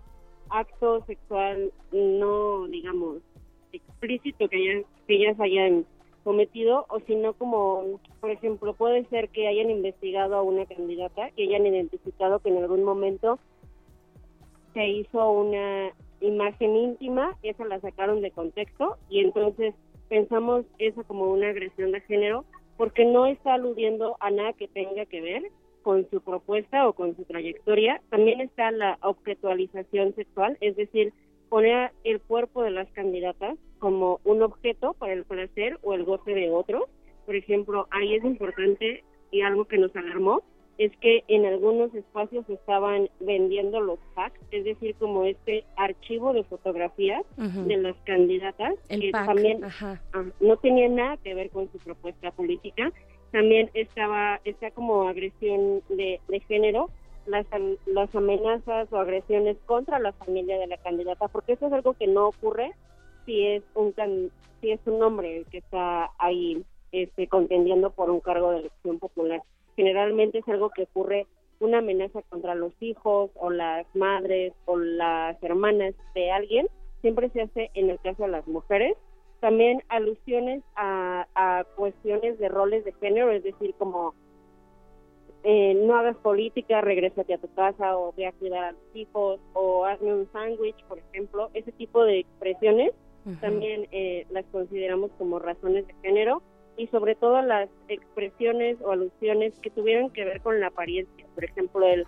acto 0.49 1.06
sexual 1.06 1.72
no, 1.91 2.68
digamos, 2.68 3.18
explícito 3.72 4.47
que 4.49 4.57
ellas, 4.57 4.85
que 5.07 5.15
ellas 5.15 5.39
hayan 5.39 5.85
cometido, 6.30 6.85
o 6.89 6.99
si 7.07 7.15
no 7.15 7.34
como, 7.34 7.99
por 8.22 8.30
ejemplo, 8.30 8.76
puede 8.76 9.03
ser 9.06 9.30
que 9.30 9.47
hayan 9.47 9.72
investigado 9.72 10.35
a 10.35 10.43
una 10.43 10.64
candidata, 10.68 11.31
que 11.31 11.41
hayan 11.45 11.65
identificado 11.65 12.38
que 12.38 12.49
en 12.49 12.60
algún 12.60 12.84
momento 12.84 13.39
se 14.76 14.88
hizo 14.88 15.31
una 15.31 15.91
imagen 16.22 16.76
íntima, 16.76 17.35
esa 17.41 17.65
la 17.65 17.80
sacaron 17.80 18.22
de 18.22 18.30
contexto 18.30 18.97
y 19.10 19.22
entonces 19.22 19.73
pensamos 20.07 20.65
eso 20.77 21.03
como 21.06 21.31
una 21.31 21.49
agresión 21.49 21.93
de 21.93 22.01
género 22.01 22.45
porque 22.77 23.06
no 23.06 23.26
está 23.26 23.56
aludiendo 23.56 24.15
a 24.19 24.30
nada 24.30 24.53
que 24.53 24.68
tenga 24.68 25.07
que 25.07 25.22
ver 25.22 25.41
con 25.81 26.07
su 26.11 26.22
propuesta 26.22 26.88
o 26.88 26.93
con 26.93 27.15
su 27.15 27.23
trayectoria. 27.23 28.03
También 28.11 28.39
está 28.39 28.69
la 28.69 28.99
objetualización 29.01 30.14
sexual, 30.14 30.60
es 30.61 30.76
decir, 30.76 31.11
poner 31.49 31.89
el 32.03 32.22
cuerpo 32.22 32.61
de 32.61 32.69
las 32.69 32.88
candidatas 32.91 33.57
como 33.80 34.19
un 34.23 34.43
objeto 34.43 34.93
para 34.93 35.14
el 35.14 35.23
placer 35.23 35.80
o 35.81 35.93
el 35.93 36.03
goce 36.03 36.34
de 36.34 36.51
otros. 36.51 36.84
Por 37.26 37.35
ejemplo, 37.35 37.88
ahí 37.91 38.15
es 38.15 38.23
importante 38.23 39.03
y 39.31 39.41
algo 39.41 39.65
que 39.65 39.77
nos 39.77 39.95
alarmó 39.95 40.43
es 40.80 40.95
que 41.01 41.26
en 41.27 41.45
algunos 41.45 41.93
espacios 41.93 42.49
estaban 42.49 43.10
vendiendo 43.19 43.81
los 43.81 43.99
packs, 44.15 44.39
es 44.51 44.64
decir, 44.64 44.95
como 44.95 45.26
este 45.26 45.65
archivo 45.76 46.31
de 46.31 46.45
fotografías 46.45 47.26
de 47.35 47.76
las 47.76 47.97
candidatas, 48.06 48.76
que 48.88 49.11
también 49.11 49.61
ah, 49.81 49.99
no 50.39 50.56
tenía 50.56 50.88
nada 50.88 51.18
que 51.18 51.34
ver 51.34 51.49
con 51.49 51.69
su 51.73 51.80
propuesta 51.80 52.31
política. 52.31 52.93
También 53.31 53.69
estaba 53.73 54.39
está 54.45 54.72
como 54.72 55.10
agresión 55.10 55.81
de, 55.89 56.22
género, 56.47 56.89
las, 57.26 57.45
las 57.85 58.15
amenazas 58.15 58.88
o 58.93 58.97
agresiones 58.99 59.57
contra 59.65 59.99
la 59.99 60.14
familia 60.14 60.57
de 60.57 60.68
la 60.68 60.77
candidata, 60.77 61.27
porque 61.27 61.53
eso 61.53 61.68
es 61.68 61.73
algo 61.73 61.93
que 61.93 62.07
no 62.07 62.30
ocurre 62.30 62.72
si 63.30 63.45
es 63.45 63.64
un 63.76 63.93
si 64.60 64.72
es 64.72 64.80
un 64.88 65.03
hombre 65.03 65.38
el 65.38 65.45
que 65.45 65.60
está 65.60 66.10
ahí 66.18 66.64
este, 66.91 67.27
contendiendo 67.27 67.91
por 67.91 68.10
un 68.10 68.22
cargo 68.22 68.51
de 68.51 68.60
elección 68.60 68.97
popular 68.97 69.43
generalmente 69.76 70.39
es 70.39 70.47
algo 70.47 70.72
que 70.72 70.84
ocurre 70.84 71.27
una 71.60 71.80
amenaza 71.80 72.22
contra 72.23 72.56
los 72.56 72.73
hijos 72.80 73.31
o 73.35 73.49
las 73.49 73.85
madres 73.93 74.53
o 74.65 74.77
las 74.77 75.41
hermanas 75.43 75.93
de 76.15 76.31
alguien, 76.31 76.68
siempre 77.01 77.30
se 77.30 77.41
hace 77.41 77.72
en 77.73 77.89
el 77.89 77.99
caso 77.99 78.23
de 78.23 78.30
las 78.30 78.47
mujeres. 78.47 78.95
También 79.39 79.84
alusiones 79.88 80.64
a, 80.76 81.65
cuestiones 81.76 82.38
de 82.39 82.49
roles 82.49 82.84
de 82.84 82.93
género, 82.93 83.31
es 83.31 83.43
decir, 83.43 83.73
como 83.77 84.14
eh, 85.43 85.73
no 85.76 85.95
hagas 85.95 86.18
política, 86.18 86.81
regrésate 86.81 87.34
a 87.34 87.38
tu 87.38 87.53
casa 87.53 87.97
o 87.97 88.14
ve 88.18 88.27
a 88.27 88.34
cuidar 88.34 88.64
a 88.65 88.72
los 88.73 88.95
hijos 88.95 89.39
o 89.53 89.85
hazme 89.85 90.14
un 90.14 90.30
sándwich, 90.34 90.84
por 90.85 90.99
ejemplo. 90.99 91.49
Ese 91.53 91.72
tipo 91.72 92.03
de 92.03 92.19
expresiones 92.19 92.91
también 93.41 93.88
eh, 93.91 94.26
las 94.30 94.46
consideramos 94.46 95.12
como 95.18 95.40
razones 95.40 95.86
de 95.88 95.94
género 96.02 96.41
y 96.78 96.88
sobre 96.88 97.16
todo 97.16 97.41
las 97.41 97.70
expresiones 97.88 98.78
o 98.82 98.91
alusiones 98.91 99.54
que 99.62 99.70
tuvieron 99.70 100.10
que 100.12 100.26
ver 100.26 100.41
con 100.41 100.60
la 100.60 100.68
apariencia. 100.68 101.26
Por 101.36 101.44
ejemplo, 101.44 101.86
el, 101.86 102.06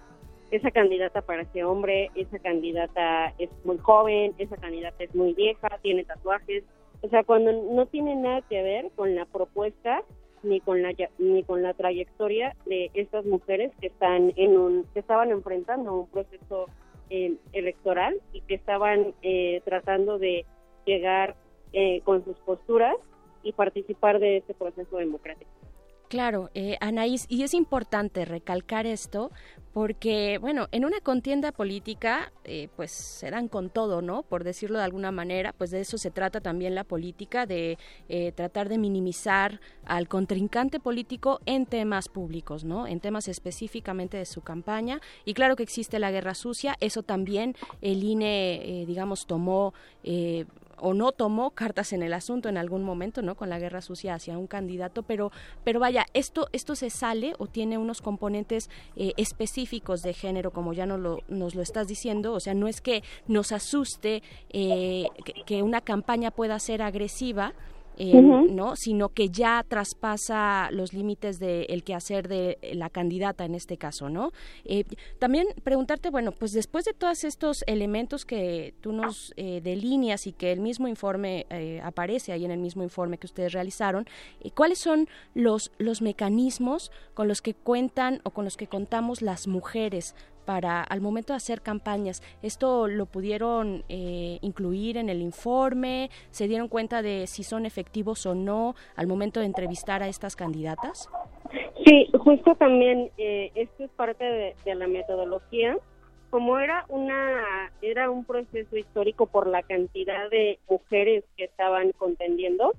esa 0.51 0.71
candidata 0.71 1.21
parece 1.21 1.63
hombre, 1.63 2.09
esa 2.15 2.39
candidata 2.39 3.33
es 3.37 3.49
muy 3.65 3.77
joven, 3.77 4.33
esa 4.37 4.57
candidata 4.57 5.03
es 5.03 5.13
muy 5.13 5.33
vieja, 5.33 5.67
tiene 5.81 6.05
tatuajes. 6.05 6.63
O 7.01 7.09
sea, 7.09 7.23
cuando 7.23 7.51
no 7.51 7.85
tiene 7.87 8.15
nada 8.15 8.41
que 8.41 8.61
ver 8.61 8.91
con 8.95 9.15
la 9.15 9.25
propuesta 9.25 10.03
ni 10.43 10.59
con 10.59 10.81
la 10.81 10.91
ni 11.19 11.43
con 11.43 11.61
la 11.61 11.73
trayectoria 11.73 12.55
de 12.65 12.89
estas 12.93 13.25
mujeres 13.25 13.71
que 13.79 13.87
están 13.87 14.33
en 14.35 14.57
un 14.57 14.85
que 14.93 14.99
estaban 14.99 15.31
enfrentando 15.31 15.93
un 15.93 16.07
proceso 16.07 16.65
eh, 17.09 17.35
electoral 17.53 18.19
y 18.33 18.41
que 18.41 18.55
estaban 18.55 19.13
eh, 19.21 19.61
tratando 19.65 20.17
de 20.17 20.45
llegar 20.85 21.35
eh, 21.73 22.01
con 22.01 22.23
sus 22.25 22.37
posturas 22.39 22.95
y 23.43 23.53
participar 23.53 24.19
de 24.19 24.37
este 24.37 24.53
proceso 24.53 24.97
democrático. 24.97 25.49
Claro, 26.11 26.49
eh, 26.55 26.75
Anaís, 26.81 27.25
y 27.29 27.43
es 27.43 27.53
importante 27.53 28.25
recalcar 28.25 28.85
esto 28.85 29.31
porque, 29.71 30.39
bueno, 30.39 30.67
en 30.73 30.83
una 30.83 30.99
contienda 30.99 31.53
política, 31.53 32.33
eh, 32.43 32.67
pues 32.75 32.91
se 32.91 33.31
dan 33.31 33.47
con 33.47 33.69
todo, 33.69 34.01
¿no? 34.01 34.23
Por 34.23 34.43
decirlo 34.43 34.77
de 34.77 34.83
alguna 34.83 35.13
manera, 35.13 35.53
pues 35.53 35.71
de 35.71 35.79
eso 35.79 35.97
se 35.97 36.11
trata 36.11 36.41
también 36.41 36.75
la 36.75 36.83
política, 36.83 37.45
de 37.45 37.77
eh, 38.09 38.33
tratar 38.33 38.67
de 38.67 38.77
minimizar 38.77 39.61
al 39.85 40.09
contrincante 40.09 40.81
político 40.81 41.39
en 41.45 41.65
temas 41.65 42.09
públicos, 42.09 42.65
¿no? 42.65 42.87
En 42.87 42.99
temas 42.99 43.29
específicamente 43.29 44.17
de 44.17 44.25
su 44.25 44.41
campaña. 44.41 44.99
Y 45.23 45.33
claro 45.33 45.55
que 45.55 45.63
existe 45.63 45.97
la 45.97 46.11
guerra 46.11 46.33
sucia, 46.33 46.75
eso 46.81 47.03
también 47.03 47.55
el 47.81 48.03
INE, 48.03 48.83
digamos, 48.85 49.27
tomó 49.27 49.73
o 50.81 50.93
no 50.93 51.11
tomó 51.11 51.51
cartas 51.51 51.93
en 51.93 52.03
el 52.03 52.11
asunto 52.11 52.49
en 52.49 52.57
algún 52.57 52.83
momento, 52.83 53.21
¿no? 53.21 53.35
Con 53.35 53.49
la 53.49 53.59
guerra 53.59 53.81
sucia 53.81 54.15
hacia 54.15 54.37
un 54.37 54.47
candidato, 54.47 55.03
pero, 55.03 55.31
pero 55.63 55.79
vaya, 55.79 56.05
esto, 56.13 56.49
esto 56.51 56.75
se 56.75 56.89
sale 56.89 57.33
o 57.37 57.47
tiene 57.47 57.77
unos 57.77 58.01
componentes 58.01 58.69
eh, 58.95 59.13
específicos 59.17 60.01
de 60.01 60.13
género, 60.13 60.51
como 60.51 60.73
ya 60.73 60.85
nos 60.85 60.99
lo, 60.99 61.19
nos 61.27 61.55
lo 61.55 61.61
estás 61.61 61.87
diciendo, 61.87 62.33
o 62.33 62.39
sea, 62.39 62.55
no 62.55 62.67
es 62.67 62.81
que 62.81 63.03
nos 63.27 63.51
asuste 63.51 64.23
eh, 64.49 65.05
que 65.45 65.61
una 65.61 65.81
campaña 65.81 66.31
pueda 66.31 66.57
ser 66.59 66.81
agresiva, 66.81 67.53
eh, 67.97 68.21
no 68.21 68.75
sino 68.75 69.09
que 69.09 69.29
ya 69.29 69.63
traspasa 69.67 70.69
los 70.71 70.93
límites 70.93 71.39
del 71.39 71.65
el 71.69 71.83
quehacer 71.83 72.27
de 72.27 72.57
la 72.73 72.89
candidata 72.89 73.43
en 73.43 73.53
este 73.53 73.77
caso 73.77 74.09
no 74.09 74.31
eh, 74.63 74.85
también 75.19 75.47
preguntarte 75.63 76.09
bueno 76.09 76.31
pues 76.31 76.53
después 76.53 76.85
de 76.85 76.93
todos 76.93 77.23
estos 77.23 77.63
elementos 77.67 78.25
que 78.25 78.73
tú 78.81 78.93
nos 78.93 79.33
eh, 79.35 79.61
delineas 79.61 80.25
y 80.25 80.31
que 80.31 80.51
el 80.51 80.61
mismo 80.61 80.87
informe 80.87 81.45
aparece 81.83 82.31
ahí 82.31 82.45
en 82.45 82.51
el 82.51 82.59
mismo 82.59 82.81
informe 82.81 83.17
que 83.17 83.27
ustedes 83.27 83.53
realizaron 83.53 84.05
cuáles 84.55 84.79
son 84.79 85.07
los 85.33 85.71
los 85.77 86.01
mecanismos 86.01 86.91
con 87.13 87.27
los 87.27 87.41
que 87.41 87.53
cuentan 87.53 88.21
o 88.23 88.31
con 88.31 88.45
los 88.45 88.57
que 88.57 88.67
contamos 88.67 89.21
las 89.21 89.47
mujeres 89.47 90.15
para 90.41 90.81
al 90.83 91.01
momento 91.01 91.33
de 91.33 91.37
hacer 91.37 91.61
campañas. 91.61 92.21
¿Esto 92.41 92.87
lo 92.87 93.05
pudieron 93.05 93.83
eh, 93.89 94.39
incluir 94.41 94.97
en 94.97 95.09
el 95.09 95.21
informe? 95.21 96.09
¿Se 96.31 96.47
dieron 96.47 96.67
cuenta 96.67 97.01
de 97.01 97.27
si 97.27 97.43
son 97.43 97.65
efectivos 97.65 98.25
o 98.25 98.35
no 98.35 98.75
al 98.95 99.07
momento 99.07 99.39
de 99.39 99.45
entrevistar 99.45 100.03
a 100.03 100.07
estas 100.07 100.35
candidatas? 100.35 101.09
Sí, 101.85 102.09
justo 102.19 102.55
también 102.55 103.11
eh, 103.17 103.51
esto 103.55 103.83
es 103.83 103.91
parte 103.91 104.23
de, 104.23 104.75
la 104.75 104.87
metodología. 104.87 105.77
Como 106.29 106.57
era 106.59 106.85
una 106.87 107.71
era 107.81 108.09
un 108.09 108.23
proceso 108.23 108.77
histórico 108.77 109.25
por 109.25 109.47
la 109.47 109.63
cantidad 109.63 110.29
de 110.29 110.59
mujeres 110.69 111.25
que 111.35 111.45
estaban 111.45 111.91
contendiendo, 111.91 112.73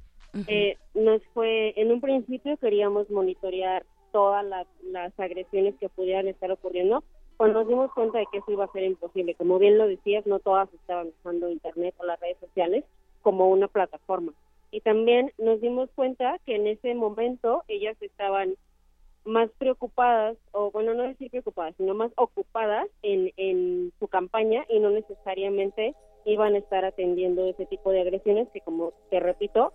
eh, 0.46 0.78
nos 0.94 1.20
fue 1.34 1.74
en 1.76 1.92
un 1.92 2.00
principio 2.00 2.56
queríamos 2.56 3.10
monitorear 3.10 3.84
todas 4.12 4.44
las 4.90 5.20
agresiones 5.20 5.74
que 5.78 5.88
pudieran 5.88 6.28
estar 6.28 6.50
ocurriendo, 6.50 7.02
cuando 7.42 7.58
nos 7.58 7.68
dimos 7.68 7.92
cuenta 7.92 8.20
de 8.20 8.26
que 8.30 8.38
eso 8.38 8.52
iba 8.52 8.66
a 8.66 8.70
ser 8.70 8.84
imposible. 8.84 9.34
Como 9.34 9.58
bien 9.58 9.76
lo 9.76 9.88
decías, 9.88 10.24
no 10.28 10.38
todas 10.38 10.72
estaban 10.74 11.08
usando 11.08 11.50
Internet 11.50 11.92
o 11.98 12.04
las 12.04 12.20
redes 12.20 12.36
sociales 12.38 12.84
como 13.20 13.48
una 13.48 13.66
plataforma. 13.66 14.32
Y 14.70 14.80
también 14.80 15.32
nos 15.38 15.60
dimos 15.60 15.90
cuenta 15.96 16.38
que 16.46 16.54
en 16.54 16.68
ese 16.68 16.94
momento 16.94 17.64
ellas 17.66 17.96
estaban 18.00 18.54
más 19.24 19.50
preocupadas, 19.58 20.36
o 20.52 20.70
bueno, 20.70 20.94
no 20.94 21.02
decir 21.02 21.32
preocupadas, 21.32 21.74
sino 21.78 21.94
más 21.94 22.12
ocupadas 22.14 22.86
en, 23.02 23.32
en 23.36 23.92
su 23.98 24.06
campaña 24.06 24.64
y 24.68 24.78
no 24.78 24.90
necesariamente 24.90 25.96
iban 26.24 26.54
a 26.54 26.58
estar 26.58 26.84
atendiendo 26.84 27.44
ese 27.46 27.66
tipo 27.66 27.90
de 27.90 28.02
agresiones 28.02 28.46
que, 28.52 28.60
como 28.60 28.92
te 29.10 29.18
repito, 29.18 29.72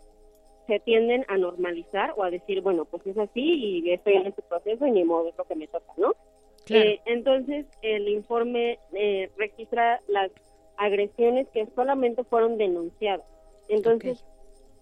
se 0.67 0.79
tienden 0.79 1.25
a 1.27 1.37
normalizar 1.37 2.13
o 2.15 2.23
a 2.23 2.29
decir, 2.29 2.61
bueno, 2.61 2.85
pues 2.85 3.05
es 3.07 3.17
así 3.17 3.41
y 3.41 3.91
estoy 3.91 4.13
en 4.13 4.27
este 4.27 4.41
proceso 4.43 4.87
y 4.87 4.91
ni 4.91 5.03
modo, 5.03 5.27
es 5.27 5.37
lo 5.37 5.43
que 5.43 5.55
me 5.55 5.67
toca, 5.67 5.91
¿no? 5.97 6.13
Eh, 6.69 6.99
entonces, 7.05 7.65
el 7.81 8.09
informe 8.09 8.79
eh, 8.93 9.29
registra 9.37 10.01
las 10.07 10.31
agresiones 10.77 11.47
que 11.49 11.67
solamente 11.75 12.23
fueron 12.23 12.57
denunciadas. 12.57 13.25
Entonces, 13.69 14.23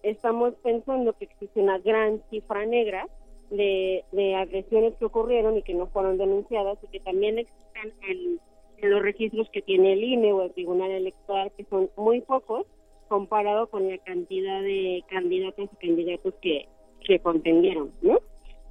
estamos 0.02 0.54
pensando 0.62 1.12
que 1.14 1.24
existe 1.24 1.60
una 1.60 1.78
gran 1.78 2.22
cifra 2.30 2.64
negra 2.66 3.08
de, 3.50 4.04
de 4.12 4.34
agresiones 4.34 4.94
que 4.96 5.04
ocurrieron 5.04 5.56
y 5.56 5.62
que 5.62 5.74
no 5.74 5.86
fueron 5.86 6.18
denunciadas 6.18 6.78
y 6.82 6.88
que 6.88 7.00
también 7.00 7.38
existen 7.38 7.92
en, 8.08 8.40
en 8.78 8.90
los 8.90 9.02
registros 9.02 9.48
que 9.50 9.62
tiene 9.62 9.92
el 9.92 10.04
INE 10.04 10.32
o 10.32 10.42
el 10.42 10.52
Tribunal 10.52 10.90
Electoral, 10.90 11.52
que 11.56 11.64
son 11.64 11.90
muy 11.96 12.20
pocos 12.20 12.66
comparado 13.08 13.68
con 13.68 13.88
la 13.88 13.98
cantidad 13.98 14.62
de 14.62 15.04
candidatos 15.08 15.68
y 15.72 15.86
candidatos 15.86 16.34
que, 16.42 16.68
que 17.04 17.20
contendieron, 17.20 17.92
¿no? 18.02 18.20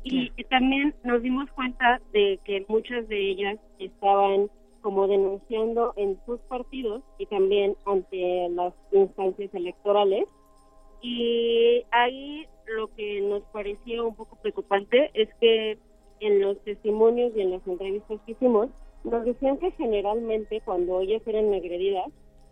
Y, 0.08 0.30
también 0.52 0.94
nos 1.04 1.24
dimos 1.24 1.50
cuenta 1.52 2.00
de 2.14 2.40
que 2.46 2.64
muchas 2.68 3.08
de 3.08 3.32
ellas 3.32 3.58
estaban 3.80 4.52
como 4.82 5.08
denunciando 5.08 5.94
en 5.96 6.20
sus 6.28 6.40
partidos 6.42 7.02
y 7.18 7.26
también 7.26 7.76
ante 7.88 8.48
las 8.50 8.72
instancias 8.92 9.52
electorales. 9.56 10.26
Y 11.02 11.84
ahí 11.90 12.46
lo 12.68 12.94
que 12.96 13.20
nos 13.22 13.42
parecía 13.46 14.04
un 14.04 14.16
poco 14.16 14.38
preocupante 14.44 15.10
es 15.16 15.28
que 15.42 15.80
en 16.20 16.40
los 16.40 16.60
testimonios 16.64 17.36
y 17.36 17.42
en 17.42 17.52
las 17.52 17.68
entrevistas 17.68 18.22
que 18.28 18.34
hicimos, 18.34 18.70
nos 19.04 19.26
decían 19.26 19.58
que 19.58 19.72
generalmente 19.72 20.62
cuando 20.64 21.02
ellas 21.02 21.24
eran 21.26 21.52
agredidas, 21.52 22.12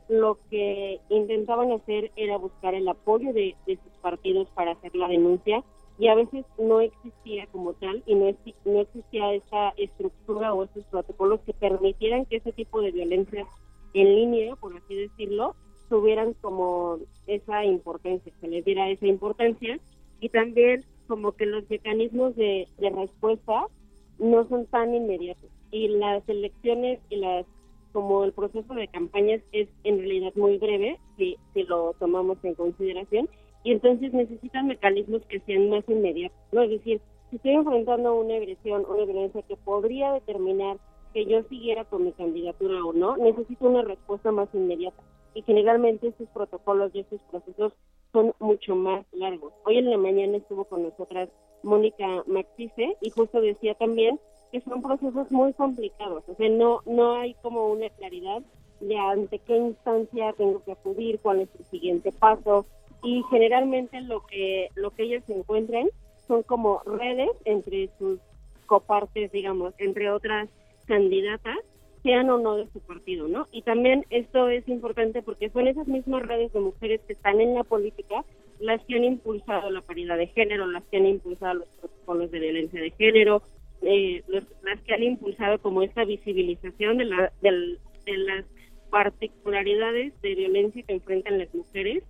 lo 0.09 0.39
que 0.49 0.99
intentaban 1.09 1.71
hacer 1.71 2.11
era 2.15 2.37
buscar 2.37 2.73
el 2.73 2.87
apoyo 2.87 3.31
de, 3.31 3.55
de 3.67 3.77
sus 3.77 3.93
partidos 4.01 4.49
para 4.55 4.71
hacer 4.71 4.95
la 4.95 5.07
denuncia 5.07 5.63
y 5.99 6.07
a 6.07 6.15
veces 6.15 6.45
no 6.57 6.79
existía 6.81 7.45
como 7.47 7.73
tal 7.73 8.03
y 8.05 8.15
no, 8.15 8.25
no 8.65 8.79
existía 8.81 9.33
esa 9.33 9.69
estructura 9.77 10.53
o 10.53 10.63
esos 10.63 10.83
protocolos 10.85 11.41
que 11.41 11.53
permitieran 11.53 12.25
que 12.25 12.37
ese 12.37 12.51
tipo 12.51 12.81
de 12.81 12.91
violencia 12.91 13.45
en 13.93 14.15
línea, 14.15 14.55
por 14.55 14.75
así 14.75 14.95
decirlo, 14.95 15.55
tuvieran 15.89 16.33
como 16.41 16.97
esa 17.27 17.63
importancia, 17.63 18.33
se 18.41 18.47
les 18.47 18.65
diera 18.65 18.89
esa 18.89 19.05
importancia. 19.05 19.79
Y 20.19 20.29
también 20.29 20.83
como 21.07 21.33
que 21.33 21.45
los 21.45 21.69
mecanismos 21.69 22.35
de, 22.35 22.67
de 22.79 22.89
respuesta 22.89 23.67
no 24.17 24.47
son 24.47 24.65
tan 24.67 24.95
inmediatos. 24.95 25.49
Y 25.69 25.89
las 25.89 26.27
elecciones 26.27 26.99
y 27.09 27.17
las 27.17 27.45
como 27.91 28.23
el 28.23 28.33
proceso 28.33 28.73
de 28.73 28.87
campañas 28.87 29.41
es 29.51 29.69
en 29.83 29.99
realidad 29.99 30.33
muy 30.35 30.57
breve 30.57 30.99
si, 31.15 31.37
si 31.53 31.61
lo 31.63 31.93
tomamos 31.99 32.43
en 32.43 32.55
consideración 32.55 33.29
y 33.63 33.71
entonces 33.71 34.13
necesitan 34.13 34.67
mecanismos 34.67 35.21
que 35.27 35.39
sean 35.41 35.69
más 35.69 35.83
inmediatos, 35.87 36.37
¿no? 36.51 36.63
Es 36.63 36.71
decir, 36.71 37.01
si 37.29 37.37
estoy 37.37 37.53
enfrentando 37.53 38.15
una 38.15 38.35
agresión, 38.35 38.85
una 38.87 39.05
violencia 39.05 39.41
que 39.43 39.55
podría 39.55 40.11
determinar 40.11 40.77
que 41.13 41.25
yo 41.25 41.43
siguiera 41.43 41.85
con 41.85 42.03
mi 42.05 42.11
candidatura 42.11 42.83
o 42.83 42.93
no, 42.93 43.17
necesito 43.17 43.65
una 43.67 43.83
respuesta 43.83 44.31
más 44.31 44.49
inmediata. 44.53 45.01
Y 45.33 45.41
generalmente 45.43 46.07
estos 46.07 46.27
protocolos 46.29 46.91
y 46.93 46.99
estos 46.99 47.21
procesos 47.31 47.73
son 48.11 48.33
mucho 48.39 48.75
más 48.75 49.05
largos. 49.13 49.53
Hoy 49.65 49.77
en 49.77 49.89
la 49.89 49.97
mañana 49.97 50.37
estuvo 50.37 50.65
con 50.65 50.83
nosotras 50.83 51.29
Mónica 51.63 52.23
Maxice 52.27 52.97
y 53.01 53.09
justo 53.09 53.41
decía 53.41 53.73
también 53.75 54.19
que 54.51 54.61
son 54.61 54.83
procesos 54.83 55.31
muy 55.31 55.53
complicados, 55.53 56.23
o 56.27 56.35
sea, 56.35 56.47
no, 56.47 56.81
no 56.85 57.15
hay 57.15 57.33
como 57.41 57.69
una 57.69 57.89
claridad 57.89 58.43
de 58.81 58.97
ante 58.97 59.39
qué 59.39 59.57
instancia 59.57 60.33
tengo 60.33 60.63
que 60.63 60.73
acudir, 60.73 61.19
cuál 61.21 61.41
es 61.41 61.49
el 61.57 61.65
siguiente 61.65 62.11
paso, 62.11 62.67
y 63.03 63.23
generalmente 63.29 64.01
lo 64.01 64.25
que 64.25 64.69
lo 64.75 64.91
que 64.91 65.03
ellas 65.03 65.23
encuentran 65.29 65.89
son 66.27 66.43
como 66.43 66.81
redes 66.85 67.29
entre 67.45 67.89
sus 67.97 68.19
copartes, 68.65 69.31
digamos, 69.31 69.73
entre 69.77 70.09
otras 70.09 70.49
candidatas, 70.87 71.57
sean 72.01 72.29
o 72.29 72.37
no 72.37 72.55
de 72.55 72.67
su 72.71 72.79
partido, 72.79 73.27
¿no? 73.27 73.47
Y 73.51 73.61
también 73.61 74.05
esto 74.09 74.49
es 74.49 74.67
importante 74.67 75.21
porque 75.21 75.49
son 75.49 75.67
esas 75.67 75.87
mismas 75.87 76.23
redes 76.23 76.51
de 76.53 76.59
mujeres 76.59 77.01
que 77.07 77.13
están 77.13 77.39
en 77.39 77.55
la 77.55 77.63
política 77.63 78.23
las 78.59 78.83
que 78.85 78.95
han 78.95 79.03
impulsado 79.03 79.69
la 79.69 79.81
paridad 79.81 80.17
de 80.17 80.27
género, 80.27 80.67
las 80.67 80.83
que 80.85 80.97
han 80.97 81.05
impulsado 81.05 81.55
los 81.55 81.67
protocolos 81.79 82.31
de 82.31 82.39
violencia 82.39 82.81
de 82.81 82.91
género, 82.91 83.41
eh, 83.81 84.23
las 84.63 84.79
que 84.81 84.93
han 84.93 85.03
impulsado 85.03 85.59
como 85.59 85.81
esta 85.81 86.05
visibilización 86.05 86.97
de, 86.97 87.05
la, 87.05 87.31
de 87.41 88.17
las 88.17 88.45
particularidades 88.89 90.13
de 90.21 90.35
violencia 90.35 90.83
que 90.83 90.93
enfrentan 90.93 91.39
las 91.39 91.53
mujeres 91.53 92.03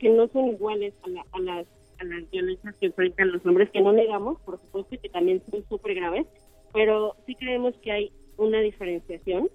que 0.00 0.08
no 0.08 0.26
son 0.28 0.48
iguales 0.48 0.94
a, 1.04 1.08
las, 1.40 1.66
a 1.98 2.04
las 2.04 2.30
violencias 2.30 2.74
que 2.76 2.86
enfrentan 2.86 3.30
los 3.30 3.44
hombres, 3.46 3.70
que 3.70 3.82
no 3.82 3.92
negamos, 3.92 4.40
por 4.40 4.58
supuesto, 4.58 4.96
que 5.00 5.08
también 5.10 5.42
son 5.50 5.62
súper 5.68 5.94
graves, 5.94 6.26
pero 6.72 7.14
sí 7.26 7.34
creemos 7.36 7.74
que 7.82 7.92
hay 7.92 8.12
una 8.38 8.60
diferenciación 8.60 9.48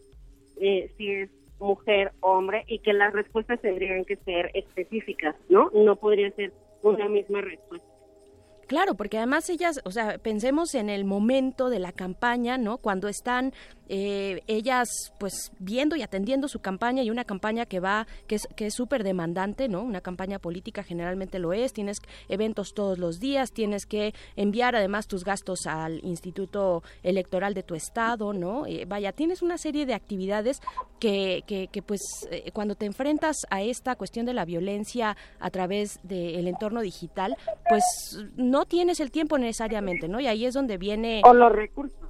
eh, 0.61 0.91
si 0.97 1.11
es 1.11 1.29
mujer 1.59 2.11
o 2.21 2.31
hombre 2.33 2.63
y 2.67 2.79
que 2.79 2.93
las 2.93 3.13
respuestas 3.13 3.59
tendrían 3.61 4.05
que 4.05 4.17
ser 4.17 4.51
específicas, 4.53 5.35
¿no? 5.49 5.71
No 5.73 5.95
podría 5.95 6.29
ser 6.31 6.53
una 6.83 7.09
misma 7.09 7.41
respuesta. 7.41 7.87
Claro, 8.67 8.95
porque 8.95 9.17
además 9.17 9.49
ellas, 9.49 9.79
o 9.85 9.91
sea, 9.91 10.17
pensemos 10.17 10.73
en 10.73 10.89
el 10.89 11.05
momento 11.05 11.69
de 11.69 11.79
la 11.79 11.91
campaña, 11.91 12.57
¿no? 12.57 12.79
Cuando 12.79 13.07
están 13.07 13.53
eh, 13.87 14.41
ellas, 14.47 15.13
pues, 15.19 15.51
viendo 15.59 15.95
y 15.95 16.01
atendiendo 16.01 16.47
su 16.47 16.59
campaña 16.59 17.03
y 17.03 17.09
una 17.09 17.25
campaña 17.25 17.65
que 17.65 17.79
va, 17.79 18.07
que 18.27 18.35
es 18.35 18.47
que 18.55 18.67
es 18.67 18.73
súper 18.73 19.03
demandante, 19.03 19.67
¿no? 19.67 19.83
Una 19.83 20.01
campaña 20.01 20.39
política 20.39 20.83
generalmente 20.83 21.39
lo 21.39 21.53
es. 21.53 21.73
Tienes 21.73 21.97
eventos 22.29 22.73
todos 22.73 22.97
los 22.97 23.19
días, 23.19 23.51
tienes 23.51 23.85
que 23.85 24.13
enviar 24.35 24.75
además 24.75 25.07
tus 25.07 25.23
gastos 25.23 25.67
al 25.67 26.03
Instituto 26.03 26.83
Electoral 27.03 27.53
de 27.53 27.63
tu 27.63 27.75
estado, 27.75 28.33
¿no? 28.33 28.65
Eh, 28.65 28.85
vaya, 28.87 29.11
tienes 29.11 29.41
una 29.41 29.57
serie 29.57 29.85
de 29.85 29.93
actividades 29.93 30.61
que, 30.99 31.43
que, 31.47 31.67
que 31.67 31.81
pues, 31.81 32.01
eh, 32.31 32.51
cuando 32.51 32.75
te 32.75 32.85
enfrentas 32.85 33.45
a 33.49 33.61
esta 33.61 33.95
cuestión 33.95 34.25
de 34.25 34.33
la 34.33 34.45
violencia 34.45 35.15
a 35.39 35.49
través 35.49 35.99
del 36.03 36.47
entorno 36.47 36.81
digital, 36.81 37.35
pues 37.69 37.83
no 38.35 38.65
tienes 38.65 38.99
el 38.99 39.11
tiempo 39.11 39.37
necesariamente, 39.37 40.07
¿no? 40.07 40.19
Y 40.19 40.27
ahí 40.27 40.45
es 40.45 40.53
donde 40.53 40.77
viene... 40.77 41.21
O 41.25 41.33
los 41.33 41.51
recursos. 41.51 42.04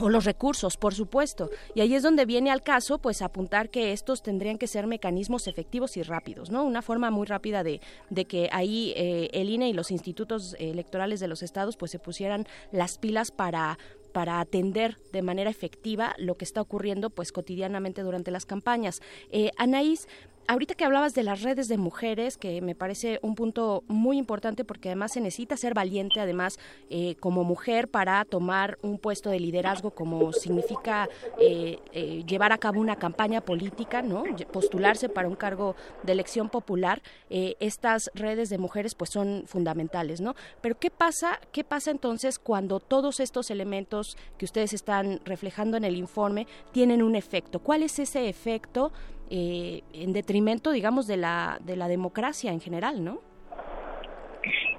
O 0.00 0.08
los 0.08 0.24
recursos, 0.24 0.76
por 0.76 0.94
supuesto. 0.94 1.50
Y 1.74 1.80
ahí 1.80 1.94
es 1.94 2.02
donde 2.02 2.24
viene 2.24 2.50
al 2.50 2.62
caso, 2.62 2.98
pues 2.98 3.22
apuntar 3.22 3.70
que 3.70 3.92
estos 3.92 4.22
tendrían 4.22 4.58
que 4.58 4.66
ser 4.66 4.86
mecanismos 4.86 5.46
efectivos 5.46 5.96
y 5.96 6.02
rápidos, 6.02 6.50
¿no? 6.50 6.64
Una 6.64 6.82
forma 6.82 7.10
muy 7.10 7.26
rápida 7.26 7.62
de, 7.62 7.80
de 8.10 8.24
que 8.24 8.48
ahí 8.52 8.92
eh, 8.96 9.28
el 9.32 9.50
INE 9.50 9.68
y 9.68 9.72
los 9.72 9.90
institutos 9.90 10.56
electorales 10.58 11.20
de 11.20 11.28
los 11.28 11.42
estados, 11.42 11.76
pues 11.76 11.90
se 11.90 11.98
pusieran 11.98 12.46
las 12.72 12.98
pilas 12.98 13.30
para 13.30 13.78
para 14.12 14.40
atender 14.40 14.96
de 15.12 15.22
manera 15.22 15.50
efectiva 15.50 16.14
lo 16.18 16.36
que 16.36 16.44
está 16.44 16.60
ocurriendo 16.60 17.10
pues 17.10 17.30
cotidianamente 17.30 18.02
durante 18.02 18.30
las 18.30 18.46
campañas. 18.46 19.00
Eh, 19.30 19.50
Anaís, 19.58 20.08
ahorita 20.48 20.74
que 20.74 20.84
hablabas 20.86 21.14
de 21.14 21.22
las 21.22 21.42
redes 21.42 21.68
de 21.68 21.76
mujeres, 21.76 22.38
que 22.38 22.60
me 22.62 22.74
parece 22.74 23.20
un 23.22 23.34
punto 23.34 23.84
muy 23.86 24.16
importante 24.16 24.64
porque 24.64 24.88
además 24.88 25.12
se 25.12 25.20
necesita 25.20 25.56
ser 25.58 25.74
valiente, 25.74 26.20
además 26.20 26.58
eh, 26.88 27.16
como 27.20 27.44
mujer 27.44 27.88
para 27.88 28.24
tomar 28.24 28.78
un 28.82 28.98
puesto 28.98 29.28
de 29.30 29.40
liderazgo 29.40 29.90
como 29.90 30.32
significa 30.32 31.08
eh, 31.38 31.78
eh, 31.92 32.24
llevar 32.26 32.52
a 32.52 32.58
cabo 32.58 32.80
una 32.80 32.96
campaña 32.96 33.42
política, 33.42 34.00
no, 34.00 34.24
postularse 34.50 35.10
para 35.10 35.28
un 35.28 35.36
cargo 35.36 35.76
de 36.02 36.12
elección 36.12 36.48
popular. 36.48 37.02
estas 37.28 38.10
redes 38.14 38.48
de 38.48 38.56
mujeres 38.56 38.94
pues 38.94 39.10
son 39.10 39.44
fundamentales, 39.46 40.22
no. 40.22 40.34
Pero 40.62 40.78
qué 40.78 40.90
pasa, 40.90 41.38
qué 41.52 41.62
pasa 41.62 41.90
entonces 41.90 42.38
cuando 42.38 42.80
todos 42.80 43.20
estos 43.20 43.50
elementos 43.50 44.16
que 44.38 44.46
ustedes 44.46 44.72
están 44.72 45.20
reflejando 45.26 45.76
en 45.76 45.84
el 45.84 45.96
informe 45.96 46.46
tienen 46.72 47.02
un 47.02 47.16
efecto. 47.16 47.58
¿Cuál 47.58 47.82
es 47.82 47.98
ese 47.98 48.30
efecto? 48.30 48.92
Eh, 49.30 49.82
en 49.92 50.12
detrimento, 50.12 50.70
digamos, 50.70 51.06
de 51.06 51.16
la, 51.16 51.58
de 51.64 51.76
la 51.76 51.88
democracia 51.88 52.52
en 52.52 52.60
general, 52.60 53.04
¿no? 53.04 53.20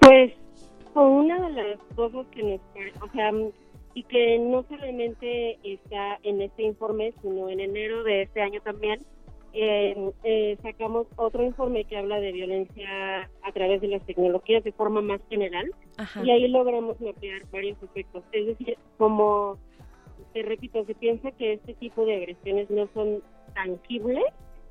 Pues 0.01 0.33
una 0.95 1.47
de 1.47 1.53
las 1.53 1.79
cosas 1.95 2.25
que 2.27 2.43
nos, 2.43 2.61
o 3.01 3.11
sea, 3.11 3.31
y 3.93 4.03
que 4.03 4.39
no 4.39 4.63
solamente 4.63 5.59
está 5.63 6.19
en 6.23 6.41
este 6.41 6.63
informe, 6.63 7.13
sino 7.21 7.49
en 7.49 7.59
enero 7.59 8.03
de 8.03 8.23
este 8.23 8.41
año 8.41 8.61
también, 8.61 8.99
eh, 9.53 10.57
sacamos 10.61 11.07
otro 11.15 11.43
informe 11.43 11.83
que 11.85 11.97
habla 11.97 12.19
de 12.19 12.31
violencia 12.31 13.29
a 13.41 13.51
través 13.51 13.81
de 13.81 13.87
las 13.87 14.05
tecnologías 14.05 14.63
de 14.63 14.71
forma 14.71 15.01
más 15.01 15.21
general 15.27 15.71
y 16.23 16.29
ahí 16.29 16.47
logramos 16.47 17.01
mapear 17.01 17.41
varios 17.51 17.81
efectos. 17.81 18.23
Es 18.31 18.45
decir, 18.45 18.77
como 18.97 19.57
te 20.33 20.43
repito, 20.43 20.85
se 20.85 20.93
piensa 20.93 21.31
que 21.31 21.53
este 21.53 21.73
tipo 21.73 22.05
de 22.05 22.15
agresiones 22.15 22.69
no 22.69 22.87
son 22.93 23.23
tangible, 23.53 24.21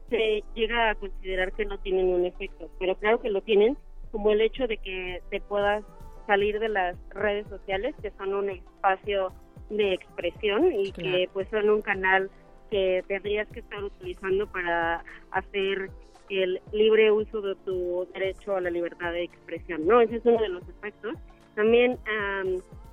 se 0.08 0.42
llega 0.54 0.90
a 0.90 0.94
considerar 0.94 1.52
que 1.52 1.64
no 1.64 1.78
tienen 1.78 2.08
un 2.08 2.24
efecto. 2.24 2.70
Pero 2.78 2.96
claro 2.96 3.20
que 3.20 3.30
lo 3.30 3.42
tienen, 3.42 3.76
como 4.10 4.30
el 4.30 4.40
hecho 4.40 4.66
de 4.66 4.78
que 4.78 5.22
te 5.30 5.40
puedas 5.40 5.84
salir 6.26 6.58
de 6.60 6.68
las 6.68 6.96
redes 7.10 7.46
sociales, 7.48 7.94
que 8.02 8.10
son 8.12 8.34
un 8.34 8.50
espacio 8.50 9.32
de 9.70 9.94
expresión 9.94 10.72
y 10.72 10.92
que 10.92 11.28
pues 11.32 11.48
son 11.50 11.68
un 11.68 11.82
canal 11.82 12.30
que 12.70 13.02
tendrías 13.06 13.48
que 13.48 13.60
estar 13.60 13.82
utilizando 13.82 14.46
para 14.46 15.04
hacer 15.30 15.90
el 16.28 16.60
libre 16.72 17.10
uso 17.10 17.40
de 17.40 17.54
tu 17.64 18.06
derecho 18.12 18.56
a 18.56 18.60
la 18.60 18.70
libertad 18.70 19.12
de 19.12 19.24
expresión, 19.24 19.86
¿no? 19.86 20.00
Ese 20.00 20.16
es 20.16 20.24
uno 20.26 20.40
de 20.40 20.48
los 20.50 20.62
aspectos. 20.64 21.14
También, 21.54 21.98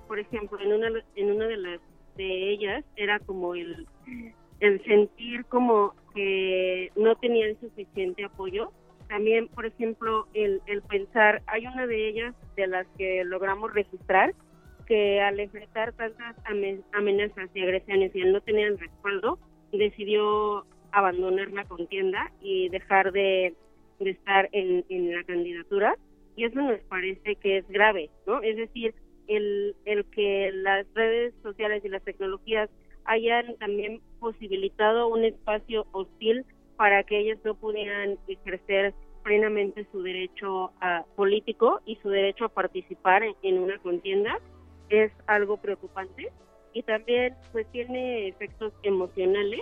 por 0.07 0.19
ejemplo, 0.19 0.59
en 0.61 0.73
una, 0.73 1.03
en 1.15 1.31
una 1.31 1.47
de 1.47 1.57
las 1.57 1.79
de 2.15 2.51
ellas 2.51 2.85
era 2.95 3.19
como 3.19 3.55
el, 3.55 3.85
el 4.59 4.83
sentir 4.83 5.45
como 5.45 5.93
que 6.13 6.91
no 6.95 7.15
tenían 7.15 7.59
suficiente 7.59 8.23
apoyo. 8.23 8.71
También, 9.07 9.47
por 9.49 9.65
ejemplo, 9.65 10.27
el, 10.33 10.61
el 10.65 10.81
pensar, 10.81 11.43
hay 11.47 11.67
una 11.67 11.85
de 11.85 12.09
ellas 12.09 12.35
de 12.55 12.67
las 12.67 12.87
que 12.97 13.23
logramos 13.23 13.73
registrar 13.73 14.33
que 14.85 15.19
al 15.21 15.39
enfrentar 15.39 15.93
tantas 15.93 16.35
amenazas 16.93 17.49
y 17.53 17.61
agresiones 17.61 18.15
y 18.15 18.23
no 18.23 18.41
tener 18.41 18.77
respaldo, 18.77 19.39
decidió 19.71 20.65
abandonar 20.91 21.51
la 21.51 21.65
contienda 21.65 22.31
y 22.41 22.69
dejar 22.69 23.11
de, 23.11 23.55
estar 23.99 24.49
en, 24.51 24.83
la 25.11 25.23
candidatura. 25.23 25.95
Y 26.35 26.45
eso 26.45 26.61
nos 26.61 26.79
parece 26.81 27.35
que 27.37 27.57
es 27.57 27.67
grave, 27.69 28.09
¿no? 28.27 28.41
Es 28.41 28.57
decir, 28.57 28.93
el, 29.27 29.75
el 29.85 30.05
que 30.05 30.51
las 30.53 30.85
redes 30.93 31.33
sociales 31.41 31.83
y 31.83 31.89
las 31.89 32.03
tecnologías 32.03 32.69
hayan 33.05 33.55
también 33.57 34.01
posibilitado 34.19 35.07
un 35.07 35.23
espacio 35.23 35.85
hostil 35.91 36.45
para 36.77 37.03
que 37.03 37.19
ellas 37.19 37.39
no 37.43 37.55
pudieran 37.55 38.17
ejercer 38.27 38.93
plenamente 39.23 39.87
su 39.91 40.03
derecho 40.03 40.71
a, 40.81 41.03
político 41.15 41.81
y 41.85 41.95
su 41.97 42.09
derecho 42.09 42.45
a 42.45 42.49
participar 42.49 43.23
en 43.41 43.59
una 43.59 43.77
contienda 43.79 44.39
es 44.89 45.11
algo 45.25 45.57
preocupante 45.57 46.31
y 46.73 46.83
también 46.83 47.33
pues 47.51 47.65
tiene 47.71 48.27
efectos 48.27 48.73
emocionales 48.83 49.61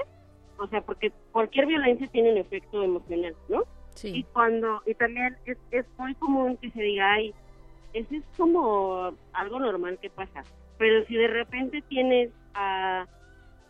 o 0.60 0.68
sea, 0.68 0.82
porque 0.82 1.11
cualquier 1.32 1.65
violencia 1.65 2.07
tiene 2.07 2.32
un 2.32 2.38
efecto 2.38 2.84
emocional, 2.84 3.36
¿no? 3.49 3.64
Sí. 3.95 4.11
Y 4.15 4.24
cuando, 4.24 4.82
y 4.86 4.94
también 4.95 5.38
es, 5.45 5.57
es 5.72 5.86
muy 5.98 6.15
común 6.15 6.57
que 6.57 6.72
se 6.72 6.82
diga, 6.82 7.14
ay, 7.14 7.34
eso 7.94 8.15
es 8.15 8.24
como 8.38 9.14
algo 9.34 9.60
normal 9.60 9.99
que 10.02 10.10
pasa, 10.10 10.44
pero 10.78 11.06
si 11.06 11.15
de 11.15 11.28
repente 11.28 11.82
tienes 11.90 12.32
a 12.53 13.06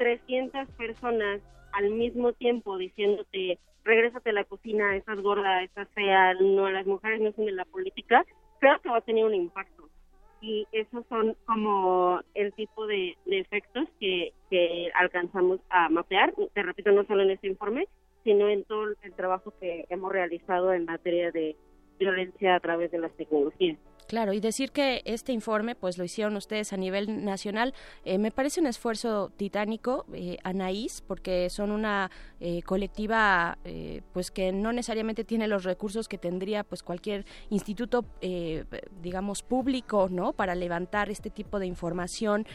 300 0.04 0.68
personas 0.72 1.40
al 1.72 1.90
mismo 1.92 2.34
tiempo 2.34 2.78
diciéndote, 2.78 3.58
regrésate 3.86 4.32
a 4.32 4.34
la 4.34 4.44
cocina, 4.44 4.98
estás 4.98 5.18
gorda, 5.22 5.64
estás 5.64 5.88
fea, 5.96 6.34
no, 6.34 6.70
las 6.70 6.86
mujeres 6.86 7.22
no 7.22 7.32
son 7.32 7.46
de 7.46 7.54
la 7.54 7.64
política, 7.64 8.26
creo 8.60 8.82
que 8.82 8.90
va 8.90 8.98
a 8.98 9.02
tener 9.02 9.24
un 9.24 9.34
impacto 9.34 9.88
y 10.42 10.68
esos 10.74 11.06
son 11.08 11.38
como 11.46 12.20
el 12.34 12.52
tipo 12.52 12.86
de, 12.86 13.16
efectos 13.28 13.88
que, 13.98 14.34
que, 14.50 14.92
alcanzamos 14.94 15.62
a 15.70 15.88
mapear, 15.88 16.34
te 16.54 16.64
repito, 16.64 16.92
no 16.92 17.06
solo 17.06 17.24
en 17.24 17.32
este 17.32 17.48
informe, 17.48 17.88
sino 18.26 18.50
en 18.50 18.66
todo 18.66 18.90
el 19.04 19.14
trabajo 19.14 19.54
que 19.62 19.86
hemos 19.88 20.12
realizado 20.12 20.74
en 20.74 20.84
materia 20.84 21.32
de 21.32 21.56
violencia 21.98 22.56
a 22.56 22.60
través 22.60 22.92
de 22.92 23.00
las 23.00 23.14
tecnologías. 23.14 23.78
Claro, 24.08 24.34
y 24.34 24.40
decir 24.40 24.72
que 24.72 25.02
este 25.06 25.32
informe, 25.32 25.76
pues 25.76 25.98
lo 25.98 26.04
hicieron 26.04 26.36
ustedes 26.36 26.74
a 26.74 26.78
nivel 26.78 27.24
nacional, 27.24 27.74
eh, 28.06 28.18
me 28.18 28.32
parece 28.32 28.60
un 28.60 28.68
esfuerzo 28.68 29.32
titánico, 29.38 30.06
eh, 30.14 30.38
Anaís, 30.44 31.02
porque 31.02 31.50
son 31.50 31.72
una 31.72 32.12
eh, 32.46 32.62
colectiva, 32.62 33.58
eh, 33.64 34.02
pues 34.12 34.30
que 34.30 34.52
no 34.52 34.74
necesariamente 34.74 35.24
tiene 35.24 35.48
los 35.48 35.64
recursos 35.64 36.10
que 36.10 36.18
tendría, 36.18 36.66
pues 36.66 36.84
cualquier 36.84 37.26
instituto, 37.50 38.06
digamos 39.02 39.44
público, 39.44 40.10
¿no? 40.12 40.34
Para 40.34 40.54
levantar 40.54 41.10
este 41.10 41.30
tipo 41.30 41.60
de 41.60 41.68
información. 41.68 42.46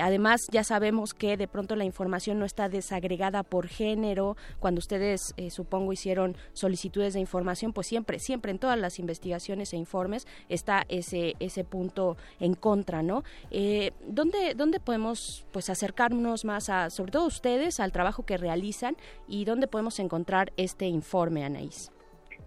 además, 0.00 0.40
ya 0.52 0.62
sabemos 0.62 1.12
que 1.12 1.36
de 1.36 1.48
pronto 1.48 1.74
la 1.74 1.84
información 1.84 2.38
no 2.38 2.44
está 2.44 2.68
desagregada 2.68 3.42
por 3.42 3.66
género. 3.66 4.36
Cuando 4.60 4.78
ustedes, 4.78 5.34
supongo, 5.50 5.92
hicieron 5.92 6.36
solicitudes 6.52 7.14
de 7.14 7.20
información, 7.20 7.72
pues 7.72 7.88
siempre, 7.88 8.18
siempre 8.18 8.52
en 8.52 8.58
todas 8.58 8.78
las 8.78 8.98
investigaciones 8.98 9.72
e 9.72 9.76
informes 9.76 10.26
está 10.48 10.84
ese, 10.88 11.34
ese 11.40 11.64
punto 11.64 12.16
en 12.40 12.54
contra, 12.54 13.02
¿no? 13.02 13.24
Eh, 13.50 13.92
¿dónde, 14.06 14.54
¿Dónde 14.54 14.80
podemos 14.80 15.44
pues 15.52 15.70
acercarnos 15.70 16.44
más 16.44 16.68
a, 16.68 16.90
sobre 16.90 17.12
todo 17.12 17.26
ustedes, 17.26 17.80
al 17.80 17.92
trabajo 17.92 18.24
que 18.24 18.36
realizan 18.36 18.96
y 19.32 19.46
dónde 19.46 19.66
podemos 19.66 19.98
encontrar 19.98 20.52
este 20.58 20.84
informe, 20.84 21.42
Anaís? 21.42 21.90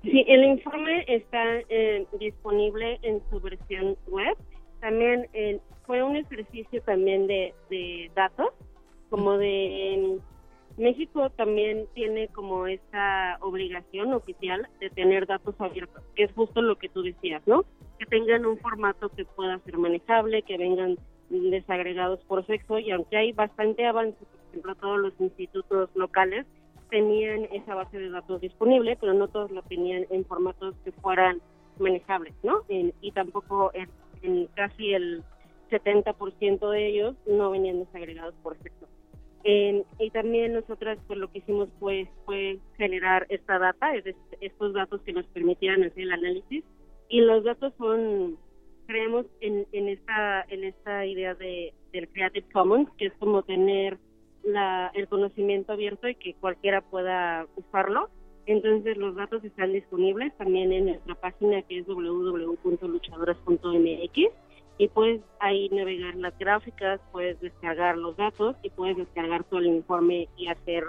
Sí, 0.03 0.23
el 0.27 0.43
informe 0.43 1.03
está 1.07 1.57
eh, 1.67 2.05
disponible 2.19 2.99
en 3.01 3.23
su 3.31 3.39
versión 3.39 3.97
web. 4.05 4.37
También 4.81 5.27
eh, 5.33 5.59
fue 5.87 6.03
un 6.03 6.15
ejercicio 6.15 6.83
también 6.83 7.25
de, 7.25 7.55
de 7.71 8.11
datos, 8.15 8.49
como 9.09 9.35
de 9.39 10.19
México 10.77 11.31
también 11.31 11.87
tiene 11.95 12.27
como 12.27 12.67
esta 12.67 13.39
obligación 13.41 14.13
oficial 14.13 14.67
de 14.79 14.91
tener 14.91 15.25
datos 15.25 15.55
abiertos, 15.57 16.03
que 16.13 16.25
es 16.25 16.31
justo 16.33 16.61
lo 16.61 16.75
que 16.75 16.89
tú 16.89 17.01
decías, 17.01 17.41
¿no? 17.47 17.65
Que 17.97 18.05
tengan 18.05 18.45
un 18.45 18.59
formato 18.59 19.09
que 19.09 19.25
pueda 19.25 19.57
ser 19.59 19.79
manejable, 19.79 20.43
que 20.43 20.59
vengan 20.59 20.97
desagregados 21.31 22.19
por 22.25 22.45
sexo 22.45 22.77
y 22.77 22.91
aunque 22.91 23.17
hay 23.17 23.31
bastante 23.31 23.87
avance, 23.87 24.19
por 24.19 24.49
ejemplo, 24.49 24.75
todos 24.75 24.99
los 24.99 25.13
institutos 25.19 25.89
locales 25.95 26.45
tenían 26.89 27.47
esa 27.51 27.75
base 27.75 27.97
de 27.97 28.09
datos 28.09 28.41
disponible, 28.41 28.97
pero 28.99 29.13
no 29.13 29.27
todos 29.27 29.51
lo 29.51 29.61
tenían 29.63 30.05
en 30.09 30.25
formatos 30.25 30.75
que 30.83 30.91
fueran 30.91 31.41
manejables, 31.79 32.33
¿no? 32.43 32.63
y 32.69 33.11
tampoco 33.11 33.71
en, 33.73 33.89
en 34.21 34.47
casi 34.55 34.93
el 34.93 35.23
70% 35.69 36.69
de 36.69 36.87
ellos 36.87 37.15
no 37.25 37.51
venían 37.51 37.79
desagregados 37.79 38.33
por 38.41 38.57
sexo 38.59 38.87
y 39.47 40.09
también 40.11 40.53
nosotras 40.53 40.97
pues 41.05 41.19
lo 41.19 41.31
que 41.31 41.37
hicimos 41.37 41.69
pues 41.79 42.09
fue 42.25 42.57
generar 42.77 43.27
esta 43.29 43.59
data, 43.59 43.93
estos 44.41 44.73
datos 44.73 45.01
que 45.01 45.13
nos 45.13 45.25
permitieran 45.27 45.83
hacer 45.83 46.03
el 46.03 46.11
análisis 46.11 46.63
y 47.09 47.21
los 47.21 47.43
datos 47.43 47.71
son 47.77 48.37
creemos 48.87 49.25
en, 49.41 49.67
en 49.71 49.89
esta 49.89 50.45
en 50.49 50.63
esta 50.63 51.05
idea 51.05 51.35
de 51.35 51.73
del 51.93 52.07
Creative 52.09 52.47
Commons 52.51 52.89
que 52.97 53.07
es 53.07 53.13
como 53.19 53.43
tener 53.43 53.99
la, 54.45 54.91
el 54.93 55.07
conocimiento 55.07 55.73
abierto 55.73 56.07
y 56.07 56.13
que 56.15 56.35
cualquiera 56.35 56.81
pueda 56.81 57.47
usarlo. 57.55 58.09
Entonces 58.45 58.95
los 58.97 59.15
datos 59.15 59.43
están 59.43 59.73
disponibles 59.73 60.37
también 60.37 60.71
en 60.71 60.85
nuestra 60.85 61.15
página 61.15 61.63
que 61.63 61.79
es 61.79 61.87
www.luchadoras.mx 61.87 64.19
y 64.77 64.89
puedes 64.89 65.21
ahí 65.39 65.69
navegar 65.69 66.15
las 66.15 66.37
gráficas, 66.37 66.99
puedes 67.11 67.39
descargar 67.39 67.97
los 67.97 68.15
datos 68.17 68.55
y 68.61 68.69
puedes 68.69 68.97
descargar 68.97 69.45
todo 69.45 69.61
el 69.61 69.67
informe 69.67 70.27
y 70.37 70.47
hacer 70.47 70.83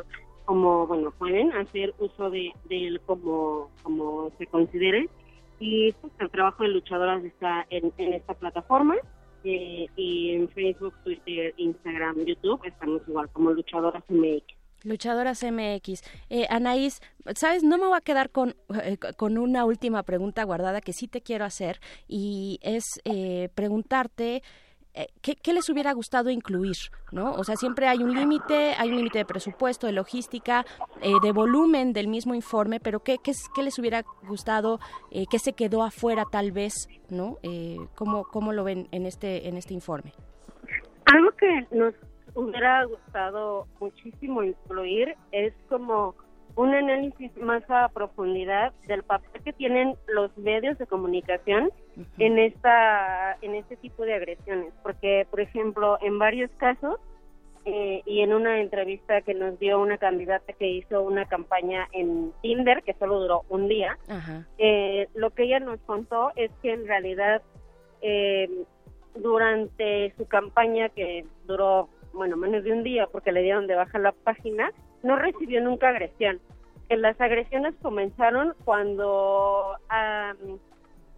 como, 0.45 0.87
bueno, 0.87 1.15
pueden 1.19 1.51
hacer 1.53 1.95
uso 1.99 2.29
de, 2.31 2.53
él 2.69 3.01
como, 3.07 3.71
como 3.83 4.31
se 4.39 4.47
considere. 4.47 5.09
Y 5.59 5.93
pues, 5.93 6.13
el 6.19 6.29
trabajo 6.31 6.63
de 6.63 6.69
luchadoras 6.69 7.25
está 7.25 7.67
en, 7.71 7.91
en 7.97 8.13
esta 8.13 8.35
plataforma 8.35 8.97
eh, 9.47 9.89
y 9.97 10.33
en 10.33 10.49
Facebook, 10.49 10.95
Twitter, 11.05 11.55
Instagram, 11.57 12.25
YouTube 12.25 12.61
estamos 12.65 13.03
igual 13.07 13.29
como 13.31 13.53
Luchadoras 13.53 14.05
MX. 14.09 14.57
Luchadoras 14.87 15.43
MX. 15.43 16.03
Eh, 16.31 16.47
Anaís, 16.49 17.01
sabes, 17.35 17.63
no 17.63 17.79
me 17.79 17.87
voy 17.87 17.97
a 17.97 18.01
quedar 18.01 18.31
con, 18.31 18.55
eh, 18.83 18.99
con 19.17 19.39
una 19.39 19.65
última 19.65 20.03
pregunta 20.03 20.45
guardada 20.45 20.81
que 20.81 20.93
sí 20.93 21.09
te 21.09 21.23
quiero 21.23 21.45
hacer 21.45 21.81
y 22.09 22.59
es 22.63 22.85
eh, 23.05 23.49
preguntarte 23.55 24.43
eh, 24.97 25.09
¿qué, 25.23 25.53
les 25.53 25.69
hubiera 25.69 25.93
gustado 25.93 26.31
incluir, 26.31 26.77
¿no? 27.13 27.33
O 27.35 27.45
sea, 27.45 27.57
siempre 27.57 27.87
hay 27.87 28.03
un 28.03 28.15
límite, 28.15 28.75
hay 28.79 28.91
un 28.91 28.97
límite 28.97 29.19
de 29.19 29.25
presupuesto, 29.25 29.87
de 29.87 29.93
logística, 29.93 30.65
de 31.01 31.33
volumen 31.33 31.93
del 31.93 32.09
mismo 32.09 32.35
informe, 32.35 32.81
pero 32.81 33.01
¿qué, 33.01 33.19
qué, 33.19 33.33
qué 33.55 33.63
les 33.63 33.79
hubiera 33.79 34.03
gustado, 34.27 34.81
qué 35.11 35.39
se 35.39 35.53
quedó 35.53 35.83
afuera 35.83 36.25
tal 36.31 36.53
vez, 36.53 36.89
¿no? 37.11 37.39
¿cómo, 37.95 38.25
¿Cómo 38.25 38.53
lo 38.53 38.65
ven 38.65 38.89
en 38.91 39.07
este, 39.07 39.49
en 39.49 39.57
este 39.57 39.75
informe? 39.75 40.13
Algo 41.05 41.31
que 41.33 41.67
nos 41.71 41.95
hubiera 42.35 42.85
gustado 42.85 43.67
muchísimo 43.81 44.43
incluir 44.43 45.15
es 45.33 45.53
como 45.69 46.15
un 46.57 46.75
análisis 46.75 47.37
más 47.37 47.63
a 47.71 47.89
profundidad 47.91 48.73
del 48.87 49.03
papel 49.03 49.43
que 49.43 49.53
tienen 49.53 49.95
los 50.09 50.37
medios 50.39 50.79
de 50.79 50.87
comunicación 50.87 51.71
en 52.19 52.39
esta 52.39 53.37
en 53.43 53.55
este 53.55 53.77
tipo 53.77 54.05
de 54.05 54.15
agresiones. 54.15 54.73
Porque 54.83 55.27
por 55.31 55.41
ejemplo 55.41 55.99
en 56.01 56.19
varios 56.19 56.51
casos 56.57 56.99
eh, 57.67 58.03
y 58.07 58.21
en 58.21 58.33
una 58.33 58.61
entrevista 58.61 59.21
que 59.21 59.35
nos 59.35 59.59
dio 59.59 59.81
una 59.81 59.99
candidata 59.99 60.53
que 60.55 60.69
hizo 60.69 61.03
una 61.03 61.27
campaña 61.27 61.89
en 61.93 62.33
Tinder 62.41 62.83
que 62.83 62.95
solo 62.95 63.19
duró 63.19 63.43
un 63.49 63.67
día 63.67 63.99
eh, 64.57 65.09
lo 65.15 65.31
que 65.31 65.43
ella 65.43 65.59
nos 65.59 65.81
contó 65.81 66.31
es 66.37 66.53
que 66.63 66.73
en 66.73 66.87
realidad 66.87 67.43
eh, 68.03 68.49
durante 69.17 70.15
su 70.17 70.29
campaña 70.29 70.91
que 70.91 71.27
duró 71.45 71.89
bueno, 72.13 72.37
menos 72.37 72.65
de 72.65 72.73
un 72.73 72.83
día 72.83 73.09
porque 73.09 73.33
le 73.33 73.43
dieron 73.43 73.67
de 73.67 73.75
baja 73.75 73.99
la 73.99 74.13
página, 74.13 74.73
no 75.03 75.17
recibió 75.17 75.63
nunca 75.63 75.89
agresión. 75.89 76.41
las 76.89 77.21
agresiones 77.21 77.75
comenzaron 77.83 78.55
cuando 78.65 79.77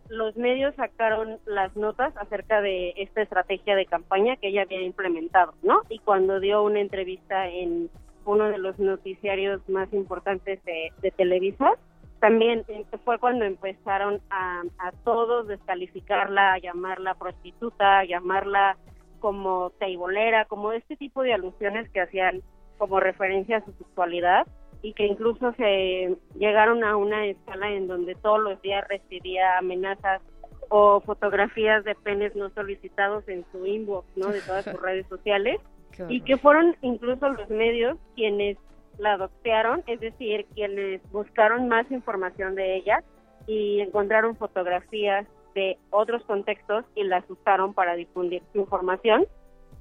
los 0.09 0.37
medios 0.37 0.75
sacaron 0.75 1.39
las 1.45 1.77
notas 1.77 2.17
acerca 2.17 2.61
de 2.61 2.95
esta 2.97 3.23
estrategia 3.23 3.77
de 3.77 3.87
campaña 3.87 4.37
que 4.37 4.49
ella 4.49 4.63
había 4.63 4.83
implementado, 4.83 5.55
¿no? 5.63 5.83
Y 5.89 5.99
cuando 5.99 6.41
dio 6.41 6.63
una 6.63 6.81
entrevista 6.81 7.49
en 7.49 7.91
uno 8.25 8.49
de 8.49 8.59
los 8.59 8.79
noticiarios 8.79 9.67
más 9.69 9.93
importantes 9.93 10.63
de, 10.65 10.93
de 11.03 11.11
Televisa, 11.11 11.73
también 12.21 12.65
fue 13.05 13.19
cuando 13.19 13.45
empezaron 13.45 14.21
a, 14.31 14.63
a 14.79 14.93
todos 15.05 15.47
descalificarla, 15.47 16.55
a 16.55 16.59
llamarla 16.59 17.15
prostituta, 17.15 18.01
a 18.01 18.05
llamarla 18.05 18.77
como 19.21 19.71
teibolera, 19.79 20.45
como 20.47 20.73
este 20.73 20.97
tipo 20.97 21.23
de 21.23 21.35
alusiones 21.35 21.89
que 21.91 22.01
hacían 22.01 22.43
como 22.79 23.01
referencia 23.01 23.59
a 23.59 23.65
su 23.65 23.73
sexualidad 23.73 24.47
y 24.83 24.93
que 24.95 25.07
incluso 25.07 25.53
se 25.55 26.17
llegaron 26.39 26.85
a 26.85 26.97
una 26.97 27.27
escala 27.27 27.71
en 27.71 27.89
donde 27.89 28.15
todos 28.15 28.41
los 28.41 28.63
días 28.63 28.87
recibía 28.89 29.59
amenazas 29.59 30.23
o 30.69 31.01
fotografías 31.01 31.85
de 31.85 31.95
penes 31.95 32.37
no 32.37 32.51
solicitados 32.51 33.29
en 33.29 33.45
su 33.51 33.67
inbox, 33.67 34.07
¿no? 34.17 34.29
De 34.29 34.41
todas 34.41 34.65
sus 34.65 34.81
redes 34.83 35.07
sociales 35.09 35.61
y 36.09 36.21
que 36.21 36.37
fueron 36.37 36.77
incluso 36.83 37.29
los 37.29 37.49
medios 37.51 37.99
quienes 38.15 38.57
la 38.99 39.15
adoptaron, 39.15 39.83
es 39.87 40.01
decir, 40.01 40.47
quienes 40.55 41.01
buscaron 41.11 41.69
más 41.69 41.91
información 41.91 42.55
de 42.55 42.77
ella 42.77 43.03
y 43.47 43.81
encontraron 43.81 44.37
fotografías 44.37 45.27
de 45.55 45.79
otros 45.91 46.23
contextos 46.25 46.85
y 46.95 47.05
las 47.05 47.29
usaron 47.29 47.75
para 47.75 47.95
difundir 47.97 48.43
su 48.53 48.61
información. 48.61 49.27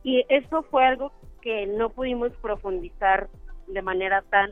Y 0.04 0.26
eso 0.30 0.64
fue 0.64 0.86
algo 0.86 1.12
que 1.48 1.66
no 1.66 1.92
pudimos 1.92 2.34
profundizar 2.42 3.30
de 3.68 3.82
manera 3.82 4.22
tan 4.30 4.52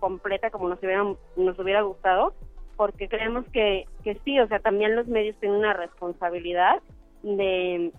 completa 0.00 0.50
como 0.50 0.68
nos 0.68 0.82
hubiera, 0.82 1.04
nos 1.36 1.58
hubiera 1.60 1.82
gustado, 1.82 2.34
porque 2.76 3.08
creemos 3.08 3.44
que, 3.52 3.84
que 4.02 4.16
sí, 4.24 4.40
o 4.40 4.48
sea, 4.48 4.58
también 4.58 4.96
los 4.96 5.06
medios 5.06 5.36
tienen 5.38 5.58
una 5.58 5.74
responsabilidad 5.74 6.82
de, 7.22 7.92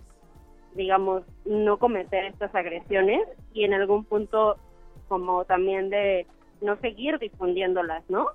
digamos, 0.74 1.22
no 1.46 1.78
cometer 1.78 2.26
estas 2.26 2.54
agresiones 2.54 3.26
y 3.54 3.64
en 3.64 3.72
algún 3.72 4.04
punto 4.04 4.58
como 5.08 5.46
también 5.46 5.88
de 5.88 6.26
no 6.60 6.76
seguir 6.80 7.18
difundiéndolas, 7.18 8.04
¿no? 8.10 8.26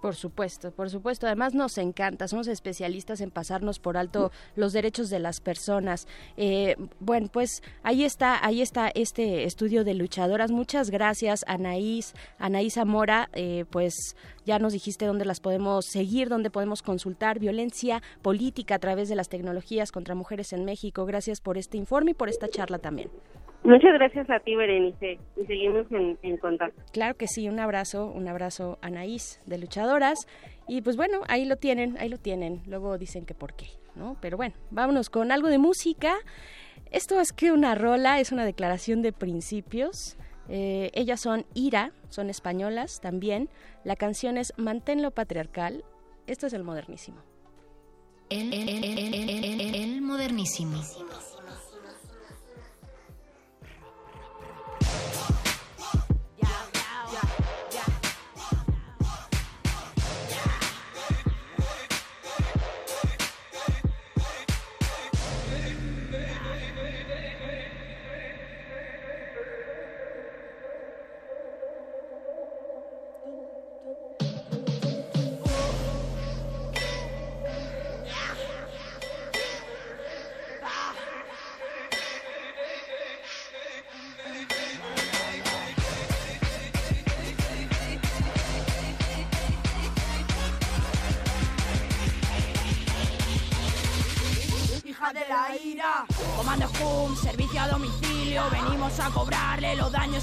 Por 0.00 0.14
supuesto, 0.14 0.70
por 0.70 0.90
supuesto. 0.90 1.26
Además 1.26 1.54
nos 1.54 1.76
encanta, 1.76 2.28
somos 2.28 2.46
especialistas 2.46 3.20
en 3.20 3.30
pasarnos 3.30 3.80
por 3.80 3.96
alto 3.96 4.30
los 4.54 4.72
derechos 4.72 5.10
de 5.10 5.18
las 5.18 5.40
personas. 5.40 6.06
Eh, 6.36 6.76
bueno, 7.00 7.28
pues 7.32 7.62
ahí 7.82 8.04
está, 8.04 8.44
ahí 8.44 8.62
está 8.62 8.88
este 8.88 9.44
estudio 9.44 9.82
de 9.82 9.94
luchadoras. 9.94 10.52
Muchas 10.52 10.90
gracias, 10.90 11.44
Anaís, 11.48 12.14
Anaís 12.38 12.74
Zamora. 12.74 13.28
Eh, 13.32 13.64
pues 13.70 14.14
ya 14.44 14.60
nos 14.60 14.72
dijiste 14.72 15.04
dónde 15.04 15.24
las 15.24 15.40
podemos 15.40 15.86
seguir, 15.86 16.28
dónde 16.28 16.50
podemos 16.50 16.82
consultar 16.82 17.40
violencia 17.40 18.00
política 18.22 18.76
a 18.76 18.78
través 18.78 19.08
de 19.08 19.16
las 19.16 19.28
tecnologías 19.28 19.90
contra 19.90 20.14
mujeres 20.14 20.52
en 20.52 20.64
México. 20.64 21.06
Gracias 21.06 21.40
por 21.40 21.58
este 21.58 21.76
informe 21.76 22.12
y 22.12 22.14
por 22.14 22.28
esta 22.28 22.48
charla 22.48 22.78
también. 22.78 23.10
Muchas 23.64 23.92
gracias 23.94 24.30
a 24.30 24.38
ti, 24.40 24.54
Berenice, 24.54 25.18
y 25.36 25.44
seguimos 25.44 25.86
en, 25.90 26.36
contacto. 26.38 26.80
Claro 26.92 27.16
que 27.16 27.26
sí, 27.26 27.48
un 27.48 27.58
abrazo, 27.58 28.06
un 28.06 28.28
abrazo 28.28 28.78
a 28.80 28.86
Anaís 28.86 29.40
de 29.46 29.58
Luchadoras. 29.58 30.26
Y 30.68 30.82
pues 30.82 30.96
bueno, 30.96 31.20
ahí 31.28 31.44
lo 31.44 31.56
tienen, 31.56 31.96
ahí 31.98 32.08
lo 32.08 32.18
tienen. 32.18 32.62
Luego 32.66 32.98
dicen 32.98 33.26
que 33.26 33.34
por 33.34 33.54
qué, 33.54 33.66
¿no? 33.94 34.16
Pero 34.20 34.36
bueno, 34.36 34.54
vámonos 34.70 35.10
con 35.10 35.32
algo 35.32 35.48
de 35.48 35.58
música. 35.58 36.14
Esto 36.90 37.20
es 37.20 37.32
que 37.32 37.52
una 37.52 37.74
rola, 37.74 38.20
es 38.20 38.32
una 38.32 38.44
declaración 38.44 39.02
de 39.02 39.12
principios. 39.12 40.16
Eh, 40.48 40.90
ellas 40.94 41.20
son 41.20 41.44
Ira, 41.54 41.92
son 42.08 42.30
españolas 42.30 43.00
también. 43.02 43.50
La 43.84 43.96
canción 43.96 44.38
es 44.38 44.52
Manténlo 44.56 45.10
Patriarcal. 45.10 45.84
Esto 46.26 46.46
es 46.46 46.52
el 46.52 46.64
modernísimo. 46.64 47.18
El, 48.30 48.52
el, 48.52 48.68
el, 48.68 49.74
el 49.74 50.00
modernísimo. 50.02 50.82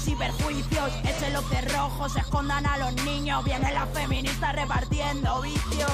Y 0.04 0.14
perjuicios. 0.14 0.92
Echen 1.04 1.32
los 1.32 1.48
cerrojos, 1.48 2.14
escondan 2.16 2.66
a 2.66 2.76
los 2.76 2.92
niños. 3.04 3.42
Viene 3.44 3.72
la 3.72 3.86
feminista 3.86 4.52
repartiendo 4.52 5.40
vicio. 5.40 5.86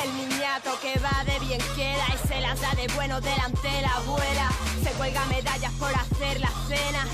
El 0.00 0.16
niñato 0.16 0.70
que 0.80 0.96
va 1.00 1.24
de 1.24 1.38
bien 1.40 1.60
queda 1.74 2.04
y 2.14 2.28
se 2.28 2.40
las 2.40 2.60
da 2.60 2.72
de 2.74 2.86
bueno 2.94 3.20
delante 3.20 3.66
de 3.68 3.82
la 3.82 3.94
abuela. 3.94 4.48
Se 4.84 4.90
cuelga 4.92 5.24
medallas 5.26 5.72
por 5.72 5.90
hacer 5.92 6.40
la 6.40 6.50
cena, 6.68 7.04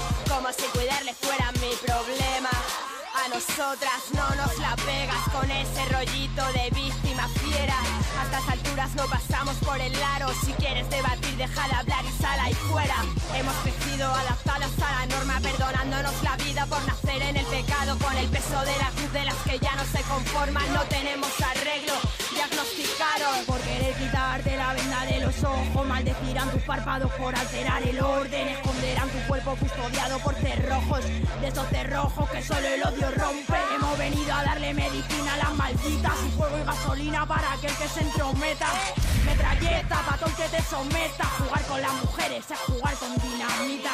Nosotras 3.32 4.02
no 4.14 4.26
nos 4.36 4.58
la 4.58 4.74
pegas 4.76 5.28
con 5.32 5.50
ese 5.50 5.84
rollito 5.92 6.42
de 6.52 6.70
víctima 6.70 7.28
fiera. 7.28 7.74
A 8.18 8.24
estas 8.24 8.48
alturas 8.48 8.94
no 8.94 9.06
pasamos 9.06 9.54
por 9.56 9.78
el 9.80 9.94
aro. 10.02 10.28
Si 10.44 10.52
quieres 10.54 10.88
debatir, 10.88 11.36
deja 11.36 11.68
de 11.68 11.74
hablar 11.74 12.04
y 12.06 12.22
sal 12.22 12.40
ahí 12.40 12.54
fuera. 12.54 12.96
Hemos 13.36 13.54
crecido 13.56 14.06
adaptadas 14.12 14.70
a 14.80 15.00
la 15.00 15.06
norma, 15.14 15.40
perdonándonos 15.40 16.22
la 16.22 16.36
vida 16.36 16.66
por 16.66 16.82
nacer 16.86 17.20
en 17.22 17.36
el 17.36 17.46
pecado. 17.46 17.98
Con 17.98 18.16
el 18.16 18.28
peso 18.28 18.60
de 18.64 18.76
la 18.78 18.90
cruz 18.96 19.12
de 19.12 19.24
las 19.24 19.36
que 19.44 19.58
ya 19.58 19.74
no 19.76 19.84
se 19.84 20.02
conforman, 20.02 20.72
no 20.72 20.82
tenemos 20.84 21.28
arreglo. 21.40 21.94
Diagnosticaron 22.38 23.44
por 23.46 23.58
querer 23.62 23.92
quitarte 23.96 24.56
la 24.56 24.72
venda 24.72 25.04
de 25.06 25.18
los 25.18 25.42
ojos. 25.42 25.84
Maldecirán 25.88 26.48
tus 26.52 26.62
párpados 26.62 27.10
por 27.14 27.34
alterar 27.34 27.82
el 27.82 28.00
orden. 28.00 28.46
Esconderán 28.46 29.08
tu 29.08 29.18
cuerpo 29.26 29.56
custodiado 29.56 30.20
por 30.20 30.36
cerrojos. 30.36 31.04
De 31.40 31.48
esos 31.48 31.66
cerrojos 31.66 32.30
que 32.30 32.40
solo 32.40 32.68
el 32.68 32.82
odio 32.84 33.10
rompe. 33.10 33.58
Hemos 33.74 33.98
venido 33.98 34.32
a 34.32 34.44
darle 34.44 34.72
medicina 34.72 35.34
a 35.34 35.36
las 35.38 35.54
malditas 35.54 36.14
y 36.28 36.30
fuego 36.36 36.58
y 36.58 36.64
gasolina 36.64 37.26
para 37.26 37.54
aquel 37.54 37.74
que 37.74 37.88
se 37.88 38.02
entrometa. 38.02 38.68
Metralleta, 39.26 39.96
patón 40.08 40.32
que 40.34 40.48
te 40.48 40.62
someta. 40.62 41.24
Jugar 41.24 41.62
con 41.64 41.82
las 41.82 41.92
mujeres 42.04 42.44
es 42.48 42.58
jugar 42.60 42.94
con 42.94 43.18
dinamita. 43.18 43.90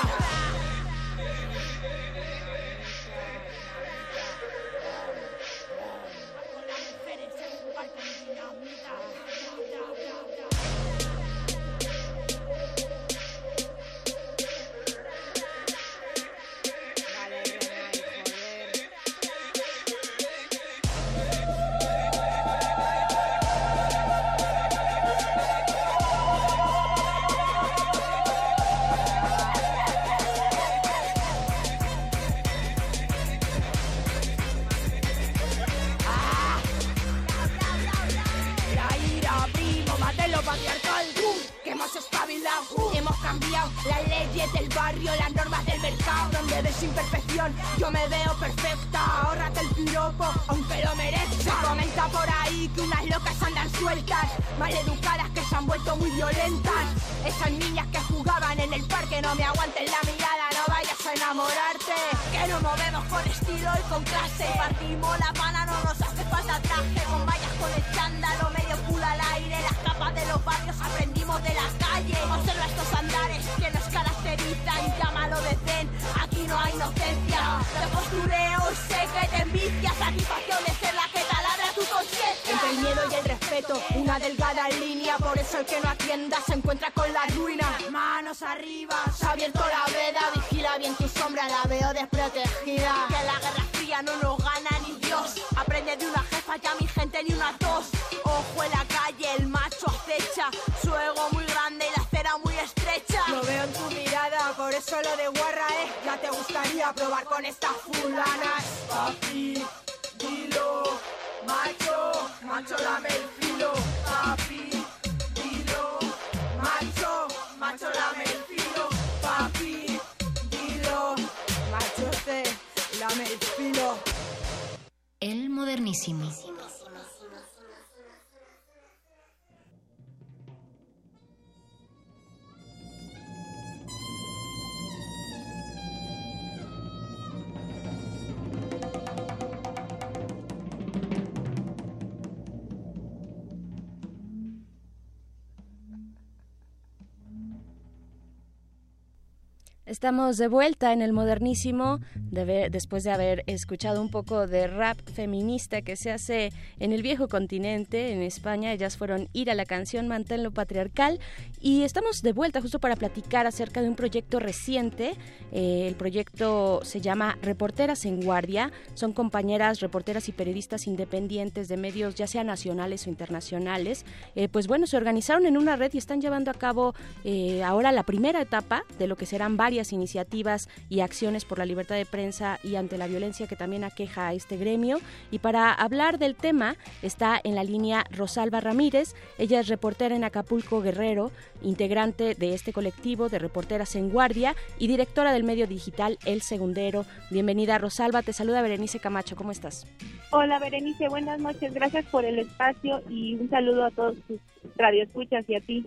Estamos 150.04 150.36
de 150.36 150.48
vuelta 150.48 150.92
en 150.92 151.00
el 151.00 151.14
modernísimo 151.14 151.98
de 152.14 152.68
después 152.68 153.04
de 153.04 153.10
haber 153.10 153.42
escuchado 153.46 154.02
un 154.02 154.10
poco 154.10 154.46
de 154.46 154.66
rap 154.66 154.98
feminista 155.14 155.82
que 155.82 155.96
se 155.96 156.10
hace 156.10 156.52
en 156.78 156.92
el 156.92 157.02
viejo 157.02 157.28
continente, 157.28 158.12
en 158.12 158.22
España. 158.22 158.72
Ellas 158.72 158.96
fueron 158.96 159.28
ir 159.32 159.50
a 159.50 159.54
la 159.54 159.64
canción 159.64 160.08
Manténlo 160.08 160.50
Patriarcal 160.50 161.20
y 161.60 161.82
estamos 161.82 162.20
de 162.22 162.32
vuelta 162.32 162.60
justo 162.60 162.78
para 162.78 162.96
platicar 162.96 163.46
acerca 163.46 163.80
de 163.80 163.88
un 163.88 163.94
proyecto 163.94 164.40
reciente. 164.40 165.14
Eh, 165.52 165.86
el 165.88 165.94
proyecto 165.94 166.80
se 166.84 167.00
llama 167.00 167.38
Reporteras 167.40 168.04
en 168.04 168.20
Guardia. 168.20 168.72
Son 168.94 169.12
compañeras 169.12 169.80
reporteras 169.80 170.28
y 170.28 170.32
periodistas 170.32 170.86
independientes 170.86 171.68
de 171.68 171.76
medios 171.76 172.14
ya 172.14 172.26
sean 172.26 172.48
nacionales 172.48 173.06
o 173.06 173.10
internacionales. 173.10 174.04
Eh, 174.34 174.48
pues 174.48 174.66
bueno, 174.66 174.86
se 174.86 174.96
organizaron 174.96 175.46
en 175.46 175.56
una 175.56 175.76
red 175.76 175.92
y 175.94 175.98
están 175.98 176.20
llevando 176.20 176.50
a 176.50 176.54
cabo 176.54 176.94
eh, 177.24 177.62
ahora 177.62 177.92
la 177.92 178.02
primera 178.02 178.40
etapa 178.40 178.82
de 178.98 179.06
lo 179.06 179.16
que 179.16 179.26
serán 179.26 179.56
varias 179.56 179.92
iniciativas 179.92 180.68
y 180.88 181.00
acciones 181.00 181.44
por 181.44 181.58
la 181.58 181.66
libertad 181.66 181.96
de 181.96 182.06
prensa 182.06 182.58
y 182.62 182.76
ante 182.76 182.98
la 182.98 183.06
violencia 183.06 183.46
que 183.46 183.56
también 183.56 183.84
aqueja 183.84 184.28
a 184.28 184.34
este 184.34 184.56
gremio. 184.56 184.98
Y 185.30 185.38
para 185.38 185.72
hablar 185.72 186.18
del 186.18 186.34
tema 186.34 186.76
está 187.02 187.40
en 187.42 187.54
la 187.54 187.64
línea 187.64 188.04
Rosalba 188.10 188.60
Ramírez. 188.60 189.14
Ella 189.38 189.60
es 189.60 189.68
reportera 189.68 190.16
en 190.16 190.24
Acapulco 190.24 190.80
Guerrero, 190.80 191.30
integrante 191.62 192.34
de 192.34 192.54
este 192.54 192.72
colectivo 192.72 193.28
de 193.28 193.38
reporteras 193.38 193.96
en 193.96 194.10
guardia 194.10 194.54
y 194.78 194.86
directora 194.86 195.32
del 195.32 195.44
medio 195.44 195.66
digital 195.66 196.18
El 196.24 196.42
Segundero. 196.42 197.04
Bienvenida 197.30 197.78
Rosalba, 197.78 198.22
te 198.22 198.32
saluda 198.32 198.62
Berenice 198.62 199.00
Camacho, 199.00 199.36
¿cómo 199.36 199.50
estás? 199.50 199.86
Hola 200.30 200.58
Berenice, 200.58 201.08
buenas 201.08 201.38
noches, 201.38 201.72
gracias 201.72 202.04
por 202.06 202.24
el 202.24 202.38
espacio 202.38 203.02
y 203.08 203.34
un 203.34 203.48
saludo 203.50 203.84
a 203.84 203.90
todos 203.90 204.16
tus 204.26 204.40
radioescuchas 204.76 205.44
y 205.48 205.54
a 205.54 205.60
ti. 205.60 205.86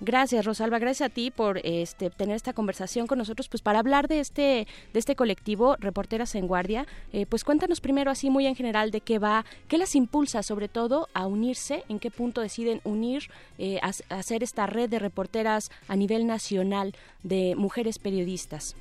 Gracias, 0.00 0.44
Rosalba. 0.44 0.78
Gracias 0.78 1.10
a 1.10 1.12
ti 1.12 1.30
por 1.30 1.58
este, 1.64 2.10
tener 2.10 2.36
esta 2.36 2.52
conversación 2.52 3.06
con 3.06 3.16
nosotros, 3.16 3.48
pues 3.48 3.62
para 3.62 3.78
hablar 3.78 4.08
de 4.08 4.20
este, 4.20 4.66
de 4.92 4.98
este 4.98 5.16
colectivo, 5.16 5.76
Reporteras 5.80 6.34
en 6.34 6.46
Guardia. 6.46 6.86
Eh, 7.14 7.24
pues 7.24 7.44
cuéntanos 7.44 7.80
primero, 7.80 8.10
así 8.10 8.28
muy 8.28 8.46
en 8.46 8.54
general, 8.54 8.90
de 8.90 9.00
qué 9.00 9.18
va, 9.18 9.46
qué 9.68 9.78
las 9.78 9.94
impulsa 9.94 10.42
sobre 10.42 10.68
todo 10.68 11.08
a 11.14 11.26
unirse, 11.26 11.82
en 11.88 11.98
qué 11.98 12.10
punto 12.10 12.42
deciden 12.42 12.80
unir, 12.84 13.24
eh, 13.58 13.78
a, 13.82 13.92
hacer 14.14 14.42
esta 14.42 14.66
red 14.66 14.90
de 14.90 14.98
reporteras 14.98 15.70
a 15.88 15.96
nivel 15.96 16.26
nacional 16.26 16.92
de 17.22 17.54
mujeres 17.56 17.98
periodistas. 17.98 18.76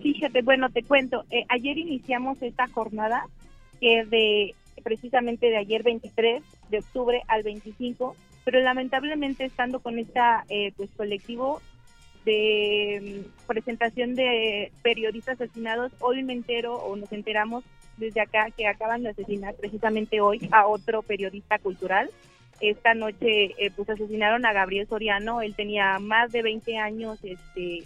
Fíjate, 0.00 0.42
bueno, 0.42 0.68
te 0.70 0.82
cuento, 0.82 1.24
eh, 1.30 1.44
ayer 1.48 1.78
iniciamos 1.78 2.42
esta 2.42 2.66
jornada 2.66 3.28
que 3.80 4.04
de 4.04 4.54
precisamente 4.82 5.46
de 5.46 5.56
ayer 5.56 5.82
23 5.82 6.42
de 6.70 6.78
octubre 6.78 7.22
al 7.28 7.42
25, 7.42 8.14
pero 8.46 8.60
lamentablemente 8.60 9.44
estando 9.44 9.80
con 9.80 9.98
esta 9.98 10.44
eh, 10.48 10.72
pues 10.76 10.88
colectivo 10.96 11.60
de 12.24 13.24
mm, 13.26 13.46
presentación 13.48 14.14
de 14.14 14.70
periodistas 14.82 15.40
asesinados, 15.40 15.90
hoy 15.98 16.22
me 16.22 16.32
entero 16.32 16.76
o 16.76 16.94
nos 16.94 17.10
enteramos 17.10 17.64
desde 17.96 18.20
acá 18.20 18.52
que 18.56 18.68
acaban 18.68 19.02
de 19.02 19.08
asesinar 19.08 19.56
precisamente 19.56 20.20
hoy 20.20 20.48
a 20.52 20.68
otro 20.68 21.02
periodista 21.02 21.58
cultural. 21.58 22.08
Esta 22.60 22.94
noche 22.94 23.56
eh, 23.58 23.72
pues 23.74 23.90
asesinaron 23.90 24.46
a 24.46 24.52
Gabriel 24.52 24.86
Soriano, 24.86 25.42
él 25.42 25.56
tenía 25.56 25.98
más 25.98 26.30
de 26.30 26.42
20 26.42 26.78
años 26.78 27.18
este 27.24 27.82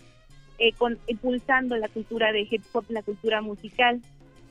eh, 0.58 0.72
con, 0.76 0.98
impulsando 1.06 1.74
la 1.78 1.88
cultura 1.88 2.32
de 2.32 2.46
hip 2.50 2.62
hop, 2.74 2.84
la 2.90 3.02
cultura 3.02 3.40
musical. 3.40 4.02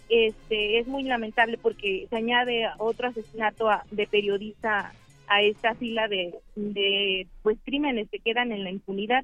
Este 0.10 0.80
es 0.80 0.88
muy 0.88 1.04
lamentable 1.04 1.60
porque 1.60 2.08
se 2.10 2.16
añade 2.16 2.68
otro 2.80 3.10
asesinato 3.10 3.70
de 3.92 4.08
periodista 4.08 4.92
a 5.30 5.42
esta 5.42 5.76
fila 5.76 6.08
de, 6.08 6.34
de 6.56 7.28
pues 7.44 7.58
crímenes 7.64 8.10
que 8.10 8.20
quedan 8.20 8.52
en 8.52 8.64
la 8.64 8.72
impunidad. 8.72 9.24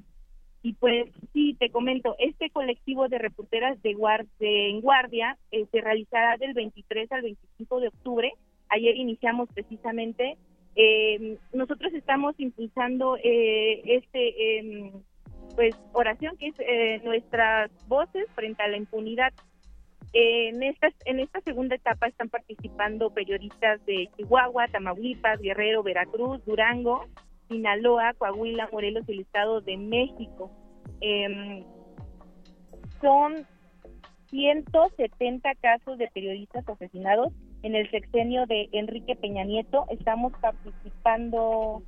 Y 0.61 0.73
pues 0.73 1.09
sí, 1.33 1.55
te 1.59 1.69
comento, 1.69 2.15
este 2.17 2.49
colectivo 2.49 3.07
de 3.07 3.19
reporteras 3.19 3.79
de, 3.83 3.95
guar- 3.95 4.25
de 4.39 4.69
en 4.69 4.81
guardia 4.81 5.37
eh, 5.51 5.65
se 5.71 5.81
realizará 5.81 6.37
del 6.37 6.53
23 6.53 7.11
al 7.11 7.21
25 7.21 7.79
de 7.81 7.87
octubre. 7.89 8.31
Ayer 8.69 8.95
iniciamos 8.95 9.47
precisamente. 9.53 10.37
eh, 10.75 11.37
nosotros 11.53 11.93
estamos 11.93 12.33
impulsando 12.39 13.17
eh, 13.23 13.81
este 13.85 14.57
em, 14.59 14.91
pues 15.55 15.75
oración 15.93 16.35
que 16.37 16.47
es 16.47 16.55
eh, 16.59 16.99
nuestras 17.03 17.69
voces 17.87 18.25
frente 18.35 18.61
a 18.63 18.67
la 18.67 18.77
impunidad. 18.77 19.33
En 20.17 20.63
esta, 20.63 20.87
en 21.03 21.19
esta 21.19 21.41
segunda 21.41 21.75
etapa 21.75 22.07
están 22.07 22.29
participando 22.29 23.13
periodistas 23.13 23.85
de 23.85 24.09
Chihuahua, 24.15 24.69
Tamaulipas, 24.69 25.41
Guerrero, 25.41 25.83
Veracruz, 25.83 26.41
Durango, 26.45 27.05
Sinaloa, 27.49 28.13
Coahuila, 28.13 28.69
Morelos 28.71 29.03
y 29.09 29.11
el 29.11 29.19
Estado 29.19 29.59
de 29.59 29.75
México. 29.75 30.49
Em, 31.01 31.65
son 33.01 33.45
170 34.29 35.53
casos 35.55 35.97
de 35.97 36.07
periodistas 36.07 36.67
asesinados 36.69 37.33
en 37.63 37.75
el 37.75 37.91
sexenio 37.91 38.45
de 38.45 38.69
Enrique 38.71 39.17
Peña 39.17 39.43
Nieto. 39.43 39.85
Estamos 39.89 40.31
participando 40.39 41.83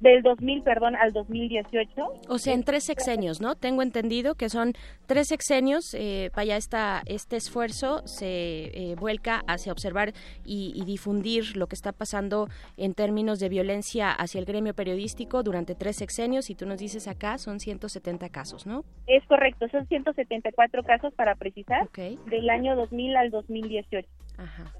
del 0.00 0.22
2000, 0.22 0.62
perdón, 0.62 0.96
al 0.96 1.12
2018. 1.12 1.90
O 2.28 2.38
sea, 2.38 2.54
en 2.54 2.64
tres 2.64 2.84
sexenios, 2.84 3.40
¿no? 3.40 3.54
Tengo 3.54 3.82
entendido 3.82 4.34
que 4.34 4.48
son 4.48 4.72
tres 5.06 5.28
sexenios. 5.28 5.94
Eh, 5.94 6.30
vaya, 6.34 6.56
esta, 6.56 7.02
este 7.06 7.36
esfuerzo 7.36 8.06
se 8.06 8.90
eh, 8.92 8.94
vuelca 8.96 9.42
hacia 9.46 9.72
observar 9.72 10.12
y, 10.44 10.72
y 10.74 10.84
difundir 10.84 11.56
lo 11.56 11.66
que 11.66 11.74
está 11.74 11.92
pasando 11.92 12.48
en 12.76 12.94
términos 12.94 13.38
de 13.38 13.48
violencia 13.48 14.12
hacia 14.12 14.38
el 14.38 14.44
gremio 14.44 14.74
periodístico 14.74 15.42
durante 15.42 15.74
tres 15.74 15.96
sexenios. 15.96 16.50
Y 16.50 16.54
tú 16.54 16.66
nos 16.66 16.78
dices 16.78 17.08
acá 17.08 17.38
son 17.38 17.60
170 17.60 18.28
casos, 18.28 18.66
¿no? 18.66 18.84
Es 19.06 19.24
correcto, 19.26 19.68
son 19.68 19.86
174 19.86 20.82
casos 20.82 21.14
para 21.14 21.34
precisar, 21.34 21.88
del 21.92 22.50
año 22.50 22.76
2000 22.76 23.16
al 23.16 23.30
2018. 23.30 24.08
Ajá. 24.38 24.72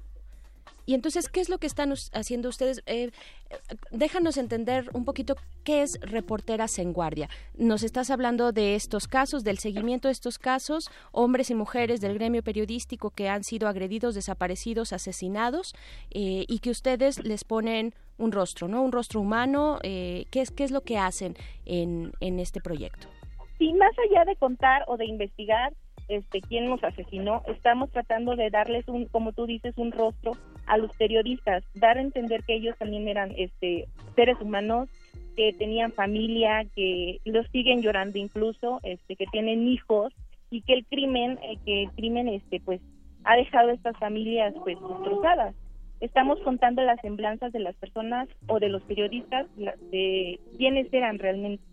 Y 0.87 0.93
entonces, 0.93 1.27
¿qué 1.27 1.41
es 1.41 1.49
lo 1.49 1.57
que 1.57 1.67
están 1.67 1.93
haciendo 2.13 2.47
ustedes? 2.47 2.81
Eh, 2.85 3.11
eh, 3.49 3.57
déjanos 3.91 4.37
entender 4.37 4.89
un 4.93 5.03
poquito 5.03 5.35
qué 5.65 5.81
es 5.81 5.99
Reporteras 5.99 6.79
en 6.79 6.93
Guardia. 6.93 7.27
Nos 7.57 7.83
estás 7.83 8.09
hablando 8.09 8.53
de 8.53 8.73
estos 8.73 9.09
casos, 9.09 9.43
del 9.43 9.57
seguimiento 9.57 10.07
de 10.07 10.13
estos 10.13 10.39
casos, 10.39 10.89
hombres 11.11 11.49
y 11.49 11.55
mujeres 11.55 11.99
del 11.99 12.13
gremio 12.13 12.41
periodístico 12.41 13.09
que 13.09 13.27
han 13.27 13.43
sido 13.43 13.67
agredidos, 13.67 14.15
desaparecidos, 14.15 14.93
asesinados, 14.93 15.75
eh, 16.09 16.45
y 16.47 16.59
que 16.59 16.69
ustedes 16.69 17.21
les 17.21 17.43
ponen 17.43 17.93
un 18.17 18.31
rostro, 18.31 18.69
¿no? 18.69 18.81
Un 18.81 18.93
rostro 18.93 19.19
humano. 19.19 19.79
Eh, 19.83 20.23
¿qué, 20.31 20.39
es, 20.39 20.51
¿Qué 20.51 20.63
es 20.63 20.71
lo 20.71 20.81
que 20.81 20.97
hacen 20.97 21.35
en, 21.65 22.13
en 22.21 22.39
este 22.39 22.61
proyecto? 22.61 23.09
Sí, 23.57 23.73
más 23.73 23.91
allá 24.09 24.23
de 24.23 24.37
contar 24.37 24.85
o 24.87 24.95
de 24.95 25.05
investigar 25.05 25.73
este 26.07 26.41
quién 26.41 26.69
nos 26.69 26.83
asesinó, 26.83 27.43
estamos 27.47 27.91
tratando 27.91 28.35
de 28.35 28.49
darles 28.49 28.87
un, 28.87 29.05
como 29.05 29.33
tú 29.33 29.45
dices, 29.45 29.73
un 29.77 29.91
rostro 29.91 30.33
a 30.65 30.77
los 30.77 30.95
periodistas, 30.97 31.63
dar 31.75 31.97
a 31.97 32.01
entender 32.01 32.43
que 32.43 32.55
ellos 32.55 32.75
también 32.77 33.07
eran 33.07 33.31
este 33.37 33.87
seres 34.15 34.37
humanos, 34.41 34.89
que 35.35 35.53
tenían 35.53 35.91
familia, 35.91 36.65
que 36.75 37.19
los 37.25 37.47
siguen 37.51 37.81
llorando 37.81 38.17
incluso, 38.17 38.79
este 38.83 39.15
que 39.15 39.25
tienen 39.27 39.67
hijos 39.67 40.13
y 40.49 40.61
que 40.61 40.73
el 40.73 40.85
crimen, 40.85 41.39
eh, 41.43 41.57
que 41.65 41.83
el 41.83 41.91
crimen 41.91 42.27
este 42.27 42.59
pues 42.59 42.81
ha 43.23 43.35
dejado 43.35 43.69
a 43.69 43.73
estas 43.73 43.97
familias 43.97 44.53
pues 44.63 44.77
destrozadas. 44.79 45.53
estamos 45.99 46.39
contando 46.41 46.81
las 46.83 46.99
semblanzas 47.01 47.51
de 47.51 47.59
las 47.59 47.75
personas 47.75 48.29
o 48.47 48.59
de 48.59 48.69
los 48.69 48.81
periodistas 48.83 49.47
de 49.91 50.39
quiénes 50.57 50.91
eran 50.93 51.19
realmente, 51.19 51.63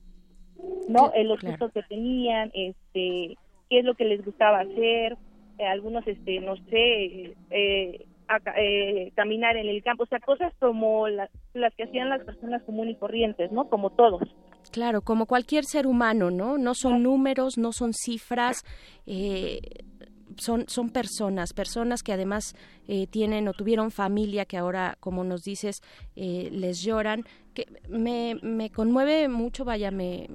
¿no? 0.88 1.12
Los 1.24 1.40
gustos 1.40 1.72
que 1.72 1.82
tenían, 1.84 2.50
este, 2.54 3.36
qué 3.68 3.80
es 3.80 3.84
lo 3.84 3.94
que 3.94 4.04
les 4.04 4.24
gustaba 4.24 4.60
hacer, 4.60 5.16
eh, 5.58 5.66
algunos, 5.66 6.04
este, 6.06 6.40
no 6.40 6.56
sé, 6.68 7.34
eh, 7.50 8.06
eh, 8.56 9.12
caminar 9.14 9.56
en 9.56 9.68
el 9.68 9.82
campo, 9.84 10.02
o 10.02 10.06
sea, 10.06 10.18
cosas 10.18 10.52
como 10.58 11.06
las 11.08 11.30
que 11.76 11.84
hacían 11.84 12.08
las 12.08 12.24
personas 12.24 12.62
comunes 12.64 12.96
y 12.96 12.98
corrientes, 12.98 13.52
¿no? 13.52 13.68
Como 13.68 13.90
todos. 13.90 14.22
Claro, 14.72 15.02
como 15.02 15.26
cualquier 15.26 15.64
ser 15.64 15.86
humano, 15.86 16.30
¿no? 16.30 16.58
No 16.58 16.74
son 16.74 17.02
números, 17.02 17.56
no 17.56 17.70
son 17.72 17.92
cifras, 17.92 18.64
son, 20.38 20.64
son 20.66 20.90
personas, 20.90 21.52
personas 21.52 22.02
que 22.02 22.12
además 22.12 22.56
tienen 23.10 23.46
o 23.46 23.52
tuvieron 23.52 23.90
familia 23.90 24.46
que 24.46 24.56
ahora, 24.56 24.96
como 24.98 25.22
nos 25.22 25.42
dices, 25.42 25.82
les 26.16 26.82
lloran, 26.82 27.24
que 27.54 27.66
me, 27.88 28.36
me 28.42 28.70
conmueve 28.70 29.28
mucho, 29.28 29.64
vaya, 29.64 29.90
me, 29.90 30.28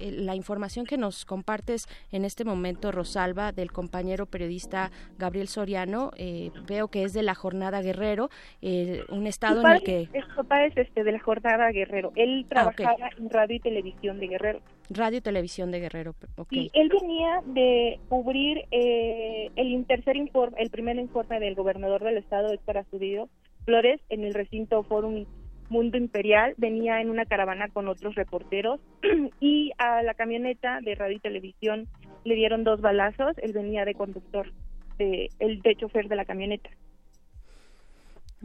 la 0.00 0.34
información 0.34 0.86
que 0.86 0.96
nos 0.96 1.24
compartes 1.24 1.86
en 2.12 2.24
este 2.24 2.44
momento, 2.44 2.92
Rosalba, 2.92 3.52
del 3.52 3.72
compañero 3.72 4.26
periodista 4.26 4.90
Gabriel 5.18 5.48
Soriano, 5.48 6.10
eh, 6.16 6.50
veo 6.66 6.88
que 6.88 7.04
es 7.04 7.12
de 7.12 7.22
la 7.22 7.34
Jornada 7.34 7.80
Guerrero, 7.80 8.28
eh, 8.62 9.02
un 9.08 9.26
estado 9.26 9.60
en 9.60 9.70
el 9.72 9.82
que... 9.82 10.08
Su 10.28 10.36
papá 10.36 10.64
es 10.66 10.76
este, 10.76 11.04
de 11.04 11.12
la 11.12 11.20
Jornada 11.20 11.70
Guerrero, 11.70 12.12
él 12.16 12.44
ah, 12.46 12.48
trabajaba 12.48 13.10
en 13.16 13.30
radio 13.30 13.56
y 13.56 13.60
televisión 13.60 14.18
de 14.18 14.28
Guerrero. 14.28 14.60
Radio 14.90 15.18
y 15.18 15.22
televisión 15.22 15.70
de 15.70 15.80
Guerrero, 15.80 16.14
ok. 16.36 16.52
Y 16.52 16.70
él 16.74 16.90
venía 16.90 17.40
de 17.46 18.00
cubrir 18.08 18.64
eh, 18.70 19.50
el 19.56 19.84
tercer 19.86 20.16
informe, 20.16 20.56
el 20.60 20.70
primer 20.70 20.96
informe 20.96 21.40
del 21.40 21.54
gobernador 21.54 22.02
del 22.02 22.18
estado, 22.18 22.52
Héctor 22.52 22.78
Astudillo 22.78 23.28
Flores, 23.64 24.00
en 24.10 24.24
el 24.24 24.34
recinto 24.34 24.82
Fórum 24.82 25.24
Mundo 25.68 25.96
Imperial, 25.96 26.54
venía 26.56 27.00
en 27.00 27.10
una 27.10 27.24
caravana 27.24 27.68
con 27.68 27.88
otros 27.88 28.14
reporteros 28.14 28.80
y 29.40 29.72
a 29.78 30.02
la 30.02 30.14
camioneta 30.14 30.80
de 30.80 30.94
radio 30.94 31.16
y 31.16 31.20
televisión 31.20 31.88
le 32.24 32.34
dieron 32.34 32.64
dos 32.64 32.80
balazos, 32.80 33.36
él 33.38 33.52
venía 33.52 33.84
de 33.84 33.94
conductor, 33.94 34.52
de, 34.98 35.30
el 35.38 35.60
de 35.62 35.76
chofer 35.76 36.08
de 36.08 36.16
la 36.16 36.24
camioneta. 36.24 36.70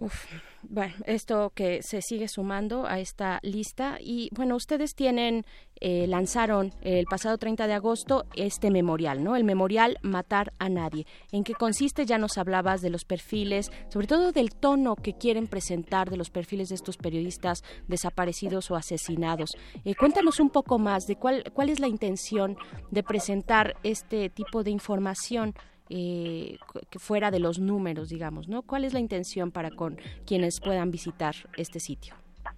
Uf, 0.02 0.28
bueno, 0.64 0.94
esto 1.06 1.52
que 1.54 1.84
se 1.84 2.02
sigue 2.02 2.30
sumando 2.30 2.86
a 2.86 3.00
esta 3.00 3.40
lista 3.44 3.98
y 4.00 4.30
bueno, 4.34 4.56
ustedes 4.56 4.96
tienen, 4.96 5.46
eh, 5.82 6.08
lanzaron 6.08 6.74
el 6.82 7.04
pasado 7.04 7.38
30 7.38 7.68
de 7.68 7.74
agosto 7.74 8.26
este 8.34 8.72
memorial, 8.72 9.22
¿no? 9.22 9.36
El 9.36 9.44
memorial 9.44 9.98
Matar 10.02 10.54
a 10.58 10.70
Nadie. 10.70 11.06
¿En 11.34 11.44
qué 11.44 11.54
consiste? 11.54 12.06
Ya 12.06 12.18
nos 12.18 12.38
hablabas 12.38 12.80
de 12.82 12.90
los 12.90 13.04
perfiles, 13.04 13.74
sobre 13.90 14.08
todo 14.08 14.32
del 14.32 14.52
tono 14.52 14.96
que 14.96 15.18
quieren 15.18 15.48
presentar 15.48 16.10
de 16.10 16.16
los 16.16 16.30
perfiles 16.30 16.70
de 16.70 16.76
estos 16.76 16.96
periodistas 16.96 17.62
desaparecidos 17.90 18.72
o 18.72 18.78
asesinados. 18.78 19.52
Eh, 19.84 19.96
cuéntanos 19.96 20.40
un 20.40 20.50
poco 20.50 20.80
más 20.80 21.08
de 21.08 21.18
cuál, 21.18 21.44
cuál 21.54 21.68
es 21.68 21.82
la 21.82 21.90
intención 21.90 22.56
de 22.90 23.04
presentar 23.04 23.76
este 23.84 24.30
tipo 24.30 24.64
de 24.64 24.72
información 24.72 25.56
eh, 25.90 26.58
fuera 26.98 27.32
de 27.32 27.40
los 27.40 27.60
números, 27.60 28.10
digamos, 28.10 28.48
¿no? 28.48 28.62
¿Cuál 28.62 28.86
es 28.86 28.94
la 28.94 29.00
intención 29.00 29.52
para 29.52 29.72
con 29.72 29.98
quienes 30.26 30.60
puedan 30.60 30.92
visitar 30.92 31.34
este 31.58 31.80
sitio? 31.80 32.14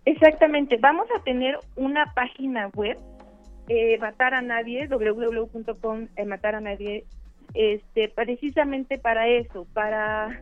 Exactamente, 0.06 0.78
vamos 0.78 1.08
a 1.18 1.24
tener 1.24 1.58
una 1.76 2.14
página 2.14 2.68
web, 2.70 2.98
eh, 3.70 3.98
matar 4.00 4.34
a 4.34 4.42
nadie, 4.42 4.88
www.com, 4.88 6.08
eh, 6.16 6.26
matar 6.26 6.56
a 6.56 6.62
nadie, 6.62 7.06
este, 7.54 8.10
precisamente 8.10 8.98
para 8.98 9.28
eso, 9.28 9.66
para 9.74 10.42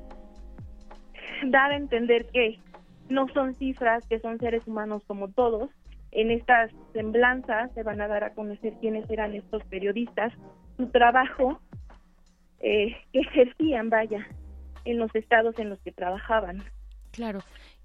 dar 1.45 1.71
a 1.71 1.77
entender 1.77 2.25
que 2.27 2.59
no 3.09 3.27
son 3.29 3.55
cifras, 3.55 4.05
que 4.07 4.19
son 4.19 4.39
seres 4.39 4.65
humanos 4.67 5.03
como 5.05 5.27
todos. 5.27 5.69
En 6.11 6.31
estas 6.31 6.71
semblanzas 6.93 7.71
se 7.73 7.83
van 7.83 8.01
a 8.01 8.07
dar 8.07 8.23
a 8.23 8.33
conocer 8.33 8.73
quiénes 8.79 9.07
eran 9.11 9.35
estos 9.35 9.63
periodistas, 9.65 10.33
su 10.77 10.87
trabajo 10.87 11.59
eh, 12.59 12.95
que 13.11 13.19
ejercían, 13.19 13.89
vaya, 13.89 14.27
en 14.85 14.97
los 14.97 15.13
estados 15.15 15.57
en 15.59 15.69
los 15.69 15.79
que 15.79 15.91
trabajaban. 15.91 16.63
Claro. 17.11 17.41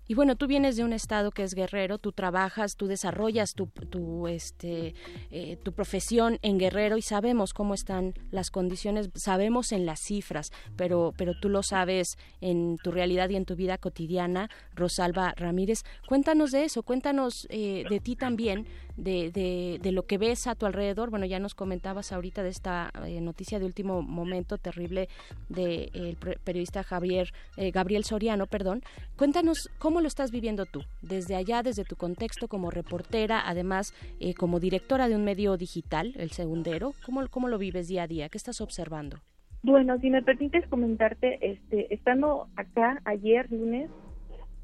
Y 0.07 0.15
bueno, 0.15 0.37
tú 0.37 0.47
vienes 0.47 0.77
de 0.77 0.85
un 0.85 0.93
estado 0.93 1.31
que 1.31 1.43
es 1.43 1.55
guerrero, 1.55 1.97
tú 1.97 2.13
trabajas, 2.13 2.77
tú 2.77 2.87
desarrollas 2.87 3.55
tu, 3.55 3.67
tu, 3.69 4.29
este, 4.29 4.95
eh, 5.31 5.57
tu 5.63 5.73
profesión 5.73 6.39
en 6.43 6.59
guerrero 6.59 6.99
y 6.99 7.03
sabemos 7.03 7.55
cómo 7.55 7.73
están 7.73 8.13
las 8.31 8.51
condiciones, 8.51 9.09
sabemos 9.15 9.73
en 9.73 9.87
las 9.87 10.01
cifras, 10.01 10.51
pero, 10.77 11.15
pero 11.17 11.33
tú 11.41 11.49
lo 11.49 11.63
sabes 11.63 12.19
en 12.43 12.77
tu 12.85 12.91
realidad 12.91 13.31
y 13.31 13.37
en 13.37 13.47
tu 13.47 13.57
vida 13.57 13.79
cotidiana, 13.79 14.51
Rosalba 14.75 15.33
Ramírez. 15.37 15.85
Cuéntanos 16.07 16.51
de 16.51 16.65
eso, 16.65 16.83
cuéntanos 16.83 17.47
eh, 17.49 17.85
de 17.89 18.01
ti 18.01 18.15
también, 18.15 18.67
de, 18.97 19.31
de, 19.31 19.79
de, 19.83 19.93
lo 19.93 20.05
que 20.05 20.19
ves 20.19 20.47
a 20.47 20.55
tu 20.55 20.67
alrededor. 20.67 21.11
Bueno, 21.11 21.27
ya 21.27 21.39
nos 21.39 21.55
comentabas 21.55 22.13
ahorita 22.13 22.43
de 22.43 22.49
esta 22.49 22.91
eh, 23.07 23.21
noticia 23.21 23.59
de 23.59 23.67
último 23.67 24.03
momento 24.03 24.59
terrible 24.59 25.09
del 25.49 25.91
de, 25.93 26.39
periodista 26.45 26.83
Javier, 26.83 27.33
eh, 27.57 27.71
Gabriel 27.71 28.05
Soriano, 28.05 28.47
perdón. 28.47 28.83
Cuéntanos 29.17 29.71
cómo 29.79 30.01
lo 30.01 30.09
estás 30.09 30.31
viviendo 30.31 30.67
tú, 30.67 30.83
desde 31.03 31.37
allá, 31.37 31.63
desde 31.63 31.85
tu 31.85 31.97
contexto 31.97 32.49
como 32.49 32.71
reportera, 32.71 33.43
además 33.47 33.95
eh, 34.21 34.35
como 34.35 34.61
directora 34.61 35.09
de 35.09 35.17
un 35.17 35.25
medio 35.25 35.57
digital, 35.57 36.13
El 36.17 36.31
Segundero. 36.31 36.93
¿Cómo, 37.05 37.27
¿Cómo 37.29 37.49
lo 37.49 37.59
vives 37.59 37.89
día 37.89 38.05
a 38.05 38.07
día? 38.07 38.29
¿Qué 38.29 38.39
estás 38.39 38.61
observando? 38.61 39.19
Bueno, 39.63 39.99
si 40.01 40.11
me 40.11 40.23
permites 40.23 40.67
comentarte, 40.69 41.39
este, 41.41 41.93
estando 41.95 42.49
acá 42.55 43.01
ayer 43.07 43.51
lunes, 43.51 43.91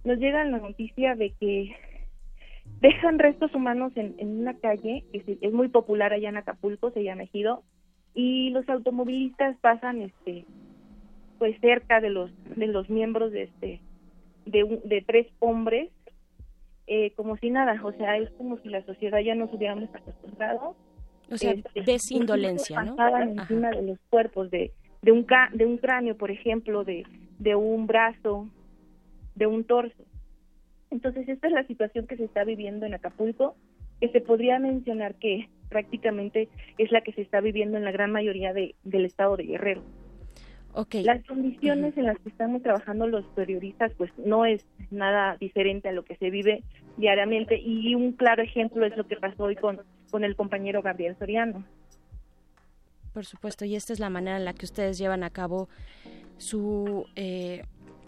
nos 0.05 0.19
llega 0.19 0.45
la 0.45 0.59
noticia 0.59 1.15
de 1.15 1.33
que 1.41 1.75
dejan 2.81 3.19
restos 3.19 3.55
humanos 3.55 3.93
en, 3.97 4.15
una 4.41 4.55
calle 4.55 5.05
que 5.13 5.39
es 5.41 5.53
muy 5.53 5.69
popular 5.69 6.13
allá 6.13 6.29
en 6.29 6.37
Acapulco, 6.37 6.91
se 6.91 7.05
llama 7.05 7.25
Ejido, 7.25 7.63
y 8.15 8.51
los 8.51 8.69
automovilistas 8.69 9.57
pasan 9.61 10.03
este 10.03 10.45
pues 11.39 11.59
cerca 11.61 12.01
de 12.01 12.11
los 12.11 12.31
de 12.57 12.67
los 12.67 12.91
miembros 12.91 13.33
de 13.33 13.45
este 13.45 13.81
de, 14.47 14.81
de 14.85 15.03
tres 15.03 15.27
hombres 15.39 15.91
eh, 16.93 17.13
como 17.15 17.37
si 17.37 17.51
nada, 17.51 17.81
o 17.85 17.93
sea, 17.93 18.17
es 18.17 18.29
como 18.31 18.59
si 18.59 18.69
la 18.69 18.85
sociedad 18.85 19.21
ya 19.21 19.37
nos 19.37 19.55
hubiéramos 19.55 19.89
acostumbrado. 19.95 20.75
O 21.31 21.37
sea, 21.37 21.53
este, 21.53 21.83
desindolencia, 21.83 22.83
¿no? 22.83 22.97
encima 23.17 23.71
de 23.71 23.83
los 23.83 23.99
cuerpos 24.11 24.51
de 24.51 24.73
de 25.01 25.13
un 25.13 25.25
de 25.53 25.67
un 25.67 25.79
cráneo, 25.79 26.17
por 26.17 26.33
ejemplo, 26.33 26.83
de 26.83 27.07
de 27.39 27.55
un 27.55 27.87
brazo, 27.87 28.49
de 29.37 29.47
un 29.47 29.63
torso. 29.63 30.03
Entonces, 30.91 31.29
esta 31.29 31.47
es 31.47 31.53
la 31.53 31.67
situación 31.67 32.07
que 32.07 32.17
se 32.17 32.25
está 32.25 32.45
viviendo 32.45 32.87
en 32.87 32.95
Acapulco, 32.95 33.57
que 34.01 34.09
se 34.09 34.21
podría 34.21 34.59
mencionar 34.59 35.15
que 35.15 35.49
prácticamente 35.69 36.49
es 36.79 36.91
la 36.91 37.01
que 37.03 37.13
se 37.13 37.23
está 37.23 37.41
viviendo 37.41 37.77
en 37.79 37.85
la 37.85 37.93
gran 37.93 38.11
mayoría 38.11 38.53
de, 38.53 38.75
del 38.83 39.05
estado 39.05 39.37
de 39.37 39.45
Guerrero. 39.45 39.83
Okay. 40.73 41.03
Las 41.03 41.25
condiciones 41.27 41.97
en 41.97 42.07
las 42.07 42.19
que 42.19 42.29
estamos 42.29 42.63
trabajando 42.63 43.07
los 43.09 43.25
periodistas, 43.35 43.93
pues 43.97 44.11
no 44.19 44.47
es 44.47 44.65
nada 44.91 45.37
diferente 45.37 45.89
a 45.89 45.93
lo 45.93 46.05
que 46.05 46.17
se 46.17 46.31
vive 46.31 46.63
diariamente 46.97 47.59
y 47.59 47.95
un 47.95 48.13
claro 48.13 48.43
ejemplo 48.43 48.87
es 48.87 48.97
lo 48.97 49.05
que 49.07 49.17
pasó 49.17 49.45
hoy 49.45 49.57
con, 49.57 49.81
con 50.11 50.23
el 50.23 50.37
compañero 50.37 50.81
Gabriel 50.81 51.17
Soriano. 51.19 51.65
Por 53.13 53.25
supuesto, 53.25 53.65
y 53.65 53.75
esta 53.75 53.93
es 53.93 53.99
la 53.99 54.11
manera 54.11 54.37
en 54.37 54.45
la 54.45 54.53
que 54.53 54.65
ustedes 54.65 54.97
llevan 54.97 55.25
a 55.25 55.31
cabo 55.31 55.69
su 56.37 57.05
eh, 57.17 57.65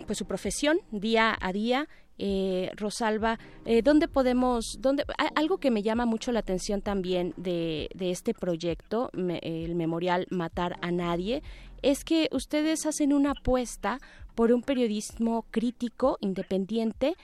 pues 0.07 0.19
su 0.19 0.27
profesión 0.27 0.79
día 0.91 1.37
a 1.41 1.53
día 1.53 1.89
eh, 2.19 2.71
Rosalba, 2.77 3.39
eh, 3.65 3.83
¿dónde 3.83 4.09
podemos, 4.09 4.79
dónde, 4.81 5.05
algo 5.35 5.59
que 5.59 5.71
me 5.71 5.83
llama 5.83 6.07
mucho 6.07 6.33
la 6.33 6.41
atención 6.41 6.83
también 6.83 7.35
de, 7.37 7.89
este 7.99 8.35
proyecto, 8.35 9.11
el 9.15 9.75
memorial 9.75 10.27
Matar 10.31 10.79
a 10.83 10.91
Nadie, 10.91 11.43
es 11.83 12.05
que 12.05 12.29
ustedes 12.33 12.87
hacen 12.87 13.13
una 13.13 13.33
apuesta 13.33 13.99
por 14.35 14.53
un 14.53 14.63
periodismo 14.63 15.45
crítico, 15.51 16.17
independiente, 16.21 17.15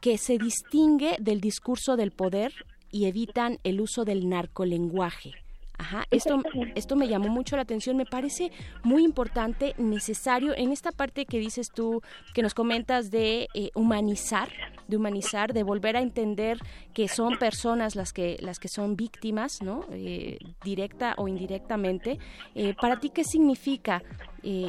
que 0.00 0.18
se 0.18 0.38
distingue 0.38 1.16
del 1.20 1.40
discurso 1.40 1.96
del 1.96 2.10
poder 2.10 2.52
y 2.90 3.06
evitan 3.06 3.58
el 3.64 3.80
uso 3.80 4.04
del 4.04 4.28
narcolenguaje. 4.28 5.45
Ajá, 5.78 6.04
esto, 6.10 6.40
esto 6.74 6.96
me 6.96 7.08
llamó 7.08 7.28
mucho 7.28 7.56
la 7.56 7.62
atención, 7.62 7.96
me 7.96 8.06
parece 8.06 8.50
muy 8.82 9.04
importante, 9.04 9.74
necesario, 9.76 10.54
en 10.56 10.72
esta 10.72 10.90
parte 10.90 11.26
que 11.26 11.38
dices 11.38 11.70
tú, 11.70 12.02
que 12.34 12.42
nos 12.42 12.54
comentas 12.54 13.10
de 13.10 13.48
eh, 13.54 13.70
humanizar, 13.74 14.48
de 14.88 14.96
humanizar, 14.96 15.52
de 15.52 15.62
volver 15.62 15.96
a 15.96 16.00
entender 16.00 16.58
que 16.94 17.08
son 17.08 17.38
personas 17.38 17.94
las 17.94 18.12
que, 18.12 18.38
las 18.40 18.58
que 18.58 18.68
son 18.68 18.96
víctimas, 18.96 19.60
¿no? 19.60 19.84
Eh, 19.90 20.38
directa 20.64 21.14
o 21.18 21.28
indirectamente. 21.28 22.18
Eh, 22.54 22.74
¿Para 22.80 22.98
ti 22.98 23.10
qué 23.10 23.24
significa 23.24 24.02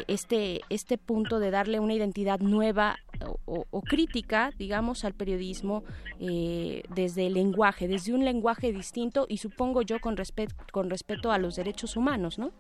este, 0.07 0.61
este 0.69 0.97
punto 0.97 1.39
de 1.39 1.51
darle 1.51 1.79
una 1.79 1.93
identidad 1.93 2.39
nueva 2.39 2.97
o, 3.45 3.81
crítica, 3.81 4.51
digamos, 4.57 5.05
al 5.05 5.13
periodismo 5.13 5.83
eh, 6.19 6.83
desde 6.93 7.27
el 7.27 7.33
lenguaje, 7.33 7.87
desde 7.87 8.13
un 8.13 8.25
lenguaje 8.25 8.71
distinto 8.71 9.25
y 9.29 9.37
supongo 9.37 9.81
yo 9.81 9.99
con, 9.99 10.17
respeto 10.17 10.55
con 10.71 10.89
respeto 10.89 11.31
a 11.31 11.37
los 11.37 11.55
derechos 11.55 11.95
humanos, 11.95 12.39
¿no? 12.39 12.51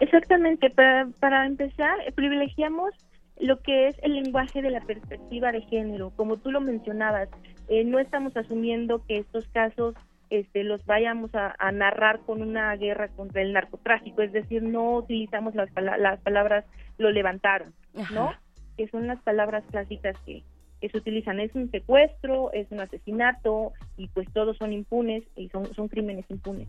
Exactamente, 0.00 0.70
para, 0.70 1.08
para 1.20 1.46
empezar, 1.46 1.96
privilegiamos 2.14 2.92
lo 3.38 3.60
que 3.60 3.88
es 3.88 3.96
el 4.02 4.14
lenguaje 4.14 4.62
de 4.62 4.70
la 4.70 4.80
perspectiva 4.80 5.52
de 5.52 5.62
género. 5.62 6.12
Como 6.16 6.38
tú 6.38 6.50
lo 6.50 6.60
mencionabas, 6.60 7.28
eh, 7.68 7.84
no 7.84 7.98
estamos 7.98 8.36
asumiendo 8.36 9.04
que 9.06 9.18
estos 9.18 9.46
casos 9.48 9.94
este, 10.32 10.64
los 10.64 10.82
vayamos 10.86 11.30
a, 11.34 11.54
narrar 11.72 12.20
con 12.20 12.40
una 12.40 12.74
guerra 12.76 13.08
contra 13.08 13.42
el 13.42 13.52
narcotráfico, 13.52 14.22
es 14.22 14.32
decir, 14.32 14.62
no 14.62 14.96
utilizamos 14.96 15.54
las, 15.54 15.68
las 15.76 16.20
palabras 16.20 16.64
lo 16.96 17.10
levantaron, 17.10 17.74
¿no? 18.14 18.32
Que 18.78 18.88
son 18.88 19.06
las 19.06 19.20
palabras 19.20 19.62
clásicas 19.70 20.16
que, 20.24 20.42
que 20.80 20.88
se 20.88 20.96
utilizan. 20.96 21.38
Es 21.38 21.54
un 21.54 21.70
secuestro, 21.70 22.50
es 22.52 22.66
un 22.70 22.80
asesinato 22.80 23.74
y 23.98 24.08
pues 24.08 24.26
todos 24.32 24.56
son 24.56 24.72
impunes 24.72 25.22
y 25.36 25.50
son, 25.50 25.74
son 25.74 25.88
crímenes 25.88 26.24
impunes. 26.30 26.68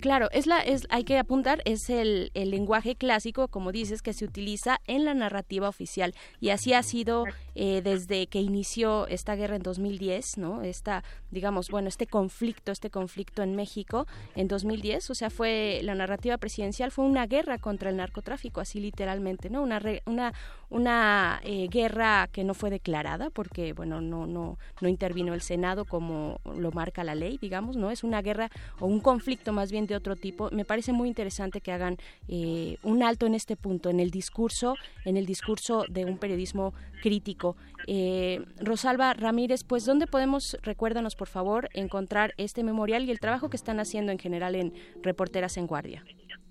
Claro, 0.00 0.28
es 0.32 0.46
la, 0.46 0.60
es, 0.60 0.86
hay 0.88 1.04
que 1.04 1.18
apuntar, 1.18 1.60
es 1.66 1.90
el, 1.90 2.30
el, 2.34 2.50
lenguaje 2.50 2.96
clásico, 2.96 3.48
como 3.48 3.70
dices, 3.70 4.00
que 4.00 4.14
se 4.14 4.24
utiliza 4.24 4.80
en 4.86 5.04
la 5.04 5.12
narrativa 5.12 5.68
oficial. 5.68 6.14
Y 6.40 6.50
así 6.50 6.72
ha 6.72 6.82
sido 6.82 7.26
eh, 7.54 7.82
desde 7.82 8.26
que 8.26 8.40
inició 8.40 9.06
esta 9.08 9.34
guerra 9.34 9.56
en 9.56 9.62
2010, 9.62 10.38
¿no? 10.38 10.62
Esta, 10.62 11.04
digamos, 11.30 11.68
bueno, 11.68 11.88
este 11.88 12.06
conflicto, 12.06 12.72
este 12.72 12.88
conflicto 12.88 13.42
en 13.42 13.56
México 13.56 14.06
en 14.34 14.48
2010, 14.48 15.10
o 15.10 15.14
sea, 15.14 15.28
fue 15.28 15.80
la 15.82 15.94
narrativa 15.94 16.38
presidencial, 16.38 16.90
fue 16.90 17.04
una 17.04 17.26
guerra 17.26 17.58
contra 17.58 17.90
el 17.90 17.96
narcotráfico, 17.96 18.60
así 18.60 18.80
literalmente, 18.80 19.50
¿no? 19.50 19.62
Una, 19.62 19.82
una, 20.06 20.32
una 20.70 21.40
eh, 21.44 21.68
guerra 21.68 22.28
que 22.32 22.44
no 22.44 22.54
fue 22.54 22.70
declarada 22.70 23.28
porque, 23.28 23.74
bueno, 23.74 24.00
no, 24.00 24.26
no, 24.26 24.56
no 24.80 24.88
intervino 24.88 25.34
el 25.34 25.42
Senado 25.42 25.84
como 25.84 26.40
lo 26.44 26.72
marca 26.72 27.04
la 27.04 27.14
ley, 27.14 27.38
digamos, 27.38 27.76
¿no? 27.76 27.90
Es 27.90 28.02
una 28.02 28.22
guerra 28.22 28.48
o 28.78 28.86
un 28.86 29.00
conflicto 29.00 29.52
más 29.52 29.70
bien 29.70 29.86
de 29.90 29.96
otro 29.96 30.16
tipo. 30.16 30.48
Me 30.50 30.64
parece 30.64 30.92
muy 30.92 31.08
interesante 31.08 31.60
que 31.60 31.72
hagan 31.72 31.98
eh, 32.28 32.76
un 32.82 33.02
alto 33.02 33.26
en 33.26 33.34
este 33.34 33.56
punto, 33.56 33.90
en 33.90 34.00
el 34.00 34.10
discurso, 34.10 34.76
en 35.04 35.18
el 35.18 35.26
discurso 35.26 35.84
de 35.90 36.06
un 36.06 36.16
periodismo 36.16 36.72
crítico. 37.02 37.56
Eh, 37.86 38.40
Rosalba 38.60 39.12
Ramírez, 39.12 39.64
pues, 39.64 39.84
¿dónde 39.84 40.06
podemos, 40.06 40.56
recuérdanos 40.62 41.16
por 41.16 41.28
favor, 41.28 41.68
encontrar 41.74 42.32
este 42.38 42.64
memorial 42.64 43.04
y 43.04 43.10
el 43.10 43.20
trabajo 43.20 43.50
que 43.50 43.56
están 43.56 43.80
haciendo 43.80 44.12
en 44.12 44.18
general 44.18 44.54
en 44.54 44.72
Reporteras 45.02 45.58
en 45.58 45.66
Guardia? 45.66 46.02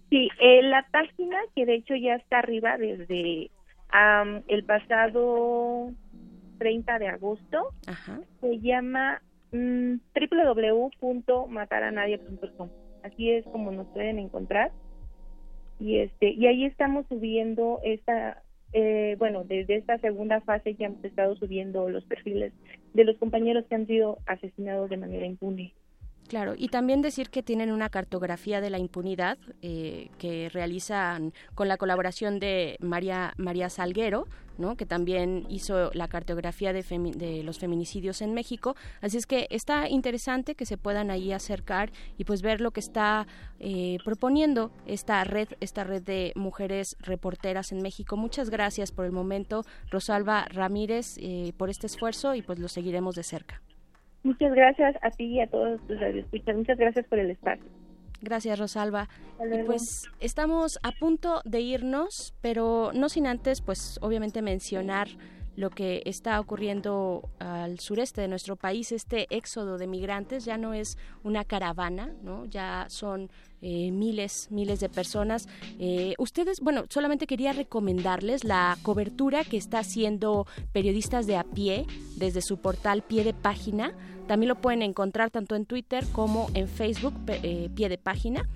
Sí, 0.10 0.30
eh, 0.40 0.62
la 0.64 0.86
página 0.92 1.38
que 1.56 1.66
de 1.66 1.76
hecho 1.76 1.96
ya 1.96 2.16
está 2.16 2.40
arriba 2.40 2.78
desde 2.78 3.50
el 4.48 4.64
pasado 4.66 5.92
30 6.60 7.00
de 7.00 7.08
agosto 7.08 7.74
se 8.40 8.60
llama 8.60 9.20
mm, 9.52 9.96
www.mataranadie.com 11.02 12.70
así 13.04 13.32
es 13.32 13.46
como 13.46 13.72
nos 13.72 13.88
pueden 13.88 14.20
encontrar. 14.20 14.72
Y 15.80 15.98
este 15.98 16.30
y 16.30 16.48
ahí 16.48 16.66
estamos 16.66 17.06
subiendo 17.08 17.80
esta 17.84 18.44
eh, 18.74 19.16
bueno 19.18 19.44
desde 19.44 19.76
esta 19.78 19.98
segunda 20.00 20.42
fase 20.42 20.76
ya 20.76 20.88
hemos 20.88 21.04
estado 21.04 21.36
subiendo 21.36 21.90
los 21.90 22.04
perfiles 22.06 22.54
de 22.94 23.06
los 23.06 23.18
compañeros 23.18 23.66
que 23.68 23.76
han 23.76 23.88
sido 23.88 24.18
asesinados 24.26 24.90
de 24.90 24.98
manera 24.98 25.26
impune 25.26 25.74
Claro, 26.30 26.54
y 26.56 26.68
también 26.68 27.02
decir 27.02 27.32
que 27.32 27.42
tienen 27.42 27.72
una 27.72 27.90
cartografía 27.90 28.62
de 28.62 28.70
la 28.70 28.78
impunidad 28.78 29.40
eh, 29.64 30.12
que 30.20 30.48
realizan 30.50 31.34
con 31.56 31.68
la 31.68 31.76
colaboración 31.78 32.40
de 32.40 32.78
María, 32.82 33.34
María 33.38 33.68
Salguero, 33.72 34.28
¿no? 34.60 34.78
que 34.78 34.86
también 34.86 35.48
hizo 35.50 35.90
la 35.94 36.08
cartografía 36.08 36.72
de, 36.72 36.84
de, 37.16 37.42
los 37.42 37.58
feminicidios 37.58 38.22
en 38.22 38.36
México. 38.36 38.76
Así 39.02 39.18
es 39.18 39.26
que 39.26 39.48
está 39.50 39.90
interesante 39.90 40.54
que 40.54 40.68
se 40.68 40.78
puedan 40.78 41.10
ahí 41.10 41.32
acercar 41.32 41.92
y 42.20 42.26
pues 42.26 42.44
ver 42.44 42.62
lo 42.62 42.70
que 42.70 42.82
está 42.82 43.26
eh, 43.60 43.98
proponiendo 44.06 44.72
esta 44.86 45.24
red, 45.24 45.48
esta 45.62 45.84
red 45.84 46.04
de 46.04 46.32
mujeres 46.36 46.96
reporteras 47.00 47.72
en 47.72 47.82
México. 47.82 48.18
Muchas 48.18 48.52
gracias 48.52 48.92
por 48.92 49.06
el 49.06 49.14
momento, 49.14 49.66
Rosalba 49.90 50.46
Ramírez, 50.50 51.16
eh, 51.18 51.54
por 51.58 51.72
este 51.72 51.88
esfuerzo 51.88 52.36
y 52.36 52.44
pues 52.44 52.60
lo 52.60 52.68
seguiremos 52.68 53.16
de 53.16 53.24
cerca. 53.24 53.64
Muchas 54.24 54.54
gracias 54.54 54.96
a 55.02 55.12
ti 55.12 55.26
y 55.26 55.42
a 55.42 55.48
todos 55.48 55.80
tus 55.88 56.00
radioescuchas. 56.00 56.56
Muchas 56.56 56.78
gracias 56.78 57.06
por 57.08 57.20
el 57.20 57.32
espacio. 57.32 57.66
Gracias, 58.22 58.60
Rosalba. 58.60 59.08
Y 59.40 59.64
pues 59.64 60.10
estamos 60.20 60.78
a 60.84 60.92
punto 60.92 61.42
de 61.46 61.62
irnos, 61.62 62.36
pero 62.42 62.92
no 62.94 63.08
sin 63.08 63.28
antes, 63.28 63.62
pues 63.62 63.98
obviamente 64.02 64.42
mencionar 64.42 65.08
lo 65.56 65.70
que 65.70 66.02
está 66.06 66.40
ocurriendo 66.40 67.30
al 67.40 67.80
sureste 67.80 68.22
de 68.22 68.28
nuestro 68.28 68.56
país, 68.56 68.92
este 68.92 69.28
éxodo 69.30 69.78
de 69.78 69.88
migrantes 69.88 70.46
ya 70.46 70.58
no 70.58 70.74
es 70.74 70.98
una 71.24 71.44
caravana, 71.44 72.14
¿no? 72.24 72.46
Ya 72.46 72.86
son 72.90 73.30
eh, 73.62 73.92
miles, 73.92 74.48
miles 74.52 74.80
de 74.80 74.88
personas. 74.88 75.48
Eh, 75.80 76.14
ustedes, 76.18 76.62
bueno, 76.62 76.86
solamente 76.90 77.28
quería 77.28 77.52
recomendarles 77.52 78.44
la 78.44 78.78
cobertura 78.84 79.44
que 79.44 79.58
está 79.58 79.80
haciendo 79.80 80.48
periodistas 80.72 81.28
de 81.28 81.36
a 81.36 81.44
pie 81.44 81.86
desde 82.16 82.42
su 82.42 82.58
portal 82.58 83.02
Pie 83.02 83.24
de 83.24 83.34
Página. 83.34 83.94
También 84.28 84.48
lo 84.48 84.62
pueden 84.62 84.82
encontrar 84.82 85.32
tanto 85.32 85.56
en 85.56 85.66
Twitter 85.66 86.06
como 86.12 86.48
en 86.54 86.68
Facebook, 86.68 87.14
eh, 87.28 87.70
Pie 87.76 87.90
de 87.90 87.98
Página. 87.98 88.48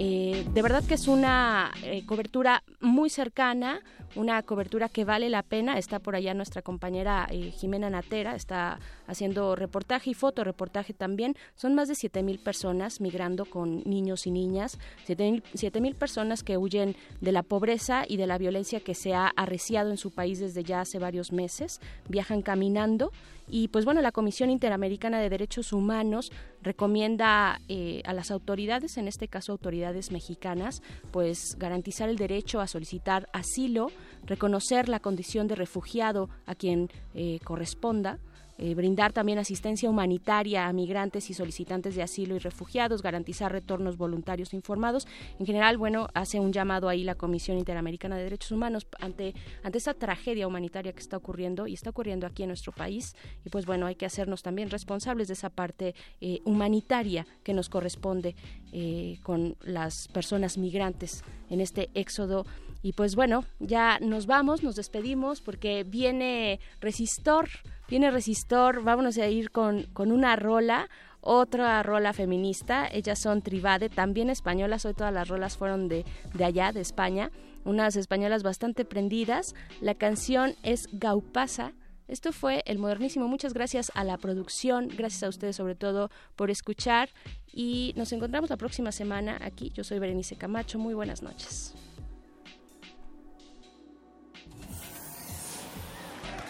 De 0.00 0.62
verdad 0.62 0.82
que 0.84 0.94
es 0.94 1.08
una 1.08 1.72
cobertura 2.06 2.62
muy 2.80 3.10
cercana, 3.10 3.80
una 4.16 4.42
cobertura 4.42 4.88
que 4.88 5.04
vale 5.04 5.28
la 5.28 5.42
pena. 5.42 5.78
Está 5.78 5.98
por 5.98 6.16
allá 6.16 6.32
nuestra 6.32 6.62
compañera 6.62 7.28
Jimena 7.30 7.90
Natera, 7.90 8.34
está 8.34 8.80
haciendo 9.06 9.56
reportaje 9.56 10.10
y 10.10 10.14
fotoreportaje 10.14 10.94
también. 10.94 11.36
Son 11.54 11.74
más 11.74 11.88
de 11.88 11.94
7 11.94 12.22
mil 12.22 12.38
personas 12.38 13.00
migrando 13.00 13.44
con 13.44 13.82
niños 13.84 14.26
y 14.26 14.30
niñas, 14.30 14.78
7 15.04 15.80
mil 15.80 15.94
personas 15.94 16.42
que 16.42 16.56
huyen 16.56 16.96
de 17.20 17.32
la 17.32 17.42
pobreza 17.42 18.04
y 18.08 18.16
de 18.16 18.26
la 18.26 18.38
violencia 18.38 18.80
que 18.80 18.94
se 18.94 19.12
ha 19.12 19.28
arreciado 19.28 19.90
en 19.90 19.98
su 19.98 20.12
país 20.12 20.40
desde 20.40 20.64
ya 20.64 20.80
hace 20.80 20.98
varios 20.98 21.30
meses. 21.30 21.80
Viajan 22.08 22.40
caminando 22.40 23.12
y 23.52 23.68
pues 23.68 23.84
bueno, 23.84 24.00
la 24.00 24.12
Comisión 24.12 24.48
Interamericana 24.48 25.20
de 25.20 25.28
Derechos 25.28 25.72
Humanos 25.72 26.30
recomienda 26.62 27.60
eh, 27.68 28.02
a 28.04 28.12
las 28.12 28.30
autoridades, 28.30 28.96
en 28.96 29.08
este 29.08 29.28
caso 29.28 29.52
autoridades 29.52 30.10
mexicanas, 30.12 30.82
pues 31.10 31.56
garantizar 31.58 32.08
el 32.08 32.16
derecho 32.16 32.60
a 32.60 32.66
solicitar 32.66 33.28
asilo, 33.32 33.90
reconocer 34.24 34.88
la 34.88 35.00
condición 35.00 35.48
de 35.48 35.54
refugiado 35.54 36.28
a 36.46 36.54
quien 36.54 36.88
eh, 37.14 37.40
corresponda, 37.44 38.18
eh, 38.62 38.74
brindar 38.74 39.14
también 39.14 39.38
asistencia 39.38 39.88
humanitaria 39.88 40.66
a 40.66 40.72
migrantes 40.74 41.30
y 41.30 41.34
solicitantes 41.34 41.94
de 41.94 42.02
asilo 42.02 42.36
y 42.36 42.38
refugiados, 42.38 43.00
garantizar 43.00 43.50
retornos 43.50 43.96
voluntarios 43.96 44.52
informados. 44.52 45.08
En 45.38 45.46
general, 45.46 45.78
bueno, 45.78 46.08
hace 46.12 46.40
un 46.40 46.52
llamado 46.52 46.90
ahí 46.90 47.02
la 47.02 47.14
Comisión 47.14 47.56
Interamericana 47.56 48.18
de 48.18 48.24
Derechos 48.24 48.52
Humanos 48.52 48.86
ante, 48.98 49.34
ante 49.62 49.78
esta 49.78 49.94
tragedia 49.94 50.46
humanitaria 50.46 50.92
que 50.92 51.00
está 51.00 51.16
ocurriendo 51.16 51.66
y 51.66 51.72
está 51.72 51.88
ocurriendo 51.88 52.26
aquí 52.26 52.42
en 52.42 52.48
nuestro 52.48 52.72
país. 52.72 53.16
Y 53.46 53.48
pues 53.48 53.64
bueno, 53.64 53.86
hay 53.86 53.94
que 53.94 54.04
hacernos 54.04 54.42
también 54.42 54.68
responsables 54.68 55.28
de 55.28 55.34
esa 55.34 55.48
parte 55.48 55.94
eh, 56.20 56.40
humanitaria 56.44 57.26
que 57.42 57.54
nos 57.54 57.70
corresponde 57.70 58.36
eh, 58.72 59.18
con 59.22 59.56
las 59.62 60.08
personas 60.08 60.58
migrantes 60.58 61.24
en 61.48 61.62
este 61.62 61.88
éxodo 61.94 62.44
y 62.82 62.92
pues 62.92 63.14
bueno, 63.14 63.44
ya 63.58 63.98
nos 64.00 64.26
vamos, 64.26 64.62
nos 64.62 64.76
despedimos 64.76 65.40
porque 65.40 65.84
viene 65.84 66.60
Resistor, 66.80 67.48
viene 67.88 68.10
Resistor, 68.10 68.82
vámonos 68.82 69.18
a 69.18 69.26
ir 69.28 69.50
con, 69.50 69.84
con 69.92 70.12
una 70.12 70.36
rola, 70.36 70.88
otra 71.20 71.82
rola 71.82 72.12
feminista, 72.12 72.88
ellas 72.90 73.18
son 73.18 73.42
Tribade, 73.42 73.90
también 73.90 74.30
españolas, 74.30 74.86
hoy 74.86 74.94
todas 74.94 75.12
las 75.12 75.28
rolas 75.28 75.56
fueron 75.56 75.88
de, 75.88 76.04
de 76.34 76.44
allá, 76.44 76.72
de 76.72 76.80
España, 76.80 77.30
unas 77.64 77.96
españolas 77.96 78.42
bastante 78.42 78.84
prendidas, 78.84 79.54
la 79.80 79.94
canción 79.94 80.54
es 80.62 80.88
Gaupasa, 80.92 81.74
esto 82.10 82.32
fue 82.32 82.64
El 82.66 82.80
Modernísimo. 82.80 83.28
Muchas 83.28 83.54
gracias 83.54 83.92
a 83.94 84.02
la 84.02 84.18
producción, 84.18 84.88
gracias 84.88 85.22
a 85.22 85.28
ustedes 85.28 85.54
sobre 85.54 85.76
todo 85.76 86.10
por 86.34 86.50
escuchar 86.50 87.08
y 87.52 87.92
nos 87.94 88.12
encontramos 88.12 88.50
la 88.50 88.56
próxima 88.56 88.90
semana 88.90 89.38
aquí. 89.40 89.70
Yo 89.70 89.84
soy 89.84 90.00
Berenice 90.00 90.34
Camacho. 90.34 90.80
Muy 90.80 90.94
buenas 90.94 91.22
noches. 91.22 91.72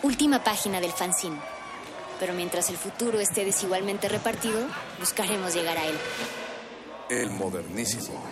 Última 0.02 0.43
página 0.43 0.81
del 0.81 0.93
fanzine. 0.93 1.39
Pero 2.18 2.35
mientras 2.35 2.68
el 2.70 2.77
futuro 2.77 3.18
esté 3.18 3.44
desigualmente 3.44 4.09
repartido, 4.09 4.60
buscaremos 4.98 5.55
llegar 5.55 5.78
a 5.78 5.86
él. 5.86 5.98
El 7.09 7.31
modernísimo. 7.31 8.22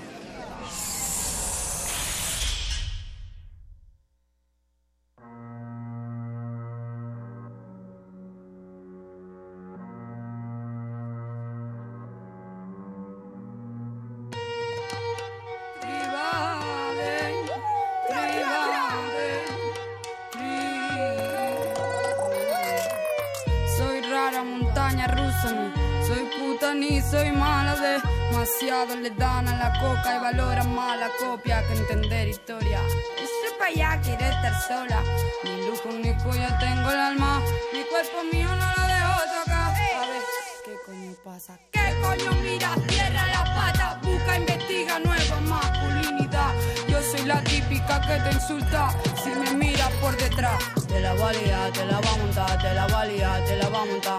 Coca 29.78 30.16
y 30.16 30.18
valoran 30.18 30.74
más 30.74 30.98
la 30.98 31.08
copia 31.18 31.66
que 31.66 31.74
entender 31.74 32.28
historia. 32.28 32.80
Ese 33.16 33.54
pa' 33.58 33.66
allá 33.66 34.00
quiere 34.02 34.28
estar 34.28 34.54
sola, 34.62 35.02
ni 35.44 35.66
lujo 35.66 35.88
ni 35.92 36.12
cuya 36.22 36.58
tengo 36.58 36.90
el 36.90 36.98
alma, 36.98 37.40
mi 37.72 37.82
cuerpo 37.84 38.18
mío 38.32 38.48
no 38.48 38.66
lo 38.76 38.84
dejo 38.94 39.20
tocar. 39.36 39.70
A 39.70 40.06
ver, 40.10 40.22
¿qué 40.64 40.74
coño 40.86 41.12
pasa? 41.24 41.58
¿Qué 41.72 41.94
coño 42.02 42.30
mira? 42.42 42.74
Cierra 42.88 43.26
la 43.26 43.44
pata, 43.56 44.00
busca, 44.02 44.36
investiga 44.36 44.98
nueva 44.98 45.40
masculinidad. 45.40 46.52
Yo 46.88 47.00
soy 47.02 47.24
la 47.26 47.42
típica 47.44 48.00
que 48.00 48.20
te 48.20 48.30
insulta 48.32 48.90
si 49.22 49.30
me 49.30 49.52
miras 49.52 49.92
por 50.00 50.16
detrás. 50.16 50.62
Te 50.88 51.00
la 51.00 51.14
valía, 51.14 51.70
te 51.72 51.84
la 51.86 52.00
va 52.00 52.10
a 52.10 52.16
montar, 52.16 52.62
te 52.62 52.74
la 52.74 52.86
valía, 52.86 53.44
te 53.46 53.56
la 53.56 53.68
va 53.68 53.82
a 53.82 53.84
montar. 53.84 54.18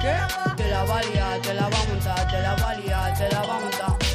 ¿Qué? 0.00 0.16
Te 0.56 0.68
la 0.70 0.84
valía, 0.84 1.38
te 1.42 1.54
la 1.54 1.68
va 1.68 1.80
a 1.80 1.84
montar, 1.84 2.30
te 2.30 2.40
la 2.40 2.54
valía, 2.56 3.14
te 3.14 3.28
la 3.28 3.42
va 3.42 3.56
a 3.56 3.60
montar. 3.60 4.09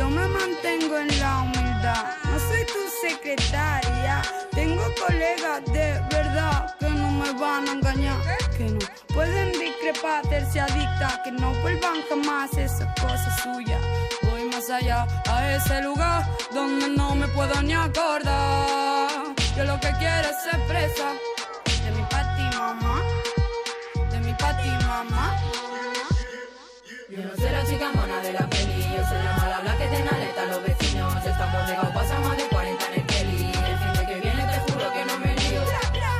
Yo 0.00 0.08
me 0.08 0.26
mantengo 0.28 0.98
en 0.98 1.20
la 1.20 1.42
humildad, 1.42 2.06
no 2.24 2.38
soy 2.38 2.64
tu 2.64 3.06
secretaria. 3.06 4.22
Tengo 4.50 4.82
colegas 4.98 5.62
de 5.66 6.00
verdad 6.08 6.74
que 6.78 6.88
no 6.88 7.10
me 7.10 7.30
van 7.32 7.68
a 7.68 7.72
engañar, 7.72 8.18
que 8.56 8.64
no 8.64 8.78
pueden 9.12 9.52
discrepar, 9.52 10.24
hacerse 10.24 10.58
adicta, 10.58 11.20
que 11.22 11.32
no 11.32 11.52
vuelvan 11.60 11.98
jamás 12.08 12.50
esa 12.56 12.86
cosa 12.94 13.30
suya. 13.42 13.78
Voy 14.22 14.44
más 14.44 14.70
allá 14.70 15.06
a 15.28 15.56
ese 15.56 15.82
lugar 15.82 16.26
donde 16.54 16.88
no 16.88 17.14
me 17.14 17.28
puedo 17.28 17.60
ni 17.60 17.74
acordar. 17.74 19.10
Yo 19.54 19.64
lo 19.64 19.78
que 19.80 19.92
quiero 19.98 20.28
es 20.30 20.42
ser 20.44 20.66
presa 20.66 21.12
de 21.84 21.90
mi 21.90 22.02
pati 22.04 22.56
mamá, 22.56 23.02
de 24.10 24.18
mi 24.20 24.32
pati 24.32 24.70
mamá. 24.86 25.36
Yo 27.10 27.22
no 27.22 27.36
soy 27.36 27.50
la 27.50 27.66
chica 27.66 27.90
mona 27.94 28.18
de 28.22 28.32
la 28.32 28.48
peli, 28.48 28.82
yo 28.96 29.06
soy 29.06 29.22
la 29.24 29.39
mala 29.90 29.96
blanca 29.96 29.96
que 29.96 29.96
tiene 29.96 30.08
alerta 30.08 30.42
a 30.42 30.46
los 30.46 30.62
vecinos. 30.62 31.26
Estamos 31.26 31.68
llegados, 31.68 31.90
pasa 31.92 32.20
más 32.20 32.36
de 32.36 32.44
40 32.44 32.86
en 32.86 32.94
el 32.94 33.06
Kelly. 33.06 33.52
El 33.52 33.78
fin 33.78 33.92
de 33.94 34.06
que 34.06 34.20
viene 34.20 34.42
te 34.46 34.72
juro 34.72 34.92
que 34.92 35.04
no 35.04 35.18
me 35.18 35.34
lío. 35.34 35.62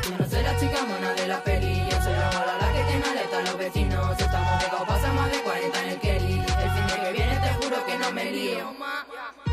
Yo 0.09 0.19
no 0.19 0.29
soy 0.29 0.43
la 0.43 0.57
chica 0.59 0.85
mona 0.87 1.13
de 1.15 1.27
la 1.27 1.45
peli, 1.45 1.87
yo 1.91 2.03
soy 2.03 2.13
la 2.13 2.31
mala 2.33 2.57
blanca 2.57 2.73
que 2.73 2.85
tiene 2.85 3.05
alerta 3.07 3.39
a 3.39 3.43
los 3.43 3.59
vecinos. 3.59 4.21
Estamos 4.21 4.63
llegados, 4.63 4.89
pasa 4.89 5.13
más 5.13 5.31
de 5.31 5.41
40 5.43 5.83
en 5.83 5.89
el 5.89 6.01
Kelly. 6.01 6.39
El 6.39 6.71
fin 6.71 6.87
de 6.87 7.01
que 7.05 7.13
viene 7.13 7.37
te 7.37 7.65
juro 7.65 7.87
que 7.87 7.99
no 7.99 8.13
me 8.13 8.25
lío. 8.31 8.75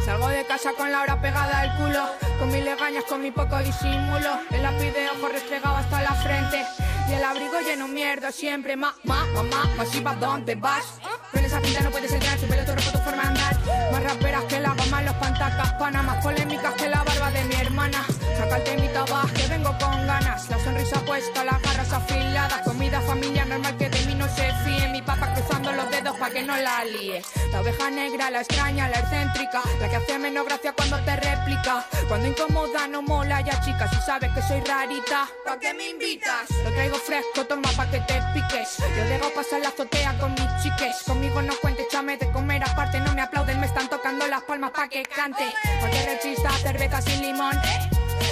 Salgo 0.05 0.27
de 0.29 0.45
casa 0.45 0.71
con 0.77 0.91
la 0.91 1.01
hora 1.01 1.21
pegada 1.21 1.59
al 1.59 1.77
culo, 1.77 2.05
con 2.39 2.47
mis 2.51 2.63
legañas, 2.63 3.03
con 3.03 3.21
mi 3.21 3.31
poco 3.31 3.57
disimulo. 3.59 4.39
El 4.51 4.63
lápiz 4.63 4.91
de 4.93 5.09
ojo 5.09 5.27
restregado 5.27 5.75
hasta 5.75 6.01
la 6.01 6.13
frente. 6.13 6.65
Y 7.09 7.13
el 7.13 7.23
abrigo 7.23 7.59
lleno 7.61 7.87
mierda 7.87 8.31
siempre. 8.31 8.75
Ma, 8.75 8.93
ma, 9.03 9.25
mamá, 9.33 9.69
masiva, 9.77 10.15
¿dónde 10.15 10.55
vas? 10.55 10.99
Con 11.31 11.43
esa 11.43 11.59
pinta 11.61 11.81
no 11.81 11.91
puedes 11.91 12.11
entrar, 12.11 12.37
tu 12.37 12.47
pelo, 12.47 12.63
ropa, 12.65 12.91
tu 12.91 12.99
forma 12.99 13.23
de 13.23 13.27
andar. 13.29 13.57
Más 13.91 14.03
raperas 14.03 14.43
que 14.45 14.59
la 14.59 14.75
en 14.99 15.05
los 15.05 15.15
pantacas, 15.15 15.73
pana. 15.73 16.01
Más 16.01 16.23
polémicas 16.23 16.73
que 16.73 16.87
la 16.89 17.03
barba 17.03 17.31
de 17.31 17.43
mi 17.45 17.55
hermana. 17.55 18.05
Saca 18.37 18.57
el 18.57 18.63
temita 18.63 19.05
baja, 19.05 19.33
que 19.33 19.47
vengo 19.47 19.75
con 19.79 20.07
ganas. 20.07 20.49
La 20.49 20.59
sonrisa 20.59 20.99
puesta, 21.05 21.43
las 21.43 21.61
garras 21.61 21.91
afiladas. 21.93 22.61
Comida 22.63 23.01
familia 23.01 23.45
normal 23.45 23.77
que 23.77 23.89
de 23.89 24.05
mí 24.05 24.15
no 24.15 24.27
se 24.27 24.51
fíe. 24.63 24.87
Mi 24.89 25.01
papá 25.01 25.33
cruzando 25.33 25.71
los 25.71 25.89
dedos 25.89 26.15
pa' 26.17 26.29
que 26.29 26.43
no 26.43 26.55
la 26.57 26.83
líe. 26.85 27.21
La 27.51 27.61
oveja 27.61 27.89
negra, 27.89 28.29
la 28.29 28.41
extraña, 28.41 28.89
la 28.89 28.99
excéntrica. 28.99 29.61
La 29.79 29.89
que 29.89 29.95
hace 29.95 30.19
menos 30.19 30.45
gracia 30.45 30.73
cuando 30.73 30.99
te 30.99 31.15
replica. 31.15 31.85
Cuando 32.07 32.27
incomoda 32.27 32.87
no 32.87 33.01
mola 33.01 33.41
ya 33.41 33.59
chica. 33.61 33.87
Si 33.89 33.99
sabes 34.05 34.31
que 34.33 34.41
soy 34.41 34.59
rarita, 34.61 35.27
¿pa' 35.45 35.57
qué 35.59 35.73
me 35.73 35.89
invitas? 35.89 36.49
Lo 36.63 36.71
traigo 36.71 36.96
fresco, 36.99 37.45
toma 37.45 37.69
pa' 37.75 37.89
que 37.89 37.99
te 38.01 38.21
piques. 38.33 38.77
Yo 38.95 39.03
dejo 39.05 39.29
pasar 39.33 39.61
la 39.61 39.69
azotea 39.69 40.17
con 40.19 40.31
mis 40.33 40.63
chiques. 40.63 41.03
Conmigo 41.05 41.41
no 41.41 41.53
cuentes, 41.61 41.87
chame 41.89 42.17
de 42.17 42.31
comer 42.31 42.63
aparte. 42.63 42.99
No 42.99 43.13
me 43.13 43.21
aplauden, 43.21 43.59
me 43.59 43.67
están 43.67 43.89
tocando 43.89 44.27
las 44.27 44.43
palmas 44.43 44.71
pa' 44.71 44.87
que 44.87 45.03
cante. 45.03 45.45
Porque 45.81 46.05
rechista, 46.05 46.51
cerveza 46.59 47.01
sin 47.01 47.21
limón. 47.21 47.59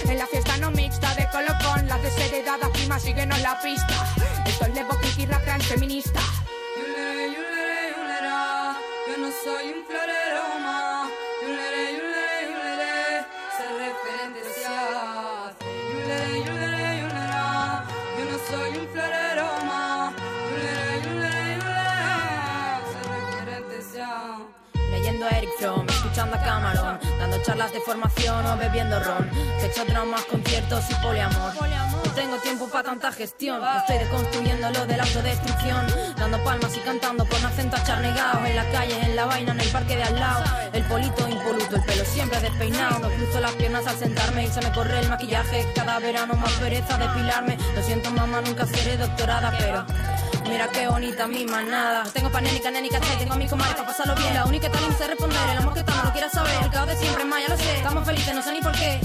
En 0.07 0.17
la 0.17 0.27
fiesta 0.27 0.57
no 0.57 0.71
mixta 0.71 1.13
de 1.15 1.27
colocón, 1.29 1.87
las 1.87 2.01
desheredadas 2.01 2.69
primas 2.69 3.01
síguenos 3.01 3.39
la 3.41 3.59
pista. 3.61 4.05
Esto 4.45 4.65
es 4.65 4.73
Levo 4.73 4.99
Kiki 4.99 5.25
Rap 5.25 5.43
feminista. 5.61 6.21
Yo 9.07 9.17
no 9.17 9.29
soy 9.43 9.73
un 9.73 9.85
florero 9.85 10.59
más. 10.63 10.84
Charlas 27.55 27.71
de 27.71 27.79
formación 27.79 28.45
o 28.47 28.57
bebiendo 28.57 28.99
ron. 28.99 29.29
Sexo, 29.61 29.85
traumas, 29.85 30.25
conciertos 30.25 30.83
y 30.91 30.95
poliamor. 30.95 31.53
No 32.03 32.11
tengo 32.11 32.35
tiempo 32.37 32.67
para 32.67 32.83
tanta 32.83 33.13
gestión, 33.13 33.61
estoy 33.77 33.97
deconstruyendo 33.99 34.69
lo 34.71 34.85
de 34.85 34.97
la 34.97 35.03
autodestrucción. 35.03 35.87
Dando 36.17 36.43
palmas 36.43 36.75
y 36.75 36.79
cantando 36.81 37.25
con 37.25 37.45
acento 37.45 37.77
acharnegado. 37.77 38.45
En 38.45 38.57
la 38.57 38.69
calle, 38.71 38.99
en 38.99 39.15
la 39.15 39.25
vaina, 39.25 39.53
en 39.53 39.61
el 39.61 39.69
parque 39.69 39.95
de 39.95 40.03
al 40.03 40.15
lado. 40.19 40.43
El 40.73 40.83
polito 40.83 41.29
impoluto, 41.29 41.77
el 41.77 41.83
pelo 41.83 42.03
siempre 42.03 42.41
despeinado. 42.41 42.99
No 42.99 43.09
cruzo 43.09 43.39
las 43.39 43.53
piernas 43.53 43.87
al 43.87 43.97
sentarme 43.97 44.43
y 44.43 44.47
se 44.47 44.61
me 44.61 44.73
corre 44.73 44.99
el 44.99 45.07
maquillaje. 45.07 45.65
Cada 45.73 45.99
verano 45.99 46.33
más 46.33 46.51
pereza 46.53 46.97
depilarme. 46.97 47.57
Lo 47.73 47.81
siento, 47.81 48.11
mamá, 48.11 48.41
nunca 48.41 48.65
seré 48.65 48.97
doctorada, 48.97 49.53
pero. 49.57 49.85
Mira 50.47 50.67
qué 50.69 50.87
bonita 50.87 51.27
mi 51.27 51.45
manada. 51.45 52.03
Tengo 52.13 52.31
panénica, 52.31 52.71
nénica, 52.71 52.99
che, 52.99 53.15
tengo 53.17 53.33
a 53.33 53.37
mi 53.37 53.47
comadre 53.47 53.73
para 53.75 53.87
pasarlo 53.87 54.15
bien. 54.15 54.33
La 54.33 54.45
única 54.45 54.69
que 54.69 54.77
tal 54.77 54.97
sé 54.97 55.07
responder, 55.07 55.49
el 55.51 55.57
amor 55.57 55.73
que 55.73 55.79
está 55.79 55.95
no 55.95 56.03
lo 56.03 56.11
quiera 56.11 56.29
saber. 56.29 56.53
El 56.63 56.71
caos 56.71 56.87
de 56.87 56.97
siempre, 56.97 57.25
más 57.25 57.41
ya 57.41 57.49
lo 57.49 57.57
sé. 57.57 57.75
Estamos 57.77 58.05
felices, 58.05 58.35
no 58.35 58.41
sé 58.41 58.51
ni 58.53 58.61
por 58.61 58.71
qué. 58.73 58.99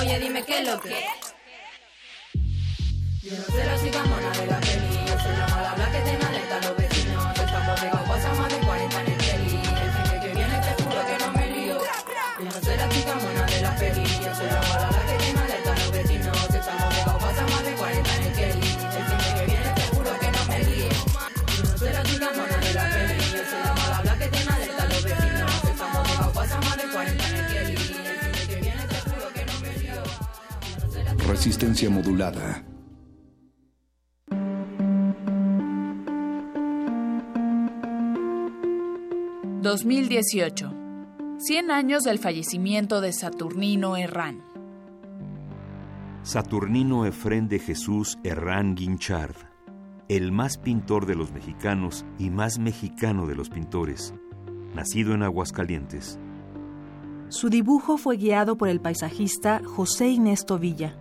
Oye, 0.00 0.18
dime 0.18 0.42
qué 0.44 0.60
es 0.60 0.68
lo 0.68 0.80
que. 0.80 1.04
Yo 3.22 3.34
no 3.36 4.08
mona 4.08 4.30
de 4.30 4.46
la 4.46 4.60
peli, 4.60 5.06
yo 5.06 5.18
soy 5.20 5.36
la 5.36 5.48
mala 5.48 5.74
blanca 5.74 5.92
que 5.92 6.00
tiene 6.02 6.24
alerta 6.24 6.77
Resistencia 31.38 31.88
modulada. 31.88 32.64
2018. 39.62 40.74
100 41.38 41.70
años 41.70 42.02
del 42.02 42.18
fallecimiento 42.18 43.00
de 43.00 43.12
Saturnino 43.12 43.96
Herrán. 43.96 44.42
Saturnino 46.24 47.06
Efrén 47.06 47.46
de 47.46 47.60
Jesús 47.60 48.18
Herrán 48.24 48.74
Guinchard, 48.74 49.36
el 50.08 50.32
más 50.32 50.58
pintor 50.58 51.06
de 51.06 51.14
los 51.14 51.30
mexicanos 51.30 52.04
y 52.18 52.30
más 52.30 52.58
mexicano 52.58 53.28
de 53.28 53.36
los 53.36 53.48
pintores, 53.48 54.12
nacido 54.74 55.14
en 55.14 55.22
Aguascalientes. 55.22 56.18
Su 57.28 57.48
dibujo 57.48 57.96
fue 57.96 58.16
guiado 58.16 58.58
por 58.58 58.68
el 58.68 58.80
paisajista 58.80 59.62
José 59.64 60.08
Inés 60.08 60.44
Villa. 60.58 60.98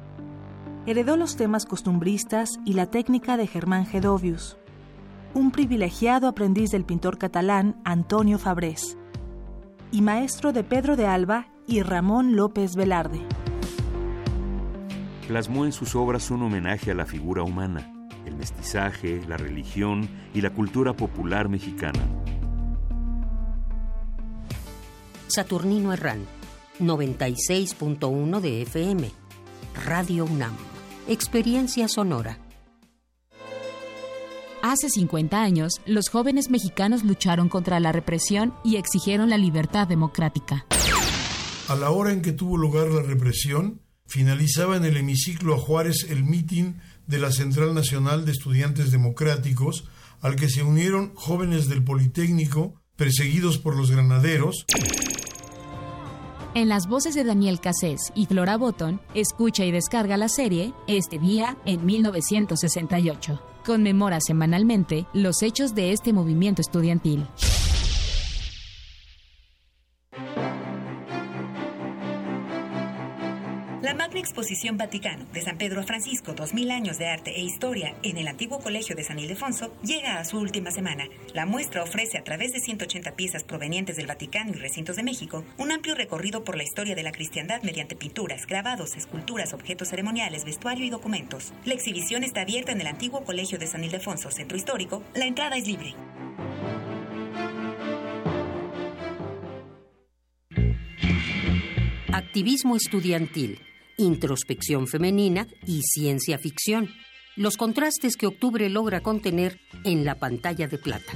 Heredó 0.88 1.18
los 1.18 1.35
temas 1.35 1.65
costumbristas 1.65 2.61
y 2.64 2.72
la 2.72 2.85
técnica 2.85 3.35
de 3.35 3.45
Germán 3.45 3.85
Gedovius, 3.85 4.55
un 5.34 5.51
privilegiado 5.51 6.30
aprendiz 6.30 6.72
del 6.72 6.85
pintor 6.85 7.18
catalán 7.18 7.76
Antonio 7.84 8.39
Fabrés, 8.39 8.97
y 9.91 10.01
maestro 10.01 10.53
de 10.53 10.64
Pedro 10.64 10.95
de 10.95 11.05
Alba 11.05 11.49
y 11.68 11.81
Ramón 11.81 12.38
López 12.38 12.77
Velarde. 12.77 13.19
Plasmó 15.27 15.65
en 15.65 15.73
sus 15.73 15.93
obras 15.93 16.31
un 16.31 16.43
homenaje 16.43 16.91
a 16.91 16.95
la 16.95 17.05
figura 17.05 17.43
humana, 17.43 18.09
el 18.26 18.38
mestizaje, 18.38 19.22
la 19.27 19.35
religión 19.35 20.07
y 20.34 20.39
la 20.39 20.51
cultura 20.51 20.93
popular 20.95 21.49
mexicana. 21.49 21.99
Saturnino 25.27 25.91
Herrán, 25.91 26.26
96.1 26.80 28.39
de 28.39 28.61
FM. 28.61 29.11
Radio 29.85 30.23
UNAM. 30.23 30.76
Experiencia 31.09 31.88
sonora. 31.88 32.38
Hace 34.61 34.89
50 34.89 35.41
años, 35.41 35.79
los 35.85 36.09
jóvenes 36.09 36.49
mexicanos 36.49 37.05
lucharon 37.05 37.47
contra 37.47 37.79
la 37.79 37.93
represión 37.93 38.53
y 38.65 38.75
exigieron 38.75 39.29
la 39.29 39.38
libertad 39.38 39.88
democrática. 39.88 40.65
A 41.69 41.75
la 41.75 41.91
hora 41.91 42.11
en 42.11 42.21
que 42.21 42.34
tuvo 42.34 42.57
lugar 42.57 42.89
la 42.89 43.03
represión, 43.03 43.79
finalizaba 44.05 44.75
en 44.75 44.84
el 44.84 44.97
hemiciclo 44.97 45.55
a 45.55 45.57
Juárez 45.57 46.07
el 46.09 46.25
mitin 46.25 46.81
de 47.05 47.19
la 47.19 47.31
Central 47.31 47.73
Nacional 47.73 48.25
de 48.25 48.34
Estudiantes 48.34 48.91
Democráticos, 48.91 49.85
al 50.19 50.35
que 50.35 50.49
se 50.49 50.63
unieron 50.63 51.15
jóvenes 51.15 51.69
del 51.69 51.85
Politécnico 51.85 52.81
perseguidos 52.97 53.59
por 53.59 53.77
los 53.77 53.91
granaderos. 53.91 54.65
En 56.53 56.69
las 56.69 56.88
voces 56.88 57.14
de 57.14 57.24
Daniel 57.24 57.60
Cassés 57.60 58.11
y 58.15 58.26
Flora 58.26 58.57
Botton, 58.57 58.99
escucha 59.14 59.65
y 59.65 59.72
descarga 59.72 60.18
la 60.18 60.30
serie 60.30 60.74
Este 60.88 61.19
día 61.19 61.57
en 61.65 61.86
1968. 61.86 63.40
Conmemora 63.65 64.19
semanalmente 64.22 65.06
los 65.14 65.44
hechos 65.44 65.76
de 65.76 65.91
este 65.91 66.14
movimiento 66.14 66.61
estudiantil. 66.61 67.28
Magna 73.98 74.19
Exposición 74.19 74.78
Vaticano 74.78 75.26
de 75.34 75.41
San 75.41 75.57
Pedro 75.57 75.82
a 75.82 75.84
Francisco, 75.84 76.34
2000 76.34 76.69
años 76.69 76.99
de 76.99 77.07
arte 77.07 77.32
e 77.36 77.41
historia 77.41 77.95
en 78.03 78.19
el 78.19 78.28
antiguo 78.28 78.60
Colegio 78.60 78.95
de 78.95 79.03
San 79.03 79.18
Ildefonso, 79.18 79.74
llega 79.82 80.19
a 80.19 80.26
su 80.26 80.38
última 80.38 80.69
semana. 80.69 81.06
La 81.34 81.48
muestra 81.48 81.82
ofrece 81.82 82.19
a 82.19 82.24
través 82.24 82.53
de 82.53 82.60
180 82.60 83.15
piezas 83.15 83.44
provenientes 83.44 83.95
del 83.95 84.06
Vaticano 84.06 84.52
y 84.52 84.60
recintos 84.60 84.98
de 84.98 85.03
México 85.03 85.44
un 85.57 85.72
amplio 85.72 85.95
recorrido 85.95 86.44
por 86.44 86.57
la 86.57 86.64
historia 86.64 86.94
de 86.94 87.02
la 87.02 87.11
cristiandad 87.11 87.64
mediante 87.64 87.95
pinturas, 87.95 88.45
grabados, 88.45 88.95
esculturas, 88.95 89.53
objetos 89.53 89.90
ceremoniales, 89.90 90.45
vestuario 90.45 90.86
y 90.86 90.91
documentos. 90.91 91.52
La 91.65 91.74
exhibición 91.74 92.24
está 92.24 92.41
abierta 92.41 92.72
en 92.72 92.82
el 92.82 92.88
antiguo 92.88 93.24
Colegio 93.24 93.57
de 93.57 93.65
San 93.65 93.84
Ildefonso, 93.84 94.30
centro 94.30 94.57
histórico. 94.57 95.02
La 95.15 95.26
entrada 95.26 95.57
es 95.57 95.68
libre. 95.68 95.95
Activismo 102.14 102.76
estudiantil, 102.76 103.60
introspección 103.98 104.88
femenina 104.88 105.48
y 105.65 105.82
ciencia 105.82 106.38
ficción. 106.38 106.90
Los 107.36 107.57
contrastes 107.57 108.15
que 108.15 108.28
octubre 108.28 108.69
logra 108.69 109.02
contener 109.02 109.60
en 109.84 110.06
la 110.06 110.15
pantalla 110.15 110.68
de 110.68 110.78
plata. 110.78 111.14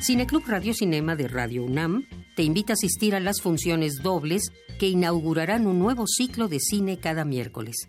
Cineclub 0.00 0.44
Radio 0.46 0.74
Cinema 0.74 1.14
de 1.14 1.28
Radio 1.28 1.62
UNAM 1.62 2.06
te 2.34 2.42
invita 2.42 2.72
a 2.72 2.74
asistir 2.74 3.14
a 3.14 3.20
las 3.20 3.40
funciones 3.40 4.02
dobles 4.02 4.50
que 4.78 4.88
inaugurarán 4.88 5.66
un 5.66 5.78
nuevo 5.78 6.06
ciclo 6.06 6.48
de 6.48 6.58
cine 6.58 6.98
cada 6.98 7.24
miércoles. 7.24 7.88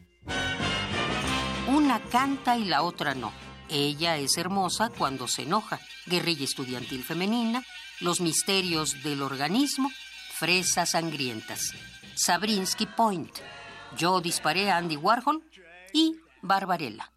Una 1.68 2.00
canta 2.02 2.58
y 2.58 2.66
la 2.66 2.84
otra 2.84 3.16
no. 3.16 3.32
Ella 3.70 4.18
es 4.18 4.38
hermosa 4.38 4.92
cuando 4.96 5.28
se 5.28 5.44
enoja. 5.44 5.80
Guerrilla 6.06 6.44
estudiantil 6.44 7.04
femenina, 7.04 7.64
los 8.00 8.22
misterios 8.22 9.02
del 9.04 9.22
organismo 9.22 9.90
Fresas 10.38 10.92
Sangrientas, 10.92 11.74
Sabrinsky 12.15 12.85
Point, 12.85 13.31
Yo 13.98 14.22
disparé 14.22 14.69
a 14.69 14.77
Andy 14.77 14.98
Warhol 14.98 15.44
y 15.94 16.15
Barbarella. 16.41 17.11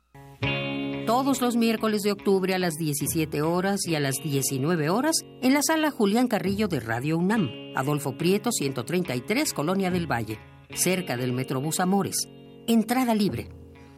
Todos 1.06 1.40
los 1.40 1.56
miércoles 1.56 2.02
de 2.02 2.12
octubre 2.12 2.55
a 2.55 2.59
las 2.59 2.74
17 2.74 3.40
horas 3.43 3.86
y 3.86 3.94
a 3.94 4.01
las 4.01 4.16
19 4.23 4.90
horas 4.90 5.16
en 5.40 5.55
la 5.55 5.62
sala 5.62 5.90
Julián 5.90 6.27
Carrillo 6.27 6.66
de 6.66 6.81
Radio 6.81 7.16
UNAM, 7.16 7.48
Adolfo 7.77 8.16
Prieto 8.18 8.51
133, 8.51 9.52
Colonia 9.52 9.90
del 9.90 10.10
Valle, 10.10 10.40
cerca 10.74 11.16
del 11.16 11.32
Metrobús 11.32 11.78
Amores. 11.81 12.16
Entrada 12.66 13.14
libre. 13.14 13.48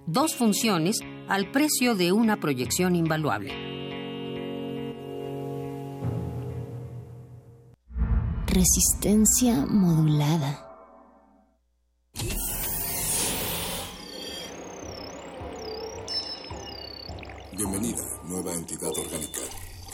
Dos 0.07 0.35
funciones 0.37 0.99
al 1.29 1.51
precio 1.51 1.95
de 1.95 2.13
una 2.13 2.39
proyección 2.39 2.95
invaluable. 2.95 3.55
Resistencia 8.47 9.67
modulada. 9.67 10.68
Bienvenida, 17.53 18.05
nueva 18.25 18.53
entidad 18.55 18.91
orgánica. 18.97 19.41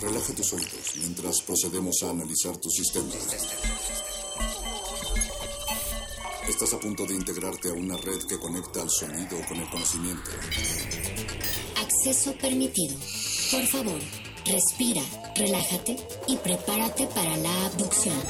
Relaja 0.00 0.34
tus 0.34 0.52
oídos 0.52 0.96
mientras 0.96 1.40
procedemos 1.42 2.02
a 2.02 2.10
analizar 2.10 2.56
tu 2.58 2.70
sistema. 2.70 3.08
Estás 6.48 6.74
a 6.74 6.78
punto 6.78 7.06
de 7.06 7.14
integrarte 7.14 7.70
a 7.70 7.72
una 7.72 7.96
red 7.96 8.22
que 8.28 8.38
conecta 8.38 8.82
al 8.82 8.90
sonido 8.90 9.38
con 9.48 9.58
el 9.58 9.68
conocimiento. 9.70 10.30
Acceso 11.76 12.34
permitido. 12.38 12.96
Por 13.50 13.66
favor, 13.66 14.00
Respira, 14.46 15.00
relájate 15.36 15.96
y 16.28 16.36
prepárate 16.36 17.06
para 17.06 17.34
la 17.38 17.66
abducción. 17.66 18.20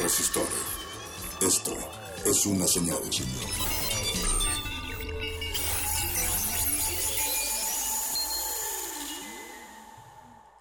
Resistor. 0.00 0.46
Esto 1.40 1.76
es 2.24 2.46
una 2.46 2.66
señal. 2.66 2.98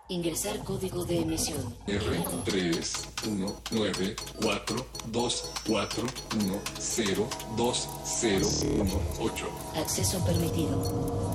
Ingresar 0.09 0.59
código 0.63 1.05
de 1.05 1.21
emisión. 1.21 1.75
R 1.87 2.23
3 2.45 2.93
1 3.27 3.61
9 3.71 4.15
4 4.41 4.85
2 5.07 5.51
4 5.67 6.03
1 6.43 6.61
0 6.79 7.29
2 7.57 7.89
0 8.03 8.47
1 8.77 9.01
8. 9.19 9.49
Acceso 9.77 10.25
permitido. 10.25 11.33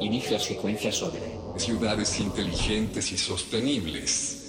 Inicia 0.00 0.38
secuencia 0.38 0.90
sobre 0.90 1.38
ciudades 1.56 2.18
inteligentes 2.20 3.12
y 3.12 3.18
sostenibles. 3.18 4.47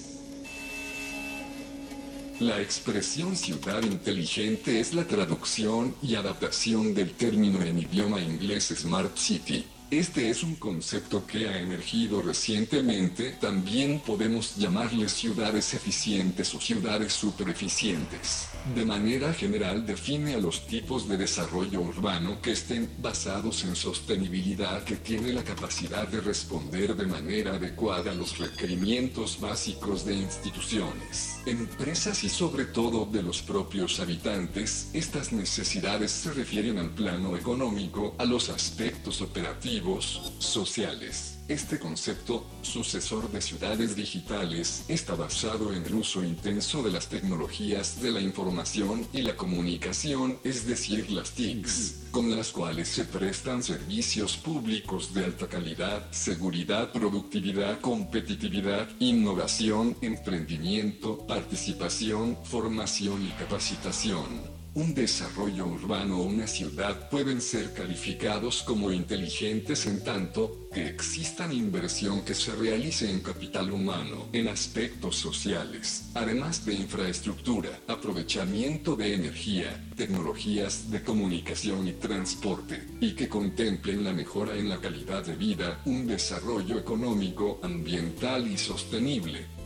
La 2.40 2.62
expresión 2.62 3.36
ciudad 3.36 3.84
inteligente 3.84 4.80
es 4.80 4.94
la 4.94 5.04
traducción 5.04 5.94
y 6.02 6.16
adaptación 6.16 6.94
del 6.94 7.12
término 7.12 7.62
en 7.62 7.80
idioma 7.80 8.22
inglés 8.22 8.74
Smart 8.78 9.18
City. 9.18 9.66
Este 9.92 10.30
es 10.30 10.44
un 10.44 10.56
concepto 10.56 11.28
que 11.28 11.50
ha 11.50 11.60
emergido 11.60 12.22
recientemente, 12.22 13.32
también 13.42 14.00
podemos 14.00 14.56
llamarles 14.56 15.12
ciudades 15.12 15.74
eficientes 15.74 16.56
o 16.56 16.62
ciudades 16.62 17.12
supereficientes. 17.12 18.49
De 18.76 18.86
manera 18.86 19.34
general 19.34 19.86
define 19.86 20.36
a 20.36 20.40
los 20.40 20.68
tipos 20.68 21.08
de 21.08 21.18
desarrollo 21.18 21.82
urbano 21.82 22.40
que 22.42 22.52
estén 22.52 22.90
basados 23.02 23.64
en 23.64 23.76
sostenibilidad 23.76 24.84
que 24.84 24.96
tiene 24.96 25.34
la 25.34 25.44
capacidad 25.44 26.08
de 26.08 26.22
responder 26.22 26.96
de 26.96 27.08
manera 27.08 27.56
adecuada 27.56 28.12
a 28.12 28.16
los 28.16 28.38
requerimientos 28.38 29.40
básicos 29.40 30.06
de 30.06 30.16
instituciones, 30.16 31.40
empresas 31.46 32.24
y 32.24 32.30
sobre 32.30 32.66
todo 32.66 33.06
de 33.06 33.24
los 33.24 33.42
propios 33.42 34.00
habitantes. 34.00 34.90
Estas 34.94 35.32
necesidades 35.32 36.12
se 36.12 36.32
refieren 36.32 36.78
al 36.78 36.92
plano 36.92 37.36
económico, 37.38 38.14
a 38.20 38.26
los 38.26 38.50
aspectos 38.50 39.22
operativos, 39.22 40.34
sociales. 40.38 41.39
Este 41.50 41.80
concepto, 41.80 42.46
sucesor 42.62 43.32
de 43.32 43.42
ciudades 43.42 43.96
digitales, 43.96 44.86
está 44.88 45.16
basado 45.16 45.74
en 45.74 45.84
el 45.84 45.96
uso 45.96 46.24
intenso 46.24 46.84
de 46.84 46.92
las 46.92 47.08
tecnologías 47.08 48.04
de 48.04 48.12
la 48.12 48.22
información 48.22 49.08
y 49.14 49.24
la 49.24 49.36
comunicación, 49.36 50.38
es 50.44 50.68
decir, 50.68 51.10
las 51.10 51.32
TICs, 51.32 52.10
con 52.12 52.30
las 52.30 52.52
cuales 52.52 52.88
se 52.90 53.04
prestan 53.04 53.64
servicios 53.64 54.38
públicos 54.38 55.12
de 55.16 55.26
alta 55.26 55.48
calidad, 55.48 56.12
seguridad, 56.12 56.92
productividad, 56.92 57.82
competitividad, 57.82 58.88
innovación, 59.00 59.98
emprendimiento, 60.04 61.26
participación, 61.26 62.38
formación 62.44 63.26
y 63.26 63.30
capacitación. 63.40 64.59
Un 64.80 64.94
desarrollo 64.94 65.66
urbano 65.66 66.22
o 66.22 66.24
una 66.24 66.48
ciudad 66.48 67.10
pueden 67.10 67.42
ser 67.42 67.74
calificados 67.74 68.64
como 68.64 68.94
inteligentes 68.94 69.86
en 69.88 70.02
tanto 70.06 70.70
que 70.74 70.88
existan 70.88 71.52
inversión 71.52 72.22
que 72.24 72.34
se 72.34 72.56
realice 72.56 73.12
en 73.12 73.20
capital 73.20 73.72
humano, 73.72 74.30
en 74.32 74.48
aspectos 74.48 75.18
sociales, 75.18 76.06
además 76.14 76.66
de 76.66 76.76
infraestructura, 76.76 77.72
aprovechamiento 77.90 78.96
de 78.96 79.16
energía, 79.16 79.86
tecnologías 79.98 80.90
de 80.90 81.04
comunicación 81.04 81.86
y 81.86 81.92
transporte, 81.92 82.82
y 83.02 83.16
que 83.16 83.28
contemplen 83.28 84.06
la 84.06 84.14
mejora 84.14 84.56
en 84.56 84.70
la 84.70 84.80
calidad 84.80 85.26
de 85.26 85.36
vida, 85.36 85.82
un 85.88 86.08
desarrollo 86.08 86.80
económico, 86.80 87.60
ambiental 87.64 88.48
y 88.48 88.58
sostenible, 88.58 89.59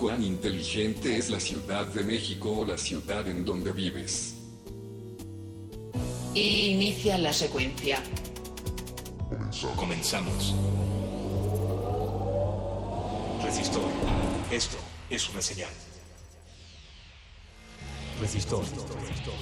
cuán 0.00 0.24
inteligente 0.24 1.18
es 1.18 1.28
la 1.28 1.38
Ciudad 1.38 1.86
de 1.88 2.02
México 2.02 2.60
o 2.60 2.64
la 2.64 2.78
ciudad 2.78 3.28
en 3.28 3.44
donde 3.44 3.70
vives. 3.70 4.34
Inicia 6.34 7.18
la 7.18 7.34
secuencia. 7.34 8.02
Comenzamos. 9.76 10.54
Resistor. 13.44 13.90
Esto 14.50 14.78
es 15.10 15.28
una 15.28 15.42
señal. 15.42 15.68
Resistor. 18.22 18.64
Resistor. 18.64 19.34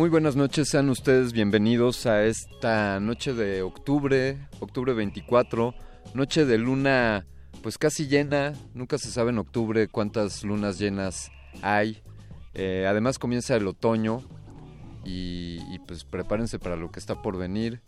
Muy 0.00 0.08
buenas 0.08 0.34
noches, 0.34 0.70
sean 0.70 0.88
ustedes 0.88 1.34
bienvenidos 1.34 2.06
a 2.06 2.24
esta 2.24 2.98
noche 3.00 3.34
de 3.34 3.60
octubre, 3.60 4.38
octubre 4.58 4.94
24, 4.94 5.74
noche 6.14 6.46
de 6.46 6.56
luna 6.56 7.26
pues 7.62 7.76
casi 7.76 8.06
llena, 8.06 8.54
nunca 8.72 8.96
se 8.96 9.10
sabe 9.10 9.28
en 9.28 9.36
octubre 9.36 9.88
cuántas 9.88 10.42
lunas 10.42 10.78
llenas 10.78 11.30
hay. 11.60 12.02
Eh, 12.54 12.86
además 12.88 13.18
comienza 13.18 13.54
el 13.56 13.66
otoño 13.66 14.22
y, 15.04 15.58
y, 15.70 15.78
pues 15.86 16.04
prepárense 16.04 16.58
para 16.58 16.76
lo 16.76 16.90
que 16.90 16.98
está 16.98 17.20
por 17.20 17.36
venir. 17.36 17.82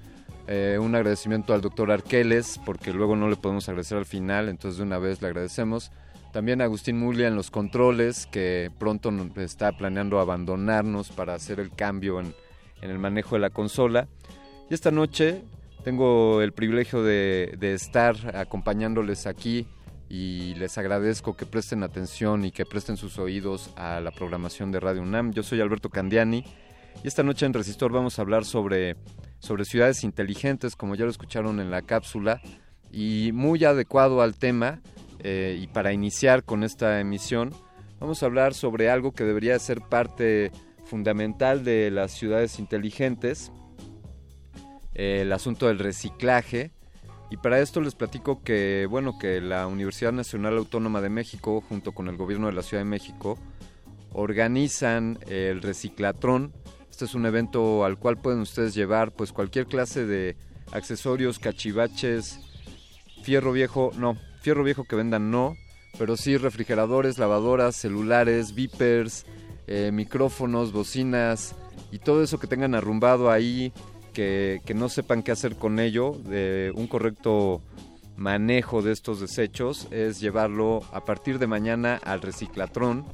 Eh, 0.48 0.78
un 0.80 0.94
agradecimiento 0.94 1.54
al 1.54 1.60
doctor 1.60 1.90
Arqueles, 1.90 2.60
porque 2.64 2.92
luego 2.92 3.14
no 3.14 3.28
le 3.28 3.36
podemos 3.36 3.68
agradecer 3.68 3.98
al 3.98 4.06
final, 4.06 4.48
entonces 4.48 4.78
de 4.78 4.84
una 4.84 4.98
vez 4.98 5.22
le 5.22 5.28
agradecemos. 5.28 5.92
También 6.32 6.60
a 6.60 6.64
Agustín 6.64 6.98
Mulia 6.98 7.28
en 7.28 7.36
los 7.36 7.50
controles, 7.50 8.26
que 8.26 8.70
pronto 8.78 9.12
está 9.36 9.72
planeando 9.72 10.20
abandonarnos 10.20 11.10
para 11.10 11.34
hacer 11.34 11.60
el 11.60 11.70
cambio 11.70 12.20
en, 12.20 12.34
el 12.82 12.98
manejo 12.98 13.36
de 13.36 13.40
la 13.40 13.50
consola. 13.50 14.08
Y 14.68 14.74
esta 14.74 14.90
noche 14.90 15.42
tengo 15.84 16.40
el 16.42 16.52
privilegio 16.52 17.02
de 17.02 17.56
estar 17.60 18.36
acompañándoles 18.36 19.26
aquí 19.26 19.66
y 20.10 20.56
les 20.56 20.76
agradezco 20.76 21.36
que 21.36 21.46
presten 21.46 21.84
atención 21.84 22.44
y 22.44 22.50
que 22.50 22.66
presten 22.66 22.96
sus 22.96 23.18
oídos 23.20 23.70
a 23.76 24.00
la 24.00 24.10
programación 24.10 24.72
de 24.72 24.80
Radio 24.80 25.02
UNAM. 25.02 25.32
Yo 25.32 25.44
soy 25.44 25.60
Alberto 25.60 25.88
Candiani 25.88 26.44
y 27.04 27.06
esta 27.06 27.22
noche 27.22 27.46
en 27.46 27.54
Resistor 27.54 27.92
vamos 27.92 28.18
a 28.18 28.22
hablar 28.22 28.44
sobre, 28.44 28.96
sobre 29.38 29.64
ciudades 29.64 30.02
inteligentes, 30.02 30.74
como 30.74 30.96
ya 30.96 31.04
lo 31.04 31.12
escucharon 31.12 31.60
en 31.60 31.70
la 31.70 31.82
cápsula, 31.82 32.42
y 32.90 33.30
muy 33.32 33.64
adecuado 33.64 34.20
al 34.20 34.34
tema. 34.34 34.82
Eh, 35.20 35.60
y 35.62 35.68
para 35.68 35.92
iniciar 35.92 36.42
con 36.42 36.64
esta 36.64 36.98
emisión, 36.98 37.52
vamos 38.00 38.22
a 38.22 38.26
hablar 38.26 38.52
sobre 38.52 38.90
algo 38.90 39.12
que 39.12 39.22
debería 39.22 39.56
ser 39.60 39.80
parte 39.80 40.50
fundamental 40.86 41.62
de 41.62 41.88
las 41.92 42.10
ciudades 42.10 42.58
inteligentes, 42.58 43.52
el 44.94 45.32
asunto 45.32 45.68
del 45.68 45.78
reciclaje 45.78 46.72
y 47.30 47.36
para 47.36 47.60
esto 47.60 47.80
les 47.80 47.94
platico 47.94 48.42
que, 48.42 48.86
bueno, 48.90 49.16
que 49.18 49.40
la 49.40 49.68
Universidad 49.68 50.12
Nacional 50.12 50.58
Autónoma 50.58 51.00
de 51.00 51.10
México, 51.10 51.62
junto 51.68 51.92
con 51.92 52.08
el 52.08 52.16
gobierno 52.16 52.48
de 52.48 52.52
la 52.52 52.62
Ciudad 52.62 52.82
de 52.82 52.90
México, 52.90 53.38
organizan 54.12 55.18
el 55.28 55.62
Reciclatrón. 55.62 56.52
Este 56.90 57.04
es 57.04 57.14
un 57.14 57.26
evento 57.26 57.84
al 57.84 57.98
cual 57.98 58.16
pueden 58.16 58.40
ustedes 58.40 58.74
llevar 58.74 59.12
pues 59.12 59.32
cualquier 59.32 59.66
clase 59.66 60.04
de 60.06 60.36
accesorios, 60.72 61.38
cachivaches, 61.38 62.40
fierro 63.22 63.52
viejo, 63.52 63.92
no, 63.96 64.16
fierro 64.40 64.64
viejo 64.64 64.84
que 64.84 64.96
vendan 64.96 65.30
no, 65.30 65.56
pero 65.98 66.16
sí 66.16 66.36
refrigeradores, 66.36 67.18
lavadoras, 67.18 67.76
celulares, 67.76 68.56
beepers, 68.56 69.24
eh, 69.66 69.90
micrófonos, 69.92 70.72
bocinas 70.72 71.54
y 71.92 71.98
todo 71.98 72.22
eso 72.24 72.40
que 72.40 72.48
tengan 72.48 72.74
arrumbado 72.74 73.30
ahí, 73.30 73.72
que, 74.10 74.60
no 74.74 74.88
sepan 74.88 75.22
qué 75.22 75.32
hacer 75.32 75.56
con 75.56 75.78
ello, 75.78 76.12
de 76.12 76.72
un 76.74 76.86
correcto 76.86 77.62
manejo 78.16 78.82
de 78.82 78.92
estos 78.92 79.20
desechos 79.20 79.88
es 79.90 80.20
llevarlo 80.20 80.82
a 80.92 81.04
partir 81.04 81.38
de 81.38 81.46
mañana 81.46 81.98
al 82.04 82.20
reciclatrón. 82.20 83.06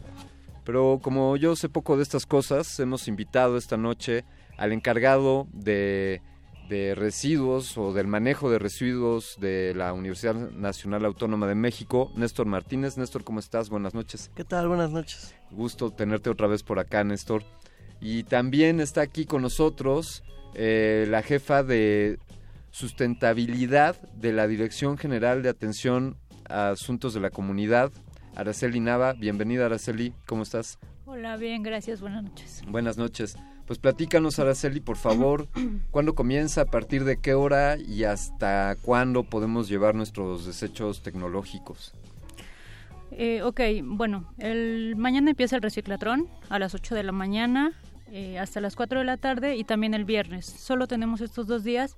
Pero 0.64 0.98
como 1.00 1.36
yo 1.36 1.54
sé 1.54 1.68
poco 1.68 1.96
de 1.96 2.02
estas 2.02 2.26
cosas, 2.26 2.80
hemos 2.80 3.06
invitado 3.06 3.56
esta 3.56 3.76
noche 3.76 4.24
al 4.58 4.72
encargado 4.72 5.46
de, 5.52 6.22
de 6.68 6.94
residuos 6.96 7.78
o 7.78 7.92
del 7.92 8.08
manejo 8.08 8.50
de 8.50 8.58
residuos 8.58 9.36
de 9.40 9.74
la 9.76 9.92
Universidad 9.92 10.34
Nacional 10.34 11.04
Autónoma 11.04 11.46
de 11.46 11.54
México, 11.54 12.10
Néstor 12.16 12.46
Martínez. 12.46 12.96
Néstor, 12.96 13.22
¿cómo 13.22 13.38
estás? 13.38 13.70
Buenas 13.70 13.94
noches. 13.94 14.30
¿Qué 14.34 14.44
tal? 14.44 14.66
Buenas 14.66 14.90
noches. 14.90 15.34
Gusto 15.52 15.90
tenerte 15.90 16.30
otra 16.30 16.48
vez 16.48 16.64
por 16.64 16.80
acá, 16.80 17.04
Néstor. 17.04 17.44
Y 18.00 18.24
también 18.24 18.80
está 18.80 19.02
aquí 19.02 19.24
con 19.24 19.42
nosotros 19.42 20.24
eh, 20.58 21.04
la 21.10 21.22
jefa 21.22 21.62
de 21.62 22.18
sustentabilidad 22.70 23.94
de 24.14 24.32
la 24.32 24.48
Dirección 24.48 24.96
General 24.96 25.42
de 25.42 25.50
Atención 25.50 26.16
a 26.48 26.70
Asuntos 26.70 27.12
de 27.12 27.20
la 27.20 27.28
Comunidad, 27.28 27.92
Araceli 28.34 28.80
Nava. 28.80 29.12
Bienvenida, 29.12 29.66
Araceli, 29.66 30.14
¿cómo 30.24 30.44
estás? 30.44 30.78
Hola, 31.04 31.36
bien, 31.36 31.62
gracias, 31.62 32.00
buenas 32.00 32.22
noches. 32.22 32.62
Buenas 32.68 32.96
noches. 32.96 33.36
Pues 33.66 33.78
platícanos, 33.78 34.38
Araceli, 34.38 34.80
por 34.80 34.96
favor, 34.96 35.46
¿cuándo 35.90 36.14
comienza, 36.14 36.62
a 36.62 36.66
partir 36.66 37.04
de 37.04 37.20
qué 37.20 37.34
hora 37.34 37.76
y 37.76 38.04
hasta 38.04 38.76
cuándo 38.80 39.24
podemos 39.24 39.68
llevar 39.68 39.94
nuestros 39.94 40.46
desechos 40.46 41.02
tecnológicos? 41.02 41.92
Eh, 43.10 43.42
ok, 43.42 43.60
bueno, 43.82 44.32
el, 44.38 44.94
mañana 44.96 45.30
empieza 45.30 45.56
el 45.56 45.62
reciclatrón 45.62 46.30
a 46.48 46.58
las 46.58 46.74
8 46.74 46.94
de 46.94 47.02
la 47.02 47.12
mañana 47.12 47.74
eh, 48.12 48.38
hasta 48.38 48.60
las 48.60 48.76
4 48.76 49.00
de 49.00 49.04
la 49.04 49.16
tarde 49.16 49.56
y 49.56 49.64
también 49.64 49.94
el 49.94 50.04
viernes. 50.04 50.46
Solo 50.46 50.86
tenemos 50.86 51.20
estos 51.20 51.46
dos 51.46 51.64
días 51.64 51.96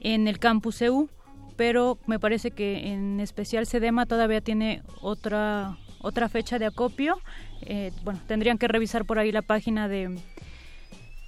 en 0.00 0.28
el 0.28 0.38
campus 0.38 0.82
EU, 0.82 1.08
pero 1.56 1.98
me 2.06 2.18
parece 2.18 2.50
que 2.50 2.92
en 2.92 3.20
especial 3.20 3.66
Sedema 3.66 4.06
todavía 4.06 4.40
tiene 4.40 4.82
otra 5.00 5.76
otra 6.00 6.28
fecha 6.28 6.58
de 6.58 6.66
acopio. 6.66 7.18
Eh, 7.62 7.92
bueno, 8.04 8.20
tendrían 8.26 8.58
que 8.58 8.68
revisar 8.68 9.04
por 9.04 9.18
ahí 9.18 9.32
la 9.32 9.42
página 9.42 9.88
de... 9.88 10.18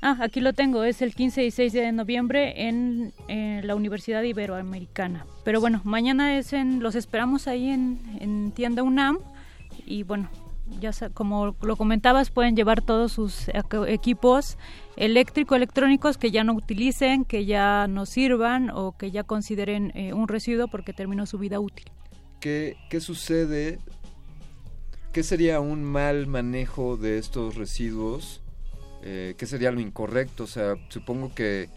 Ah, 0.01 0.16
aquí 0.20 0.40
lo 0.40 0.52
tengo, 0.52 0.82
es 0.82 1.01
el 1.01 1.14
15 1.14 1.44
y 1.44 1.51
6 1.52 1.72
de 1.72 1.93
noviembre 1.93 2.66
en, 2.66 3.12
la 3.28 3.76
Universidad 3.76 4.22
Iberoamericana. 4.22 5.26
Pero 5.44 5.60
bueno, 5.60 5.80
mañana 5.84 6.36
es 6.36 6.52
en, 6.52 6.80
los 6.80 6.97
esperamos 6.97 7.47
ahí 7.47 7.68
en, 7.68 8.01
en 8.18 8.51
tienda 8.51 8.82
UNAM 8.82 9.18
y 9.86 10.02
bueno, 10.02 10.28
ya 10.81 10.93
como 11.15 11.57
lo 11.61 11.77
comentabas, 11.77 12.31
pueden 12.31 12.57
llevar 12.57 12.82
todos 12.82 13.12
sus 13.12 13.49
equipos 13.86 14.59
eléctrico 14.97 15.55
electrónicos 15.55 16.19
que 16.19 16.31
ya 16.31 16.44
no 16.44 16.55
utilicen, 16.55 17.24
que 17.24 17.44
ya 17.44 17.86
no 17.89 18.07
sirvan 18.07 18.70
o 18.70 18.97
que 18.97 19.11
ya 19.11 19.24
consideren 19.24 19.93
eh, 19.94 20.12
un 20.12 20.28
residuo 20.28 20.69
porque 20.69 20.93
terminó 20.93 21.27
su 21.27 21.39
vida 21.39 21.61
útil. 21.61 21.86
¿Qué, 22.40 22.77
¿Qué 22.90 23.01
sucede? 23.01 23.78
¿Qué 25.12 25.23
sería 25.23 25.61
un 25.61 25.85
mal 25.85 26.27
manejo 26.27 26.97
de 26.97 27.19
estos 27.19 27.57
residuos? 27.57 28.43
Eh, 29.03 29.35
¿Qué 29.36 29.47
sería 29.47 29.70
lo 29.70 29.81
incorrecto? 29.81 30.44
O 30.44 30.47
sea, 30.47 30.74
supongo 30.89 31.35
que, 31.35 31.69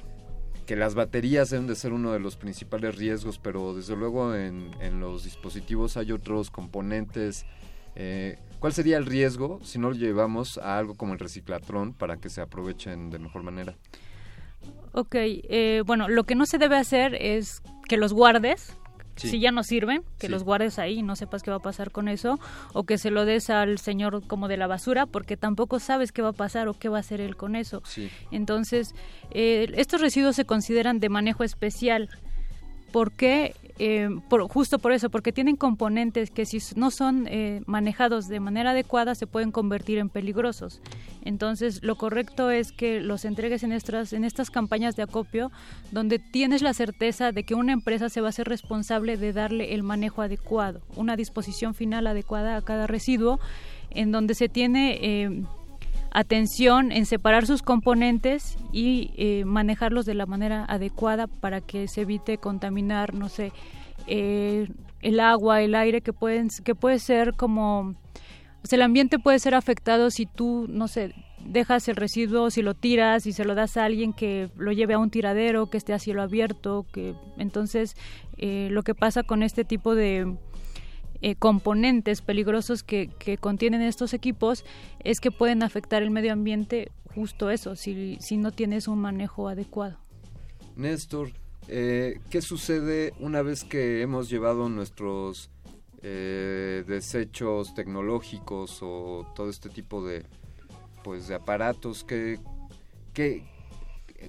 que 0.65 0.76
las 0.76 0.95
baterías 0.95 1.49
deben 1.49 1.67
de 1.67 1.76
ser 1.76 1.93
uno 1.93 2.11
de 2.13 2.19
los 2.19 2.35
principales 2.35 2.95
riesgos, 2.95 3.39
pero 3.39 3.73
desde 3.76 3.95
luego 3.95 4.35
en, 4.35 4.72
en 4.80 4.99
los 4.99 5.23
dispositivos 5.23 5.97
hay 5.97 6.11
otros 6.11 6.49
componentes 6.49 7.45
eh, 7.95 8.38
¿Cuál 8.60 8.73
sería 8.73 8.98
el 8.98 9.06
riesgo 9.06 9.60
si 9.64 9.80
no 9.80 9.90
lo 9.90 9.95
llevamos 9.95 10.57
a 10.57 10.77
algo 10.77 10.95
como 10.95 11.14
el 11.14 11.19
reciclatrón 11.19 11.94
para 11.94 12.18
que 12.18 12.30
se 12.30 12.41
aprovechen 12.41 13.10
de 13.10 13.19
mejor 13.19 13.44
manera? 13.44 13.76
Ok, 14.94 15.15
eh, 15.15 15.84
bueno, 15.86 16.07
lo 16.07 16.23
que 16.23 16.36
no 16.36 16.45
se 16.45 16.57
debe 16.57 16.77
hacer 16.77 17.15
es 17.15 17.61
que 17.88 17.98
los 17.98 18.14
guardes, 18.14 18.76
si 19.15 19.40
ya 19.40 19.52
no 19.52 19.64
sirven, 19.64 20.03
que 20.19 20.30
los 20.30 20.44
guardes 20.44 20.80
ahí 20.80 20.99
y 20.99 21.03
no 21.03 21.15
sepas 21.15 21.44
qué 21.44 21.52
va 21.52 21.57
a 21.57 21.61
pasar 21.61 21.91
con 21.91 22.07
eso, 22.07 22.40
o 22.73 22.86
que 22.86 22.98
se 22.98 23.11
lo 23.11 23.26
des 23.26 23.49
al 23.49 23.77
señor 23.77 24.26
como 24.26 24.48
de 24.48 24.57
la 24.57 24.68
basura, 24.68 25.06
porque 25.06 25.38
tampoco 25.38 25.80
sabes 25.80 26.11
qué 26.11 26.22
va 26.22 26.30
a 26.30 26.34
pasar 26.34 26.68
o 26.68 26.73
qué 26.73 26.90
va 26.90 26.98
a 26.98 26.99
hacer 27.02 27.22
él 27.22 27.36
con 27.36 27.56
eso. 27.56 27.84
Entonces, 28.32 28.95
eh, 29.32 29.72
estos 29.76 30.02
residuos 30.02 30.36
se 30.36 30.45
consideran 30.45 30.99
de 30.99 31.10
manejo 31.10 31.44
especial. 31.44 32.10
¿Por 32.95 33.11
qué? 33.11 33.53
Eh, 33.77 34.07
justo 34.47 34.80
por 34.80 34.93
eso, 34.93 35.09
porque 35.09 35.34
tienen 35.34 35.57
componentes 35.57 36.31
que 36.31 36.45
si 36.45 36.59
no 36.77 36.91
son 36.91 37.27
eh, 37.27 37.61
manejados 37.65 38.30
de 38.30 38.39
manera 38.39 38.72
adecuada 38.72 39.15
se 39.15 39.27
pueden 39.27 39.51
convertir 39.51 39.97
en 39.97 40.07
peligrosos. 40.07 40.80
Entonces, 41.22 41.84
lo 41.84 41.97
correcto 41.97 42.51
es 42.51 42.72
que 42.72 43.01
los 43.01 43.26
entregues 43.26 43.63
en 43.63 43.73
estas, 43.73 44.13
en 44.13 44.23
estas 44.23 44.49
campañas 44.49 44.95
de 44.95 45.03
acopio, 45.03 45.51
donde 45.91 46.19
tienes 46.19 46.61
la 46.61 46.73
certeza 46.73 47.34
de 47.34 47.43
que 47.43 47.53
una 47.53 47.73
empresa 47.73 48.07
se 48.07 48.22
va 48.22 48.30
a 48.30 48.31
ser 48.31 48.47
responsable 48.47 49.17
de 49.17 49.34
darle 49.34 49.73
el 49.73 49.84
manejo 49.84 50.22
adecuado, 50.22 50.80
una 50.95 51.17
disposición 51.17 51.73
final 51.73 52.07
adecuada 52.07 52.55
a 52.55 52.61
cada 52.61 52.88
residuo, 52.88 53.41
en 53.89 54.13
donde 54.13 54.35
se 54.35 54.47
tiene... 54.47 54.99
Eh, 55.01 55.43
atención 56.15 56.93
en 56.93 57.05
separar 57.05 57.45
sus 57.45 57.61
componentes 57.61 58.57
y 58.71 59.11
eh, 59.17 59.43
manejarlos 59.45 60.05
de 60.05 60.13
la 60.13 60.25
manera 60.25 60.63
adecuada 60.63 61.27
para 61.27 61.59
que 61.59 61.89
se 61.89 62.01
evite 62.01 62.37
contaminar, 62.37 63.13
no 63.13 63.27
sé, 63.27 63.51
eh, 64.07 64.69
el 65.01 65.19
agua, 65.19 65.61
el 65.61 65.75
aire, 65.75 65.99
que 65.99 66.13
pueden, 66.13 66.47
que 66.63 66.73
puede 66.73 66.99
ser 66.99 67.33
como, 67.33 67.95
o 68.63 68.65
sea, 68.65 68.77
el 68.77 68.83
ambiente 68.83 69.19
puede 69.19 69.39
ser 69.39 69.55
afectado 69.55 70.09
si 70.09 70.25
tú, 70.25 70.67
no 70.69 70.87
sé, 70.87 71.13
dejas 71.45 71.85
el 71.89 71.97
residuo, 71.97 72.49
si 72.49 72.61
lo 72.61 72.75
tiras 72.75 73.27
y 73.27 73.33
se 73.33 73.43
lo 73.43 73.53
das 73.53 73.75
a 73.75 73.83
alguien 73.83 74.13
que 74.13 74.49
lo 74.55 74.71
lleve 74.71 74.93
a 74.93 74.99
un 74.99 75.09
tiradero, 75.09 75.69
que 75.69 75.77
esté 75.77 75.91
a 75.91 75.99
cielo 75.99 76.21
abierto, 76.21 76.85
que 76.93 77.13
entonces 77.37 77.97
eh, 78.37 78.69
lo 78.71 78.83
que 78.83 78.95
pasa 78.95 79.23
con 79.23 79.43
este 79.43 79.65
tipo 79.65 79.95
de 79.95 80.37
eh, 81.26 81.35
componentes 81.35 82.22
peligrosos 82.22 82.84
que, 82.84 83.07
que, 83.07 83.39
contienen 83.39 83.81
estos 83.81 84.14
equipos 84.14 84.64
es 85.03 85.19
que 85.19 85.31
pueden 85.31 85.64
afectar 85.64 86.03
el 86.03 86.11
medio 86.11 86.31
ambiente 86.31 86.91
justo 87.15 87.49
eso, 87.49 87.76
si, 87.76 88.19
si 88.22 88.38
no 88.38 88.52
tienes 88.52 88.88
un 88.88 88.99
manejo 88.99 89.49
adecuado. 89.49 89.97
Néstor, 90.76 91.31
eh, 91.68 92.19
¿qué 92.30 92.43
sucede 92.43 93.11
una 93.19 93.41
vez 93.41 93.64
que 93.64 94.03
hemos 94.03 94.30
llevado 94.30 94.69
nuestros 94.69 95.49
eh, 96.03 96.84
desechos 96.88 97.73
tecnológicos 97.73 98.84
o 98.84 99.26
todo 99.35 99.49
este 99.49 99.69
tipo 99.69 100.06
de, 100.06 100.27
pues, 101.03 101.27
de 101.27 101.34
aparatos? 101.34 102.03
¿Qué, 102.03 102.38
qué, 103.14 103.43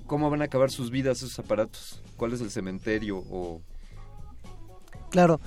¿Cómo 0.06 0.30
van 0.30 0.40
a 0.40 0.46
acabar 0.46 0.70
sus 0.70 0.90
vidas 0.90 1.18
esos 1.18 1.38
aparatos? 1.38 2.02
¿Cuál 2.16 2.32
es 2.32 2.40
el 2.40 2.50
cementerio? 2.50 3.18
O... 3.18 3.60
Claro, 5.10 5.40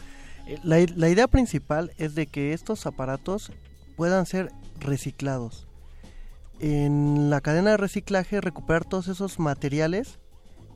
la, 0.64 0.86
la, 0.96 1.10
idea 1.10 1.28
principal 1.28 1.92
es 1.98 2.16
de 2.16 2.28
que 2.28 2.54
estos 2.54 2.86
aparatos 2.86 3.52
puedan 3.96 4.26
ser 4.26 4.52
reciclados. 4.80 5.68
En 6.60 7.30
la 7.30 7.42
cadena 7.42 7.72
de 7.72 7.78
reciclaje 7.78 8.42
recuperar 8.42 8.86
todos 8.86 9.08
esos 9.08 9.40
materiales 9.40 10.20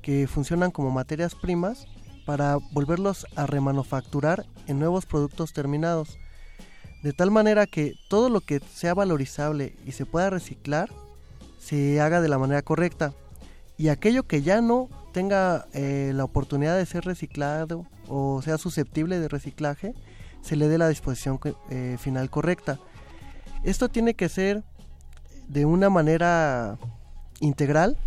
que 0.02 0.28
funcionan 0.28 0.72
como 0.72 0.92
materias 0.92 1.36
primas 1.36 1.88
para 2.26 2.58
volverlos 2.72 3.26
a 3.36 3.46
remanufacturar 3.46 4.46
en 4.68 4.80
nuevos 4.80 5.06
productos 5.06 5.54
terminados. 5.54 6.18
De 7.02 7.14
tal 7.14 7.32
manera 7.32 7.66
que 7.66 7.96
todo 8.10 8.30
lo 8.30 8.42
que 8.42 8.62
sea 8.74 8.94
valorizable 8.94 9.76
y 9.86 9.92
se 9.92 10.06
pueda 10.06 10.30
reciclar 10.30 10.90
se 11.60 12.00
haga 12.00 12.22
de 12.22 12.30
la 12.30 12.38
manera 12.38 12.62
correcta. 12.62 13.14
Y 13.78 13.90
aquello 13.90 14.24
que 14.24 14.42
ya 14.42 14.62
no 14.62 14.90
tenga 15.14 15.68
eh, 15.74 16.12
la 16.14 16.26
oportunidad 16.26 16.76
de 16.78 16.86
ser 16.86 17.06
reciclado 17.06 17.86
o 18.10 18.42
sea 18.42 18.58
susceptible 18.58 19.20
de 19.20 19.30
reciclaje, 19.30 19.94
se 20.42 20.58
le 20.58 20.68
dé 20.68 20.78
la 20.78 20.90
disposición 20.90 21.40
eh, 21.70 21.98
final 22.00 22.30
correcta. 22.30 22.80
Esto 23.64 23.88
tiene 23.88 24.14
que 24.16 24.28
ser 24.28 24.64
de 25.48 25.66
una 25.66 25.90
manera 25.90 26.78
integral 27.40 27.98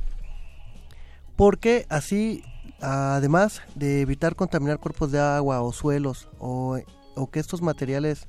porque 1.36 1.86
así, 1.88 2.42
además 2.80 3.62
de 3.74 4.00
evitar 4.00 4.36
contaminar 4.36 4.78
cuerpos 4.78 5.12
de 5.12 5.20
agua 5.20 5.62
o 5.62 5.72
suelos 5.72 6.28
o, 6.38 6.78
que 7.30 7.40
estos 7.40 7.62
materiales, 7.62 8.26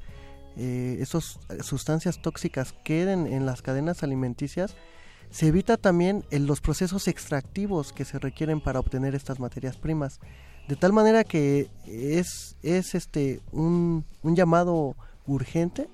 eh, 0.55 0.97
estas 1.01 1.39
sustancias 1.61 2.21
tóxicas 2.21 2.73
queden 2.83 3.27
en 3.27 3.45
las 3.45 3.61
cadenas 3.61 4.03
alimenticias, 4.03 4.75
se 5.29 5.47
evita 5.47 5.77
también 5.77 6.23
los 6.31 6.61
procesos 6.61 7.07
extractivos 7.07 7.93
que 7.93 8.05
se 8.05 8.19
requieren 8.19 8.61
para 8.61 8.79
obtener 8.79 9.15
estas 9.15 9.39
materias 9.39 9.77
primas. 9.77 10.19
De 10.67 10.75
tal 10.75 10.93
manera 10.93 11.23
que 11.23 11.69
es, 11.85 12.57
es 12.61 12.95
este 12.95 13.41
un, 13.51 14.05
un 14.23 14.35
llamado 14.35 14.95
urgente 15.25 15.89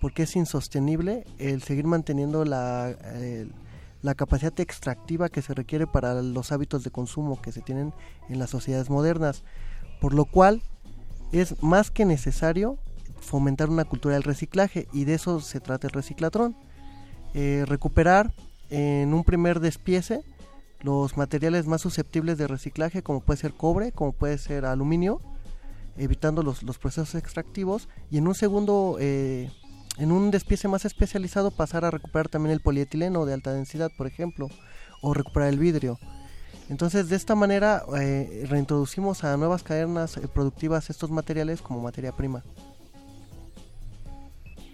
porque 0.00 0.24
es 0.24 0.36
insostenible 0.36 1.24
el 1.38 1.62
seguir 1.62 1.86
manteniendo 1.86 2.44
la, 2.44 2.94
la 4.02 4.14
capacidad 4.14 4.58
extractiva 4.60 5.28
que 5.28 5.42
se 5.42 5.54
requiere 5.54 5.86
para 5.86 6.22
los 6.22 6.52
hábitos 6.52 6.84
de 6.84 6.90
consumo 6.90 7.40
que 7.40 7.52
se 7.52 7.62
tienen 7.62 7.92
en 8.28 8.38
las 8.38 8.50
sociedades 8.50 8.90
modernas. 8.90 9.42
Por 10.00 10.14
lo 10.14 10.24
cual 10.24 10.62
es 11.32 11.62
más 11.62 11.90
que 11.90 12.04
necesario 12.04 12.78
fomentar 13.20 13.68
una 13.68 13.84
cultura 13.84 14.14
del 14.14 14.22
reciclaje 14.22 14.86
y 14.92 15.04
de 15.04 15.14
eso 15.14 15.40
se 15.40 15.60
trata 15.60 15.88
el 15.88 15.92
reciclatrón. 15.92 16.56
Eh, 17.34 17.64
recuperar 17.66 18.32
en 18.70 19.14
un 19.14 19.24
primer 19.24 19.60
despiece 19.60 20.22
los 20.80 21.16
materiales 21.16 21.66
más 21.66 21.80
susceptibles 21.80 22.38
de 22.38 22.46
reciclaje 22.46 23.02
como 23.02 23.20
puede 23.20 23.40
ser 23.40 23.52
cobre, 23.52 23.92
como 23.92 24.12
puede 24.12 24.38
ser 24.38 24.64
aluminio, 24.64 25.20
evitando 25.96 26.42
los, 26.42 26.62
los 26.62 26.78
procesos 26.78 27.14
extractivos 27.16 27.88
y 28.10 28.18
en 28.18 28.28
un 28.28 28.34
segundo, 28.34 28.96
eh, 29.00 29.50
en 29.98 30.12
un 30.12 30.30
despiece 30.30 30.68
más 30.68 30.84
especializado 30.84 31.50
pasar 31.50 31.84
a 31.84 31.90
recuperar 31.90 32.28
también 32.28 32.52
el 32.52 32.60
polietileno 32.60 33.26
de 33.26 33.34
alta 33.34 33.52
densidad, 33.52 33.90
por 33.96 34.06
ejemplo, 34.06 34.48
o 35.00 35.14
recuperar 35.14 35.48
el 35.48 35.58
vidrio. 35.58 35.98
Entonces 36.68 37.08
de 37.08 37.16
esta 37.16 37.34
manera 37.34 37.82
eh, 37.98 38.46
reintroducimos 38.48 39.24
a 39.24 39.36
nuevas 39.36 39.62
cadenas 39.62 40.16
eh, 40.16 40.28
productivas 40.28 40.90
estos 40.90 41.10
materiales 41.10 41.62
como 41.62 41.80
materia 41.80 42.12
prima. 42.12 42.44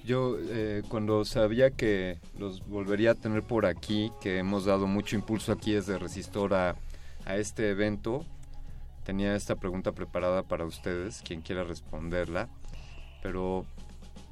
Yo 0.05 0.37
eh, 0.39 0.83
cuando 0.89 1.25
sabía 1.25 1.71
que 1.71 2.19
los 2.39 2.67
volvería 2.67 3.13
a 3.13 3.15
tener 3.15 3.43
por 3.43 3.65
aquí, 3.65 4.13
que 4.21 4.37
hemos 4.37 4.67
dado 4.67 4.87
mucho 4.87 5.17
impulso 5.17 5.51
aquí 5.51 5.73
desde 5.73 5.99
Resistor 5.99 6.53
a, 6.53 6.77
este 7.27 7.71
evento, 7.71 8.23
tenía 9.03 9.35
esta 9.35 9.57
pregunta 9.57 9.93
preparada 9.93 10.43
para 10.43 10.67
ustedes, 10.67 11.23
quien 11.25 11.41
quiera 11.41 11.65
responderla, 11.65 12.51
pero 13.23 13.65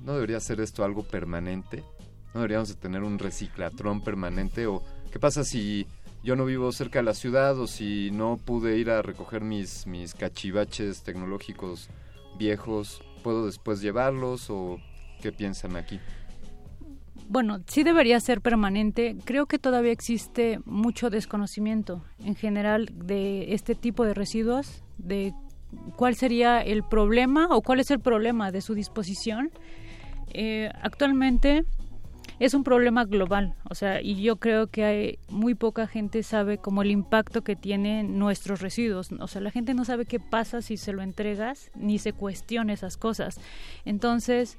¿no 0.00 0.12
debería 0.12 0.40
ser 0.40 0.60
esto 0.60 0.84
algo 0.84 1.04
permanente? 1.04 1.82
¿No 2.34 2.40
deberíamos 2.40 2.76
tener 2.76 3.02
un 3.02 3.18
reciclatrón 3.18 4.02
permanente? 4.02 4.66
¿O 4.66 4.82
qué 5.10 5.18
pasa 5.18 5.42
si 5.42 5.86
yo 6.22 6.36
no 6.36 6.44
vivo 6.44 6.70
cerca 6.72 6.98
de 6.98 7.04
la 7.04 7.14
ciudad 7.14 7.58
o 7.58 7.66
si 7.66 8.10
no 8.10 8.36
pude 8.36 8.76
ir 8.76 8.90
a 8.90 9.00
recoger 9.00 9.40
mis, 9.40 9.86
mis 9.86 10.12
cachivaches 10.12 11.02
tecnológicos 11.02 11.88
viejos? 12.36 13.02
¿Puedo 13.22 13.46
después 13.46 13.80
llevarlos 13.80 14.50
o 14.50 14.78
¿Qué 15.22 15.32
piensan 15.32 15.76
aquí? 15.76 16.00
Bueno, 17.28 17.60
sí 17.66 17.84
debería 17.84 18.18
ser 18.20 18.40
permanente. 18.40 19.16
Creo 19.24 19.46
que 19.46 19.58
todavía 19.58 19.92
existe 19.92 20.58
mucho 20.66 21.08
desconocimiento 21.08 22.04
en 22.18 22.34
general 22.34 22.90
de 22.92 23.54
este 23.54 23.74
tipo 23.74 24.04
de 24.04 24.12
residuos, 24.14 24.82
de 24.98 25.32
cuál 25.96 26.16
sería 26.16 26.60
el 26.60 26.82
problema 26.82 27.46
o 27.50 27.62
cuál 27.62 27.80
es 27.80 27.90
el 27.90 28.00
problema 28.00 28.50
de 28.50 28.60
su 28.60 28.74
disposición. 28.74 29.50
Eh, 30.34 30.70
actualmente 30.82 31.64
es 32.38 32.54
un 32.54 32.64
problema 32.64 33.04
global, 33.04 33.54
o 33.70 33.74
sea, 33.74 34.02
y 34.02 34.20
yo 34.20 34.36
creo 34.36 34.66
que 34.66 34.84
hay 34.84 35.18
muy 35.28 35.54
poca 35.54 35.86
gente 35.86 36.22
sabe 36.22 36.58
como 36.58 36.82
el 36.82 36.90
impacto 36.90 37.42
que 37.42 37.54
tienen 37.54 38.18
nuestros 38.18 38.60
residuos, 38.60 39.12
o 39.12 39.28
sea, 39.28 39.40
la 39.40 39.50
gente 39.50 39.74
no 39.74 39.84
sabe 39.84 40.06
qué 40.06 40.18
pasa 40.18 40.60
si 40.60 40.76
se 40.76 40.92
lo 40.92 41.02
entregas 41.02 41.70
ni 41.76 41.98
se 41.98 42.12
cuestiona 42.12 42.72
esas 42.72 42.96
cosas. 42.96 43.38
Entonces, 43.84 44.58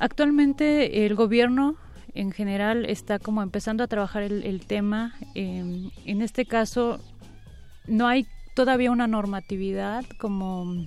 Actualmente 0.00 1.06
el 1.06 1.14
gobierno 1.14 1.76
en 2.14 2.32
general 2.32 2.84
está 2.84 3.18
como 3.18 3.42
empezando 3.42 3.82
a 3.84 3.88
trabajar 3.88 4.22
el, 4.22 4.66
tema. 4.66 5.14
Em, 5.34 5.90
en 6.04 6.22
este 6.22 6.46
caso 6.46 7.00
no 7.86 8.06
hay 8.06 8.26
todavía 8.54 8.90
una 8.90 9.06
normatividad 9.06 10.04
como 10.18 10.86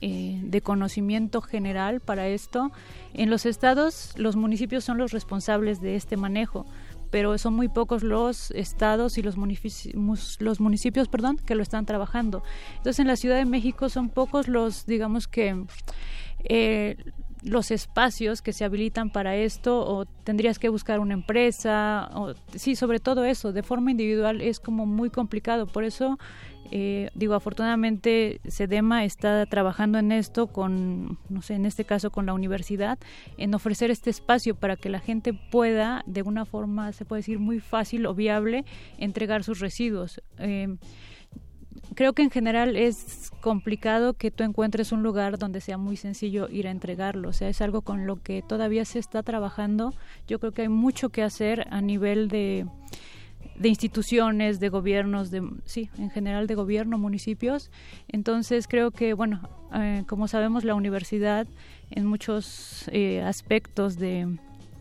eh, 0.00 0.40
de 0.42 0.60
conocimiento 0.60 1.40
general 1.40 2.00
para 2.00 2.28
esto. 2.28 2.70
En 3.14 3.30
los 3.30 3.46
estados 3.46 4.12
los 4.16 4.36
municipios 4.36 4.84
son 4.84 4.98
los 4.98 5.12
responsables 5.12 5.80
de 5.80 5.96
este 5.96 6.16
manejo, 6.16 6.66
pero 7.10 7.38
son 7.38 7.54
muy 7.54 7.68
pocos 7.68 8.02
los 8.02 8.50
estados 8.52 9.18
y 9.18 9.22
los 9.22 9.36
municipios, 9.36 10.36
los 10.40 10.60
municipios 10.60 11.08
perdón, 11.08 11.38
que 11.38 11.54
lo 11.54 11.62
están 11.62 11.86
trabajando. 11.86 12.42
Entonces 12.76 13.00
en 13.00 13.06
la 13.08 13.16
Ciudad 13.16 13.36
de 13.36 13.46
México 13.46 13.88
son 13.88 14.10
pocos 14.10 14.48
los, 14.48 14.86
digamos 14.86 15.26
que... 15.26 15.64
Eh, 16.48 16.96
los 17.42 17.70
espacios 17.70 18.42
que 18.42 18.52
se 18.52 18.64
habilitan 18.64 19.10
para 19.10 19.36
esto 19.36 19.86
o 19.86 20.04
tendrías 20.04 20.58
que 20.58 20.68
buscar 20.68 21.00
una 21.00 21.14
empresa 21.14 22.10
o 22.14 22.34
sí 22.54 22.76
sobre 22.76 22.98
todo 22.98 23.24
eso 23.24 23.52
de 23.52 23.62
forma 23.62 23.90
individual 23.90 24.40
es 24.40 24.60
como 24.60 24.86
muy 24.86 25.10
complicado. 25.10 25.66
Por 25.66 25.84
eso 25.84 26.18
eh, 26.70 27.10
digo 27.14 27.34
afortunadamente 27.34 28.40
Sedema 28.48 29.04
está 29.04 29.46
trabajando 29.46 29.98
en 29.98 30.10
esto 30.10 30.48
con 30.48 31.18
no 31.28 31.42
sé 31.42 31.54
en 31.54 31.66
este 31.66 31.84
caso 31.84 32.10
con 32.10 32.26
la 32.26 32.34
universidad 32.34 32.98
en 33.36 33.54
ofrecer 33.54 33.90
este 33.90 34.10
espacio 34.10 34.56
para 34.56 34.76
que 34.76 34.88
la 34.88 34.98
gente 34.98 35.32
pueda 35.32 36.02
de 36.06 36.22
una 36.22 36.44
forma 36.44 36.92
se 36.92 37.04
puede 37.04 37.20
decir 37.20 37.38
muy 37.38 37.60
fácil 37.60 38.06
o 38.06 38.14
viable 38.14 38.64
entregar 38.98 39.44
sus 39.44 39.60
residuos. 39.60 40.20
Eh, 40.38 40.76
creo 41.94 42.12
que 42.12 42.22
en 42.22 42.30
general 42.30 42.76
es 42.76 43.30
complicado 43.40 44.14
que 44.14 44.30
tú 44.30 44.44
encuentres 44.44 44.92
un 44.92 45.02
lugar 45.02 45.38
donde 45.38 45.60
sea 45.60 45.78
muy 45.78 45.96
sencillo 45.96 46.48
ir 46.48 46.66
a 46.68 46.70
entregarlo. 46.70 47.30
O 47.30 47.32
sea, 47.32 47.48
es 47.48 47.60
algo 47.60 47.82
con 47.82 48.06
lo 48.06 48.22
que 48.22 48.42
todavía 48.42 48.84
se 48.84 48.98
está 48.98 49.22
trabajando. 49.22 49.94
Yo 50.26 50.38
creo 50.38 50.52
que 50.52 50.62
hay 50.62 50.68
mucho 50.68 51.10
que 51.10 51.22
hacer 51.22 51.66
a 51.70 51.80
nivel 51.80 52.28
de, 52.28 52.66
de 53.58 53.68
instituciones, 53.68 54.60
de 54.60 54.68
gobiernos, 54.68 55.30
de 55.30 55.48
sí, 55.64 55.90
en 55.98 56.10
general 56.10 56.46
de 56.46 56.54
gobierno, 56.54 56.98
municipios. 56.98 57.70
Entonces 58.08 58.66
creo 58.68 58.90
que, 58.90 59.14
bueno, 59.14 59.48
eh, 59.74 60.04
como 60.06 60.28
sabemos, 60.28 60.64
la 60.64 60.74
universidad 60.74 61.46
en 61.90 62.06
muchos 62.06 62.88
eh, 62.92 63.22
aspectos 63.22 63.96
de 63.96 64.38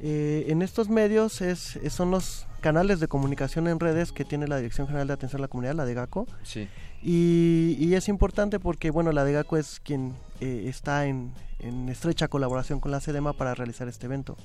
Eh, 0.00 0.46
en 0.48 0.62
estos 0.62 0.88
medios 0.88 1.42
es, 1.42 1.78
son 1.90 2.10
los 2.10 2.46
canales 2.62 3.00
de 3.00 3.08
comunicación 3.08 3.68
en 3.68 3.78
redes 3.78 4.12
que 4.12 4.24
tiene 4.24 4.48
la 4.48 4.56
Dirección 4.56 4.86
General 4.86 5.06
de 5.06 5.12
Atención 5.12 5.40
a 5.40 5.42
la 5.42 5.48
Comunidad, 5.48 5.74
la 5.74 5.84
de 5.84 5.92
GACO. 5.92 6.26
Sí. 6.42 6.70
Y, 7.02 7.76
y 7.78 7.94
es 7.96 8.08
importante 8.08 8.60
porque, 8.60 8.90
bueno, 8.90 9.12
la 9.12 9.24
de 9.24 9.34
GACO 9.34 9.58
es 9.58 9.78
quien 9.80 10.14
está 10.40 11.04
en, 11.04 11.34
en, 11.58 11.90
estrecha 11.90 12.28
colaboración 12.28 12.80
con 12.80 12.92
la 12.92 13.00
SEDEMA 13.00 13.34
para 13.34 13.54
realizar 13.54 13.88
este 13.88 14.06
evento. 14.06 14.38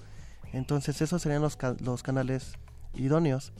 Entonces, 0.51 1.01
esos 1.01 1.21
serían 1.21 1.41
los, 1.41 1.57
los 1.79 2.03
canales 2.03 2.57
idóneos. 2.95 3.53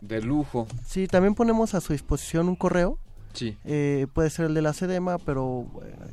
De 0.00 0.22
lujo. 0.22 0.66
Sí, 0.86 1.06
también 1.06 1.34
ponemos 1.34 1.74
a 1.74 1.80
su 1.80 1.92
disposición 1.92 2.48
un 2.48 2.56
correo. 2.56 2.98
Sí. 3.32 3.56
Eh, 3.64 4.06
puede 4.12 4.30
ser 4.30 4.46
el 4.46 4.54
de 4.54 4.62
la 4.62 4.72
SEDEMA, 4.72 5.18
pero 5.18 5.66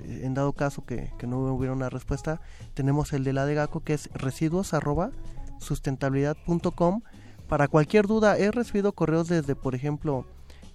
eh, 0.03 0.21
en 0.23 0.33
dado 0.33 0.53
caso 0.53 0.85
que, 0.85 1.11
no 1.27 1.39
hubiera 1.53 1.73
una 1.73 1.89
respuesta, 1.89 2.41
tenemos 2.73 3.13
el 3.13 3.23
de 3.23 3.33
la 3.33 3.45
de 3.45 3.55
GACO 3.55 3.81
que 3.81 3.93
es 3.93 4.09
residuos 4.13 4.73
arroba 4.73 5.11
sustentabilidad.com. 5.59 7.01
Para 7.47 7.67
cualquier 7.67 8.07
duda, 8.07 8.37
he 8.37 8.51
recibido 8.51 8.91
correos 8.91 9.27
desde, 9.27 9.55
por 9.55 9.75
ejemplo, 9.75 10.25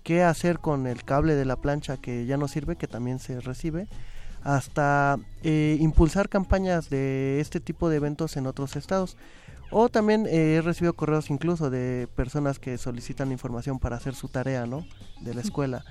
qué 0.03 0.23
hacer 0.23 0.61
con 0.61 0.87
el 0.87 1.05
cable 1.05 1.35
de 1.35 1.45
la 1.45 1.57
plancha 1.57 1.97
que 1.97 2.27
ya 2.27 2.37
no 2.37 2.49
sirve, 2.49 2.77
que 2.77 2.87
también 2.87 3.19
se 3.19 3.41
recibe, 3.41 3.89
hasta 4.43 5.19
eh, 5.43 5.77
impulsar 5.81 6.29
campañas 6.29 6.89
de 6.91 7.41
este 7.41 7.61
tipo 7.61 7.89
de 7.89 7.97
eventos 7.97 8.37
en 8.37 8.47
otros 8.47 8.77
estados. 8.77 9.17
O 9.71 9.89
también 9.89 10.27
eh, 10.27 10.57
he 10.57 10.63
recibido 10.63 10.95
correos 10.95 11.31
incluso 11.31 11.71
de 11.71 12.09
personas 12.17 12.59
que 12.59 12.77
solicitan 12.77 13.31
información 13.31 13.79
para 13.79 13.97
hacer 13.97 14.15
su 14.15 14.29
tarea, 14.29 14.67
¿no? 14.67 14.85
De 15.21 15.35
la 15.35 15.41
escuela. 15.41 15.85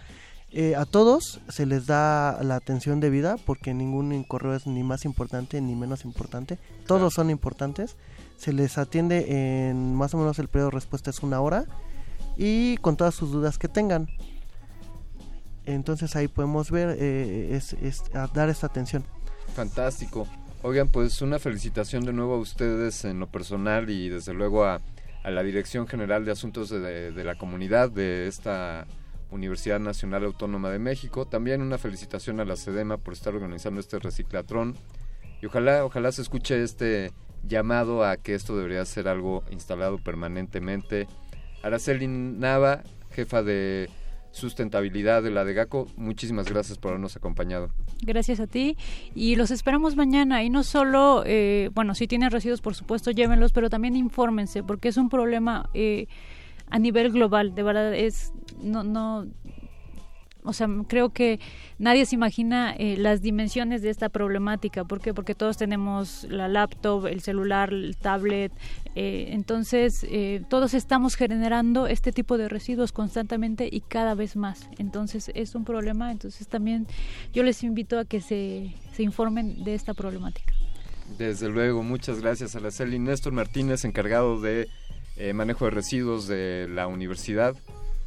Eh, 0.51 0.75
a 0.75 0.85
todos 0.85 1.41
se 1.47 1.67
les 1.67 1.85
da 1.85 2.41
la 2.41 2.55
atención 2.55 2.99
debida 2.99 3.37
porque 3.45 3.73
ningún 3.75 4.23
correo 4.23 4.55
es 4.55 4.65
ni 4.65 4.81
más 4.81 5.05
importante 5.05 5.61
ni 5.61 5.75
menos 5.75 6.05
importante. 6.05 6.57
Todos 6.87 7.13
son 7.13 7.29
importantes. 7.29 7.95
Se 8.37 8.51
les 8.51 8.77
atiende 8.77 9.69
en 9.69 9.95
más 9.95 10.13
o 10.13 10.17
menos 10.17 10.39
el 10.39 10.47
periodo 10.47 10.71
de 10.71 10.75
respuesta 10.75 11.09
es 11.11 11.21
una 11.21 11.39
hora 11.39 11.65
y 12.35 12.77
con 12.77 12.97
todas 12.97 13.13
sus 13.13 13.31
dudas 13.31 13.57
que 13.57 13.67
tengan. 13.67 14.07
Entonces 15.65 16.15
ahí 16.15 16.27
podemos 16.27 16.71
ver, 16.71 16.97
eh, 16.99 17.55
es, 17.55 18.03
dar 18.33 18.49
esta 18.49 18.65
atención. 18.65 19.05
Fantástico. 19.55 20.27
Oigan, 20.61 20.89
pues 20.89 21.21
una 21.21 21.39
felicitación 21.39 22.03
de 22.03 22.11
nuevo 22.11 22.35
a 22.35 22.37
ustedes 22.37 23.05
en 23.05 23.21
lo 23.21 23.27
personal 23.27 23.89
y 23.89 24.09
desde 24.09 24.33
luego 24.33 24.65
a, 24.65 24.81
la 25.23 25.41
Dirección 25.41 25.87
General 25.87 26.25
de 26.25 26.33
Asuntos 26.33 26.69
de, 26.69 27.23
la 27.23 27.35
Comunidad 27.35 27.89
de 27.89 28.27
esta 28.27 28.85
Universidad 29.31 29.79
Nacional 29.79 30.25
Autónoma 30.25 30.69
de 30.69 30.79
México. 30.79 31.25
También 31.25 31.61
una 31.61 31.77
felicitación 31.77 32.41
a 32.41 32.45
la 32.45 32.57
SEDEMA 32.57 32.97
por 32.97 33.13
estar 33.13 33.33
organizando 33.33 33.79
este 33.79 33.99
reciclatrón. 33.99 34.75
Y 35.41 35.45
ojalá, 35.45 35.85
ojalá 35.85 36.11
se 36.11 36.23
escuche 36.23 36.61
este 36.61 37.13
llamado 37.43 38.03
a 38.03 38.17
que 38.17 38.35
esto 38.35 38.57
debería 38.57 38.83
ser 38.83 39.07
algo 39.07 39.45
instalado 39.51 39.97
permanentemente. 39.97 41.07
Araceli 41.63 42.07
Nava, 42.07 42.83
jefa 43.11 43.43
de 43.43 43.89
sustentabilidad 44.31 45.23
de 45.23 45.31
la 45.31 45.43
de 45.45 45.53
GACO. 45.53 45.87
Muchísimas 45.97 46.49
gracias 46.49 46.77
por 46.77 46.89
habernos 46.91 47.15
acompañado. 47.15 47.69
Gracias 48.01 48.39
a 48.39 48.47
ti 48.47 48.77
y 49.15 49.35
los 49.35 49.51
esperamos 49.51 49.95
mañana 49.95 50.43
y 50.43 50.49
no 50.49 50.63
solo, 50.63 51.23
eh, 51.25 51.69
bueno, 51.73 51.95
si 51.95 52.07
tienen 52.07 52.31
residuos 52.31 52.61
por 52.61 52.75
supuesto 52.75 53.11
llévenlos, 53.11 53.51
pero 53.51 53.69
también 53.69 53.95
infórmense 53.95 54.63
porque 54.63 54.89
es 54.89 54.97
un 54.97 55.09
problema 55.09 55.69
eh, 55.73 56.07
a 56.69 56.79
nivel 56.79 57.11
global, 57.11 57.55
de 57.55 57.63
verdad 57.63 57.93
es, 57.95 58.31
no, 58.61 58.83
no, 58.83 59.27
o 60.43 60.53
sea, 60.53 60.67
creo 60.87 61.09
que 61.09 61.39
nadie 61.79 62.05
se 62.05 62.15
imagina 62.15 62.73
eh, 62.77 62.95
las 62.97 63.21
dimensiones 63.21 63.81
de 63.81 63.89
esta 63.89 64.09
problemática. 64.09 64.85
¿Por 64.85 65.01
qué? 65.01 65.13
Porque 65.13 65.35
todos 65.35 65.57
tenemos 65.57 66.25
la 66.29 66.47
laptop, 66.47 67.07
el 67.07 67.21
celular, 67.21 67.73
el 67.73 67.97
tablet. 67.97 68.51
Eh, 68.95 69.29
entonces, 69.31 70.05
eh, 70.09 70.41
todos 70.49 70.73
estamos 70.73 71.15
generando 71.15 71.87
este 71.87 72.11
tipo 72.11 72.37
de 72.37 72.47
residuos 72.47 72.91
constantemente 72.91 73.67
y 73.69 73.81
cada 73.81 74.15
vez 74.15 74.35
más. 74.35 74.69
Entonces, 74.77 75.29
es 75.35 75.55
un 75.55 75.65
problema. 75.65 76.11
Entonces, 76.11 76.47
también 76.47 76.87
yo 77.33 77.43
les 77.43 77.63
invito 77.63 77.99
a 77.99 78.05
que 78.05 78.21
se, 78.21 78.73
se 78.93 79.03
informen 79.03 79.63
de 79.63 79.75
esta 79.75 79.93
problemática. 79.93 80.53
Desde 81.17 81.49
luego, 81.49 81.83
muchas 81.83 82.21
gracias 82.21 82.55
a 82.55 82.59
la 82.59 82.71
Celi. 82.71 82.97
Néstor 82.97 83.33
Martínez, 83.33 83.83
encargado 83.83 84.39
de 84.39 84.67
manejo 85.33 85.65
de 85.65 85.71
residuos 85.71 86.27
de 86.27 86.67
la 86.69 86.87
universidad. 86.87 87.57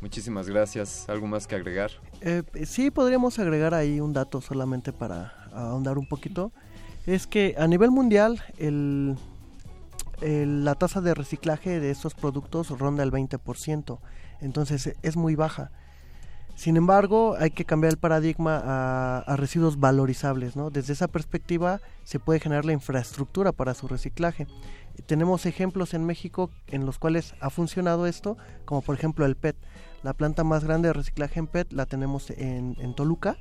Muchísimas 0.02 0.48
gracias. 0.48 1.08
¿Algo 1.08 1.28
más 1.28 1.46
que 1.46 1.54
agregar? 1.54 1.92
Eh, 2.22 2.42
sí, 2.66 2.90
podríamos 2.90 3.38
agregar 3.38 3.72
ahí 3.72 4.00
un 4.00 4.12
dato 4.12 4.40
solamente 4.40 4.92
para 4.92 5.32
ahondar 5.52 5.96
un 5.96 6.08
poquito. 6.08 6.50
Es 7.06 7.28
que 7.28 7.54
a 7.56 7.68
nivel 7.68 7.92
mundial 7.92 8.42
el, 8.58 9.16
la 10.20 10.74
tasa 10.74 11.00
de 11.00 11.14
reciclaje 11.14 11.78
de 11.78 11.92
estos 11.92 12.14
productos 12.14 12.76
ronda 12.76 13.04
el 13.04 13.12
20%. 13.12 14.00
Entonces 14.40 14.92
es 15.02 15.16
muy 15.16 15.36
baja. 15.36 15.70
Sin 16.56 16.76
embargo, 16.76 17.36
hay 17.38 17.50
que 17.50 17.64
cambiar 17.64 17.92
el 17.92 17.98
paradigma 17.98 18.60
a, 18.62 19.18
a, 19.20 19.36
residuos 19.36 19.78
valorizables. 19.78 20.56
¿no? 20.56 20.70
Desde 20.70 20.94
esa 20.94 21.06
perspectiva 21.06 21.80
se 22.02 22.18
puede 22.18 22.40
generar 22.40 22.64
la 22.64 22.72
infraestructura 22.72 23.52
para 23.52 23.72
su 23.72 23.86
reciclaje. 23.86 24.48
Tenemos 25.06 25.46
ejemplos 25.46 25.94
en 25.94 26.04
México 26.04 26.50
en 26.66 26.86
los 26.86 26.98
cuales 26.98 27.34
ha 27.40 27.50
funcionado 27.50 28.06
esto, 28.06 28.36
como 28.64 28.82
por 28.82 28.96
ejemplo 28.96 29.24
el 29.24 29.36
PET. 29.36 29.56
La 30.02 30.14
planta 30.14 30.42
más 30.42 30.64
grande 30.64 30.88
de 30.88 30.94
reciclaje 30.94 31.38
en 31.38 31.46
PET 31.46 31.72
la 31.72 31.86
tenemos 31.86 32.30
en, 32.30 32.94
Toluca 32.94 33.36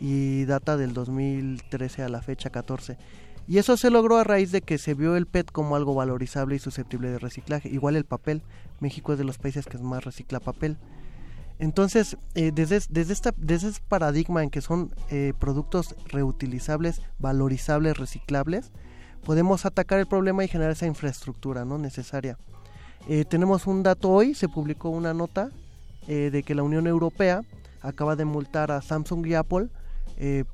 y 0.00 0.44
data 0.44 0.76
del 0.76 0.92
2013 0.92 2.02
a 2.02 2.08
la 2.08 2.20
fecha 2.20 2.50
14. 2.50 2.98
Y 3.46 3.58
eso 3.58 3.76
se 3.76 3.90
logró 3.90 4.18
a 4.18 4.24
raíz 4.24 4.52
de 4.52 4.62
que 4.62 4.78
se 4.78 4.94
vio 4.94 5.16
el 5.16 5.26
PET 5.26 5.50
como 5.50 5.76
algo 5.76 5.94
valorizable 5.94 6.56
y 6.56 6.58
susceptible 6.58 7.10
de 7.10 7.18
reciclaje. 7.18 7.68
Igual 7.68 7.96
el 7.96 8.04
papel. 8.04 8.42
México 8.80 9.12
es 9.12 9.18
de 9.18 9.24
los 9.24 9.38
países 9.38 9.66
que 9.66 9.78
más 9.78 10.04
recicla 10.04 10.40
papel. 10.40 10.78
Entonces, 11.58 12.16
eh, 12.34 12.52
desde, 12.54 12.80
desde, 12.88 13.12
esta, 13.12 13.34
desde 13.36 13.68
ese 13.68 13.80
paradigma 13.86 14.42
en 14.42 14.50
que 14.50 14.62
son 14.62 14.94
eh, 15.10 15.34
productos 15.38 15.94
reutilizables, 16.06 17.02
valorizables, 17.18 17.98
reciclables, 17.98 18.72
podemos 19.24 19.66
atacar 19.66 19.98
el 19.98 20.06
problema 20.06 20.42
y 20.42 20.48
generar 20.48 20.72
esa 20.72 20.86
infraestructura 20.86 21.64
¿no? 21.64 21.76
necesaria. 21.76 22.38
Eh, 23.08 23.24
tenemos 23.24 23.66
un 23.66 23.82
dato 23.82 24.10
hoy, 24.10 24.34
se 24.34 24.48
publicó 24.48 24.88
una 24.88 25.12
nota 25.12 25.50
de 26.10 26.42
que 26.42 26.54
la 26.54 26.62
Unión 26.62 26.86
Europea 26.86 27.42
acaba 27.82 28.16
de 28.16 28.24
multar 28.24 28.72
a 28.72 28.82
Samsung 28.82 29.26
y 29.26 29.34
Apple, 29.34 29.68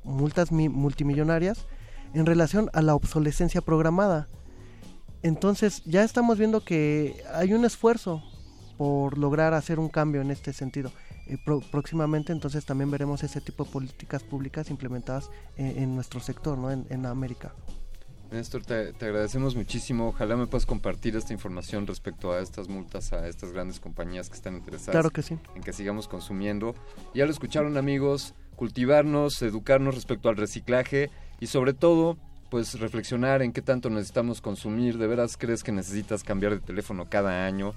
multas 0.03 0.51
multimillonarias, 0.51 1.65
en 2.13 2.25
relación 2.25 2.69
a 2.73 2.81
la 2.81 2.95
obsolescencia 2.95 3.61
programada. 3.61 4.27
Entonces 5.23 5.83
ya 5.85 6.03
estamos 6.03 6.37
viendo 6.37 6.63
que 6.63 7.23
hay 7.33 7.53
un 7.53 7.65
esfuerzo 7.65 8.23
por 8.77 9.17
lograr 9.17 9.53
hacer 9.53 9.79
un 9.79 9.89
cambio 9.89 10.21
en 10.21 10.31
este 10.31 10.53
sentido. 10.53 10.91
Eh, 11.25 11.37
próximamente 11.71 12.31
entonces 12.31 12.65
también 12.65 12.89
veremos 12.89 13.23
ese 13.23 13.41
tipo 13.41 13.65
de 13.65 13.71
políticas 13.71 14.23
públicas 14.23 14.69
implementadas 14.69 15.29
en, 15.57 15.95
nuestro 15.95 16.19
sector, 16.19 16.57
¿no? 16.57 16.71
en, 16.71 17.05
América. 17.05 17.53
Néstor, 18.31 18.63
te, 18.63 18.93
agradecemos 18.99 19.55
muchísimo. 19.55 20.09
Ojalá 20.09 20.35
me 20.35 20.47
puedas 20.47 20.65
compartir 20.65 21.15
esta 21.15 21.33
información 21.33 21.87
respecto 21.87 22.33
a 22.33 22.39
estas 22.39 22.67
multas, 22.67 23.13
a 23.13 23.27
estas 23.27 23.51
grandes 23.51 23.79
compañías 23.79 24.29
que 24.29 24.35
están 24.35 24.55
interesadas 24.55 24.91
claro 24.91 25.09
que 25.11 25.21
sí. 25.21 25.37
en 25.55 25.63
que 25.63 25.73
sigamos 25.73 26.07
consumiendo. 26.07 26.75
Ya 27.13 27.25
lo 27.25 27.31
escucharon 27.31 27.77
amigos, 27.77 28.33
cultivarnos, 28.55 29.41
educarnos 29.41 29.95
respecto 29.95 30.29
al 30.29 30.35
reciclaje 30.35 31.09
y 31.39 31.47
sobre 31.47 31.73
todo 31.73 32.17
pues 32.49 32.79
reflexionar 32.79 33.41
en 33.41 33.51
qué 33.53 33.61
tanto 33.61 33.89
necesitamos 33.89 34.41
consumir. 34.41 34.97
¿De 34.97 35.07
veras 35.07 35.37
crees 35.37 35.63
que 35.63 35.71
necesitas 35.71 36.23
cambiar 36.23 36.53
de 36.53 36.59
teléfono 36.59 37.09
cada 37.09 37.45
año? 37.45 37.73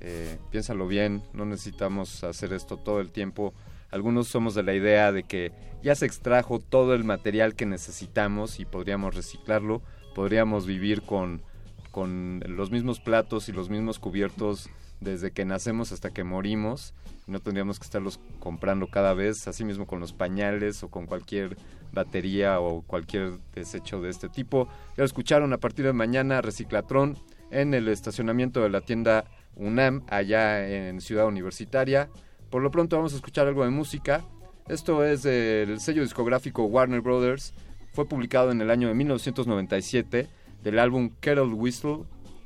Eh, 0.00 0.38
piénsalo 0.50 0.86
bien, 0.86 1.22
no 1.32 1.44
necesitamos 1.46 2.22
hacer 2.24 2.52
esto 2.52 2.76
todo 2.76 3.00
el 3.00 3.10
tiempo. 3.10 3.54
Algunos 3.90 4.28
somos 4.28 4.54
de 4.54 4.62
la 4.62 4.74
idea 4.74 5.12
de 5.12 5.22
que 5.22 5.52
ya 5.82 5.94
se 5.94 6.06
extrajo 6.06 6.58
todo 6.58 6.94
el 6.94 7.04
material 7.04 7.54
que 7.54 7.66
necesitamos 7.66 8.60
y 8.60 8.64
podríamos 8.64 9.14
reciclarlo, 9.14 9.82
podríamos 10.14 10.66
vivir 10.66 11.02
con, 11.02 11.42
con 11.90 12.42
los 12.46 12.70
mismos 12.70 13.00
platos 13.00 13.48
y 13.48 13.52
los 13.52 13.70
mismos 13.70 13.98
cubiertos 13.98 14.68
desde 15.00 15.30
que 15.30 15.44
nacemos 15.44 15.92
hasta 15.92 16.10
que 16.10 16.24
morimos. 16.24 16.94
No 17.26 17.40
tendríamos 17.40 17.78
que 17.78 17.84
estarlos 17.84 18.20
comprando 18.38 18.86
cada 18.86 19.14
vez, 19.14 19.48
así 19.48 19.64
mismo 19.64 19.86
con 19.86 20.00
los 20.00 20.12
pañales 20.12 20.82
o 20.82 20.88
con 20.88 21.06
cualquier 21.06 21.56
batería 21.92 22.60
o 22.60 22.82
cualquier 22.82 23.38
desecho 23.54 24.00
de 24.00 24.10
este 24.10 24.28
tipo. 24.28 24.68
Ya 24.96 25.02
lo 25.02 25.04
escucharon 25.04 25.52
a 25.52 25.58
partir 25.58 25.84
de 25.84 25.92
mañana, 25.92 26.40
Reciclatrón 26.40 27.18
en 27.50 27.74
el 27.74 27.88
estacionamiento 27.88 28.62
de 28.62 28.70
la 28.70 28.80
tienda 28.80 29.24
UNAM, 29.56 30.04
allá 30.08 30.68
en 30.68 31.00
Ciudad 31.00 31.26
Universitaria. 31.26 32.10
Por 32.50 32.62
lo 32.62 32.70
pronto 32.70 32.96
vamos 32.96 33.12
a 33.12 33.16
escuchar 33.16 33.46
algo 33.46 33.64
de 33.64 33.70
música. 33.70 34.24
Esto 34.68 35.04
es 35.04 35.22
del 35.22 35.80
sello 35.80 36.02
discográfico 36.02 36.64
Warner 36.64 37.00
Brothers. 37.00 37.54
Fue 37.92 38.06
publicado 38.06 38.50
en 38.50 38.60
el 38.60 38.70
año 38.70 38.88
de 38.88 38.94
1997 38.94 40.28
del 40.62 40.78
álbum 40.78 41.10
Kettle 41.20 41.54
Whistle. 41.54 42.00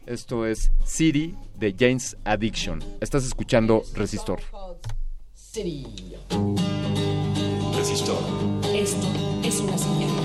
Esto 0.07 0.47
es 0.47 0.73
City 0.85 1.35
de 1.59 1.75
James 1.79 2.17
Addiction. 2.25 2.83
Estás 3.01 3.25
escuchando 3.25 3.83
Resistor. 3.95 4.41
Resistor. 7.77 8.19
Esto 8.75 9.07
es 9.43 9.61
una 9.61 9.79
señal. 9.79 10.19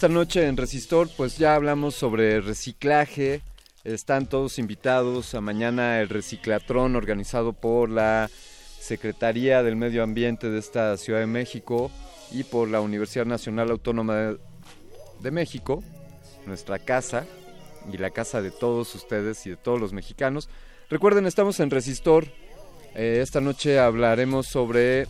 Esta 0.00 0.08
noche 0.08 0.46
en 0.46 0.56
Resistor 0.56 1.10
pues 1.14 1.36
ya 1.36 1.54
hablamos 1.54 1.94
sobre 1.94 2.40
reciclaje, 2.40 3.42
están 3.84 4.26
todos 4.26 4.58
invitados 4.58 5.34
a 5.34 5.42
mañana 5.42 6.00
el 6.00 6.08
reciclatrón 6.08 6.96
organizado 6.96 7.52
por 7.52 7.90
la 7.90 8.30
Secretaría 8.80 9.62
del 9.62 9.76
Medio 9.76 10.02
Ambiente 10.02 10.48
de 10.48 10.58
esta 10.58 10.96
Ciudad 10.96 11.20
de 11.20 11.26
México 11.26 11.90
y 12.32 12.44
por 12.44 12.70
la 12.70 12.80
Universidad 12.80 13.26
Nacional 13.26 13.70
Autónoma 13.70 14.36
de 15.20 15.30
México, 15.30 15.84
nuestra 16.46 16.78
casa 16.78 17.26
y 17.92 17.98
la 17.98 18.08
casa 18.08 18.40
de 18.40 18.50
todos 18.50 18.94
ustedes 18.94 19.44
y 19.44 19.50
de 19.50 19.56
todos 19.56 19.78
los 19.78 19.92
mexicanos. 19.92 20.48
Recuerden, 20.88 21.26
estamos 21.26 21.60
en 21.60 21.68
Resistor 21.68 22.26
Eh, 22.94 23.18
esta 23.20 23.42
noche 23.42 23.78
hablaremos 23.78 24.46
sobre 24.46 25.08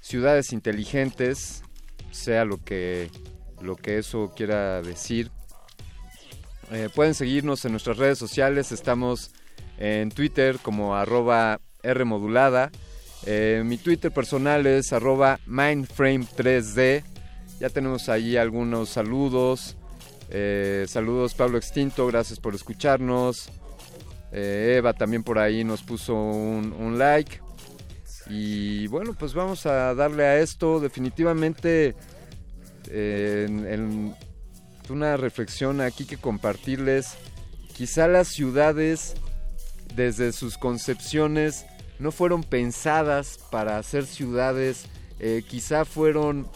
ciudades 0.00 0.52
inteligentes, 0.52 1.62
sea 2.10 2.44
lo 2.44 2.58
que, 2.58 3.08
lo 3.62 3.76
que 3.76 3.98
eso 3.98 4.32
quiera 4.36 4.82
decir. 4.82 5.30
Eh, 6.70 6.88
pueden 6.94 7.14
seguirnos 7.14 7.64
en 7.64 7.72
nuestras 7.72 7.98
redes 7.98 8.18
sociales, 8.18 8.72
estamos 8.72 9.30
en 9.78 10.10
Twitter 10.10 10.58
como 10.62 10.96
arroba 10.96 11.60
Rmodulada. 11.82 12.70
Eh, 13.26 13.62
mi 13.64 13.76
Twitter 13.76 14.10
personal 14.10 14.66
es 14.66 14.92
arroba 14.92 15.38
mindframe3d. 15.46 17.04
Ya 17.60 17.68
tenemos 17.68 18.08
ahí 18.08 18.36
algunos 18.36 18.88
saludos. 18.88 19.76
Eh, 20.30 20.86
saludos 20.88 21.34
Pablo 21.34 21.58
Extinto, 21.58 22.06
gracias 22.06 22.40
por 22.40 22.54
escucharnos. 22.54 23.50
Eva 24.34 24.94
también 24.94 25.22
por 25.22 25.38
ahí 25.38 25.62
nos 25.62 25.82
puso 25.82 26.14
un, 26.14 26.98
like. 26.98 27.40
Y 28.30 28.86
bueno, 28.86 29.14
pues 29.18 29.34
vamos 29.34 29.66
a 29.66 29.94
darle 29.94 30.24
a 30.24 30.38
esto. 30.38 30.80
Definitivamente 30.80 31.94
en, 32.92 34.14
una 34.88 35.16
reflexión 35.16 35.80
aquí 35.80 36.04
que 36.04 36.18
compartirles. 36.18 37.14
Quizá 37.74 38.08
las 38.08 38.28
ciudades, 38.28 39.14
desde 39.94 40.32
sus 40.32 40.58
concepciones, 40.58 41.64
no 41.98 42.12
fueron 42.12 42.42
pensadas 42.42 43.38
para 43.50 43.82
ser 43.82 44.04
ciudades. 44.04 44.84
Eh, 45.18 45.42
quizá 45.48 45.84
fueron 45.84 46.46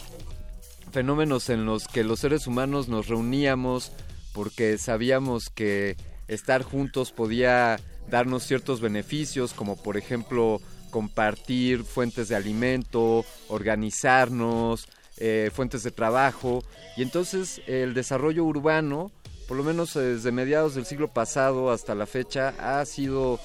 fenómenos 0.91 1.49
en 1.49 1.65
los 1.65 1.87
que 1.87 2.03
los 2.03 2.19
seres 2.19 2.47
humanos 2.47 2.87
nos 2.87 3.07
reuníamos 3.07 3.91
porque 4.33 4.77
sabíamos 4.77 5.49
que 5.49 5.97
estar 6.27 6.61
juntos 6.61 7.11
podía 7.11 7.79
darnos 8.09 8.43
ciertos 8.43 8.81
beneficios, 8.81 9.53
como 9.53 9.75
por 9.81 9.97
ejemplo 9.97 10.61
compartir 10.91 11.83
fuentes 11.83 12.29
de 12.29 12.35
alimento, 12.35 13.25
organizarnos, 13.49 14.87
eh, 15.17 15.49
fuentes 15.53 15.83
de 15.83 15.91
trabajo. 15.91 16.63
Y 16.95 17.01
entonces 17.01 17.61
el 17.67 17.93
desarrollo 17.93 18.43
urbano, 18.43 19.11
por 19.47 19.57
lo 19.57 19.63
menos 19.63 19.93
desde 19.93 20.31
mediados 20.31 20.75
del 20.75 20.85
siglo 20.85 21.07
pasado 21.07 21.71
hasta 21.71 21.95
la 21.95 22.05
fecha, 22.05 22.53
ha 22.59 22.85
sido 22.85 23.39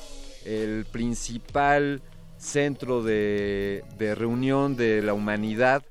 el 0.44 0.84
principal 0.90 2.02
centro 2.36 3.02
de, 3.02 3.84
reunión 4.16 4.76
de 4.76 5.00
la 5.02 5.14
humanidad. 5.14 5.84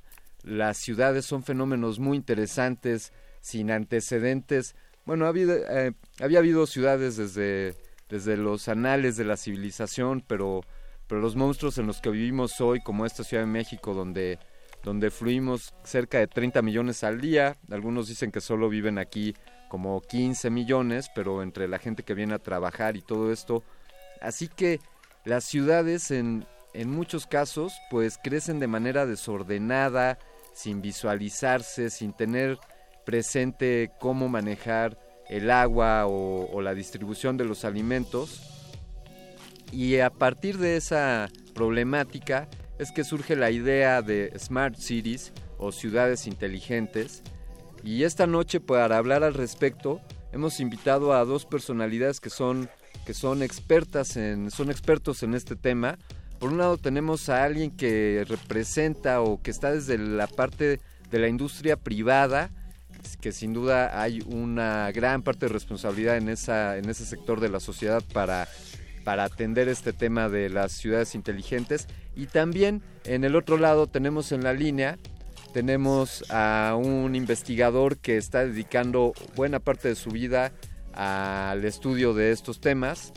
Las 0.43 0.77
ciudades 0.77 1.25
son 1.25 1.43
fenómenos 1.43 1.99
muy 1.99 2.17
interesantes, 2.17 3.13
sin 3.39 3.71
antecedentes. 3.71 4.75
Bueno, 5.05 5.31
eh, 5.33 5.93
había 6.19 6.39
habido 6.39 6.67
ciudades 6.67 7.15
desde, 7.15 7.75
desde 8.09 8.37
los 8.37 8.67
anales 8.67 9.15
de 9.17 9.23
la 9.23 9.37
civilización, 9.37 10.23
pero, 10.27 10.61
pero 11.07 11.21
los 11.21 11.35
monstruos 11.35 11.77
en 11.77 11.87
los 11.87 12.01
que 12.01 12.09
vivimos 12.09 12.59
hoy, 12.59 12.81
como 12.81 13.05
esta 13.05 13.23
Ciudad 13.23 13.43
de 13.43 13.47
México, 13.47 13.93
donde, 13.93 14.37
donde 14.83 15.11
fluimos 15.11 15.73
cerca 15.83 16.19
de 16.19 16.27
30 16.27 16.61
millones 16.61 17.03
al 17.03 17.21
día, 17.21 17.57
algunos 17.69 18.07
dicen 18.07 18.31
que 18.31 18.41
solo 18.41 18.69
viven 18.69 18.97
aquí 18.97 19.35
como 19.69 20.01
15 20.01 20.49
millones, 20.49 21.09
pero 21.15 21.43
entre 21.43 21.67
la 21.67 21.79
gente 21.79 22.03
que 22.03 22.13
viene 22.13 22.33
a 22.33 22.39
trabajar 22.39 22.97
y 22.97 23.01
todo 23.01 23.31
esto, 23.31 23.63
Así 24.21 24.47
que 24.47 24.79
las 25.25 25.43
ciudades 25.43 26.11
en, 26.11 26.45
en 26.73 26.89
muchos 26.89 27.25
casos 27.25 27.73
pues 27.89 28.17
crecen 28.23 28.59
de 28.59 28.67
manera 28.67 29.05
desordenada, 29.05 30.19
sin 30.53 30.81
visualizarse, 30.81 31.89
sin 31.89 32.13
tener 32.13 32.59
presente 33.05 33.91
cómo 33.99 34.29
manejar 34.29 34.97
el 35.27 35.49
agua 35.49 36.05
o, 36.07 36.61
la 36.61 36.73
distribución 36.73 37.35
de 37.35 37.45
los 37.45 37.65
alimentos. 37.65 38.47
Y 39.71 39.99
a 39.99 40.09
partir 40.09 40.57
de 40.57 40.75
esa 40.75 41.29
problemática 41.55 42.47
es 42.81 42.91
que 42.91 43.03
surge 43.03 43.35
la 43.35 43.51
idea 43.51 44.01
de 44.01 44.33
Smart 44.39 44.75
Cities 44.75 45.33
o 45.59 45.71
ciudades 45.71 46.25
inteligentes. 46.25 47.21
Y 47.83 48.05
esta 48.05 48.25
noche 48.25 48.59
para 48.59 48.97
hablar 48.97 49.23
al 49.23 49.35
respecto 49.35 50.01
hemos 50.31 50.59
invitado 50.59 51.13
a 51.13 51.23
dos 51.23 51.45
personalidades 51.45 52.19
que 52.19 52.31
son 52.31 52.69
que 53.05 53.13
son 53.13 53.43
expertas 53.43 54.17
en, 54.17 54.49
son 54.49 54.71
expertos 54.71 55.21
en 55.21 55.35
este 55.35 55.55
tema. 55.55 55.99
Por 56.39 56.49
un 56.49 56.57
lado 56.57 56.77
tenemos 56.77 57.29
a 57.29 57.43
alguien 57.43 57.69
que 57.69 58.25
representa 58.27 59.21
o 59.21 59.39
que 59.43 59.51
está 59.51 59.71
desde 59.71 59.99
la 59.99 60.25
parte 60.25 60.79
de 61.11 61.19
la 61.19 61.27
industria 61.27 61.75
privada, 61.77 62.49
que 63.21 63.31
sin 63.31 63.53
duda 63.53 64.01
hay 64.01 64.23
una 64.25 64.91
gran 64.91 65.21
parte 65.21 65.45
de 65.45 65.53
responsabilidad 65.53 66.17
en 66.17 66.29
esa 66.29 66.77
en 66.77 66.89
ese 66.89 67.05
sector 67.05 67.41
de 67.41 67.49
la 67.49 67.59
sociedad 67.59 68.03
para 68.11 68.47
para 69.03 69.23
atender 69.23 69.67
este 69.67 69.93
tema 69.93 70.29
de 70.29 70.49
las 70.49 70.71
ciudades 70.71 71.13
inteligentes 71.13 71.87
y 72.15 72.27
también 72.27 72.81
en 73.05 73.23
el 73.23 73.35
otro 73.35 73.57
lado 73.57 73.87
tenemos 73.87 74.31
en 74.31 74.43
la 74.43 74.53
línea 74.53 74.97
tenemos 75.51 76.23
a 76.29 76.77
un 76.77 77.13
investigador 77.15 77.97
que 77.97 78.17
está 78.17 78.45
dedicando 78.45 79.13
buena 79.35 79.59
parte 79.59 79.89
de 79.89 79.95
su 79.95 80.09
vida 80.09 80.51
al 80.93 81.65
estudio 81.65 82.13
de 82.13 82.31
estos 82.31 82.61
temas. 82.61 83.11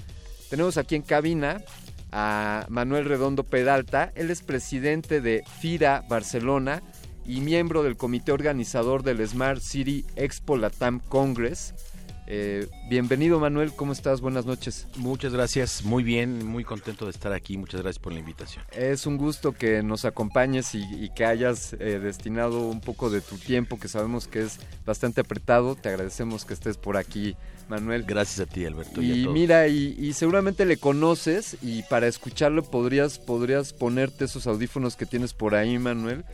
Tenemos 0.50 0.76
aquí 0.76 0.96
en 0.96 1.02
cabina 1.02 1.62
a 2.10 2.66
Manuel 2.68 3.04
Redondo 3.04 3.44
Pedalta, 3.44 4.12
él 4.14 4.30
es 4.30 4.42
presidente 4.42 5.20
de 5.20 5.44
FIRA 5.60 6.04
Barcelona 6.08 6.82
y 7.24 7.40
miembro 7.40 7.82
del 7.82 7.96
comité 7.96 8.32
organizador 8.32 9.02
del 9.02 9.26
Smart 9.26 9.60
City 9.60 10.04
Expo 10.16 10.56
Latam 10.56 11.00
Congress. 11.00 11.74
Eh, 12.26 12.68
bienvenido 12.88 13.38
Manuel, 13.38 13.72
¿cómo 13.74 13.92
estás? 13.92 14.20
Buenas 14.20 14.46
noches. 14.46 14.86
Muchas 14.96 15.32
gracias, 15.32 15.84
muy 15.84 16.02
bien, 16.02 16.46
muy 16.46 16.64
contento 16.64 17.04
de 17.04 17.10
estar 17.10 17.32
aquí, 17.32 17.58
muchas 17.58 17.82
gracias 17.82 18.02
por 18.02 18.12
la 18.12 18.20
invitación. 18.20 18.64
Es 18.72 19.06
un 19.06 19.18
gusto 19.18 19.52
que 19.52 19.82
nos 19.82 20.04
acompañes 20.04 20.74
y, 20.74 21.10
que 21.14 21.26
hayas 21.26 21.74
eh, 21.74 21.98
destinado 21.98 22.66
un 22.68 22.80
poco 22.80 23.10
de 23.10 23.20
tu 23.20 23.36
tiempo, 23.36 23.78
que 23.78 23.88
sabemos 23.88 24.26
que 24.26 24.42
es 24.42 24.58
bastante 24.86 25.20
apretado, 25.20 25.76
te 25.76 25.90
agradecemos 25.90 26.44
que 26.44 26.54
estés 26.54 26.78
por 26.78 26.96
aquí 26.96 27.36
Manuel. 27.68 28.04
Gracias 28.04 28.40
a 28.40 28.50
ti, 28.50 28.64
Alberto. 28.64 29.02
Y, 29.02 29.26
mira, 29.28 29.68
y, 29.68 30.12
seguramente 30.12 30.64
le 30.64 30.76
conoces 30.76 31.56
y 31.62 31.82
para 31.84 32.06
escucharlo 32.06 32.62
podrías, 32.62 33.18
podrías 33.18 33.72
ponerte 33.72 34.24
esos 34.24 34.46
audífonos 34.46 34.96
que 34.96 35.06
tienes 35.06 35.32
por 35.32 35.54
ahí, 35.54 35.78
Manuel. 35.78 36.24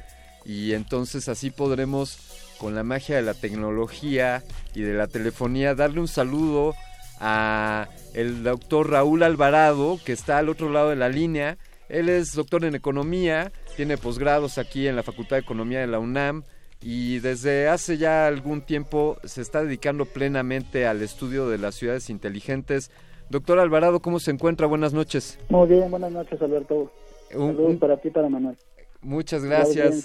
Y 0.44 0.72
entonces 0.72 1.28
así 1.28 1.50
podremos 1.50 2.18
con 2.60 2.74
la 2.74 2.84
magia 2.84 3.16
de 3.16 3.22
la 3.22 3.32
tecnología 3.32 4.42
y 4.74 4.82
de 4.82 4.92
la 4.92 5.06
telefonía, 5.06 5.74
darle 5.74 6.00
un 6.00 6.08
saludo 6.08 6.74
a 7.18 7.88
el 8.12 8.42
doctor 8.42 8.90
Raúl 8.90 9.22
Alvarado, 9.22 9.98
que 10.04 10.12
está 10.12 10.38
al 10.38 10.50
otro 10.50 10.70
lado 10.70 10.90
de 10.90 10.96
la 10.96 11.08
línea. 11.08 11.56
Él 11.88 12.10
es 12.10 12.34
doctor 12.34 12.64
en 12.66 12.74
economía, 12.74 13.50
tiene 13.76 13.96
posgrados 13.96 14.58
aquí 14.58 14.86
en 14.86 14.94
la 14.94 15.02
Facultad 15.02 15.36
de 15.36 15.40
Economía 15.40 15.80
de 15.80 15.86
la 15.86 15.98
UNAM 15.98 16.44
y 16.82 17.18
desde 17.20 17.68
hace 17.68 17.96
ya 17.96 18.26
algún 18.26 18.60
tiempo 18.60 19.16
se 19.24 19.40
está 19.40 19.64
dedicando 19.64 20.04
plenamente 20.04 20.86
al 20.86 21.02
estudio 21.02 21.48
de 21.48 21.58
las 21.58 21.74
ciudades 21.74 22.10
inteligentes. 22.10 22.90
Doctor 23.30 23.58
Alvarado, 23.58 24.00
¿cómo 24.00 24.20
se 24.20 24.32
encuentra? 24.32 24.66
Buenas 24.66 24.92
noches. 24.92 25.38
Muy 25.48 25.66
bien, 25.66 25.90
buenas 25.90 26.12
noches, 26.12 26.40
Alberto. 26.42 26.92
Un, 27.34 27.78
para 27.78 27.96
ti, 27.96 28.10
para 28.10 28.28
Manuel. 28.28 28.56
Muchas 29.00 29.44
gracias. 29.44 30.04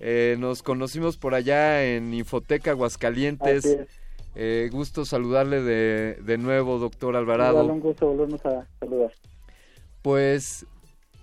Eh, 0.00 0.36
nos 0.38 0.62
conocimos 0.62 1.16
por 1.16 1.34
allá 1.34 1.84
en 1.84 2.12
Infoteca 2.12 2.72
Aguascalientes. 2.72 3.78
Eh, 4.34 4.68
gusto 4.70 5.06
saludarle 5.06 5.62
de, 5.62 6.18
de 6.22 6.38
nuevo, 6.38 6.78
doctor 6.78 7.16
Alvarado. 7.16 7.64
un 7.64 7.80
gusto 7.80 8.06
volvernos 8.06 8.44
a 8.44 8.66
saludar. 8.78 9.12
Pues 10.02 10.66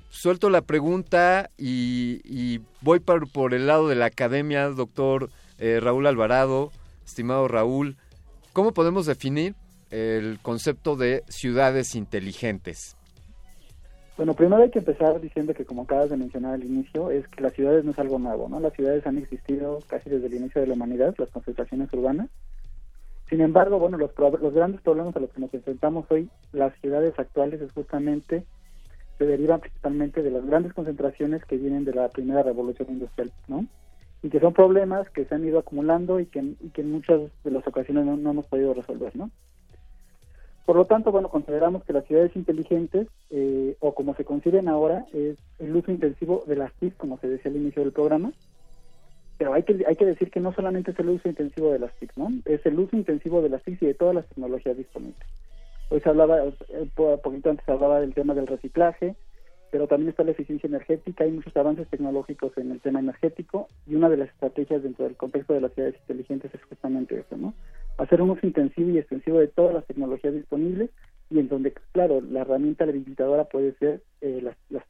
suelto 0.10 0.50
la 0.50 0.62
pregunta 0.62 1.50
y, 1.58 2.60
voy 2.82 3.00
por, 3.00 3.32
por, 3.32 3.54
el 3.54 3.68
lado 3.68 3.88
de 3.88 3.96
la 3.96 4.06
academia, 4.06 4.70
doctor 4.70 5.30
eh, 5.60 5.80
Raúl 5.80 6.08
Alvarado, 6.08 6.72
estimado 7.06 7.48
Raúl. 7.48 7.98
¿Cómo 8.52 8.74
podemos 8.74 9.06
definir 9.06 9.56
el 9.92 10.40
concepto 10.42 10.96
de 10.96 11.24
ciudades 11.28 11.94
inteligentes? 11.96 12.96
Bueno, 14.16 14.36
primero 14.36 14.62
hay 14.62 14.70
que 14.70 14.80
empezar 14.80 15.20
diciendo 15.20 15.56
que, 15.56 15.66
como 15.66 15.84
acabas 15.84 16.12
de 16.12 16.18
mencionar 16.18 16.54
al 16.54 16.64
inicio, 16.64 17.10
es 17.10 17.28
que 17.30 17.42
las 17.42 17.54
ciudades 17.54 17.84
no 17.84 17.92
es 17.92 18.00
algo 18.00 18.20
nuevo, 18.20 18.48
¿no? 18.48 18.60
Las 18.60 18.74
ciudades 18.74 19.08
han 19.08 19.18
existido 19.18 19.80
casi 19.88 20.08
desde 20.10 20.28
el 20.28 20.36
inicio 20.36 20.62
de 20.62 20.68
la 20.68 20.76
humanidad, 20.76 21.16
las 21.18 21.30
concentraciones 21.30 21.92
urbanas. 21.94 22.30
Sin 23.28 23.42
embargo, 23.42 23.80
bueno, 23.80 23.98
los, 23.98 24.12
los 24.18 24.54
grandes 24.54 24.82
problemas 24.82 25.16
a 25.16 25.20
los 25.20 25.32
que 25.32 25.42
nos 25.42 25.52
enfrentamos 25.52 26.06
hoy, 26.12 26.30
las 26.52 26.76
ciudades 26.80 27.18
actuales, 27.18 27.60
es 27.62 27.72
justamente 27.72 28.46
se 29.18 29.26
derivan 29.26 29.62
principalmente 29.62 30.22
de 30.22 30.30
las 30.30 30.46
grandes 30.46 30.74
concentraciones 30.74 31.44
que 31.46 31.58
vienen 31.58 31.84
de 31.84 31.94
la 31.94 32.10
primera 32.10 32.44
revolución 32.44 32.90
industrial, 32.90 33.32
¿no? 33.48 33.66
Y 34.22 34.30
que 34.30 34.40
son 34.40 34.54
problemas 34.54 35.10
que 35.10 35.26
se 35.26 35.34
han 35.34 35.46
ido 35.46 35.58
acumulando 35.58 36.20
y 36.20 36.28
que, 36.28 36.40
en 36.40 36.92
muchas 36.92 37.20
de 37.44 37.52
las 37.52 37.66
ocasiones 37.68 38.06
no 38.06 38.30
hemos 38.30 38.46
podido 38.46 38.76
resolver, 38.76 39.16
¿no? 39.16 39.32
Por 40.66 40.78
lo 40.78 40.86
tanto, 40.86 41.12
bueno, 41.12 41.28
consideramos 41.30 41.84
que 41.84 41.92
las 41.94 42.06
ciudades 42.06 42.36
inteligentes, 42.36 43.08
eh, 43.32 43.76
o 43.80 43.94
como 43.94 44.16
se 44.16 44.24
conciben 44.24 44.70
ahora, 44.70 45.06
es 45.14 45.38
el 45.60 45.76
uso 45.76 45.92
intensivo 45.92 46.44
de 46.48 46.56
las 46.56 46.74
TIC, 46.76 46.96
como 46.96 47.18
se 47.20 47.28
decía 47.28 47.52
al 47.52 47.58
inicio 47.58 47.84
del 47.84 47.92
programa. 47.92 48.32
Pero 49.38 49.54
hay 49.54 49.64
que, 49.64 49.84
hay 49.86 49.96
que 49.96 50.06
decir 50.06 50.32
que 50.32 50.40
no 50.40 50.54
solamente 50.54 50.92
es 50.92 51.00
el 51.00 51.10
uso 51.10 51.28
intensivo 51.28 51.72
de 51.74 51.80
las 51.80 51.94
TIC, 51.96 52.16
¿no? 52.16 52.32
Es 52.46 52.66
el 52.66 52.80
uso 52.80 52.96
intensivo 52.96 53.42
de 53.42 53.50
las 53.50 53.62
TIC 53.64 53.82
y 53.82 53.88
de 53.88 53.94
todas 53.94 54.16
las 54.16 54.28
tecnologías 54.28 54.78
disponibles. 54.78 55.28
Hoy 55.90 56.00
se 56.00 56.10
hablaba, 56.10 56.44
un 56.44 56.56
eh, 56.70 57.18
poquito 57.22 57.50
antes 57.50 57.66
se 57.66 57.72
hablaba 57.72 58.00
del 58.00 58.14
tema 58.14 58.34
del 58.34 58.48
reciclaje, 58.48 59.16
pero 59.74 59.88
también 59.88 60.10
está 60.10 60.24
la 60.24 60.34
eficiencia 60.34 60.68
energética, 60.68 61.24
hay 61.24 61.32
muchos 61.32 61.58
avances 61.58 61.88
tecnológicos 61.88 62.56
en 62.60 62.70
el 62.70 62.80
tema 62.80 63.00
energético 63.00 63.68
y 63.88 63.96
una 63.96 64.08
de 64.08 64.18
las 64.18 64.30
estrategias 64.30 64.84
dentro 64.84 65.06
del 65.06 65.18
contexto 65.18 65.56
de 65.56 65.62
las 65.62 65.74
ciudades 65.74 65.96
inteligentes 66.02 66.54
es 66.54 66.64
justamente 66.66 67.20
eso, 67.20 67.36
¿no? 67.38 67.56
Hacer 67.98 68.22
un 68.22 68.30
uso 68.30 68.46
intensivo 68.46 68.92
y 68.92 69.00
extensivo 69.00 69.40
de 69.40 69.48
todas 69.48 69.74
las 69.74 69.84
tecnologías 69.88 70.36
disponibles 70.36 70.92
y 71.32 71.40
en 71.40 71.48
donde, 71.48 71.74
claro, 71.92 72.22
la 72.22 72.42
herramienta 72.42 72.84
habilitadora 72.84 73.46
puede 73.46 73.74
ser 73.80 74.04
eh, 74.22 74.42
las, 74.44 74.56
las... 74.70 74.84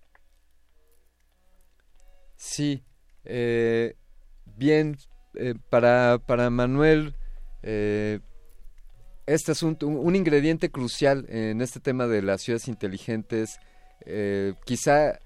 Sí, 2.36 2.84
eh, 3.24 3.96
bien, 4.58 4.98
eh, 5.36 5.54
para, 5.70 6.20
para 6.28 6.50
Manuel, 6.50 7.16
eh, 7.62 8.20
este 9.28 9.54
asunto, 9.54 9.88
un, 9.88 10.16
ingrediente 10.18 10.70
crucial 10.70 11.26
en 11.30 11.62
este 11.62 11.80
tema 11.80 12.06
de 12.08 12.22
las 12.22 12.42
ciudades 12.42 12.68
inteligentes, 12.68 13.60
eh, 14.06 14.54
quizá, 14.66 15.20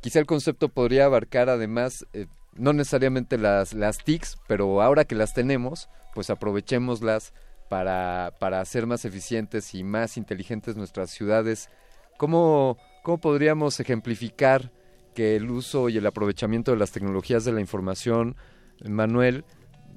quizá 0.00 0.18
el 0.18 0.26
concepto 0.26 0.68
podría 0.68 1.06
abarcar 1.06 1.48
además, 1.48 2.06
eh, 2.12 2.26
no 2.54 2.72
necesariamente 2.72 3.38
las, 3.38 3.74
las 3.74 3.98
TICs, 3.98 4.38
pero 4.46 4.82
ahora 4.82 5.04
que 5.04 5.14
las 5.14 5.34
tenemos, 5.34 5.88
pues 6.14 6.30
aprovechémoslas 6.30 7.32
para, 7.68 8.32
para 8.38 8.60
hacer 8.60 8.86
más 8.86 9.04
eficientes 9.04 9.74
y 9.74 9.82
más 9.82 10.16
inteligentes 10.16 10.76
nuestras 10.76 11.10
ciudades. 11.10 11.68
¿Cómo, 12.16 12.78
¿Cómo 13.02 13.18
podríamos 13.18 13.80
ejemplificar 13.80 14.70
que 15.14 15.36
el 15.36 15.50
uso 15.50 15.88
y 15.88 15.96
el 15.96 16.06
aprovechamiento 16.06 16.72
de 16.72 16.78
las 16.78 16.92
tecnologías 16.92 17.44
de 17.44 17.52
la 17.52 17.60
información, 17.60 18.36
Manuel, 18.84 19.44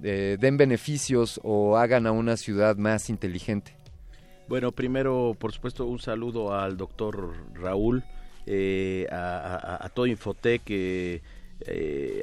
eh, 0.04 0.38
den 0.40 0.58
beneficios 0.58 1.40
o 1.44 1.78
hagan 1.78 2.08
a 2.08 2.12
una 2.12 2.38
ciudad 2.38 2.78
más 2.78 3.10
inteligente? 3.10 3.76
Bueno, 4.48 4.72
primero, 4.72 5.36
por 5.38 5.52
supuesto, 5.52 5.86
un 5.86 6.00
saludo 6.00 6.54
al 6.54 6.78
doctor 6.78 7.34
Raúl, 7.54 8.04
eh, 8.48 9.08
a, 9.12 9.90
todo 9.94 10.08
Infotec, 10.08 10.64
eh, 10.68 11.22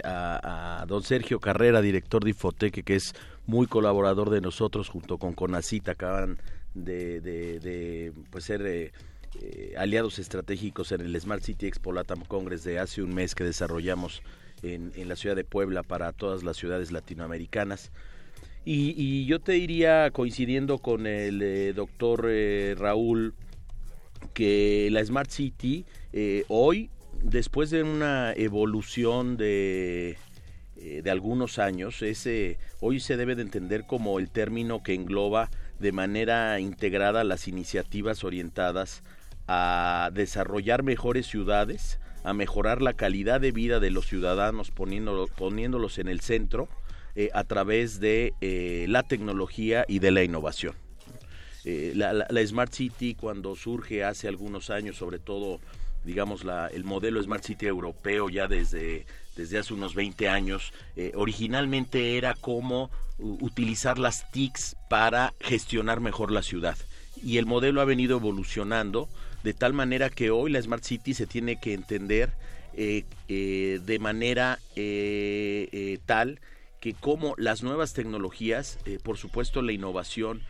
a, 0.03 0.85
don 0.89 1.03
Sergio 1.03 1.39
Carrera, 1.39 1.81
director 1.81 2.25
de 2.25 2.31
Infotec, 2.31 2.83
que 2.83 2.97
es 2.97 3.15
muy 3.47 3.67
colaborador 3.67 4.31
de 4.31 4.41
nosotros 4.41 4.89
junto 4.89 5.19
con 5.19 5.35
Conacita, 5.35 5.93
acaban 5.93 6.39
de, 6.75 8.13
pues 8.31 8.45
ser 8.45 8.93
aliados 9.77 10.19
estratégicos 10.19 10.93
en 10.93 11.03
el 11.03 11.21
Smart 11.21 11.43
City 11.43 11.67
Expo 11.67 11.93
Latam 11.93 12.25
Congress 12.25 12.65
de 12.65 12.79
hace 12.79 13.03
un 13.03 13.15
mes 13.15 13.35
que 13.35 13.45
desarrollamos 13.45 14.23
en, 14.65 15.09
la 15.09 15.17
ciudad 15.17 15.37
de 15.37 15.45
Puebla 15.45 15.83
para 15.83 16.13
todas 16.13 16.43
las 16.43 16.57
ciudades 16.57 16.93
latinoamericanas. 16.93 17.91
Y, 18.67 19.27
yo 19.27 19.41
te 19.41 19.53
diría, 19.53 20.11
coincidiendo 20.11 20.79
con 20.79 21.07
el 21.07 21.43
eh, 21.43 21.75
doctor 21.75 22.27
eh, 22.31 22.75
Raúl, 22.79 23.35
que 24.33 24.89
la 24.91 25.05
Smart 25.05 25.31
City 25.31 25.85
eh, 26.13 26.45
hoy, 26.49 26.91
después 27.23 27.71
de 27.71 27.83
una 27.83 28.33
evolución 28.33 29.37
de, 29.37 30.17
de 30.77 31.11
algunos 31.11 31.59
años, 31.59 32.03
ese, 32.03 32.59
hoy 32.81 33.01
se 33.01 33.17
debe 33.17 33.35
de 33.35 33.43
entender 33.43 33.87
como 33.87 34.19
el 34.19 34.31
término 34.31 34.83
que 34.83 34.95
engloba 34.95 35.51
de 35.79 35.93
manera 35.93 36.59
integrada 36.61 37.25
las 37.25 37.49
iniciativas 37.49 38.25
orientadas 38.25 39.03
a 39.47 40.11
desarrollar 40.15 40.83
mejores 40.83 41.27
ciudades, 41.27 41.99
a 42.23 42.33
mejorar 42.33 42.81
la 42.81 42.95
calidad 42.95 43.41
de 43.41 43.53
vida 43.53 43.81
de 43.81 43.91
los 43.91 44.07
ciudadanos 44.07 44.71
poniéndolos 44.71 45.99
en 45.99 46.09
el 46.09 46.21
centro 46.21 46.69
eh, 47.15 47.29
a 47.35 47.45
través 47.45 48.01
de 48.01 48.33
eh, 48.41 48.87
la 48.89 49.03
tecnología 49.03 49.85
y 49.87 49.99
de 49.99 50.11
la 50.11 50.25
innovación. 50.25 50.75
Eh, 51.65 51.93
la, 51.95 52.47
Smart 52.47 52.73
City 52.73 53.15
cuando 53.15 53.57
surge 53.57 54.05
hace 54.05 54.29
algunos 54.29 54.71
años, 54.71 54.97
sobre 54.97 55.19
todo 55.19 55.61
digamos 56.05 56.45
la, 56.45 56.69
el 56.69 56.85
modelo 56.85 57.23
Smart 57.23 57.43
City 57.43 57.67
europeo 57.67 58.29
ya 58.29 58.47
desde, 58.47 59.07
desde 59.37 59.59
hace 59.59 59.73
unos 59.73 59.95
20 59.95 60.29
años, 60.29 60.73
originalmente 61.15 62.19
era 62.19 62.35
como 62.35 62.91
utilizar 63.19 63.99
las 63.99 64.31
TICs 64.31 64.77
para 64.91 65.33
gestionar 65.41 66.01
mejor 66.01 66.31
la 66.31 66.43
ciudad. 66.43 66.77
Y 67.23 67.39
el 67.39 67.47
modelo 67.47 67.81
ha 67.81 67.87
venido 67.87 68.19
evolucionando 68.19 69.09
de 69.45 69.55
tal 69.55 69.73
manera 69.73 70.11
que 70.11 70.31
hoy 70.31 70.51
la 70.51 70.61
Smart 70.61 70.83
City 70.83 71.15
se 71.15 71.27
tiene 71.27 71.61
que 71.61 71.75
entender 71.75 72.33
eh, 72.77 73.05
eh, 73.29 73.79
de 73.85 73.99
manera 74.01 74.59
eh, 74.75 75.99
tal 76.07 76.41
que 76.81 76.93
como 76.93 77.35
las 77.39 77.63
nuevas 77.63 77.95
tecnologías, 77.95 78.79
por 79.03 79.17
supuesto 79.17 79.63
la 79.63 79.73
innovación, 79.73 80.43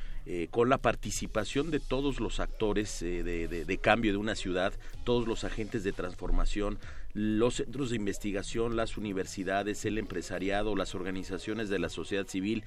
con 0.50 0.70
la 0.70 0.78
participación 0.78 1.70
de 1.70 1.80
todos 1.80 2.18
los 2.18 2.40
actores 2.40 3.00
de, 3.00 3.78
cambio 3.82 4.12
de 4.12 4.18
una 4.18 4.34
ciudad, 4.34 4.72
todos 5.04 5.28
los 5.28 5.44
agentes 5.44 5.84
de 5.84 5.92
transformación, 5.92 6.78
los 7.12 7.56
centros 7.56 7.90
de 7.90 7.96
investigación, 7.96 8.74
las 8.74 8.96
universidades, 8.96 9.84
el 9.84 9.98
empresariado, 9.98 10.76
las 10.76 10.94
organizaciones 10.94 11.68
de 11.68 11.78
la 11.78 11.88
sociedad 11.88 12.26
civil, 12.26 12.64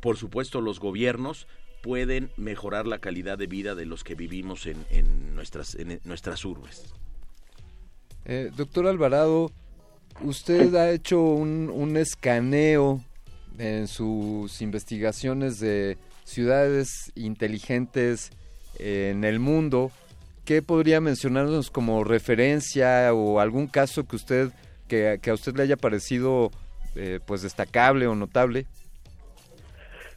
por 0.00 0.16
supuesto 0.16 0.60
los 0.60 0.78
gobiernos, 0.78 1.46
pueden 1.82 2.30
mejorar 2.36 2.86
la 2.86 2.98
calidad 2.98 3.38
de 3.38 3.46
vida 3.46 3.74
de 3.74 3.86
los 3.86 4.04
que 4.04 4.14
vivimos 4.14 4.66
en, 4.66 4.84
en 4.90 5.34
nuestras, 5.34 5.74
en 5.74 6.00
nuestras 6.04 6.44
urbes. 6.44 6.84
Eh, 8.24 8.50
doctor 8.54 8.86
Alvarado, 8.86 9.50
usted 10.22 10.74
ha 10.74 10.90
hecho 10.90 11.20
un, 11.20 11.70
un 11.72 11.96
escaneo 11.96 13.02
en 13.58 13.88
sus 13.88 14.62
investigaciones 14.62 15.58
de 15.60 15.98
ciudades 16.30 17.12
inteligentes 17.14 18.30
en 18.78 19.24
el 19.24 19.38
mundo. 19.40 19.90
¿Qué 20.44 20.62
podría 20.62 21.00
mencionarnos 21.00 21.70
como 21.70 22.02
referencia 22.04 23.12
o 23.12 23.40
algún 23.40 23.66
caso 23.66 24.06
que 24.06 24.16
usted 24.16 24.50
que, 24.88 25.30
a 25.30 25.34
usted 25.34 25.54
le 25.54 25.62
haya 25.62 25.76
parecido 25.76 26.50
eh, 26.96 27.20
pues 27.24 27.42
destacable 27.42 28.06
o 28.06 28.14
notable? 28.14 28.66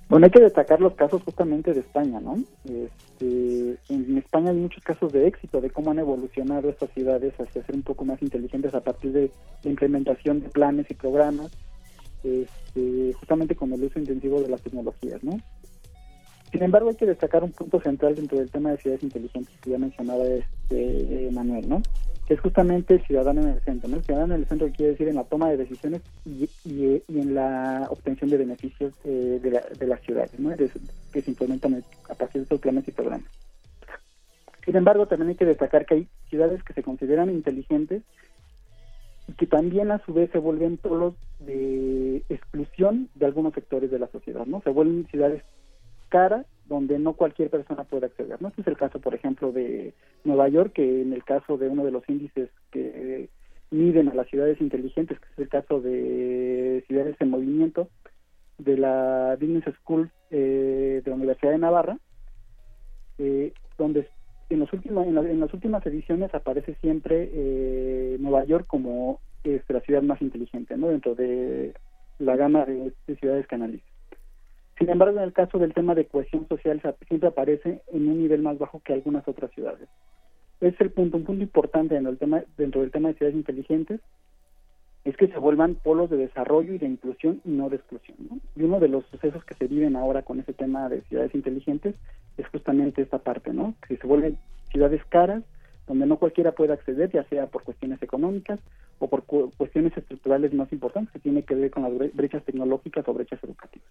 Bueno, 0.10 0.26
hay 0.26 0.32
que 0.32 0.42
destacar 0.42 0.82
los 0.82 0.96
casos 0.96 1.22
justamente 1.24 1.74
de 1.74 1.80
España, 1.80 2.20
¿no? 2.20 2.38
Este, 2.66 3.78
en 3.90 4.18
España 4.18 4.50
hay 4.52 4.58
muchos 4.58 4.84
casos 4.84 5.14
de 5.14 5.28
éxito 5.28 5.62
de 5.62 5.70
cómo 5.70 5.92
han 5.92 6.00
evolucionado 6.00 6.70
estas 6.70 6.92
ciudades 6.92 7.34
hacia 7.40 7.64
ser 7.64 7.76
un 7.76 7.84
poco 7.84 8.04
más 8.06 8.22
inteligentes 8.22 8.74
a 8.74 8.82
partir 8.82 9.12
de 9.12 9.32
la 9.64 9.70
implementación 9.70 10.42
de 10.42 10.50
planes 10.50 10.88
y 10.90 10.94
programas, 10.94 11.52
este, 12.24 13.14
justamente 13.14 13.56
con 13.56 13.72
el 13.74 13.84
uso 13.84 14.00
intensivo 14.00 14.42
de 14.42 14.50
las 14.50 14.62
tecnologías, 14.62 15.24
¿no? 15.24 15.38
Sin 16.54 16.62
embargo, 16.62 16.90
hay 16.90 16.96
que 16.96 17.08
destacar 17.08 17.44
un 17.44 17.52
punto 17.52 17.82
central 17.82 18.14
dentro 18.14 18.38
del 18.38 18.52
tema 18.52 18.70
de 18.70 18.78
ciudades 18.78 19.02
inteligentes 19.02 19.52
que 19.60 19.72
ya 19.72 19.80
mencionaba 19.80 20.24
este, 20.24 21.32
Manuel, 21.32 21.68
¿no? 21.68 21.82
que 22.28 22.36
es 22.36 22.40
justamente 22.40 22.94
el 22.94 23.02
ciudadano 23.08 23.42
en 23.42 23.48
el 23.48 23.62
centro. 23.62 23.90
¿no? 23.90 23.98
El 23.98 24.04
ciudadano 24.04 24.36
en 24.36 24.42
el 24.42 24.48
centro 24.48 24.70
quiere 24.70 24.92
decir 24.92 25.08
en 25.08 25.16
la 25.16 25.24
toma 25.24 25.50
de 25.50 25.58
decisiones 25.58 26.04
y, 26.26 26.48
en 27.08 27.34
la 27.34 27.88
obtención 27.90 28.30
de 28.30 28.38
beneficios 28.38 28.94
eh, 29.04 29.40
de, 29.42 29.50
la, 29.50 29.62
de, 29.62 29.88
las 29.88 30.00
ciudades, 30.02 30.40
¿no? 30.40 30.56
que 30.56 31.22
se 31.24 31.32
implementan 31.32 31.84
a 32.08 32.14
partir 32.14 32.42
de 32.42 32.44
estos 32.44 32.60
planes 32.60 32.88
y 32.88 32.92
programas. 32.92 33.32
Sin 34.64 34.76
embargo, 34.76 35.08
también 35.08 35.30
hay 35.30 35.36
que 35.36 35.46
destacar 35.46 35.88
que 35.88 35.96
hay 35.96 36.08
ciudades 36.30 36.62
que 36.64 36.74
se 36.74 36.84
consideran 36.84 37.32
inteligentes 37.32 38.04
y 39.28 39.34
que 39.34 39.48
también 39.48 39.90
a 39.90 40.06
su 40.06 40.14
vez 40.14 40.30
se 40.30 40.38
vuelven 40.38 40.78
polos 40.78 41.16
de 41.40 42.24
exclusión 42.30 43.10
de 43.16 43.26
algunos 43.26 43.56
sectores 43.56 43.90
de 43.90 43.98
la 43.98 44.08
sociedad, 44.08 44.46
¿no? 44.46 44.62
Se 44.62 44.70
vuelven 44.70 45.08
ciudades 45.08 45.42
caras 46.14 46.46
donde 46.66 47.00
no 47.00 47.14
cualquier 47.14 47.50
persona 47.50 47.86
puede 47.86 48.06
acceder. 48.06 48.40
¿no? 48.40 48.50
Este 48.50 48.62
es 48.62 48.68
el 48.68 48.78
caso, 48.78 49.00
por 49.00 49.16
ejemplo, 49.16 49.52
de 49.52 49.96
Nueva 50.24 50.48
York, 50.48 50.74
que 50.74 51.02
en 51.02 51.12
el 51.12 51.24
caso 51.24 51.58
de 51.58 51.68
uno 51.68 51.84
de 51.84 51.92
los 51.92 52.08
índices 52.08 52.50
que 52.72 53.30
miden 53.72 54.10
a 54.10 54.14
las 54.14 54.28
ciudades 54.28 54.62
inteligentes, 54.62 55.20
que 55.20 55.26
es 55.34 55.40
el 55.40 55.50
caso 55.50 55.82
de 55.82 56.84
ciudades 56.88 57.16
en 57.20 57.32
movimiento, 57.32 57.90
de 58.60 58.78
la 58.78 59.36
Business 59.42 59.66
School 59.82 60.12
eh, 60.30 61.02
de 61.04 61.10
la 61.10 61.16
Universidad 61.16 61.52
de 61.52 61.58
Navarra, 61.58 61.98
eh, 63.18 63.52
donde 63.80 64.08
en, 64.50 64.60
los 64.60 64.72
últimos, 64.72 65.08
en, 65.08 65.40
las 65.40 65.54
últimas 65.54 65.84
ediciones 65.88 66.34
aparece 66.36 66.76
siempre 66.76 67.32
eh, 67.34 68.18
Nueva 68.20 68.46
York 68.46 68.68
como 68.68 69.20
este, 69.44 69.74
la 69.74 69.82
ciudad 69.82 70.04
más 70.04 70.22
inteligente, 70.22 70.78
¿no? 70.78 70.90
dentro 70.90 71.16
de 71.16 71.74
la 72.20 72.36
gama 72.36 72.66
de, 72.66 72.94
de 73.08 73.16
ciudades 73.16 73.48
que. 73.48 73.56
Sin 74.78 74.90
embargo, 74.90 75.18
en 75.18 75.24
el 75.24 75.34
caso 75.34 75.60
del 75.60 75.74
tema 75.74 75.96
de 75.96 76.06
cohesión 76.06 76.48
social 76.48 76.82
siempre 77.08 77.30
aparece 77.30 77.82
en 77.92 78.10
un 78.10 78.22
nivel 78.22 78.42
más 78.42 78.58
bajo 78.58 78.82
que 78.82 78.94
algunas 78.94 79.28
otras 79.28 79.52
ciudades. 79.52 79.88
Es 80.62 80.80
el 80.80 80.92
punto, 80.92 81.18
un 81.18 81.26
punto 81.26 81.44
importante 81.44 81.94
dentro 81.94 82.12
del 82.12 82.20
tema, 82.20 82.44
dentro 82.58 82.82
del 82.82 82.92
tema 82.92 83.10
de 83.10 83.16
ciudades 83.16 83.36
inteligentes, 83.36 84.02
es 85.04 85.18
que 85.18 85.28
se 85.28 85.38
vuelvan 85.38 85.76
polos 85.76 86.10
de 86.10 86.18
desarrollo 86.18 86.74
y 86.74 86.78
de 86.78 86.88
inclusión 86.88 87.42
y 87.44 87.52
no 87.52 87.70
de 87.70 87.76
exclusión. 87.76 88.18
Y 88.56 88.64
uno 88.64 88.80
de 88.80 88.88
los 88.88 89.06
sucesos 89.08 89.44
que 89.44 89.54
se 89.56 89.68
viven 89.68 89.96
ahora 89.96 90.22
con 90.22 90.40
ese 90.40 90.54
tema 90.54 90.88
de 90.88 91.02
ciudades 91.02 91.36
inteligentes 91.36 91.96
es 92.38 92.48
justamente 92.48 93.02
esta 93.02 93.20
parte, 93.20 93.54
¿no? 93.54 93.76
Que 93.88 93.98
se 93.98 94.08
vuelven 94.08 94.38
ciudades 94.72 95.04
caras, 95.10 95.44
donde 95.88 96.06
no 96.06 96.18
cualquiera 96.18 96.54
puede 96.54 96.74
acceder, 96.74 97.12
ya 97.12 97.26
sea 97.26 97.48
por 97.48 97.64
cuestiones 97.64 98.02
económicas 98.02 98.60
o 99.00 99.10
por 99.10 99.24
cuestiones 99.24 99.96
estructurales 99.98 100.54
más 100.54 100.72
importantes 100.72 101.12
que 101.12 101.20
tienen 101.20 101.44
que 101.44 101.56
ver 101.56 101.70
con 101.70 101.84
las 101.84 102.14
brechas 102.14 102.44
tecnológicas 102.46 103.06
o 103.08 103.14
brechas 103.14 103.44
educativas. 103.44 103.90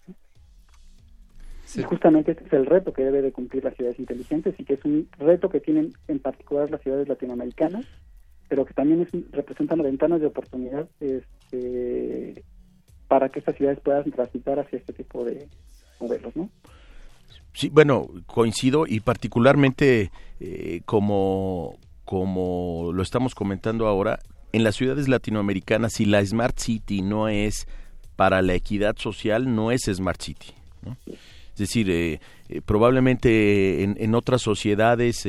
Y 1.74 1.82
justamente 1.82 2.32
este 2.32 2.44
es 2.44 2.52
el 2.52 2.66
reto 2.66 2.92
que 2.92 3.04
debe 3.04 3.22
de 3.22 3.32
cumplir 3.32 3.64
las 3.64 3.74
ciudades 3.74 3.98
inteligentes 3.98 4.54
y 4.58 4.64
que 4.64 4.74
es 4.74 4.84
un 4.84 5.08
reto 5.18 5.48
que 5.48 5.60
tienen 5.60 5.92
en 6.08 6.18
particular 6.18 6.70
las 6.70 6.82
ciudades 6.82 7.08
latinoamericanas, 7.08 7.86
pero 8.48 8.64
que 8.64 8.74
también 8.74 9.08
representan 9.30 9.82
ventanas 9.82 10.20
de 10.20 10.26
oportunidad 10.26 10.88
este, 11.00 12.44
para 13.08 13.28
que 13.30 13.38
estas 13.38 13.56
ciudades 13.56 13.80
puedan 13.80 14.10
transitar 14.10 14.58
hacia 14.58 14.78
este 14.78 14.92
tipo 14.92 15.24
de 15.24 15.48
modelos, 16.00 16.36
¿no? 16.36 16.50
Sí, 17.54 17.68
bueno, 17.68 18.08
coincido 18.26 18.86
y 18.86 19.00
particularmente 19.00 20.10
eh, 20.40 20.80
como, 20.84 21.78
como 22.04 22.90
lo 22.94 23.02
estamos 23.02 23.34
comentando 23.34 23.86
ahora, 23.86 24.18
en 24.52 24.64
las 24.64 24.76
ciudades 24.76 25.08
latinoamericanas, 25.08 25.94
si 25.94 26.04
la 26.04 26.24
Smart 26.24 26.58
City 26.58 27.02
no 27.02 27.28
es 27.28 27.66
para 28.16 28.42
la 28.42 28.54
equidad 28.54 28.96
social, 28.96 29.54
no 29.54 29.70
es 29.70 29.82
Smart 29.82 30.20
City. 30.20 30.52
Es 31.52 31.58
decir, 31.58 31.90
eh, 31.90 32.20
eh, 32.48 32.60
probablemente 32.64 33.82
en, 33.82 33.96
en, 33.98 34.14
otras 34.14 34.42
sociedades 34.42 35.26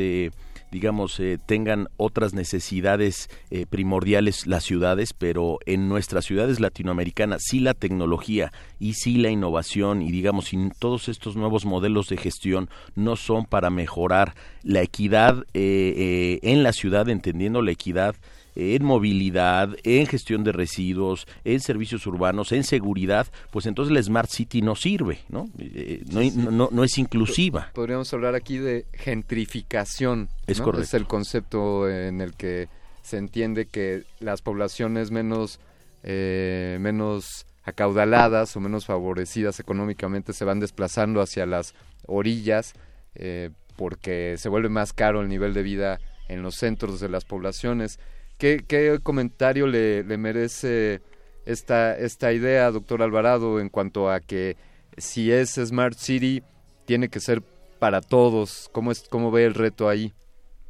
digamos, 0.73 1.19
eh, 1.19 1.37
tengan 1.45 1.87
otras 1.97 2.33
necesidades 2.33 3.29
eh, 3.51 3.67
primordiales 3.69 4.47
las 4.47 4.63
ciudades, 4.63 5.13
pero 5.13 5.59
en 5.67 5.87
nuestras 5.87 6.25
ciudades 6.25 6.59
latinoamericanas 6.59 7.43
sí 7.45 7.59
la 7.59 7.75
tecnología 7.75 8.51
y 8.79 8.95
sí 8.95 9.17
la 9.17 9.29
innovación 9.29 10.01
y 10.01 10.11
digamos, 10.11 10.45
sin 10.45 10.71
todos 10.71 11.09
estos 11.09 11.35
nuevos 11.35 11.65
modelos 11.65 12.09
de 12.09 12.17
gestión 12.17 12.69
no 12.95 13.15
son 13.15 13.45
para 13.45 13.69
mejorar 13.69 14.33
la 14.63 14.81
equidad 14.81 15.45
eh, 15.53 16.39
en 16.41 16.63
la 16.63 16.73
ciudad, 16.73 17.07
entendiendo 17.07 17.61
la 17.61 17.71
equidad 17.71 18.15
en 18.55 18.83
movilidad, 18.83 19.75
en 19.83 20.07
gestión 20.07 20.43
de 20.43 20.51
residuos, 20.51 21.27
en 21.43 21.59
servicios 21.59 22.05
urbanos, 22.07 22.51
en 22.51 22.63
seguridad, 22.63 23.27
pues 23.51 23.65
entonces 23.65 23.93
la 23.93 24.01
Smart 24.01 24.29
City 24.29 24.61
no 24.61 24.75
sirve, 24.75 25.19
¿no? 25.29 25.49
Eh, 25.59 26.03
no, 26.11 26.69
no, 26.71 26.83
es 26.83 26.97
inclusiva. 26.97 27.71
Podríamos 27.73 28.13
hablar 28.13 28.35
aquí 28.35 28.57
de 28.57 28.85
gentrificación. 28.93 30.29
Es 30.47 30.61
correcto. 30.61 30.83
Es 30.83 30.93
el 30.93 31.07
concepto 31.07 31.89
en 31.89 32.21
el 32.21 32.33
que 32.33 32.67
se 33.01 33.17
entiende 33.17 33.65
que 33.65 34.03
las 34.19 34.41
poblaciones 34.41 35.11
menos, 35.11 35.59
eh, 36.03 36.77
menos 36.79 37.45
acaudaladas 37.63 38.55
o 38.55 38.59
menos 38.59 38.85
favorecidas 38.85 39.59
económicamente 39.59 40.33
se 40.33 40.45
van 40.45 40.59
desplazando 40.59 41.21
hacia 41.21 41.45
las 41.45 41.73
orillas 42.07 42.73
eh, 43.15 43.51
porque 43.75 44.35
se 44.37 44.49
vuelve 44.49 44.69
más 44.69 44.93
caro 44.93 45.21
el 45.21 45.29
nivel 45.29 45.53
de 45.53 45.63
vida 45.63 45.99
en 46.27 46.41
los 46.41 46.55
centros 46.55 46.99
de 46.99 47.09
las 47.09 47.25
poblaciones. 47.25 47.99
¿Qué, 48.37 48.99
comentario 49.01 49.67
le, 49.67 50.03
merece 50.17 51.01
esta, 51.45 51.97
esta 51.97 52.33
idea, 52.33 52.71
doctor 52.71 53.01
Alvarado, 53.01 53.59
en 53.59 53.69
cuanto 53.69 54.09
a 54.09 54.19
que 54.19 54.57
si 54.97 55.31
es 55.31 55.55
Smart 55.55 55.95
City, 55.95 56.43
tiene 56.85 57.09
que 57.09 57.19
ser 57.19 57.41
para 57.79 58.01
todos? 58.01 58.69
¿Cómo, 58.71 58.91
es, 58.91 59.07
cómo 59.09 59.31
ve 59.31 59.45
el 59.45 59.53
reto 59.53 59.87
ahí? 59.87 60.13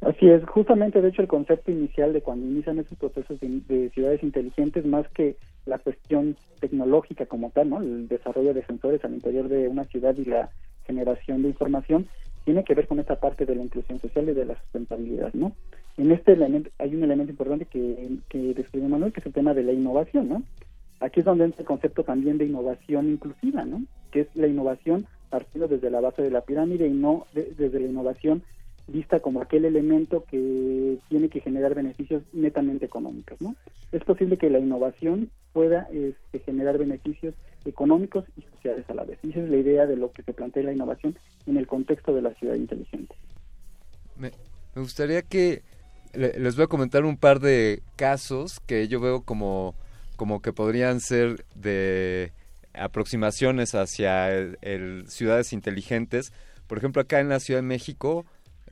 Así 0.00 0.28
es, 0.28 0.44
justamente 0.44 1.00
de 1.00 1.08
hecho 1.08 1.22
el 1.22 1.28
concepto 1.28 1.70
inicial 1.70 2.12
de 2.12 2.20
cuando 2.20 2.46
inician 2.46 2.78
esos 2.78 2.98
procesos 2.98 3.38
de, 3.40 3.90
ciudades 3.94 4.22
inteligentes, 4.22 4.84
más 4.84 5.08
que 5.08 5.36
la 5.64 5.78
cuestión 5.78 6.36
tecnológica 6.60 7.24
como 7.24 7.50
tal, 7.50 7.70
¿no? 7.70 7.80
el 7.80 8.06
desarrollo 8.06 8.52
de 8.52 8.66
sensores 8.66 9.02
al 9.02 9.14
interior 9.14 9.48
de 9.48 9.66
una 9.66 9.84
ciudad 9.84 10.14
y 10.18 10.26
la 10.26 10.50
generación 10.86 11.40
de 11.42 11.48
información, 11.48 12.06
tiene 12.44 12.64
que 12.64 12.74
ver 12.74 12.86
con 12.86 13.00
esta 13.00 13.18
parte 13.18 13.46
de 13.46 13.54
la 13.54 13.62
inclusión 13.62 13.98
social 13.98 14.28
y 14.28 14.34
de 14.34 14.44
la 14.44 14.60
sustentabilidad, 14.60 15.32
¿no? 15.32 15.52
En 15.96 16.10
este 16.10 16.32
elemento 16.32 16.70
hay 16.78 16.94
un 16.94 17.04
elemento 17.04 17.30
importante 17.30 17.66
que, 17.66 18.18
que 18.28 18.78
Manuel, 18.78 19.12
que 19.12 19.20
es 19.20 19.26
el 19.26 19.32
tema 19.32 19.54
de 19.54 19.62
la 19.62 19.72
innovación, 19.72 20.28
¿no? 20.28 20.42
Aquí 21.00 21.20
es 21.20 21.26
donde 21.26 21.44
entra 21.44 21.60
el 21.60 21.66
concepto 21.66 22.02
también 22.02 22.38
de 22.38 22.46
innovación 22.46 23.10
inclusiva, 23.10 23.64
¿no? 23.64 23.82
Que 24.10 24.20
es 24.22 24.28
la 24.34 24.46
innovación 24.46 25.06
partiendo 25.30 25.68
desde 25.68 25.90
la 25.90 26.00
base 26.00 26.22
de 26.22 26.30
la 26.30 26.42
pirámide 26.42 26.86
y 26.86 26.92
no 26.92 27.26
desde 27.32 27.80
la 27.80 27.86
innovación 27.86 28.42
vista 28.86 29.20
como 29.20 29.40
aquel 29.40 29.64
elemento 29.64 30.24
que 30.24 30.98
tiene 31.08 31.28
que 31.28 31.40
generar 31.40 31.74
beneficios 31.74 32.22
netamente 32.32 32.84
económicos, 32.84 33.40
¿no? 33.40 33.56
Es 33.92 34.02
posible 34.04 34.36
que 34.36 34.50
la 34.50 34.58
innovación 34.58 35.30
pueda 35.52 35.88
este, 35.92 36.40
generar 36.40 36.78
beneficios 36.78 37.34
económicos 37.64 38.24
y 38.36 38.42
sociales 38.42 38.84
a 38.88 38.94
la 38.94 39.04
vez. 39.04 39.18
Esa 39.22 39.40
es 39.40 39.48
la 39.48 39.56
idea 39.56 39.86
de 39.86 39.96
lo 39.96 40.10
que 40.10 40.22
se 40.22 40.32
plantea 40.32 40.64
la 40.64 40.72
innovación 40.72 41.16
en 41.46 41.56
el 41.56 41.66
contexto 41.66 42.14
de 42.14 42.22
la 42.22 42.34
ciudad 42.34 42.56
inteligente. 42.56 43.14
Me 44.16 44.30
gustaría 44.74 45.22
que 45.22 45.62
les 46.16 46.56
voy 46.56 46.64
a 46.64 46.68
comentar 46.68 47.04
un 47.04 47.16
par 47.16 47.40
de 47.40 47.82
casos 47.96 48.60
que 48.66 48.88
yo 48.88 49.00
veo 49.00 49.22
como, 49.22 49.74
como 50.16 50.42
que 50.42 50.52
podrían 50.52 51.00
ser 51.00 51.44
de 51.54 52.32
aproximaciones 52.74 53.74
hacia 53.74 54.30
el, 54.30 55.04
ciudades 55.08 55.52
inteligentes. 55.52 56.32
Por 56.66 56.78
ejemplo, 56.78 57.02
acá 57.02 57.20
en 57.20 57.28
la 57.28 57.40
Ciudad 57.40 57.60
de 57.60 57.66
México, 57.66 58.24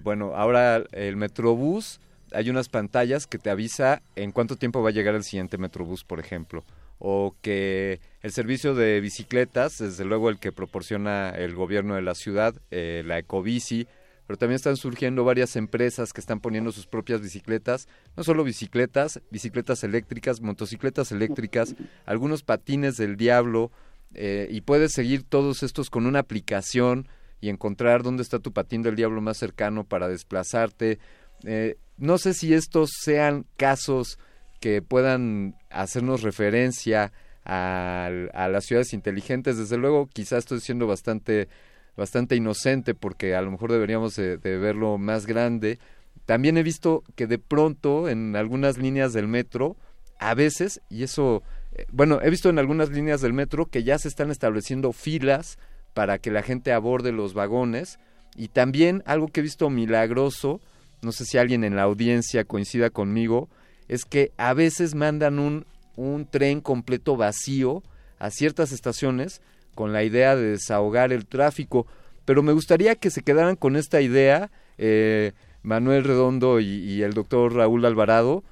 bueno, 0.02 0.32
ahora 0.34 0.82
el 0.92 1.16
Metrobús, 1.16 2.00
hay 2.32 2.50
unas 2.50 2.68
pantallas 2.68 3.26
que 3.26 3.38
te 3.38 3.50
avisa 3.50 4.02
en 4.16 4.32
cuánto 4.32 4.56
tiempo 4.56 4.82
va 4.82 4.88
a 4.88 4.92
llegar 4.92 5.14
el 5.14 5.24
siguiente 5.24 5.58
Metrobús, 5.58 6.04
por 6.04 6.18
ejemplo. 6.18 6.64
O 6.98 7.34
que 7.42 8.00
el 8.22 8.32
servicio 8.32 8.74
de 8.74 9.00
bicicletas, 9.00 9.78
desde 9.78 10.04
luego 10.04 10.30
el 10.30 10.38
que 10.38 10.52
proporciona 10.52 11.30
el 11.30 11.54
gobierno 11.54 11.96
de 11.96 12.02
la 12.02 12.14
ciudad, 12.14 12.54
eh, 12.70 13.02
la 13.04 13.18
Ecobici, 13.18 13.86
pero 14.32 14.38
también 14.38 14.56
están 14.56 14.78
surgiendo 14.78 15.24
varias 15.24 15.56
empresas 15.56 16.14
que 16.14 16.22
están 16.22 16.40
poniendo 16.40 16.72
sus 16.72 16.86
propias 16.86 17.20
bicicletas, 17.20 17.86
no 18.16 18.24
solo 18.24 18.44
bicicletas, 18.44 19.20
bicicletas 19.30 19.84
eléctricas, 19.84 20.40
motocicletas 20.40 21.12
eléctricas, 21.12 21.74
algunos 22.06 22.42
patines 22.42 22.96
del 22.96 23.18
diablo, 23.18 23.70
eh, 24.14 24.48
y 24.50 24.62
puedes 24.62 24.92
seguir 24.92 25.22
todos 25.22 25.62
estos 25.62 25.90
con 25.90 26.06
una 26.06 26.20
aplicación 26.20 27.08
y 27.42 27.50
encontrar 27.50 28.02
dónde 28.02 28.22
está 28.22 28.38
tu 28.38 28.54
patín 28.54 28.80
del 28.80 28.96
diablo 28.96 29.20
más 29.20 29.36
cercano 29.36 29.84
para 29.84 30.08
desplazarte. 30.08 30.98
Eh, 31.44 31.76
no 31.98 32.16
sé 32.16 32.32
si 32.32 32.54
estos 32.54 32.88
sean 33.02 33.44
casos 33.58 34.18
que 34.60 34.80
puedan 34.80 35.56
hacernos 35.68 36.22
referencia 36.22 37.12
a, 37.44 38.08
a, 38.32 38.48
las 38.48 38.64
ciudades 38.64 38.94
inteligentes. 38.94 39.58
Desde 39.58 39.76
luego, 39.76 40.06
quizás 40.06 40.38
estoy 40.38 40.60
siendo 40.60 40.86
bastante 40.86 41.48
bastante 41.96 42.36
inocente 42.36 42.94
porque 42.94 43.34
a 43.34 43.42
lo 43.42 43.50
mejor 43.50 43.72
deberíamos 43.72 44.16
de, 44.16 44.36
verlo 44.36 44.98
más 44.98 45.26
grande. 45.26 45.78
También 46.26 46.56
he 46.56 46.62
visto 46.62 47.02
que 47.16 47.26
de 47.26 47.38
pronto 47.38 48.08
en 48.08 48.36
algunas 48.36 48.78
líneas 48.78 49.12
del 49.12 49.28
metro, 49.28 49.76
a 50.18 50.34
veces, 50.34 50.80
y 50.88 51.02
eso, 51.02 51.42
eh, 51.72 51.84
bueno, 51.90 52.20
he 52.22 52.30
visto 52.30 52.48
en 52.48 52.58
algunas 52.58 52.90
líneas 52.90 53.20
del 53.20 53.32
metro 53.32 53.66
que 53.66 53.82
ya 53.82 53.98
se 53.98 54.08
están 54.08 54.30
estableciendo 54.30 54.92
filas 54.92 55.58
para 55.94 56.18
que 56.18 56.30
la 56.30 56.42
gente 56.42 56.72
aborde 56.72 57.12
los 57.12 57.34
vagones. 57.34 57.98
Y 58.36 58.48
también 58.48 59.02
algo 59.04 59.28
que 59.28 59.40
he 59.40 59.42
visto 59.42 59.68
milagroso, 59.68 60.60
no 61.02 61.12
sé 61.12 61.24
si 61.26 61.38
alguien 61.38 61.64
en 61.64 61.76
la 61.76 61.82
audiencia 61.82 62.44
coincida 62.44 62.88
conmigo, 62.88 63.50
es 63.88 64.04
que 64.04 64.32
a 64.38 64.54
veces 64.54 64.94
mandan 64.94 65.38
un, 65.38 65.66
un 65.96 66.24
tren 66.24 66.60
completo 66.60 67.16
vacío 67.16 67.82
a 68.18 68.30
ciertas 68.30 68.72
estaciones 68.72 69.42
con 69.74 69.92
la 69.92 70.04
idea 70.04 70.36
de 70.36 70.52
desahogar 70.52 71.12
el 71.12 71.26
tráfico. 71.26 71.86
Pero 72.24 72.42
me 72.42 72.52
gustaría 72.52 72.94
que 72.96 73.10
se 73.10 73.22
quedaran 73.22 73.56
con 73.56 73.76
esta 73.76 74.00
idea, 74.00 74.50
eh, 74.78 75.32
Manuel 75.62 76.04
Redondo 76.04 76.60
y, 76.60 77.02
el 77.02 77.14
doctor 77.14 77.54
Raúl 77.54 77.84
Alvarado. 77.84 78.44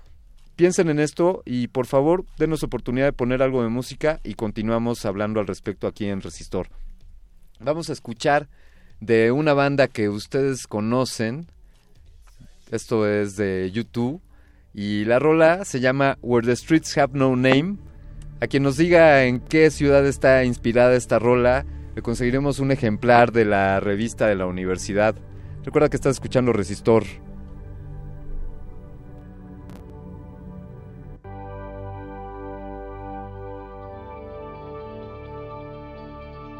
Piensen 0.57 0.91
en 0.91 0.99
esto 0.99 1.43
y 1.47 1.69
por 1.69 1.87
favor 1.87 2.25
denos 2.37 2.63
oportunidad 2.63 3.07
de 3.07 3.13
poner 3.13 3.43
algo 3.43 3.63
de 3.63 3.71
música 3.71 4.21
y 4.25 4.35
continuamos 4.35 5.07
hablando 5.07 5.41
al 5.41 5.47
respecto 5.47 5.87
aquí 5.87 6.07
en 6.07 6.21
Resistor. 6.21 6.69
Vamos 7.61 7.89
a 7.89 7.95
escuchar 7.95 8.49
de 9.01 9.33
una 9.33 9.55
banda 9.55 9.89
que 9.89 10.09
ustedes 10.09 10.67
conocen. 10.67 11.47
Esto 12.71 13.09
es 13.09 13.37
de 13.37 13.71
YouTube. 13.73 14.21
Y 14.73 15.05
la 15.05 15.19
rola 15.19 15.65
se 15.65 15.81
llama 15.81 16.19
Where 16.23 16.47
the 16.47 16.55
Streets 16.55 16.97
Have 16.97 17.19
No 17.19 17.35
Name 17.35 17.79
a 18.41 18.47
quien 18.47 18.63
nos 18.63 18.77
diga 18.77 19.25
en 19.25 19.41
qué 19.41 19.71
ciudad 19.71 20.07
está 20.07 20.45
inspirada 20.45 20.95
esta 20.95 21.19
rola, 21.19 21.67
le 21.95 22.03
conseguiremos 22.03 22.59
un 22.59 22.71
ejemplar 22.71 23.33
de 23.33 23.45
la 23.45 23.81
revista 23.81 24.27
de 24.27 24.35
la 24.35 24.47
universidad. 24.47 25.15
Recuerda 25.63 25.91
que 25.91 25.97
estás 25.97 26.17
escuchando 26.17 26.53
Resistor. 26.53 27.05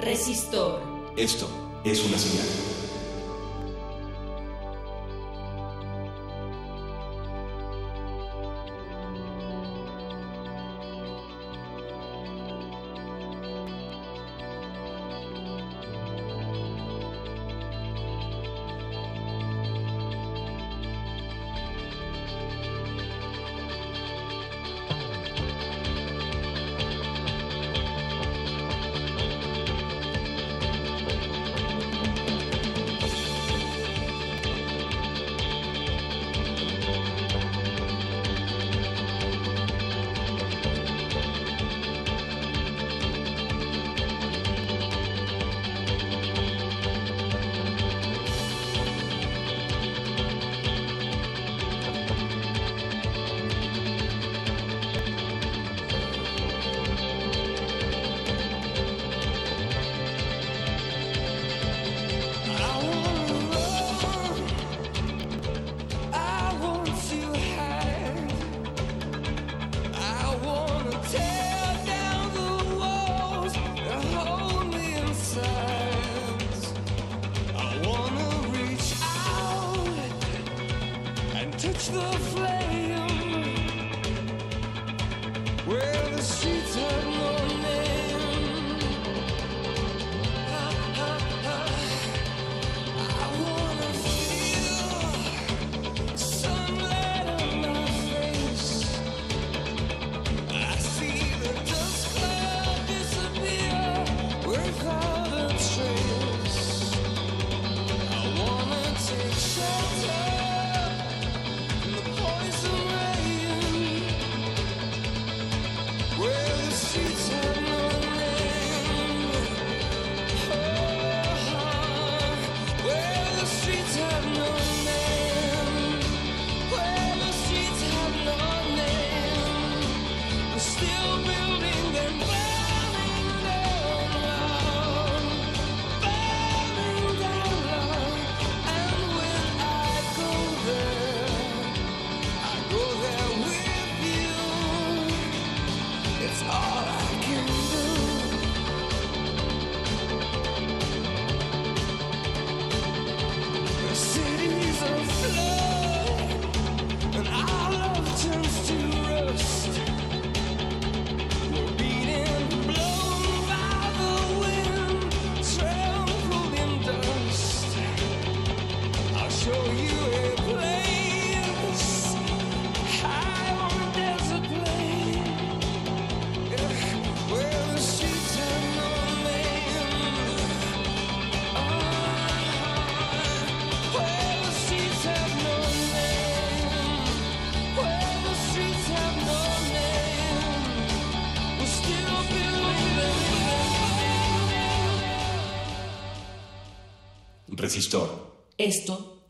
Resistor. 0.01 0.81
Esto 1.17 1.49
es 1.85 2.05
una 2.05 2.19
señal. 2.19 2.80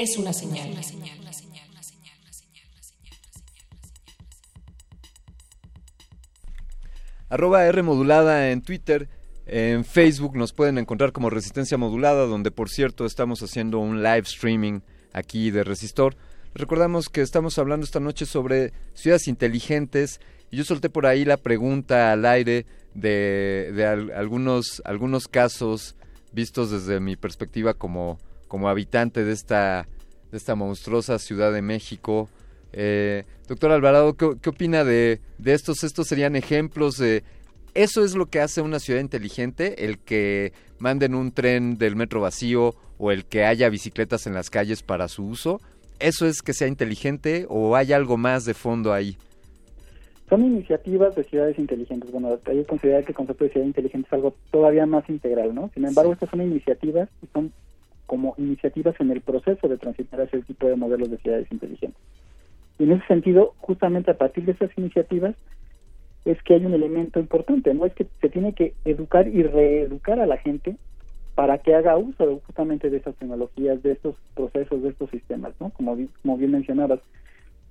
Es 0.00 0.16
una 0.16 0.32
señal. 0.32 0.70
Arroba 7.28 7.66
R 7.66 7.82
modulada 7.82 8.50
en 8.50 8.62
Twitter. 8.62 9.08
En 9.46 9.84
Facebook 9.84 10.36
nos 10.36 10.52
pueden 10.52 10.78
encontrar 10.78 11.12
como 11.12 11.28
Resistencia 11.28 11.76
Modulada, 11.76 12.26
donde 12.26 12.50
por 12.50 12.70
cierto 12.70 13.04
estamos 13.04 13.42
haciendo 13.42 13.78
un 13.78 14.02
live 14.02 14.20
streaming 14.20 14.80
aquí 15.12 15.50
de 15.50 15.64
Resistor. 15.64 16.16
Recordamos 16.54 17.08
que 17.08 17.20
estamos 17.20 17.58
hablando 17.58 17.84
esta 17.84 18.00
noche 18.00 18.26
sobre 18.26 18.72
ciudades 18.94 19.28
inteligentes 19.28 20.20
y 20.50 20.56
yo 20.56 20.64
solté 20.64 20.88
por 20.88 21.06
ahí 21.06 21.24
la 21.24 21.36
pregunta 21.36 22.10
al 22.10 22.24
aire 22.24 22.66
de, 22.94 23.70
de 23.74 23.84
algunos, 24.14 24.82
algunos 24.84 25.28
casos 25.28 25.94
vistos 26.32 26.70
desde 26.70 27.00
mi 27.00 27.16
perspectiva 27.16 27.74
como, 27.74 28.18
como 28.50 28.68
habitante 28.68 29.24
de 29.24 29.32
esta, 29.32 29.86
de 30.32 30.36
esta 30.36 30.56
monstruosa 30.56 31.20
Ciudad 31.20 31.52
de 31.52 31.62
México. 31.62 32.28
Eh, 32.72 33.22
doctor 33.46 33.70
Alvarado, 33.70 34.16
¿qué, 34.16 34.32
qué 34.42 34.50
opina 34.50 34.82
de, 34.82 35.20
de, 35.38 35.54
estos? 35.54 35.84
Estos 35.84 36.08
serían 36.08 36.34
ejemplos 36.34 36.98
de... 36.98 37.22
¿Eso 37.74 38.04
es 38.04 38.16
lo 38.16 38.26
que 38.26 38.40
hace 38.40 38.60
una 38.60 38.80
ciudad 38.80 39.00
inteligente? 39.00 39.84
¿El 39.84 40.00
que 40.00 40.52
manden 40.80 41.14
un 41.14 41.30
tren 41.30 41.78
del 41.78 41.94
metro 41.94 42.20
vacío 42.20 42.74
o 42.98 43.12
el 43.12 43.24
que 43.24 43.44
haya 43.44 43.68
bicicletas 43.68 44.26
en 44.26 44.34
las 44.34 44.50
calles 44.50 44.82
para 44.82 45.06
su 45.06 45.26
uso? 45.26 45.60
¿Eso 46.00 46.26
es 46.26 46.42
que 46.42 46.52
sea 46.52 46.66
inteligente 46.66 47.46
o 47.48 47.76
hay 47.76 47.92
algo 47.92 48.16
más 48.16 48.44
de 48.46 48.54
fondo 48.54 48.92
ahí? 48.92 49.16
Son 50.28 50.44
iniciativas 50.44 51.14
de 51.14 51.22
ciudades 51.22 51.56
inteligentes. 51.56 52.10
Bueno, 52.10 52.36
hay 52.46 52.56
que 52.58 52.64
considerar 52.64 53.04
que 53.04 53.12
el 53.12 53.16
concepto 53.16 53.44
de 53.44 53.50
ciudad 53.50 53.66
inteligente 53.66 54.08
es 54.08 54.12
algo 54.12 54.34
todavía 54.50 54.86
más 54.86 55.08
integral, 55.08 55.54
¿no? 55.54 55.70
Sin 55.72 55.84
embargo, 55.84 56.12
estas 56.12 56.30
son 56.30 56.42
iniciativas 56.42 57.08
y 57.22 57.28
son 57.32 57.52
como 58.10 58.34
iniciativas 58.38 58.96
en 58.98 59.12
el 59.12 59.20
proceso 59.20 59.68
de 59.68 59.78
transitar 59.78 60.20
hacia 60.20 60.40
ese 60.40 60.48
tipo 60.48 60.66
de 60.66 60.74
modelos 60.74 61.12
de 61.12 61.18
ciudades 61.18 61.46
inteligentes. 61.52 62.02
Y 62.76 62.82
en 62.82 62.90
ese 62.90 63.06
sentido, 63.06 63.54
justamente 63.58 64.10
a 64.10 64.18
partir 64.18 64.44
de 64.46 64.50
esas 64.50 64.76
iniciativas, 64.76 65.36
es 66.24 66.42
que 66.42 66.54
hay 66.54 66.66
un 66.66 66.74
elemento 66.74 67.20
importante, 67.20 67.72
¿no? 67.72 67.86
Es 67.86 67.94
que 67.94 68.08
se 68.20 68.28
tiene 68.28 68.52
que 68.52 68.74
educar 68.84 69.28
y 69.28 69.44
reeducar 69.44 70.18
a 70.18 70.26
la 70.26 70.38
gente 70.38 70.74
para 71.36 71.58
que 71.58 71.72
haga 71.72 71.96
uso 71.96 72.40
justamente 72.48 72.90
de 72.90 72.96
esas 72.96 73.14
tecnologías, 73.14 73.80
de 73.84 73.92
estos 73.92 74.16
procesos, 74.34 74.82
de 74.82 74.88
estos 74.88 75.08
sistemas, 75.10 75.52
¿no? 75.60 75.70
Como, 75.70 75.94
bien 75.94 76.50
mencionabas, 76.50 76.98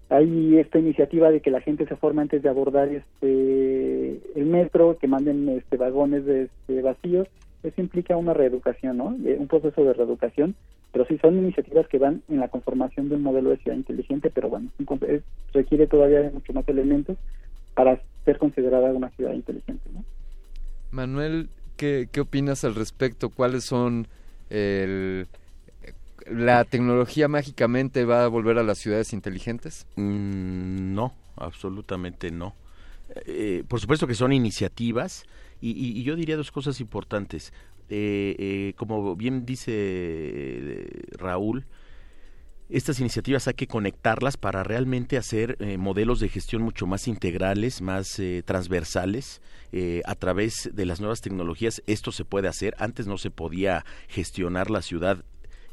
hay 0.08 0.58
esta 0.58 0.80
iniciativa 0.80 1.32
de 1.32 1.42
que 1.42 1.52
la 1.52 1.60
gente 1.60 1.86
se 1.86 1.98
forme 1.98 2.22
antes 2.22 2.42
de 2.42 2.48
abordar 2.48 2.88
este 2.88 4.22
el 4.40 4.46
metro, 4.46 4.98
que 5.00 5.10
manden 5.10 5.50
este 5.50 5.76
vagones 5.76 6.24
de, 6.24 6.44
este, 6.44 6.82
vacíos, 6.82 7.28
eso 7.64 7.82
implica 7.82 8.16
una 8.18 8.34
reeducación, 8.34 8.98
¿no? 8.98 9.16
Eh, 9.26 9.38
un 9.40 9.48
proceso 9.48 9.84
de 9.84 9.94
reeducación, 9.94 10.56
pero 10.92 11.06
sí 11.06 11.18
son 11.20 11.38
iniciativas 11.38 11.88
que 11.88 12.00
van 12.00 12.22
en 12.30 12.40
la 12.40 12.48
conformación 12.48 13.10
de 13.10 13.16
un 13.16 13.24
modelo 13.24 13.50
de 13.50 13.58
ciudad 13.58 13.78
inteligente, 13.78 14.30
pero 14.30 14.50
bueno, 14.50 14.70
requiere 15.54 15.88
todavía 15.88 16.22
de 16.22 16.32
mucho 16.32 16.54
más 16.54 16.68
elementos 16.68 17.18
para 17.76 18.02
ser 18.26 18.38
considerada 18.38 18.92
una 18.92 19.10
ciudad 19.12 19.34
inteligente, 19.34 19.90
¿no? 19.94 20.04
Manuel, 20.92 21.50
¿qué, 21.78 22.08
qué 22.12 22.22
opinas 22.22 22.64
al 22.64 22.76
respecto? 22.76 23.30
¿Cuáles 23.30 23.64
son 23.66 24.08
el 24.50 25.28
¿La 26.30 26.64
tecnología 26.64 27.28
mágicamente 27.28 28.06
va 28.06 28.24
a 28.24 28.28
volver 28.28 28.60
a 28.60 28.64
las 28.64 28.78
ciudades 28.78 29.14
inteligentes? 29.14 29.88
Mm, 29.96 30.94
no, 30.94 31.14
absolutamente 31.36 32.30
no. 32.30 32.56
Eh, 33.26 33.64
por 33.68 33.80
supuesto 33.80 34.06
que 34.06 34.14
son 34.14 34.32
iniciativas 34.32 35.26
y, 35.62 36.04
yo 36.04 36.16
diría 36.16 36.38
dos 36.38 36.52
cosas 36.52 36.80
importantes. 36.80 37.54
Eh, 37.90 38.36
eh, 38.38 38.74
como 38.76 39.16
bien 39.16 39.46
dice 39.46 40.86
Raúl, 41.18 41.66
estas 42.70 43.00
iniciativas 43.00 43.48
hay 43.48 43.56
que 43.56 43.66
conectarlas 43.66 44.38
para 44.38 44.64
realmente 44.64 45.18
hacer 45.18 45.58
modelos 45.80 46.20
de 46.20 46.30
gestión 46.30 46.62
mucho 46.62 46.86
más 46.86 47.08
integrales, 47.08 47.82
más 47.82 48.22
transversales. 48.46 49.42
a 50.06 50.16
través 50.16 50.70
de 50.72 50.86
las 50.86 51.00
nuevas 51.00 51.22
tecnologías 51.22 51.82
esto 51.88 52.12
se 52.12 52.26
puede 52.26 52.48
hacer. 52.48 52.76
Antes 52.78 53.08
no 53.08 53.18
se 53.18 53.32
podía 53.32 53.86
gestionar 54.08 54.70
la 54.70 54.84
ciudad 54.84 55.26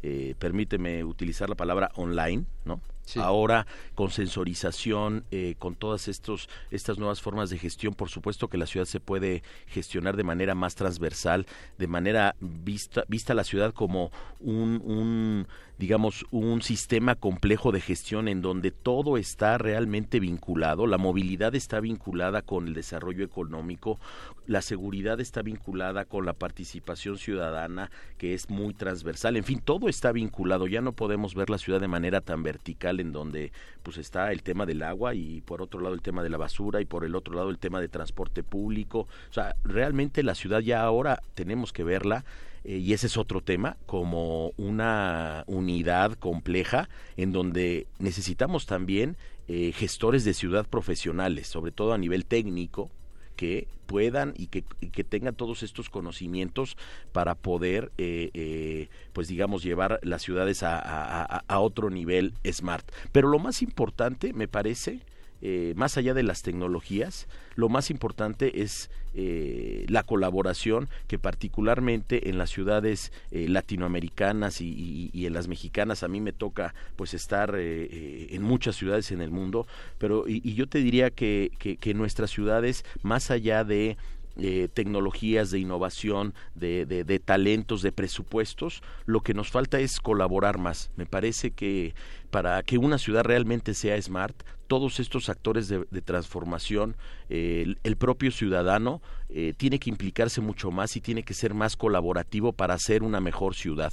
eh, 0.09 0.37
permíteme 0.39 1.03
utilizar 1.03 1.49
la 1.49 1.57
palabra 1.57 1.91
online, 1.97 2.45
¿no? 2.65 2.81
Ahora 3.17 3.67
con 3.95 4.11
sensorización, 4.11 5.25
eh, 5.31 5.55
con 5.59 5.75
todas 5.75 6.09
estos, 6.09 6.49
estas 6.71 6.99
nuevas 6.99 7.21
formas 7.21 7.51
de 7.51 7.59
gestión, 7.59 7.95
por 7.95 8.09
supuesto 8.09 8.49
que 8.49 8.59
la 8.59 8.67
ciudad 8.67 8.87
se 8.87 9.01
puede 9.01 9.43
gestionar 9.67 10.17
de 10.17 10.25
manera 10.25 10.55
más 10.55 10.75
transversal, 10.75 11.47
de 11.79 11.87
manera 11.87 12.35
vista, 12.41 13.05
vista 13.09 13.35
la 13.35 13.45
ciudad 13.45 13.73
como 13.73 14.11
un, 14.41 14.83
un 14.85 15.47
digamos, 15.79 16.25
un 16.31 16.63
sistema 16.63 17.15
complejo 17.15 17.71
de 17.71 17.81
gestión 17.81 18.29
en 18.29 18.41
donde 18.41 18.71
todo 18.71 19.19
está 19.19 19.59
realmente 19.59 20.21
vinculado, 20.21 20.87
la 20.87 20.97
movilidad 20.99 21.55
está 21.55 21.81
vinculada 21.81 22.43
con 22.43 22.69
el 22.69 22.75
desarrollo 22.75 23.25
económico, 23.25 23.99
la 24.47 24.63
seguridad 24.63 25.21
está 25.21 25.43
vinculada 25.43 26.05
con 26.05 26.25
la 26.25 26.33
participación 26.33 27.19
ciudadana, 27.19 27.91
que 28.17 28.33
es 28.33 28.49
muy 28.49 28.73
transversal, 28.73 29.37
en 29.37 29.45
fin, 29.45 29.61
todo 29.63 29.89
está 29.89 30.13
vinculado, 30.13 30.67
ya 30.67 30.81
no 30.81 30.93
podemos 30.93 31.35
ver 31.35 31.51
la 31.51 31.59
ciudad 31.59 31.81
de 31.81 31.89
manera 31.89 32.21
tan 32.23 32.43
vertical 32.43 33.01
en 33.01 33.13
donde 33.13 33.53
pues 33.83 33.99
está 33.99 34.33
el 34.33 34.43
tema 34.43 34.65
del 34.67 34.83
agua 34.83 35.15
y 35.15 35.43
por 35.43 35.61
otro 35.61 35.81
lado 35.81 35.95
el 35.95 36.03
tema 36.03 36.23
de 36.23 36.31
la 36.31 36.39
basura 36.39 36.81
y 36.81 36.87
por 36.87 37.05
el 37.05 37.15
otro 37.15 37.35
lado 37.35 37.51
el 37.51 37.59
tema 37.59 37.81
de 37.81 37.89
transporte 37.89 38.43
público, 38.43 39.01
o 39.01 39.33
sea, 39.33 39.57
realmente 39.63 40.23
la 40.23 40.35
ciudad 40.35 40.61
ya 40.61 40.83
ahora 40.83 41.23
tenemos 41.35 41.73
que 41.73 41.85
verla 41.85 42.25
eh, 42.67 42.79
y 42.79 42.93
ese 42.93 43.07
es 43.07 43.17
otro 43.17 43.41
tema, 43.43 43.77
como 43.87 44.51
una 44.57 45.45
unidad 45.47 46.15
compleja 46.15 46.89
en 47.17 47.31
donde 47.31 47.87
necesitamos 48.01 48.67
también 48.67 49.17
eh, 49.47 49.71
gestores 49.73 50.25
de 50.25 50.35
ciudad 50.35 50.67
profesionales, 50.67 51.47
sobre 51.47 51.71
todo 51.71 51.93
a 51.95 51.99
nivel 51.99 52.27
técnico, 52.27 52.91
que 53.37 53.69
puedan 53.87 54.35
y 54.37 54.49
que, 54.49 54.65
que, 54.91 55.05
tengan 55.05 55.37
todos 55.37 55.63
estos 55.63 55.91
conocimientos 55.91 56.77
para 57.13 57.37
poder, 57.37 57.93
eh, 57.99 58.89
pues 59.13 59.29
digamos, 59.29 59.63
llevar 59.63 60.01
las 60.03 60.23
ciudades 60.23 60.65
a, 60.65 61.23
a, 61.23 61.61
otro 61.61 61.91
nivel 61.91 62.33
smart. 62.51 62.91
Pero 63.13 63.29
lo 63.29 63.39
más 63.39 63.63
importante, 63.63 64.33
me 64.33 64.49
parece, 64.49 65.01
eh, 65.43 65.75
más 65.77 65.97
allá 65.97 66.15
de 66.15 66.23
las 66.23 66.43
tecnologías, 66.43 67.27
lo 67.55 67.69
más 67.69 67.91
importante 67.91 68.63
es 68.63 68.91
eh, 69.15 69.87
la 69.89 70.03
colaboración 70.03 70.89
que 71.09 71.19
particularmente 71.19 72.29
en 72.29 72.39
las 72.39 72.51
ciudades 72.51 73.13
eh, 73.31 73.49
latinoamericanas 73.49 74.61
y, 74.61 75.11
en 75.15 75.33
las 75.33 75.49
mexicanas 75.49 76.03
a 76.03 76.09
mí 76.09 76.21
me 76.21 76.33
toca 76.33 76.75
pues 76.97 77.15
estar 77.15 77.55
en 77.59 78.43
muchas 78.43 78.77
ciudades 78.77 79.11
en 79.11 79.21
el 79.21 79.31
mundo, 79.31 79.67
pero 79.99 80.29
y, 80.29 80.55
yo 80.55 80.67
te 80.67 80.79
diría 80.79 81.11
que, 81.11 81.51
que 81.59 81.95
nuestras 81.95 82.31
ciudades 82.31 82.85
más 83.03 83.31
allá 83.31 83.65
de 83.65 83.97
eh, 84.39 84.69
tecnologías, 84.73 85.51
de 85.51 85.59
innovación, 85.59 86.35
de, 86.55 86.85
de, 86.85 87.19
talentos, 87.19 87.83
de 87.83 87.93
presupuestos, 87.93 88.83
lo 89.07 89.21
que 89.21 89.35
nos 89.35 89.51
falta 89.51 89.81
es 89.81 90.01
colaborar 90.01 90.59
más. 90.59 90.91
Me 90.97 91.07
parece 91.07 91.53
que 91.53 91.95
para 92.31 92.63
que 92.63 92.77
una 92.77 92.99
ciudad 92.99 93.25
realmente 93.25 93.73
sea 93.73 94.01
smart, 94.01 94.37
todos 94.67 95.01
estos 95.01 95.29
actores 95.29 95.69
de, 95.69 96.03
transformación, 96.03 96.97
el, 97.29 97.97
propio 97.99 98.31
ciudadano 98.31 99.01
eh, 99.29 99.55
tiene 99.57 99.79
que 99.79 99.91
implicarse 99.91 100.41
mucho 100.41 100.71
más 100.71 100.97
y 100.97 101.01
tiene 101.01 101.23
que 101.23 101.35
ser 101.35 101.55
más 101.55 101.77
colaborativo 101.77 102.53
para 102.53 102.75
hacer 102.75 103.03
una 103.03 103.21
mejor 103.21 103.55
ciudad. 103.55 103.93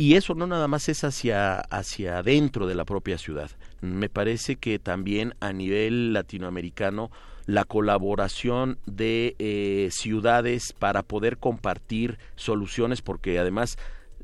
Y 0.00 0.14
eso 0.14 0.34
no 0.34 0.46
nada 0.46 0.68
más 0.68 0.88
es 0.88 1.02
hacia, 1.02 1.58
hacia 1.58 2.18
adentro 2.18 2.68
de 2.68 2.76
la 2.76 2.84
propia 2.84 3.18
ciudad. 3.18 3.50
Me 3.80 4.08
parece 4.08 4.54
que 4.54 4.78
también 4.78 5.34
a 5.40 5.52
nivel 5.52 6.12
latinoamericano 6.12 7.10
la 7.48 7.64
colaboración 7.64 8.78
de 8.84 9.34
eh, 9.38 9.88
ciudades 9.90 10.74
para 10.78 11.02
poder 11.02 11.38
compartir 11.38 12.18
soluciones, 12.36 13.00
porque 13.00 13.38
además 13.38 13.78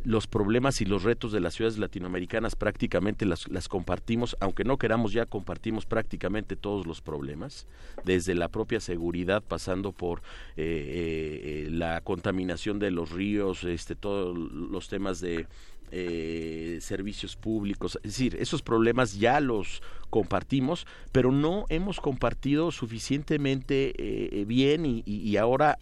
los 0.04 0.26
problemas 0.26 0.82
y 0.82 0.84
los 0.84 1.04
retos 1.04 1.32
de 1.32 1.40
las 1.40 1.54
ciudades 1.54 1.78
latinoamericanas 1.78 2.54
prácticamente 2.54 3.24
las, 3.24 3.48
las, 3.48 3.66
compartimos, 3.66 4.36
aunque 4.40 4.64
no 4.64 4.76
queramos 4.76 5.14
ya 5.14 5.24
compartimos 5.24 5.86
prácticamente 5.86 6.54
todos 6.54 6.86
los 6.86 7.00
problemas, 7.00 7.66
desde 8.04 8.34
la 8.34 8.48
propia 8.48 8.78
seguridad, 8.78 9.42
pasando 9.42 9.92
por 9.92 10.20
eh, 10.58 11.64
eh, 11.66 11.68
la 11.70 12.02
contaminación 12.02 12.78
de 12.78 12.90
los 12.90 13.10
ríos, 13.10 13.64
este, 13.64 13.94
todos 13.94 14.36
los 14.36 14.88
temas 14.88 15.20
de 15.20 15.46
eh, 15.96 16.78
servicios 16.80 17.36
públicos. 17.36 17.96
Es 18.02 18.18
decir, 18.18 18.36
esos 18.40 18.62
problemas 18.62 19.16
ya 19.16 19.38
los 19.38 19.80
compartimos, 20.10 20.88
pero 21.12 21.30
no 21.30 21.66
hemos 21.68 22.00
compartido 22.00 22.72
suficientemente 22.72 23.94
eh, 23.96 24.44
bien 24.44 24.84
y, 24.86 25.36
ahora 25.36 25.78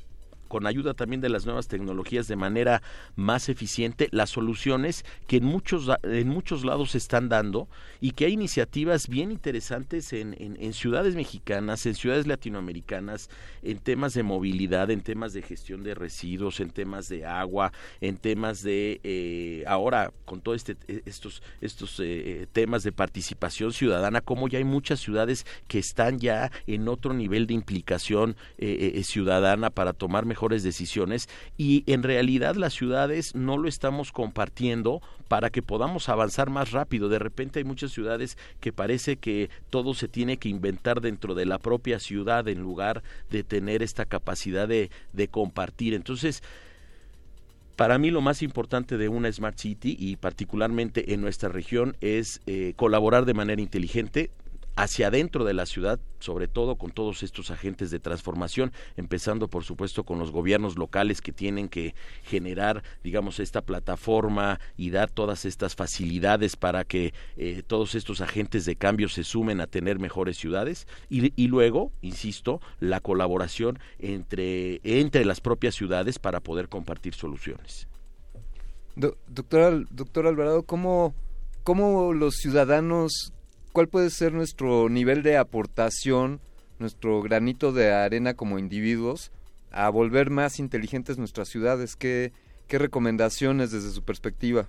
con 0.53 0.67
ayuda 0.67 0.93
también 0.93 1.23
de 1.23 1.31
las 1.31 1.47
nuevas 1.47 1.67
tecnologías 1.67 2.29
de 2.29 2.37
manera 2.37 2.83
más 3.17 3.49
eficiente 3.49 4.09
las 4.11 4.29
soluciones 4.29 5.03
que 5.27 5.39
en 5.39 5.45
muchos, 5.45 5.89
en 6.03 6.29
muchos 6.29 6.63
lados 6.63 6.91
se 6.91 6.99
están 6.99 7.31
dando 7.31 7.69
y 8.03 8.11
que 8.11 8.27
hay 8.27 8.35
iniciativas 8.35 9.09
bien 9.09 9.33
interesantes 9.33 10.13
en, 10.13 10.37
en, 10.39 10.73
ciudades 10.75 11.15
mexicanas, 11.15 11.87
en 11.87 11.95
ciudades 11.95 12.27
latinoamericanas, 12.27 13.31
en 13.63 13.79
temas 13.79 14.13
de 14.13 14.25
movilidad, 14.25 14.91
en 14.91 15.01
temas 15.01 15.33
de 15.33 15.41
gestión 15.41 15.85
de 15.85 15.95
residuos, 15.95 16.61
en 16.61 16.69
temas 16.69 17.09
de 17.09 17.25
agua, 17.25 17.73
en 18.03 18.19
temas 18.19 18.63
de 18.63 19.01
eh, 19.05 19.65
ahora 19.67 20.13
con 20.27 20.43
todos 20.43 20.57
este, 20.57 20.77
estos, 21.07 21.43
estos 21.63 21.99
eh, 21.99 22.47
temas 22.53 22.83
de 22.83 22.93
participación 22.93 23.73
ciudadana, 23.73 24.21
como 24.21 24.49
ya 24.49 24.59
hay 24.59 24.65
muchas 24.65 25.01
ciudades 25.01 25.47
que 25.67 25.79
están 25.79 26.19
ya 26.19 26.53
en 26.67 26.89
otro 26.89 27.15
nivel 27.15 27.47
de 27.47 27.55
implicación 27.55 28.37
eh, 28.59 29.01
ciudadana 29.03 29.71
para 29.71 29.95
tomar 29.95 30.27
mejores 30.43 30.65
decisiones 30.65 31.29
y 31.57 31.85
en 31.87 32.03
realidad 32.03 32.57
las 32.57 32.75
ciudades 32.75 33.37
no 33.37 33.59
lo 33.59 33.69
estamos 33.69 34.11
compartiendo 34.11 35.01
para 35.29 35.51
que 35.51 35.63
podamos 35.63 36.09
avanzar 36.09 36.51
más 36.51 36.73
rápido. 36.73 37.09
De 37.09 37.21
repente 37.21 37.61
hay 37.61 37.65
muchas 37.65 37.93
ciudades 37.93 38.37
que 38.59 38.73
parece 38.73 39.19
que 39.19 39.51
todo 39.71 39.95
se 39.95 40.09
tiene 40.09 40.39
que 40.39 40.49
inventar 40.49 41.01
dentro 41.01 41.37
de 41.37 41.47
la 41.47 41.61
propia 41.61 42.01
ciudad 42.01 42.49
en 42.49 42.61
lugar 42.61 43.05
de 43.31 43.45
tener 43.45 43.85
esta 43.85 44.05
capacidad 44.05 44.67
de, 44.67 44.91
de 45.13 45.29
compartir. 45.29 45.95
Entonces, 45.95 46.43
para 47.77 47.99
mí 47.99 48.11
lo 48.11 48.21
más 48.21 48.43
importante 48.43 48.99
de 48.99 49.09
una 49.09 49.31
Smart 49.31 49.59
City 49.59 49.97
y 49.97 50.17
particularmente 50.17 51.15
en 51.15 51.21
nuestra 51.21 51.51
región 51.51 51.97
es 52.01 52.41
eh, 52.47 52.73
colaborar 52.75 53.27
de 53.27 53.35
manera 53.35 53.63
inteligente, 53.63 54.31
hacia 54.75 55.09
adentro 55.09 55.45
de 55.45 55.55
la 55.55 55.67
ciudad, 55.67 56.01
sobre 56.19 56.49
todo 56.49 56.77
con 56.77 56.93
todos 56.93 57.23
estos 57.23 57.51
agentes 57.51 57.91
de 57.91 57.99
transformación, 57.99 58.73
empezando 58.97 59.49
por 59.49 59.65
supuesto 59.65 60.05
con 60.05 60.19
los 60.19 60.31
gobiernos 60.31 60.79
locales 60.79 61.21
que 61.21 61.33
tienen 61.33 61.69
que 61.69 61.95
generar, 62.23 62.83
digamos, 63.03 63.39
esta 63.41 63.61
plataforma 63.63 64.61
y 64.77 64.91
dar 64.91 65.11
todas 65.11 65.45
estas 65.45 65.75
facilidades 65.75 66.57
para 66.57 66.85
que 66.85 67.13
eh, 67.37 67.63
todos 67.67 67.95
estos 67.95 68.21
agentes 68.21 68.65
de 68.65 68.77
cambio 68.77 69.09
se 69.09 69.25
sumen 69.25 69.61
a 69.61 69.67
tener 69.67 69.99
mejores 69.99 70.39
ciudades 70.39 70.87
y, 71.11 71.49
luego, 71.49 71.93
insisto, 72.01 72.61
la 72.81 73.01
colaboración 73.01 73.79
entre, 73.99 74.81
entre 74.85 75.25
las 75.25 75.41
propias 75.41 75.75
ciudades 75.75 76.19
para 76.19 76.41
poder 76.41 76.69
compartir 76.69 77.15
soluciones. 77.15 77.89
doctor, 78.97 79.87
doctor 79.91 80.27
Alvarado, 80.27 80.63
¿cómo, 80.63 81.15
¿cómo 81.63 82.15
los 82.15 82.37
ciudadanos 82.37 83.33
cuál 83.73 83.89
puede 83.89 84.11
ser 84.11 84.33
nuestro 84.33 84.89
nivel 84.89 85.23
de 85.23 85.37
aportación, 85.37 86.41
nuestro 86.79 87.23
granito 87.23 87.73
de 87.73 87.93
arena 87.93 88.35
como 88.35 88.59
individuos 88.59 89.33
a 89.71 89.89
volver 89.89 90.31
más 90.31 90.59
inteligentes 90.59 91.19
nuestras 91.19 91.49
ciudades? 91.49 91.97
¿Qué, 91.97 92.33
qué 92.69 92.79
recomendaciones 92.79 93.73
desde 93.73 93.91
su 93.91 94.03
perspectiva? 94.03 94.67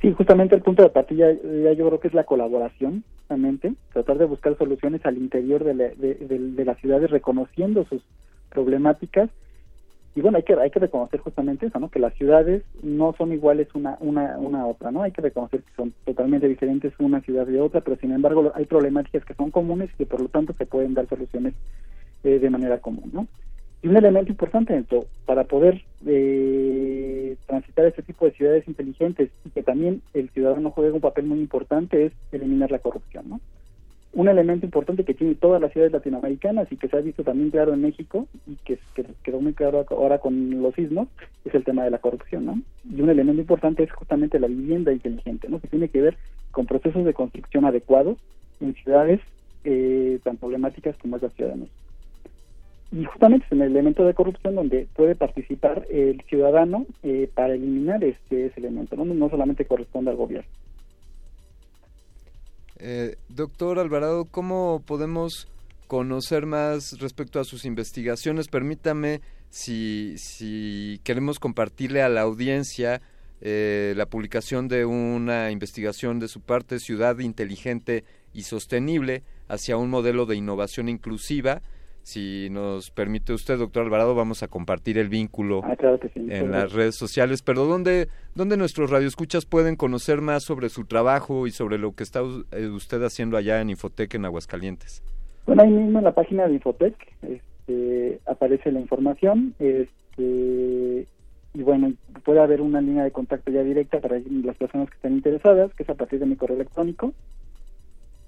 Sí, 0.00 0.12
justamente 0.12 0.54
el 0.54 0.62
punto 0.62 0.82
de 0.82 0.90
partida 0.90 1.32
ya 1.32 1.72
yo 1.72 1.86
creo 1.86 2.00
que 2.00 2.08
es 2.08 2.14
la 2.14 2.24
colaboración, 2.24 3.04
justamente, 3.18 3.74
tratar 3.92 4.18
de 4.18 4.26
buscar 4.26 4.56
soluciones 4.58 5.04
al 5.06 5.16
interior 5.16 5.64
de, 5.64 5.74
de 5.74 6.64
las 6.64 6.78
ciudades 6.78 7.10
reconociendo 7.10 7.84
sus 7.86 8.02
problemáticas 8.50 9.30
y 10.16 10.20
bueno, 10.20 10.36
hay 10.36 10.44
que 10.44 10.54
hay 10.54 10.70
que 10.70 10.78
reconocer 10.78 11.20
justamente 11.20 11.66
eso, 11.66 11.80
¿no? 11.80 11.90
Que 11.90 11.98
las 11.98 12.14
ciudades 12.14 12.62
no 12.82 13.14
son 13.18 13.32
iguales 13.32 13.68
una 13.74 13.96
una 14.00 14.38
una 14.38 14.66
otra, 14.66 14.92
¿no? 14.92 15.02
Hay 15.02 15.10
que 15.10 15.22
reconocer 15.22 15.60
que 15.62 15.74
son 15.74 15.92
totalmente 16.04 16.46
diferentes 16.46 16.92
una 17.00 17.20
ciudad 17.20 17.46
de 17.46 17.60
otra, 17.60 17.80
pero 17.80 17.96
sin 17.96 18.12
embargo 18.12 18.52
hay 18.54 18.66
problemáticas 18.66 19.24
que 19.24 19.34
son 19.34 19.50
comunes 19.50 19.90
y 19.92 19.96
que 19.96 20.06
por 20.06 20.20
lo 20.20 20.28
tanto 20.28 20.52
se 20.52 20.66
pueden 20.66 20.94
dar 20.94 21.08
soluciones 21.08 21.54
eh, 22.22 22.38
de 22.38 22.50
manera 22.50 22.78
común, 22.78 23.10
¿no? 23.12 23.26
Y 23.82 23.88
un 23.88 23.96
elemento 23.96 24.30
importante 24.30 24.72
dentro 24.72 25.04
para 25.26 25.44
poder 25.44 25.82
eh, 26.06 27.36
transitar 27.46 27.84
este 27.84 28.02
tipo 28.02 28.24
de 28.24 28.32
ciudades 28.32 28.66
inteligentes 28.68 29.30
y 29.44 29.50
que 29.50 29.62
también 29.62 30.00
el 30.14 30.30
ciudadano 30.30 30.70
juegue 30.70 30.92
un 30.92 31.00
papel 31.00 31.26
muy 31.26 31.40
importante 31.40 32.06
es 32.06 32.12
eliminar 32.32 32.70
la 32.70 32.78
corrupción, 32.78 33.28
¿no? 33.28 33.40
Un 34.14 34.28
elemento 34.28 34.64
importante 34.64 35.04
que 35.04 35.14
tiene 35.14 35.34
todas 35.34 35.60
las 35.60 35.72
ciudades 35.72 35.92
latinoamericanas 35.92 36.70
y 36.70 36.76
que 36.76 36.88
se 36.88 36.96
ha 36.96 37.00
visto 37.00 37.24
también 37.24 37.50
claro 37.50 37.74
en 37.74 37.82
México 37.82 38.28
y 38.46 38.54
que, 38.64 38.78
quedó 39.22 39.40
muy 39.40 39.54
claro 39.54 39.84
ahora 39.90 40.18
con 40.18 40.62
los 40.62 40.74
sismos 40.74 41.08
es 41.44 41.54
el 41.54 41.64
tema 41.64 41.84
de 41.84 41.90
la 41.90 41.98
corrupción, 41.98 42.46
¿no? 42.46 42.60
Y 42.88 43.00
un 43.00 43.10
elemento 43.10 43.40
importante 43.40 43.82
es 43.82 43.92
justamente 43.92 44.38
la 44.38 44.46
vivienda 44.46 44.92
inteligente, 44.92 45.48
¿no? 45.48 45.60
Que 45.60 45.68
tiene 45.68 45.88
que 45.88 46.00
ver 46.00 46.16
con 46.52 46.66
procesos 46.66 47.04
de 47.04 47.12
construcción 47.12 47.64
adecuados 47.64 48.18
en 48.60 48.74
ciudades 48.74 49.20
eh, 49.64 50.20
tan 50.22 50.36
problemáticas 50.36 50.96
como 50.98 51.16
es 51.16 51.22
la 51.22 51.30
Ciudad 51.30 51.50
de 51.50 51.56
México. 51.56 51.76
Y 52.92 53.04
justamente 53.04 53.46
es 53.46 53.52
en 53.52 53.62
el 53.62 53.72
elemento 53.72 54.04
de 54.04 54.14
corrupción 54.14 54.54
donde 54.54 54.86
puede 54.94 55.16
participar 55.16 55.86
el 55.90 56.20
ciudadano 56.28 56.86
eh, 57.02 57.28
para 57.34 57.54
eliminar 57.54 58.04
este 58.04 58.46
ese 58.46 58.60
elemento, 58.60 58.94
¿no? 58.94 59.04
No 59.04 59.28
solamente 59.28 59.64
corresponde 59.64 60.12
al 60.12 60.16
gobierno. 60.16 60.48
Eh, 62.86 63.16
doctor 63.30 63.78
Alvarado, 63.78 64.26
¿cómo 64.26 64.82
podemos 64.84 65.48
conocer 65.86 66.44
más 66.44 67.00
respecto 67.00 67.40
a 67.40 67.44
sus 67.44 67.64
investigaciones? 67.64 68.48
Permítame, 68.48 69.22
si, 69.48 70.16
si 70.18 71.00
queremos 71.02 71.38
compartirle 71.38 72.02
a 72.02 72.10
la 72.10 72.20
audiencia 72.20 73.00
eh, 73.40 73.94
la 73.96 74.04
publicación 74.04 74.68
de 74.68 74.84
una 74.84 75.50
investigación 75.50 76.18
de 76.18 76.28
su 76.28 76.42
parte, 76.42 76.78
Ciudad 76.78 77.18
Inteligente 77.20 78.04
y 78.34 78.42
Sostenible, 78.42 79.22
hacia 79.48 79.78
un 79.78 79.88
modelo 79.88 80.26
de 80.26 80.36
innovación 80.36 80.90
inclusiva, 80.90 81.62
si 82.04 82.50
nos 82.50 82.90
permite 82.90 83.32
usted, 83.32 83.56
doctor 83.58 83.82
Alvarado, 83.82 84.14
vamos 84.14 84.42
a 84.42 84.48
compartir 84.48 84.98
el 84.98 85.08
vínculo 85.08 85.62
ah, 85.64 85.74
en 86.14 86.50
las 86.50 86.70
redes 86.74 86.96
sociales. 86.96 87.40
Pero 87.40 87.64
¿dónde, 87.64 88.08
¿dónde 88.34 88.58
nuestros 88.58 88.90
radioescuchas 88.90 89.46
pueden 89.46 89.74
conocer 89.74 90.20
más 90.20 90.44
sobre 90.44 90.68
su 90.68 90.84
trabajo 90.84 91.46
y 91.46 91.50
sobre 91.50 91.78
lo 91.78 91.92
que 91.92 92.02
está 92.02 92.20
eh, 92.52 92.66
usted 92.66 93.02
haciendo 93.02 93.38
allá 93.38 93.62
en 93.62 93.70
Infotec 93.70 94.14
en 94.14 94.26
Aguascalientes? 94.26 95.02
Bueno, 95.46 95.62
ahí 95.62 95.70
mismo 95.70 95.98
en 95.98 96.04
la 96.04 96.12
página 96.12 96.46
de 96.46 96.52
Infotec 96.52 96.94
este, 97.22 98.20
aparece 98.26 98.70
la 98.70 98.80
información. 98.80 99.54
Este, 99.58 101.06
y 101.54 101.62
bueno, 101.62 101.94
puede 102.22 102.40
haber 102.40 102.60
una 102.60 102.82
línea 102.82 103.04
de 103.04 103.12
contacto 103.12 103.50
ya 103.50 103.62
directa 103.62 104.00
para 104.00 104.18
las 104.18 104.56
personas 104.56 104.90
que 104.90 104.96
estén 104.96 105.14
interesadas, 105.14 105.72
que 105.72 105.84
es 105.84 105.88
a 105.88 105.94
partir 105.94 106.20
de 106.20 106.26
mi 106.26 106.36
correo 106.36 106.56
electrónico, 106.56 107.14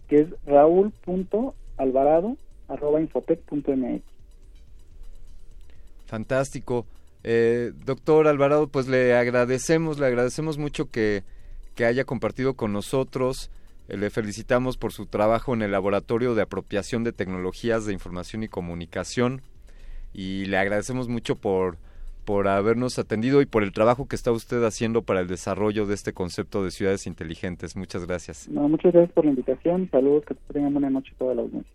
que 0.09 0.21
es 0.21 0.29
raúl.alvarado 0.47 2.39
arroba 2.69 3.01
infotec.mx. 3.01 4.03
Fantástico. 6.07 6.86
Eh, 7.25 7.73
doctor 7.85 8.28
Alvarado, 8.28 8.69
pues 8.69 8.86
le 8.86 9.15
agradecemos, 9.15 9.99
le 9.99 10.07
agradecemos 10.07 10.59
mucho 10.59 10.91
que, 10.91 11.25
que 11.75 11.85
haya 11.85 12.05
compartido 12.05 12.55
con 12.55 12.73
nosotros. 12.73 13.51
Eh, 13.89 13.97
le 13.97 14.11
felicitamos 14.11 14.77
por 14.77 14.93
su 14.93 15.07
trabajo 15.07 15.55
en 15.55 15.62
el 15.62 15.73
Laboratorio 15.73 16.35
de 16.35 16.43
Apropiación 16.43 17.05
de 17.05 17.12
Tecnologías 17.12 17.85
de 17.86 17.93
Información 17.93 18.43
y 18.45 18.49
Comunicación 18.49 19.43
y 20.12 20.47
le 20.47 20.57
agradecemos 20.57 21.09
mucho 21.09 21.36
por, 21.36 21.77
por 22.25 22.49
habernos 22.49 22.99
atendido 22.99 23.43
y 23.43 23.47
por 23.47 23.62
el 23.62 23.73
trabajo 23.73 24.07
que 24.07 24.17
está 24.17 24.33
usted 24.33 24.62
haciendo 24.65 25.03
para 25.03 25.20
el 25.20 25.28
desarrollo 25.28 25.86
de 25.86 25.95
este 25.95 26.12
concepto 26.12 26.65
de 26.65 26.70
ciudades 26.70 27.07
inteligentes. 27.07 27.77
Muchas 27.77 28.07
gracias. 28.07 28.49
No, 28.49 28.69
muchas 28.69 28.93
gracias 28.93 29.12
por 29.12 29.25
la 29.25 29.31
invitación. 29.31 29.89
Saludos, 29.91 30.25
que 30.25 30.35
tengan 30.53 30.73
buena 30.73 30.91
noche 30.91 31.12
toda 31.19 31.35
la 31.35 31.43
audiencia. 31.43 31.73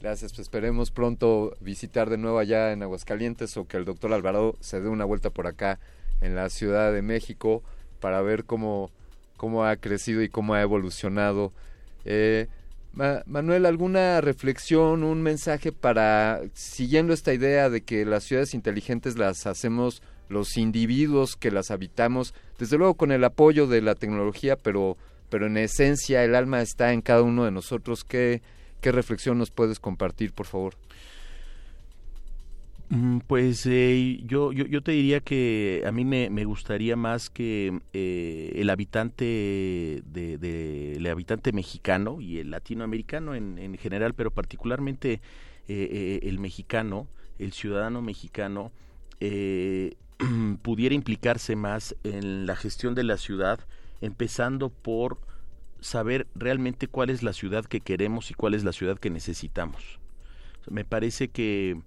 Gracias, 0.00 0.32
pues 0.32 0.40
esperemos 0.40 0.90
pronto 0.90 1.56
visitar 1.60 2.10
de 2.10 2.18
nuevo 2.18 2.38
allá 2.38 2.72
en 2.72 2.82
Aguascalientes 2.82 3.56
o 3.56 3.66
que 3.66 3.78
el 3.78 3.86
doctor 3.86 4.12
Alvarado 4.12 4.56
se 4.60 4.80
dé 4.80 4.88
una 4.88 5.06
vuelta 5.06 5.30
por 5.30 5.46
acá 5.46 5.78
en 6.20 6.34
la 6.34 6.50
Ciudad 6.50 6.92
de 6.92 7.00
México 7.02 7.62
para 8.00 8.20
ver 8.20 8.44
cómo, 8.44 8.90
cómo 9.36 9.64
ha 9.64 9.76
crecido 9.76 10.22
y 10.22 10.28
cómo 10.28 10.54
ha 10.54 10.60
evolucionado. 10.60 11.52
Eh, 12.04 12.46
Manuel, 13.26 13.66
¿alguna 13.66 14.20
reflexión, 14.22 15.02
un 15.02 15.22
mensaje 15.22 15.70
para, 15.70 16.40
siguiendo 16.54 17.12
esta 17.12 17.34
idea 17.34 17.68
de 17.68 17.82
que 17.82 18.06
las 18.06 18.24
ciudades 18.24 18.54
inteligentes 18.54 19.18
las 19.18 19.46
hacemos 19.46 20.02
los 20.28 20.56
individuos 20.56 21.36
que 21.36 21.50
las 21.50 21.70
habitamos, 21.70 22.34
desde 22.58 22.78
luego 22.78 22.94
con 22.94 23.12
el 23.12 23.22
apoyo 23.24 23.66
de 23.66 23.82
la 23.82 23.94
tecnología, 23.94 24.56
pero, 24.56 24.96
pero 25.28 25.46
en 25.46 25.56
esencia 25.58 26.24
el 26.24 26.34
alma 26.34 26.62
está 26.62 26.92
en 26.92 27.02
cada 27.02 27.22
uno 27.22 27.44
de 27.44 27.50
nosotros? 27.50 28.02
¿Qué, 28.02 28.40
¿Qué 28.80 28.92
reflexión 28.92 29.38
nos 29.38 29.50
puedes 29.50 29.80
compartir, 29.80 30.32
por 30.32 30.46
favor? 30.46 30.74
Mm, 32.88 33.18
pues 33.26 33.66
eh, 33.66 34.20
yo, 34.24 34.52
yo, 34.52 34.80
te 34.80 34.92
diría 34.92 35.18
que 35.20 35.82
a 35.84 35.90
mí 35.90 36.04
me, 36.04 36.44
gustaría 36.44 36.94
más 36.94 37.30
que 37.30 37.80
eh, 37.92 38.52
el 38.54 38.70
habitante 38.70 39.24
de, 40.04 40.94
el 40.96 41.06
habitante 41.08 41.52
mexicano 41.52 42.20
y 42.20 42.38
el 42.38 42.50
latinoamericano 42.52 43.34
en, 43.34 43.58
en 43.58 43.76
general, 43.76 44.14
pero 44.14 44.30
particularmente 44.30 45.20
eh, 45.66 46.20
el 46.22 46.38
mexicano, 46.38 47.08
el 47.40 47.52
ciudadano 47.52 48.02
mexicano, 48.02 48.70
pudiera 50.62 50.94
implicarse 50.94 51.56
más 51.56 51.96
en 52.04 52.46
la 52.46 52.54
gestión 52.54 52.94
de 52.94 53.02
la 53.02 53.16
ciudad, 53.16 53.58
empezando 54.00 54.68
por 54.68 55.18
saber 55.86 56.26
realmente 56.34 56.88
cuál 56.88 57.10
es 57.10 57.22
la 57.22 57.32
ciudad 57.32 57.64
que 57.64 57.80
queremos 57.80 58.30
y 58.30 58.34
cuál 58.34 58.54
es 58.54 58.64
la 58.64 58.72
ciudad 58.72 58.98
que 58.98 59.10
necesitamos. 59.10 60.00
Me 60.68 60.84
parece 60.84 61.28
que 61.28 61.80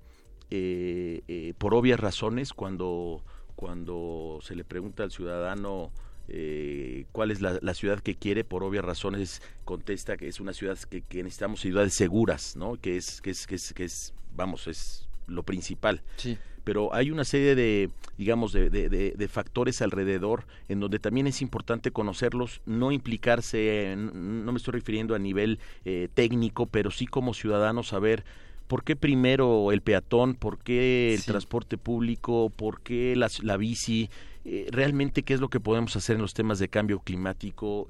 eh, 0.50 1.22
eh, 1.28 1.54
por 1.58 1.74
obvias 1.74 2.00
razones, 2.00 2.54
cuando, 2.54 3.24
cuando 3.56 4.40
se 4.42 4.56
le 4.56 4.64
pregunta 4.64 5.04
al 5.04 5.12
ciudadano 5.12 5.92
eh, 6.30 7.06
cuál 7.12 7.32
es 7.32 7.42
la, 7.42 7.74
ciudad 7.74 8.00
que 8.00 8.16
quiere, 8.16 8.44
por 8.44 8.64
obvias 8.64 8.86
razones 8.86 9.42
contesta 9.66 10.16
que 10.16 10.28
es 10.28 10.40
una 10.40 10.54
ciudad 10.54 10.78
que, 10.78 11.02
que 11.02 11.24
necesitamos 11.24 11.60
ciudades 11.60 11.94
seguras, 11.94 12.56
¿no? 12.56 12.80
Que 12.80 12.98
es, 12.98 13.22
que 13.22 13.32
es, 13.32 13.48
que 13.48 13.56
es, 13.56 13.74
que 13.74 13.84
es, 13.84 14.14
vamos, 14.34 14.68
es 14.68 15.08
lo 15.28 15.44
principal. 15.44 16.02
Sí 16.16 16.38
pero 16.64 16.94
hay 16.94 17.12
una 17.12 17.24
serie 17.24 17.56
de, 17.56 17.90
digamos, 18.18 18.54
de, 18.54 18.70
de, 18.70 19.28
factores 19.28 19.82
alrededor 19.82 20.46
en 20.68 20.80
donde 20.80 21.00
también 21.00 21.28
es 21.28 21.42
importante 21.42 21.92
conocerlos, 21.92 22.62
no 22.66 22.92
implicarse, 22.92 23.96
no 23.98 24.52
me 24.52 24.58
estoy 24.58 24.74
refiriendo 24.74 25.16
a 25.16 25.20
nivel 25.20 25.60
eh, 25.86 26.10
técnico, 26.14 26.66
pero 26.66 26.92
sí 26.92 27.06
como 27.06 27.34
ciudadano 27.34 27.84
saber 27.84 28.24
¿por 28.70 28.84
qué 28.84 28.96
primero 28.96 29.72
el 29.72 29.82
peatón? 29.82 30.36
¿Por 30.36 30.60
qué 30.60 31.14
el 31.14 31.26
transporte 31.26 31.78
público? 31.78 32.52
¿Por 32.56 32.82
qué 32.82 33.16
la, 33.16 33.30
la 33.42 33.58
bici? 33.58 34.10
Eh, 34.46 34.68
realmente 34.72 35.24
qué 35.24 35.34
es 35.34 35.42
lo 35.42 35.50
que 35.50 35.60
podemos 35.60 35.96
hacer 35.98 36.16
en 36.16 36.22
los 36.22 36.34
temas 36.34 36.60
de 36.60 36.70
cambio 36.70 37.00
climático, 37.00 37.90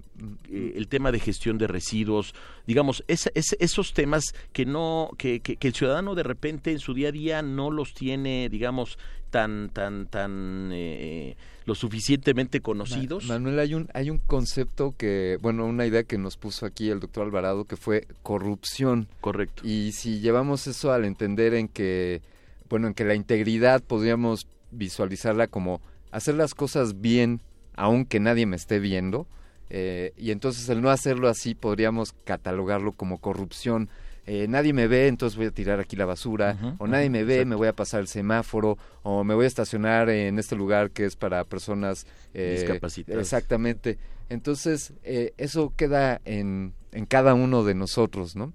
eh, 0.52 0.74
el 0.76 0.88
tema 0.88 1.12
de 1.12 1.20
gestión 1.20 1.60
de 1.60 1.68
residuos, 1.68 2.34
digamos, 2.66 3.04
esos 3.08 3.94
temas 3.94 4.34
que 4.52 4.66
no, 4.66 5.12
que, 5.18 5.42
que, 5.42 5.58
el 5.62 5.76
ciudadano 5.76 6.16
de 6.16 6.24
repente 6.24 6.72
en 6.72 6.80
su 6.80 6.96
día 6.96 7.10
a 7.10 7.12
día 7.12 7.42
no 7.44 7.70
los 7.70 7.94
tiene, 7.94 8.50
digamos, 8.50 8.98
tan, 9.30 9.70
tan, 9.70 10.08
tan 10.08 10.72
eh, 10.74 11.38
lo 11.66 11.76
suficientemente 11.76 12.62
conocidos. 12.62 13.26
Manuel, 13.26 13.60
hay 13.60 13.76
un, 13.76 13.88
hay 13.94 14.10
un 14.10 14.18
concepto 14.18 14.96
que, 14.98 15.38
bueno, 15.42 15.66
una 15.66 15.86
idea 15.86 16.04
que 16.04 16.18
nos 16.18 16.36
puso 16.36 16.66
aquí 16.66 16.90
el 16.90 17.00
doctor 17.00 17.28
Alvarado 17.28 17.66
que 17.66 17.78
fue 17.78 18.08
corrupción. 18.24 19.08
Correcto. 19.22 19.62
Y 19.64 19.92
si 19.92 20.20
llevamos 20.20 20.66
eso 20.66 20.92
al 20.92 21.06
entender 21.06 21.54
en 21.54 21.68
que, 21.68 22.22
bueno, 22.70 22.88
en 22.88 22.96
que 22.96 23.06
la 23.06 23.14
integridad 23.14 23.84
podríamos 23.84 24.48
visualizarla 24.72 25.48
como 25.48 25.82
hacer 26.12 26.36
las 26.36 26.54
cosas 26.54 27.02
bien 27.02 27.42
aunque 27.76 28.20
nadie 28.20 28.46
me 28.46 28.56
esté 28.58 28.80
viendo 28.80 29.28
eh, 29.70 30.14
y 30.18 30.32
entonces 30.32 30.68
el 30.70 30.82
no 30.82 30.90
hacerlo 30.90 31.30
así 31.30 31.56
podríamos 31.56 32.14
catalogarlo 32.24 32.94
como 32.94 33.20
corrupción. 33.20 33.90
Eh, 34.26 34.48
nadie 34.48 34.74
me 34.74 34.88
ve, 34.88 35.08
entonces 35.08 35.38
voy 35.38 35.48
a 35.48 35.52
tirar 35.52 35.80
aquí 35.80 35.96
la 35.96 36.06
basura, 36.06 36.76
o 36.78 36.86
nadie 36.86 37.10
me 37.10 37.24
ve, 37.24 37.46
me 37.46 37.56
voy 37.56 37.68
a 37.68 37.74
pasar 37.74 38.02
el 38.02 38.08
semáforo, 38.08 38.78
o 39.02 39.24
me 39.24 39.34
voy 39.34 39.46
a 39.46 39.48
estacionar 39.48 40.10
en 40.10 40.38
este 40.38 40.56
lugar 40.56 40.92
que 40.92 41.06
es 41.06 41.16
para 41.16 41.44
personas 41.46 42.06
eh, 42.36 42.58
discapacitadas. 42.60 43.22
Exactamente. 43.22 43.98
Entonces, 44.30 44.94
eso 45.04 45.74
queda 45.76 46.22
en, 46.26 46.74
en 46.92 47.06
cada 47.08 47.34
uno 47.34 47.64
de 47.64 47.74
nosotros, 47.74 48.36
¿no? 48.36 48.54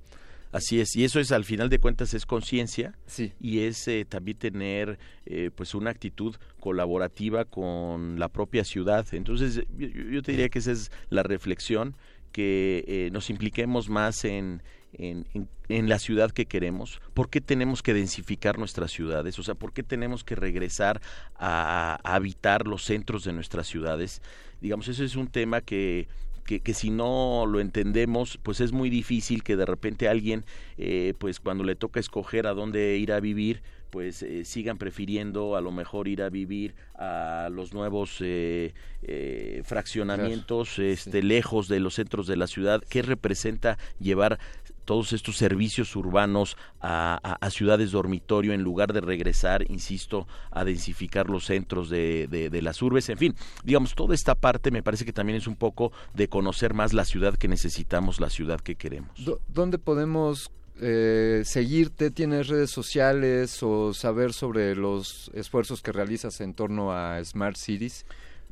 Así 0.54 0.80
es, 0.80 0.94
y 0.94 1.02
eso 1.02 1.18
es 1.18 1.32
al 1.32 1.44
final 1.44 1.68
de 1.68 1.80
cuentas 1.80 2.14
es 2.14 2.26
conciencia 2.26 2.94
sí. 3.06 3.32
y 3.40 3.62
es 3.64 3.88
eh, 3.88 4.06
también 4.08 4.38
tener 4.38 5.00
eh, 5.26 5.50
pues 5.52 5.74
una 5.74 5.90
actitud 5.90 6.36
colaborativa 6.60 7.44
con 7.44 8.20
la 8.20 8.28
propia 8.28 8.62
ciudad. 8.62 9.04
Entonces 9.10 9.62
yo, 9.76 10.22
te 10.22 10.30
diría 10.30 10.48
que 10.50 10.60
esa 10.60 10.70
es 10.70 10.92
la 11.10 11.24
reflexión, 11.24 11.96
que 12.30 12.84
eh, 12.86 13.10
nos 13.12 13.30
impliquemos 13.30 13.88
más 13.88 14.24
en, 14.24 14.62
en, 14.92 15.26
en, 15.68 15.88
la 15.88 15.98
ciudad 15.98 16.30
que 16.30 16.46
queremos, 16.46 17.00
por 17.14 17.30
qué 17.30 17.40
tenemos 17.40 17.82
que 17.82 17.92
densificar 17.92 18.56
nuestras 18.56 18.92
ciudades, 18.92 19.36
o 19.40 19.42
sea, 19.42 19.56
por 19.56 19.72
qué 19.72 19.82
tenemos 19.82 20.22
que 20.22 20.36
regresar 20.36 21.00
a, 21.34 21.98
a 22.04 22.14
habitar 22.14 22.68
los 22.68 22.84
centros 22.84 23.24
de 23.24 23.32
nuestras 23.32 23.66
ciudades. 23.66 24.22
Digamos, 24.60 24.86
eso 24.86 25.02
es 25.02 25.16
un 25.16 25.26
tema 25.26 25.62
que 25.62 26.06
que, 26.44 26.60
que, 26.60 26.74
si 26.74 26.90
no 26.90 27.46
lo 27.46 27.60
entendemos, 27.60 28.38
pues 28.42 28.60
es 28.60 28.72
muy 28.72 28.90
difícil 28.90 29.42
que 29.42 29.56
de 29.56 29.66
repente 29.66 30.08
alguien, 30.08 30.44
eh, 30.78 31.14
pues 31.18 31.40
cuando 31.40 31.64
le 31.64 31.76
toca 31.76 32.00
escoger 32.00 32.46
a 32.46 32.54
dónde 32.54 32.96
ir 32.96 33.12
a 33.12 33.20
vivir, 33.20 33.62
pues 33.94 34.24
eh, 34.24 34.44
sigan 34.44 34.76
prefiriendo 34.76 35.54
a 35.54 35.60
lo 35.60 35.70
mejor 35.70 36.08
ir 36.08 36.20
a 36.20 36.28
vivir 36.28 36.74
a 36.96 37.48
los 37.48 37.72
nuevos 37.72 38.16
eh, 38.22 38.74
eh 39.02 39.62
fraccionamientos 39.64 40.80
este, 40.80 41.22
lejos 41.22 41.68
de 41.68 41.78
los 41.78 41.94
centros 41.94 42.26
de 42.26 42.36
la 42.36 42.48
ciudad. 42.48 42.82
¿Qué 42.88 43.02
representa 43.02 43.78
llevar 44.00 44.40
todos 44.84 45.12
estos 45.12 45.36
servicios 45.36 45.94
urbanos 45.94 46.56
a, 46.80 47.38
ciudades 47.50 47.92
dormitorio 47.92 48.52
en 48.52 48.62
lugar 48.62 48.92
de 48.92 49.00
regresar, 49.00 49.64
insisto, 49.70 50.26
a 50.50 50.64
densificar 50.64 51.30
los 51.30 51.44
centros 51.44 51.88
de, 51.88 52.26
de, 52.26 52.62
las 52.62 52.82
urbes. 52.82 53.08
En 53.10 53.16
fin, 53.16 53.36
digamos, 53.62 53.94
toda 53.94 54.12
esta 54.12 54.34
parte 54.34 54.72
me 54.72 54.82
parece 54.82 55.04
que 55.04 55.12
también 55.12 55.38
es 55.38 55.46
un 55.46 55.54
poco 55.54 55.92
de 56.14 56.28
conocer 56.28 56.74
más 56.74 56.92
la 56.92 57.04
ciudad 57.04 57.36
que 57.36 57.46
necesitamos, 57.46 58.18
la 58.18 58.28
ciudad 58.28 58.60
que 58.60 58.74
queremos. 58.74 59.12
¿Dónde 59.46 59.78
podemos 59.78 60.50
eh, 60.80 61.42
seguirte? 61.44 62.10
¿Tienes 62.10 62.48
redes 62.48 62.70
sociales 62.70 63.62
o 63.62 63.94
saber 63.94 64.32
sobre 64.32 64.74
los 64.74 65.30
esfuerzos 65.34 65.82
que 65.82 65.92
realizas 65.92 66.40
en 66.40 66.54
torno 66.54 66.92
a 66.92 67.22
Smart 67.24 67.56
Cities? 67.56 68.06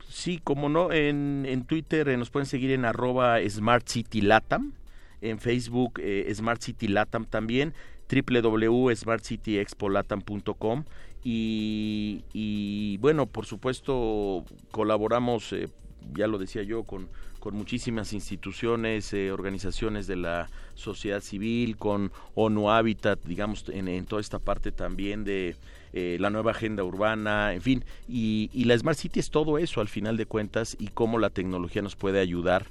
Sí, 0.09 0.41
como 0.42 0.68
no, 0.68 0.92
en, 0.92 1.47
en 1.49 1.65
Twitter 1.65 2.09
eh, 2.09 2.17
nos 2.17 2.31
pueden 2.31 2.47
seguir 2.47 2.70
en 2.73 2.84
arroba 2.84 3.39
Smart 3.49 3.89
City 3.89 4.20
Latam 4.20 4.75
en 5.23 5.39
Facebook 5.39 5.99
eh, 6.01 6.31
Smart 6.34 6.60
City 6.60 6.89
Latam 6.89 7.25
también, 7.25 7.73
www.smartcityexpolatam.com 8.10 10.84
y, 11.25 12.99
bueno, 12.99 13.26
por 13.26 13.47
supuesto 13.47 14.44
colaboramos, 14.73 15.52
eh, 15.52 15.68
ya 16.12 16.26
lo 16.26 16.39
decía 16.39 16.65
yo, 16.65 16.83
con, 16.83 17.09
con 17.43 17.57
muchísimas 17.57 18.12
instituciones, 18.12 19.12
eh, 19.12 19.33
organizaciones 19.33 20.07
de 20.07 20.15
la 20.15 20.49
sociedad 20.75 21.21
civil, 21.21 21.77
con 21.77 22.12
ONU 22.37 22.71
Habitat, 22.71 23.19
digamos, 23.25 23.65
en, 23.69 24.07
toda 24.07 24.21
esta 24.21 24.39
parte 24.39 24.71
también 24.71 25.25
de 25.25 25.57
la 25.93 26.31
nueva 26.31 26.53
agenda 26.53 26.85
urbana, 26.85 27.53
en 27.53 27.61
fin, 27.61 27.85
y, 28.09 28.49
la 28.65 28.79
Smart 28.79 28.97
City 28.97 29.21
es 29.21 29.29
todo 29.29 29.59
eso 29.59 29.83
al 29.83 29.89
final 29.89 30.17
de 30.17 30.25
cuentas 30.25 30.75
y 30.79 30.89
cómo 30.89 31.19
la 31.19 31.29
tecnología 31.29 31.83
nos 31.83 31.97
puede 31.97 32.19
ayudar 32.19 32.65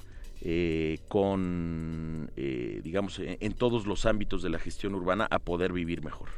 eh, 0.43 0.97
con, 1.07 2.31
eh, 2.35 2.81
digamos, 2.83 3.19
en, 3.19 3.53
todos 3.53 3.85
los 3.85 4.07
ámbitos 4.07 4.41
de 4.41 4.49
la 4.49 4.57
gestión 4.57 4.95
urbana 4.95 5.27
a 5.29 5.37
poder 5.37 5.71
vivir 5.71 6.03
mejor. 6.03 6.29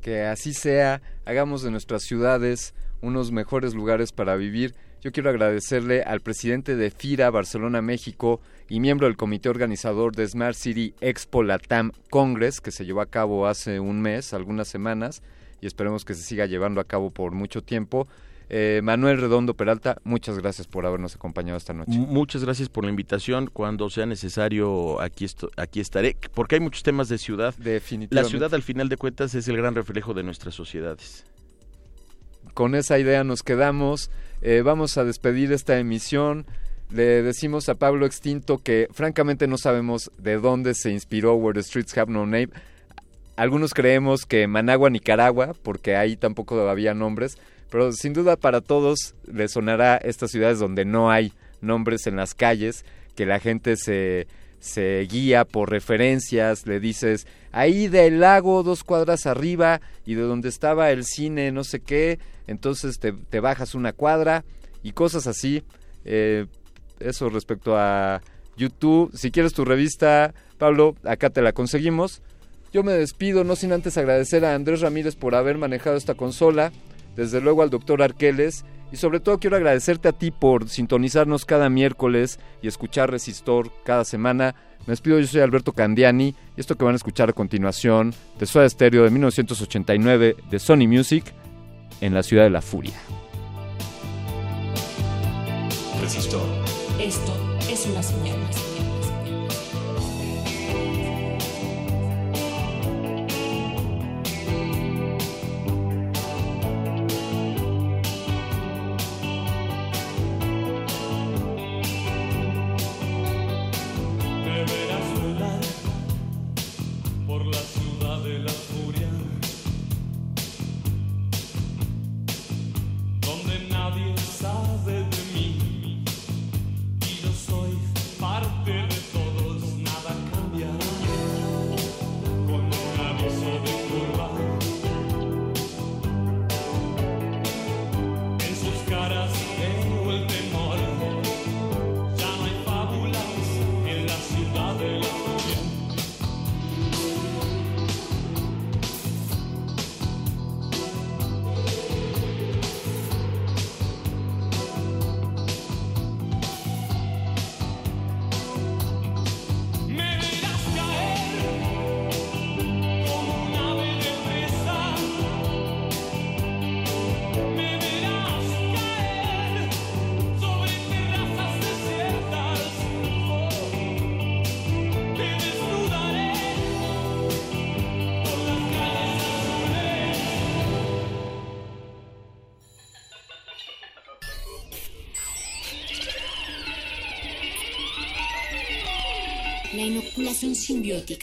Que 0.00 0.22
así 0.22 0.52
sea, 0.52 1.02
hagamos 1.24 1.62
de 1.62 1.72
nuestras 1.72 2.04
ciudades 2.04 2.72
unos 3.00 3.32
mejores 3.32 3.74
lugares 3.74 4.12
para 4.12 4.36
vivir. 4.36 4.76
Yo 5.02 5.10
quiero 5.10 5.30
agradecerle 5.30 6.04
al 6.04 6.20
presidente 6.20 6.76
de 6.76 6.92
FIRA 6.92 7.28
Barcelona, 7.28 7.82
México 7.82 8.40
y 8.68 8.78
miembro 8.78 9.08
del 9.08 9.16
comité 9.16 9.48
organizador 9.48 10.14
de 10.14 10.28
Smart 10.28 10.54
City 10.54 10.94
Expo 11.00 11.42
Latam 11.42 11.90
Congress, 12.08 12.60
que 12.60 12.70
se 12.70 12.84
llevó 12.84 13.00
a 13.00 13.06
cabo 13.06 13.48
hace 13.48 13.80
un 13.80 14.00
mes, 14.00 14.32
algunas 14.32 14.68
semanas, 14.68 15.24
y 15.60 15.66
esperemos 15.66 16.04
que 16.04 16.14
se 16.14 16.22
siga 16.22 16.46
llevando 16.46 16.80
a 16.80 16.84
cabo 16.84 17.10
por 17.10 17.32
mucho 17.32 17.62
tiempo. 17.62 18.06
Eh, 18.48 18.80
Manuel 18.84 19.20
Redondo 19.20 19.54
Peralta, 19.54 19.96
muchas 20.04 20.38
gracias 20.38 20.68
por 20.68 20.86
habernos 20.86 21.16
acompañado 21.16 21.58
esta 21.58 21.72
noche. 21.72 21.90
Muchas 21.90 22.44
gracias 22.44 22.68
por 22.68 22.84
la 22.84 22.90
invitación. 22.90 23.50
Cuando 23.52 23.90
sea 23.90 24.06
necesario, 24.06 25.00
aquí, 25.00 25.26
aquí 25.56 25.80
estaré, 25.80 26.16
porque 26.32 26.54
hay 26.54 26.60
muchos 26.60 26.84
temas 26.84 27.08
de 27.08 27.18
ciudad. 27.18 27.56
Definitivamente. 27.56 28.14
La 28.14 28.24
ciudad, 28.24 28.54
al 28.54 28.62
final 28.62 28.88
de 28.88 28.96
cuentas, 28.96 29.34
es 29.34 29.48
el 29.48 29.56
gran 29.56 29.74
reflejo 29.74 30.14
de 30.14 30.22
nuestras 30.22 30.54
sociedades. 30.54 31.24
Con 32.54 32.76
esa 32.76 33.00
idea 33.00 33.24
nos 33.24 33.42
quedamos. 33.42 34.08
Eh, 34.44 34.62
vamos 34.62 34.98
a 34.98 35.04
despedir 35.04 35.52
esta 35.52 35.78
emisión. 35.78 36.46
Le 36.90 37.22
decimos 37.22 37.68
a 37.68 37.76
Pablo 37.76 38.06
Extinto 38.06 38.58
que 38.58 38.88
francamente 38.92 39.46
no 39.46 39.56
sabemos 39.56 40.10
de 40.18 40.36
dónde 40.38 40.74
se 40.74 40.90
inspiró 40.90 41.34
Where 41.36 41.58
the 41.58 41.62
Streets 41.62 41.96
Have 41.96 42.12
No 42.12 42.26
Name. 42.26 42.50
Algunos 43.36 43.72
creemos 43.72 44.26
que 44.26 44.46
Managua, 44.48 44.90
Nicaragua, 44.90 45.54
porque 45.62 45.96
ahí 45.96 46.16
tampoco 46.16 46.68
había 46.68 46.92
nombres, 46.92 47.38
pero 47.70 47.92
sin 47.92 48.12
duda 48.12 48.36
para 48.36 48.60
todos 48.60 49.14
les 49.32 49.52
sonará 49.52 49.96
estas 49.96 50.32
ciudades 50.32 50.58
donde 50.58 50.84
no 50.84 51.10
hay 51.10 51.32
nombres 51.60 52.06
en 52.06 52.16
las 52.16 52.34
calles, 52.34 52.84
que 53.14 53.24
la 53.24 53.38
gente 53.38 53.76
se, 53.76 54.26
se 54.62 55.00
guía 55.10 55.44
por 55.44 55.70
referencias, 55.70 56.68
le 56.68 56.78
dices, 56.78 57.26
ahí 57.50 57.88
del 57.88 58.20
lago, 58.20 58.62
dos 58.62 58.84
cuadras 58.84 59.26
arriba, 59.26 59.80
y 60.06 60.14
de 60.14 60.22
donde 60.22 60.48
estaba 60.48 60.92
el 60.92 61.04
cine, 61.04 61.50
no 61.50 61.64
sé 61.64 61.80
qué, 61.80 62.20
entonces 62.46 63.00
te, 63.00 63.10
te 63.12 63.40
bajas 63.40 63.74
una 63.74 63.92
cuadra 63.92 64.44
y 64.84 64.92
cosas 64.92 65.26
así. 65.26 65.64
Eh, 66.04 66.46
eso 67.00 67.28
respecto 67.28 67.76
a 67.76 68.22
YouTube. 68.56 69.10
Si 69.16 69.32
quieres 69.32 69.52
tu 69.52 69.64
revista, 69.64 70.32
Pablo, 70.58 70.94
acá 71.02 71.30
te 71.30 71.42
la 71.42 71.52
conseguimos. 71.52 72.22
Yo 72.72 72.84
me 72.84 72.92
despido, 72.92 73.42
no 73.42 73.56
sin 73.56 73.72
antes 73.72 73.98
agradecer 73.98 74.44
a 74.44 74.54
Andrés 74.54 74.80
Ramírez 74.80 75.16
por 75.16 75.34
haber 75.34 75.58
manejado 75.58 75.96
esta 75.96 76.14
consola 76.14 76.70
desde 77.16 77.40
luego 77.40 77.62
al 77.62 77.70
doctor 77.70 78.00
Arqueles 78.00 78.64
y 78.92 78.96
sobre 78.98 79.20
todo 79.20 79.38
quiero 79.38 79.56
agradecerte 79.56 80.08
a 80.08 80.12
ti 80.12 80.30
por 80.30 80.68
sintonizarnos 80.68 81.46
cada 81.46 81.70
miércoles 81.70 82.38
y 82.60 82.68
escuchar 82.68 83.10
Resistor 83.10 83.72
cada 83.84 84.04
semana. 84.04 84.54
Me 84.80 84.92
despido, 84.92 85.18
yo 85.18 85.26
soy 85.26 85.40
Alberto 85.40 85.72
Candiani 85.72 86.34
y 86.56 86.60
esto 86.60 86.76
que 86.76 86.84
van 86.84 86.94
a 86.94 86.96
escuchar 86.96 87.30
a 87.30 87.32
continuación 87.32 88.14
de 88.38 88.46
Soda 88.46 88.68
Stereo 88.68 89.04
de 89.04 89.10
1989 89.10 90.36
de 90.50 90.58
Sony 90.58 90.86
Music 90.86 91.24
en 92.00 92.14
la 92.14 92.22
ciudad 92.22 92.44
de 92.44 92.50
la 92.50 92.60
furia. 92.60 92.94
Resistor. 96.00 96.42
Esto 97.00 97.32
es 97.70 97.86
una 97.86 98.02
señal. 98.02 98.41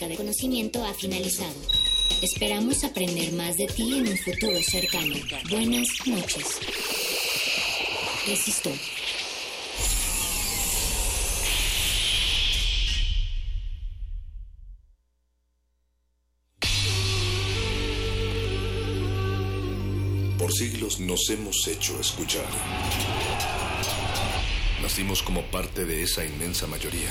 De 0.08 0.16
conocimiento 0.16 0.84
ha 0.84 0.94
finalizado. 0.94 1.54
Esperamos 2.22 2.84
aprender 2.84 3.32
más 3.32 3.56
de 3.56 3.66
ti 3.66 3.98
en 3.98 4.08
un 4.08 4.16
futuro 4.16 4.58
cercano. 4.62 5.14
Buenas 5.50 5.88
noches. 6.06 6.46
Resistor. 8.26 8.72
Por 20.38 20.52
siglos 20.52 21.00
nos 21.00 21.28
hemos 21.30 21.68
hecho 21.68 22.00
escuchar. 22.00 22.48
Nacimos 24.82 25.22
como 25.22 25.42
parte 25.50 25.84
de 25.84 26.02
esa 26.02 26.24
inmensa 26.24 26.66
mayoría. 26.66 27.10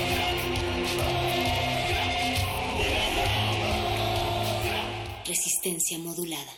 Resistencia 5.25 5.99
modulada. 5.99 6.51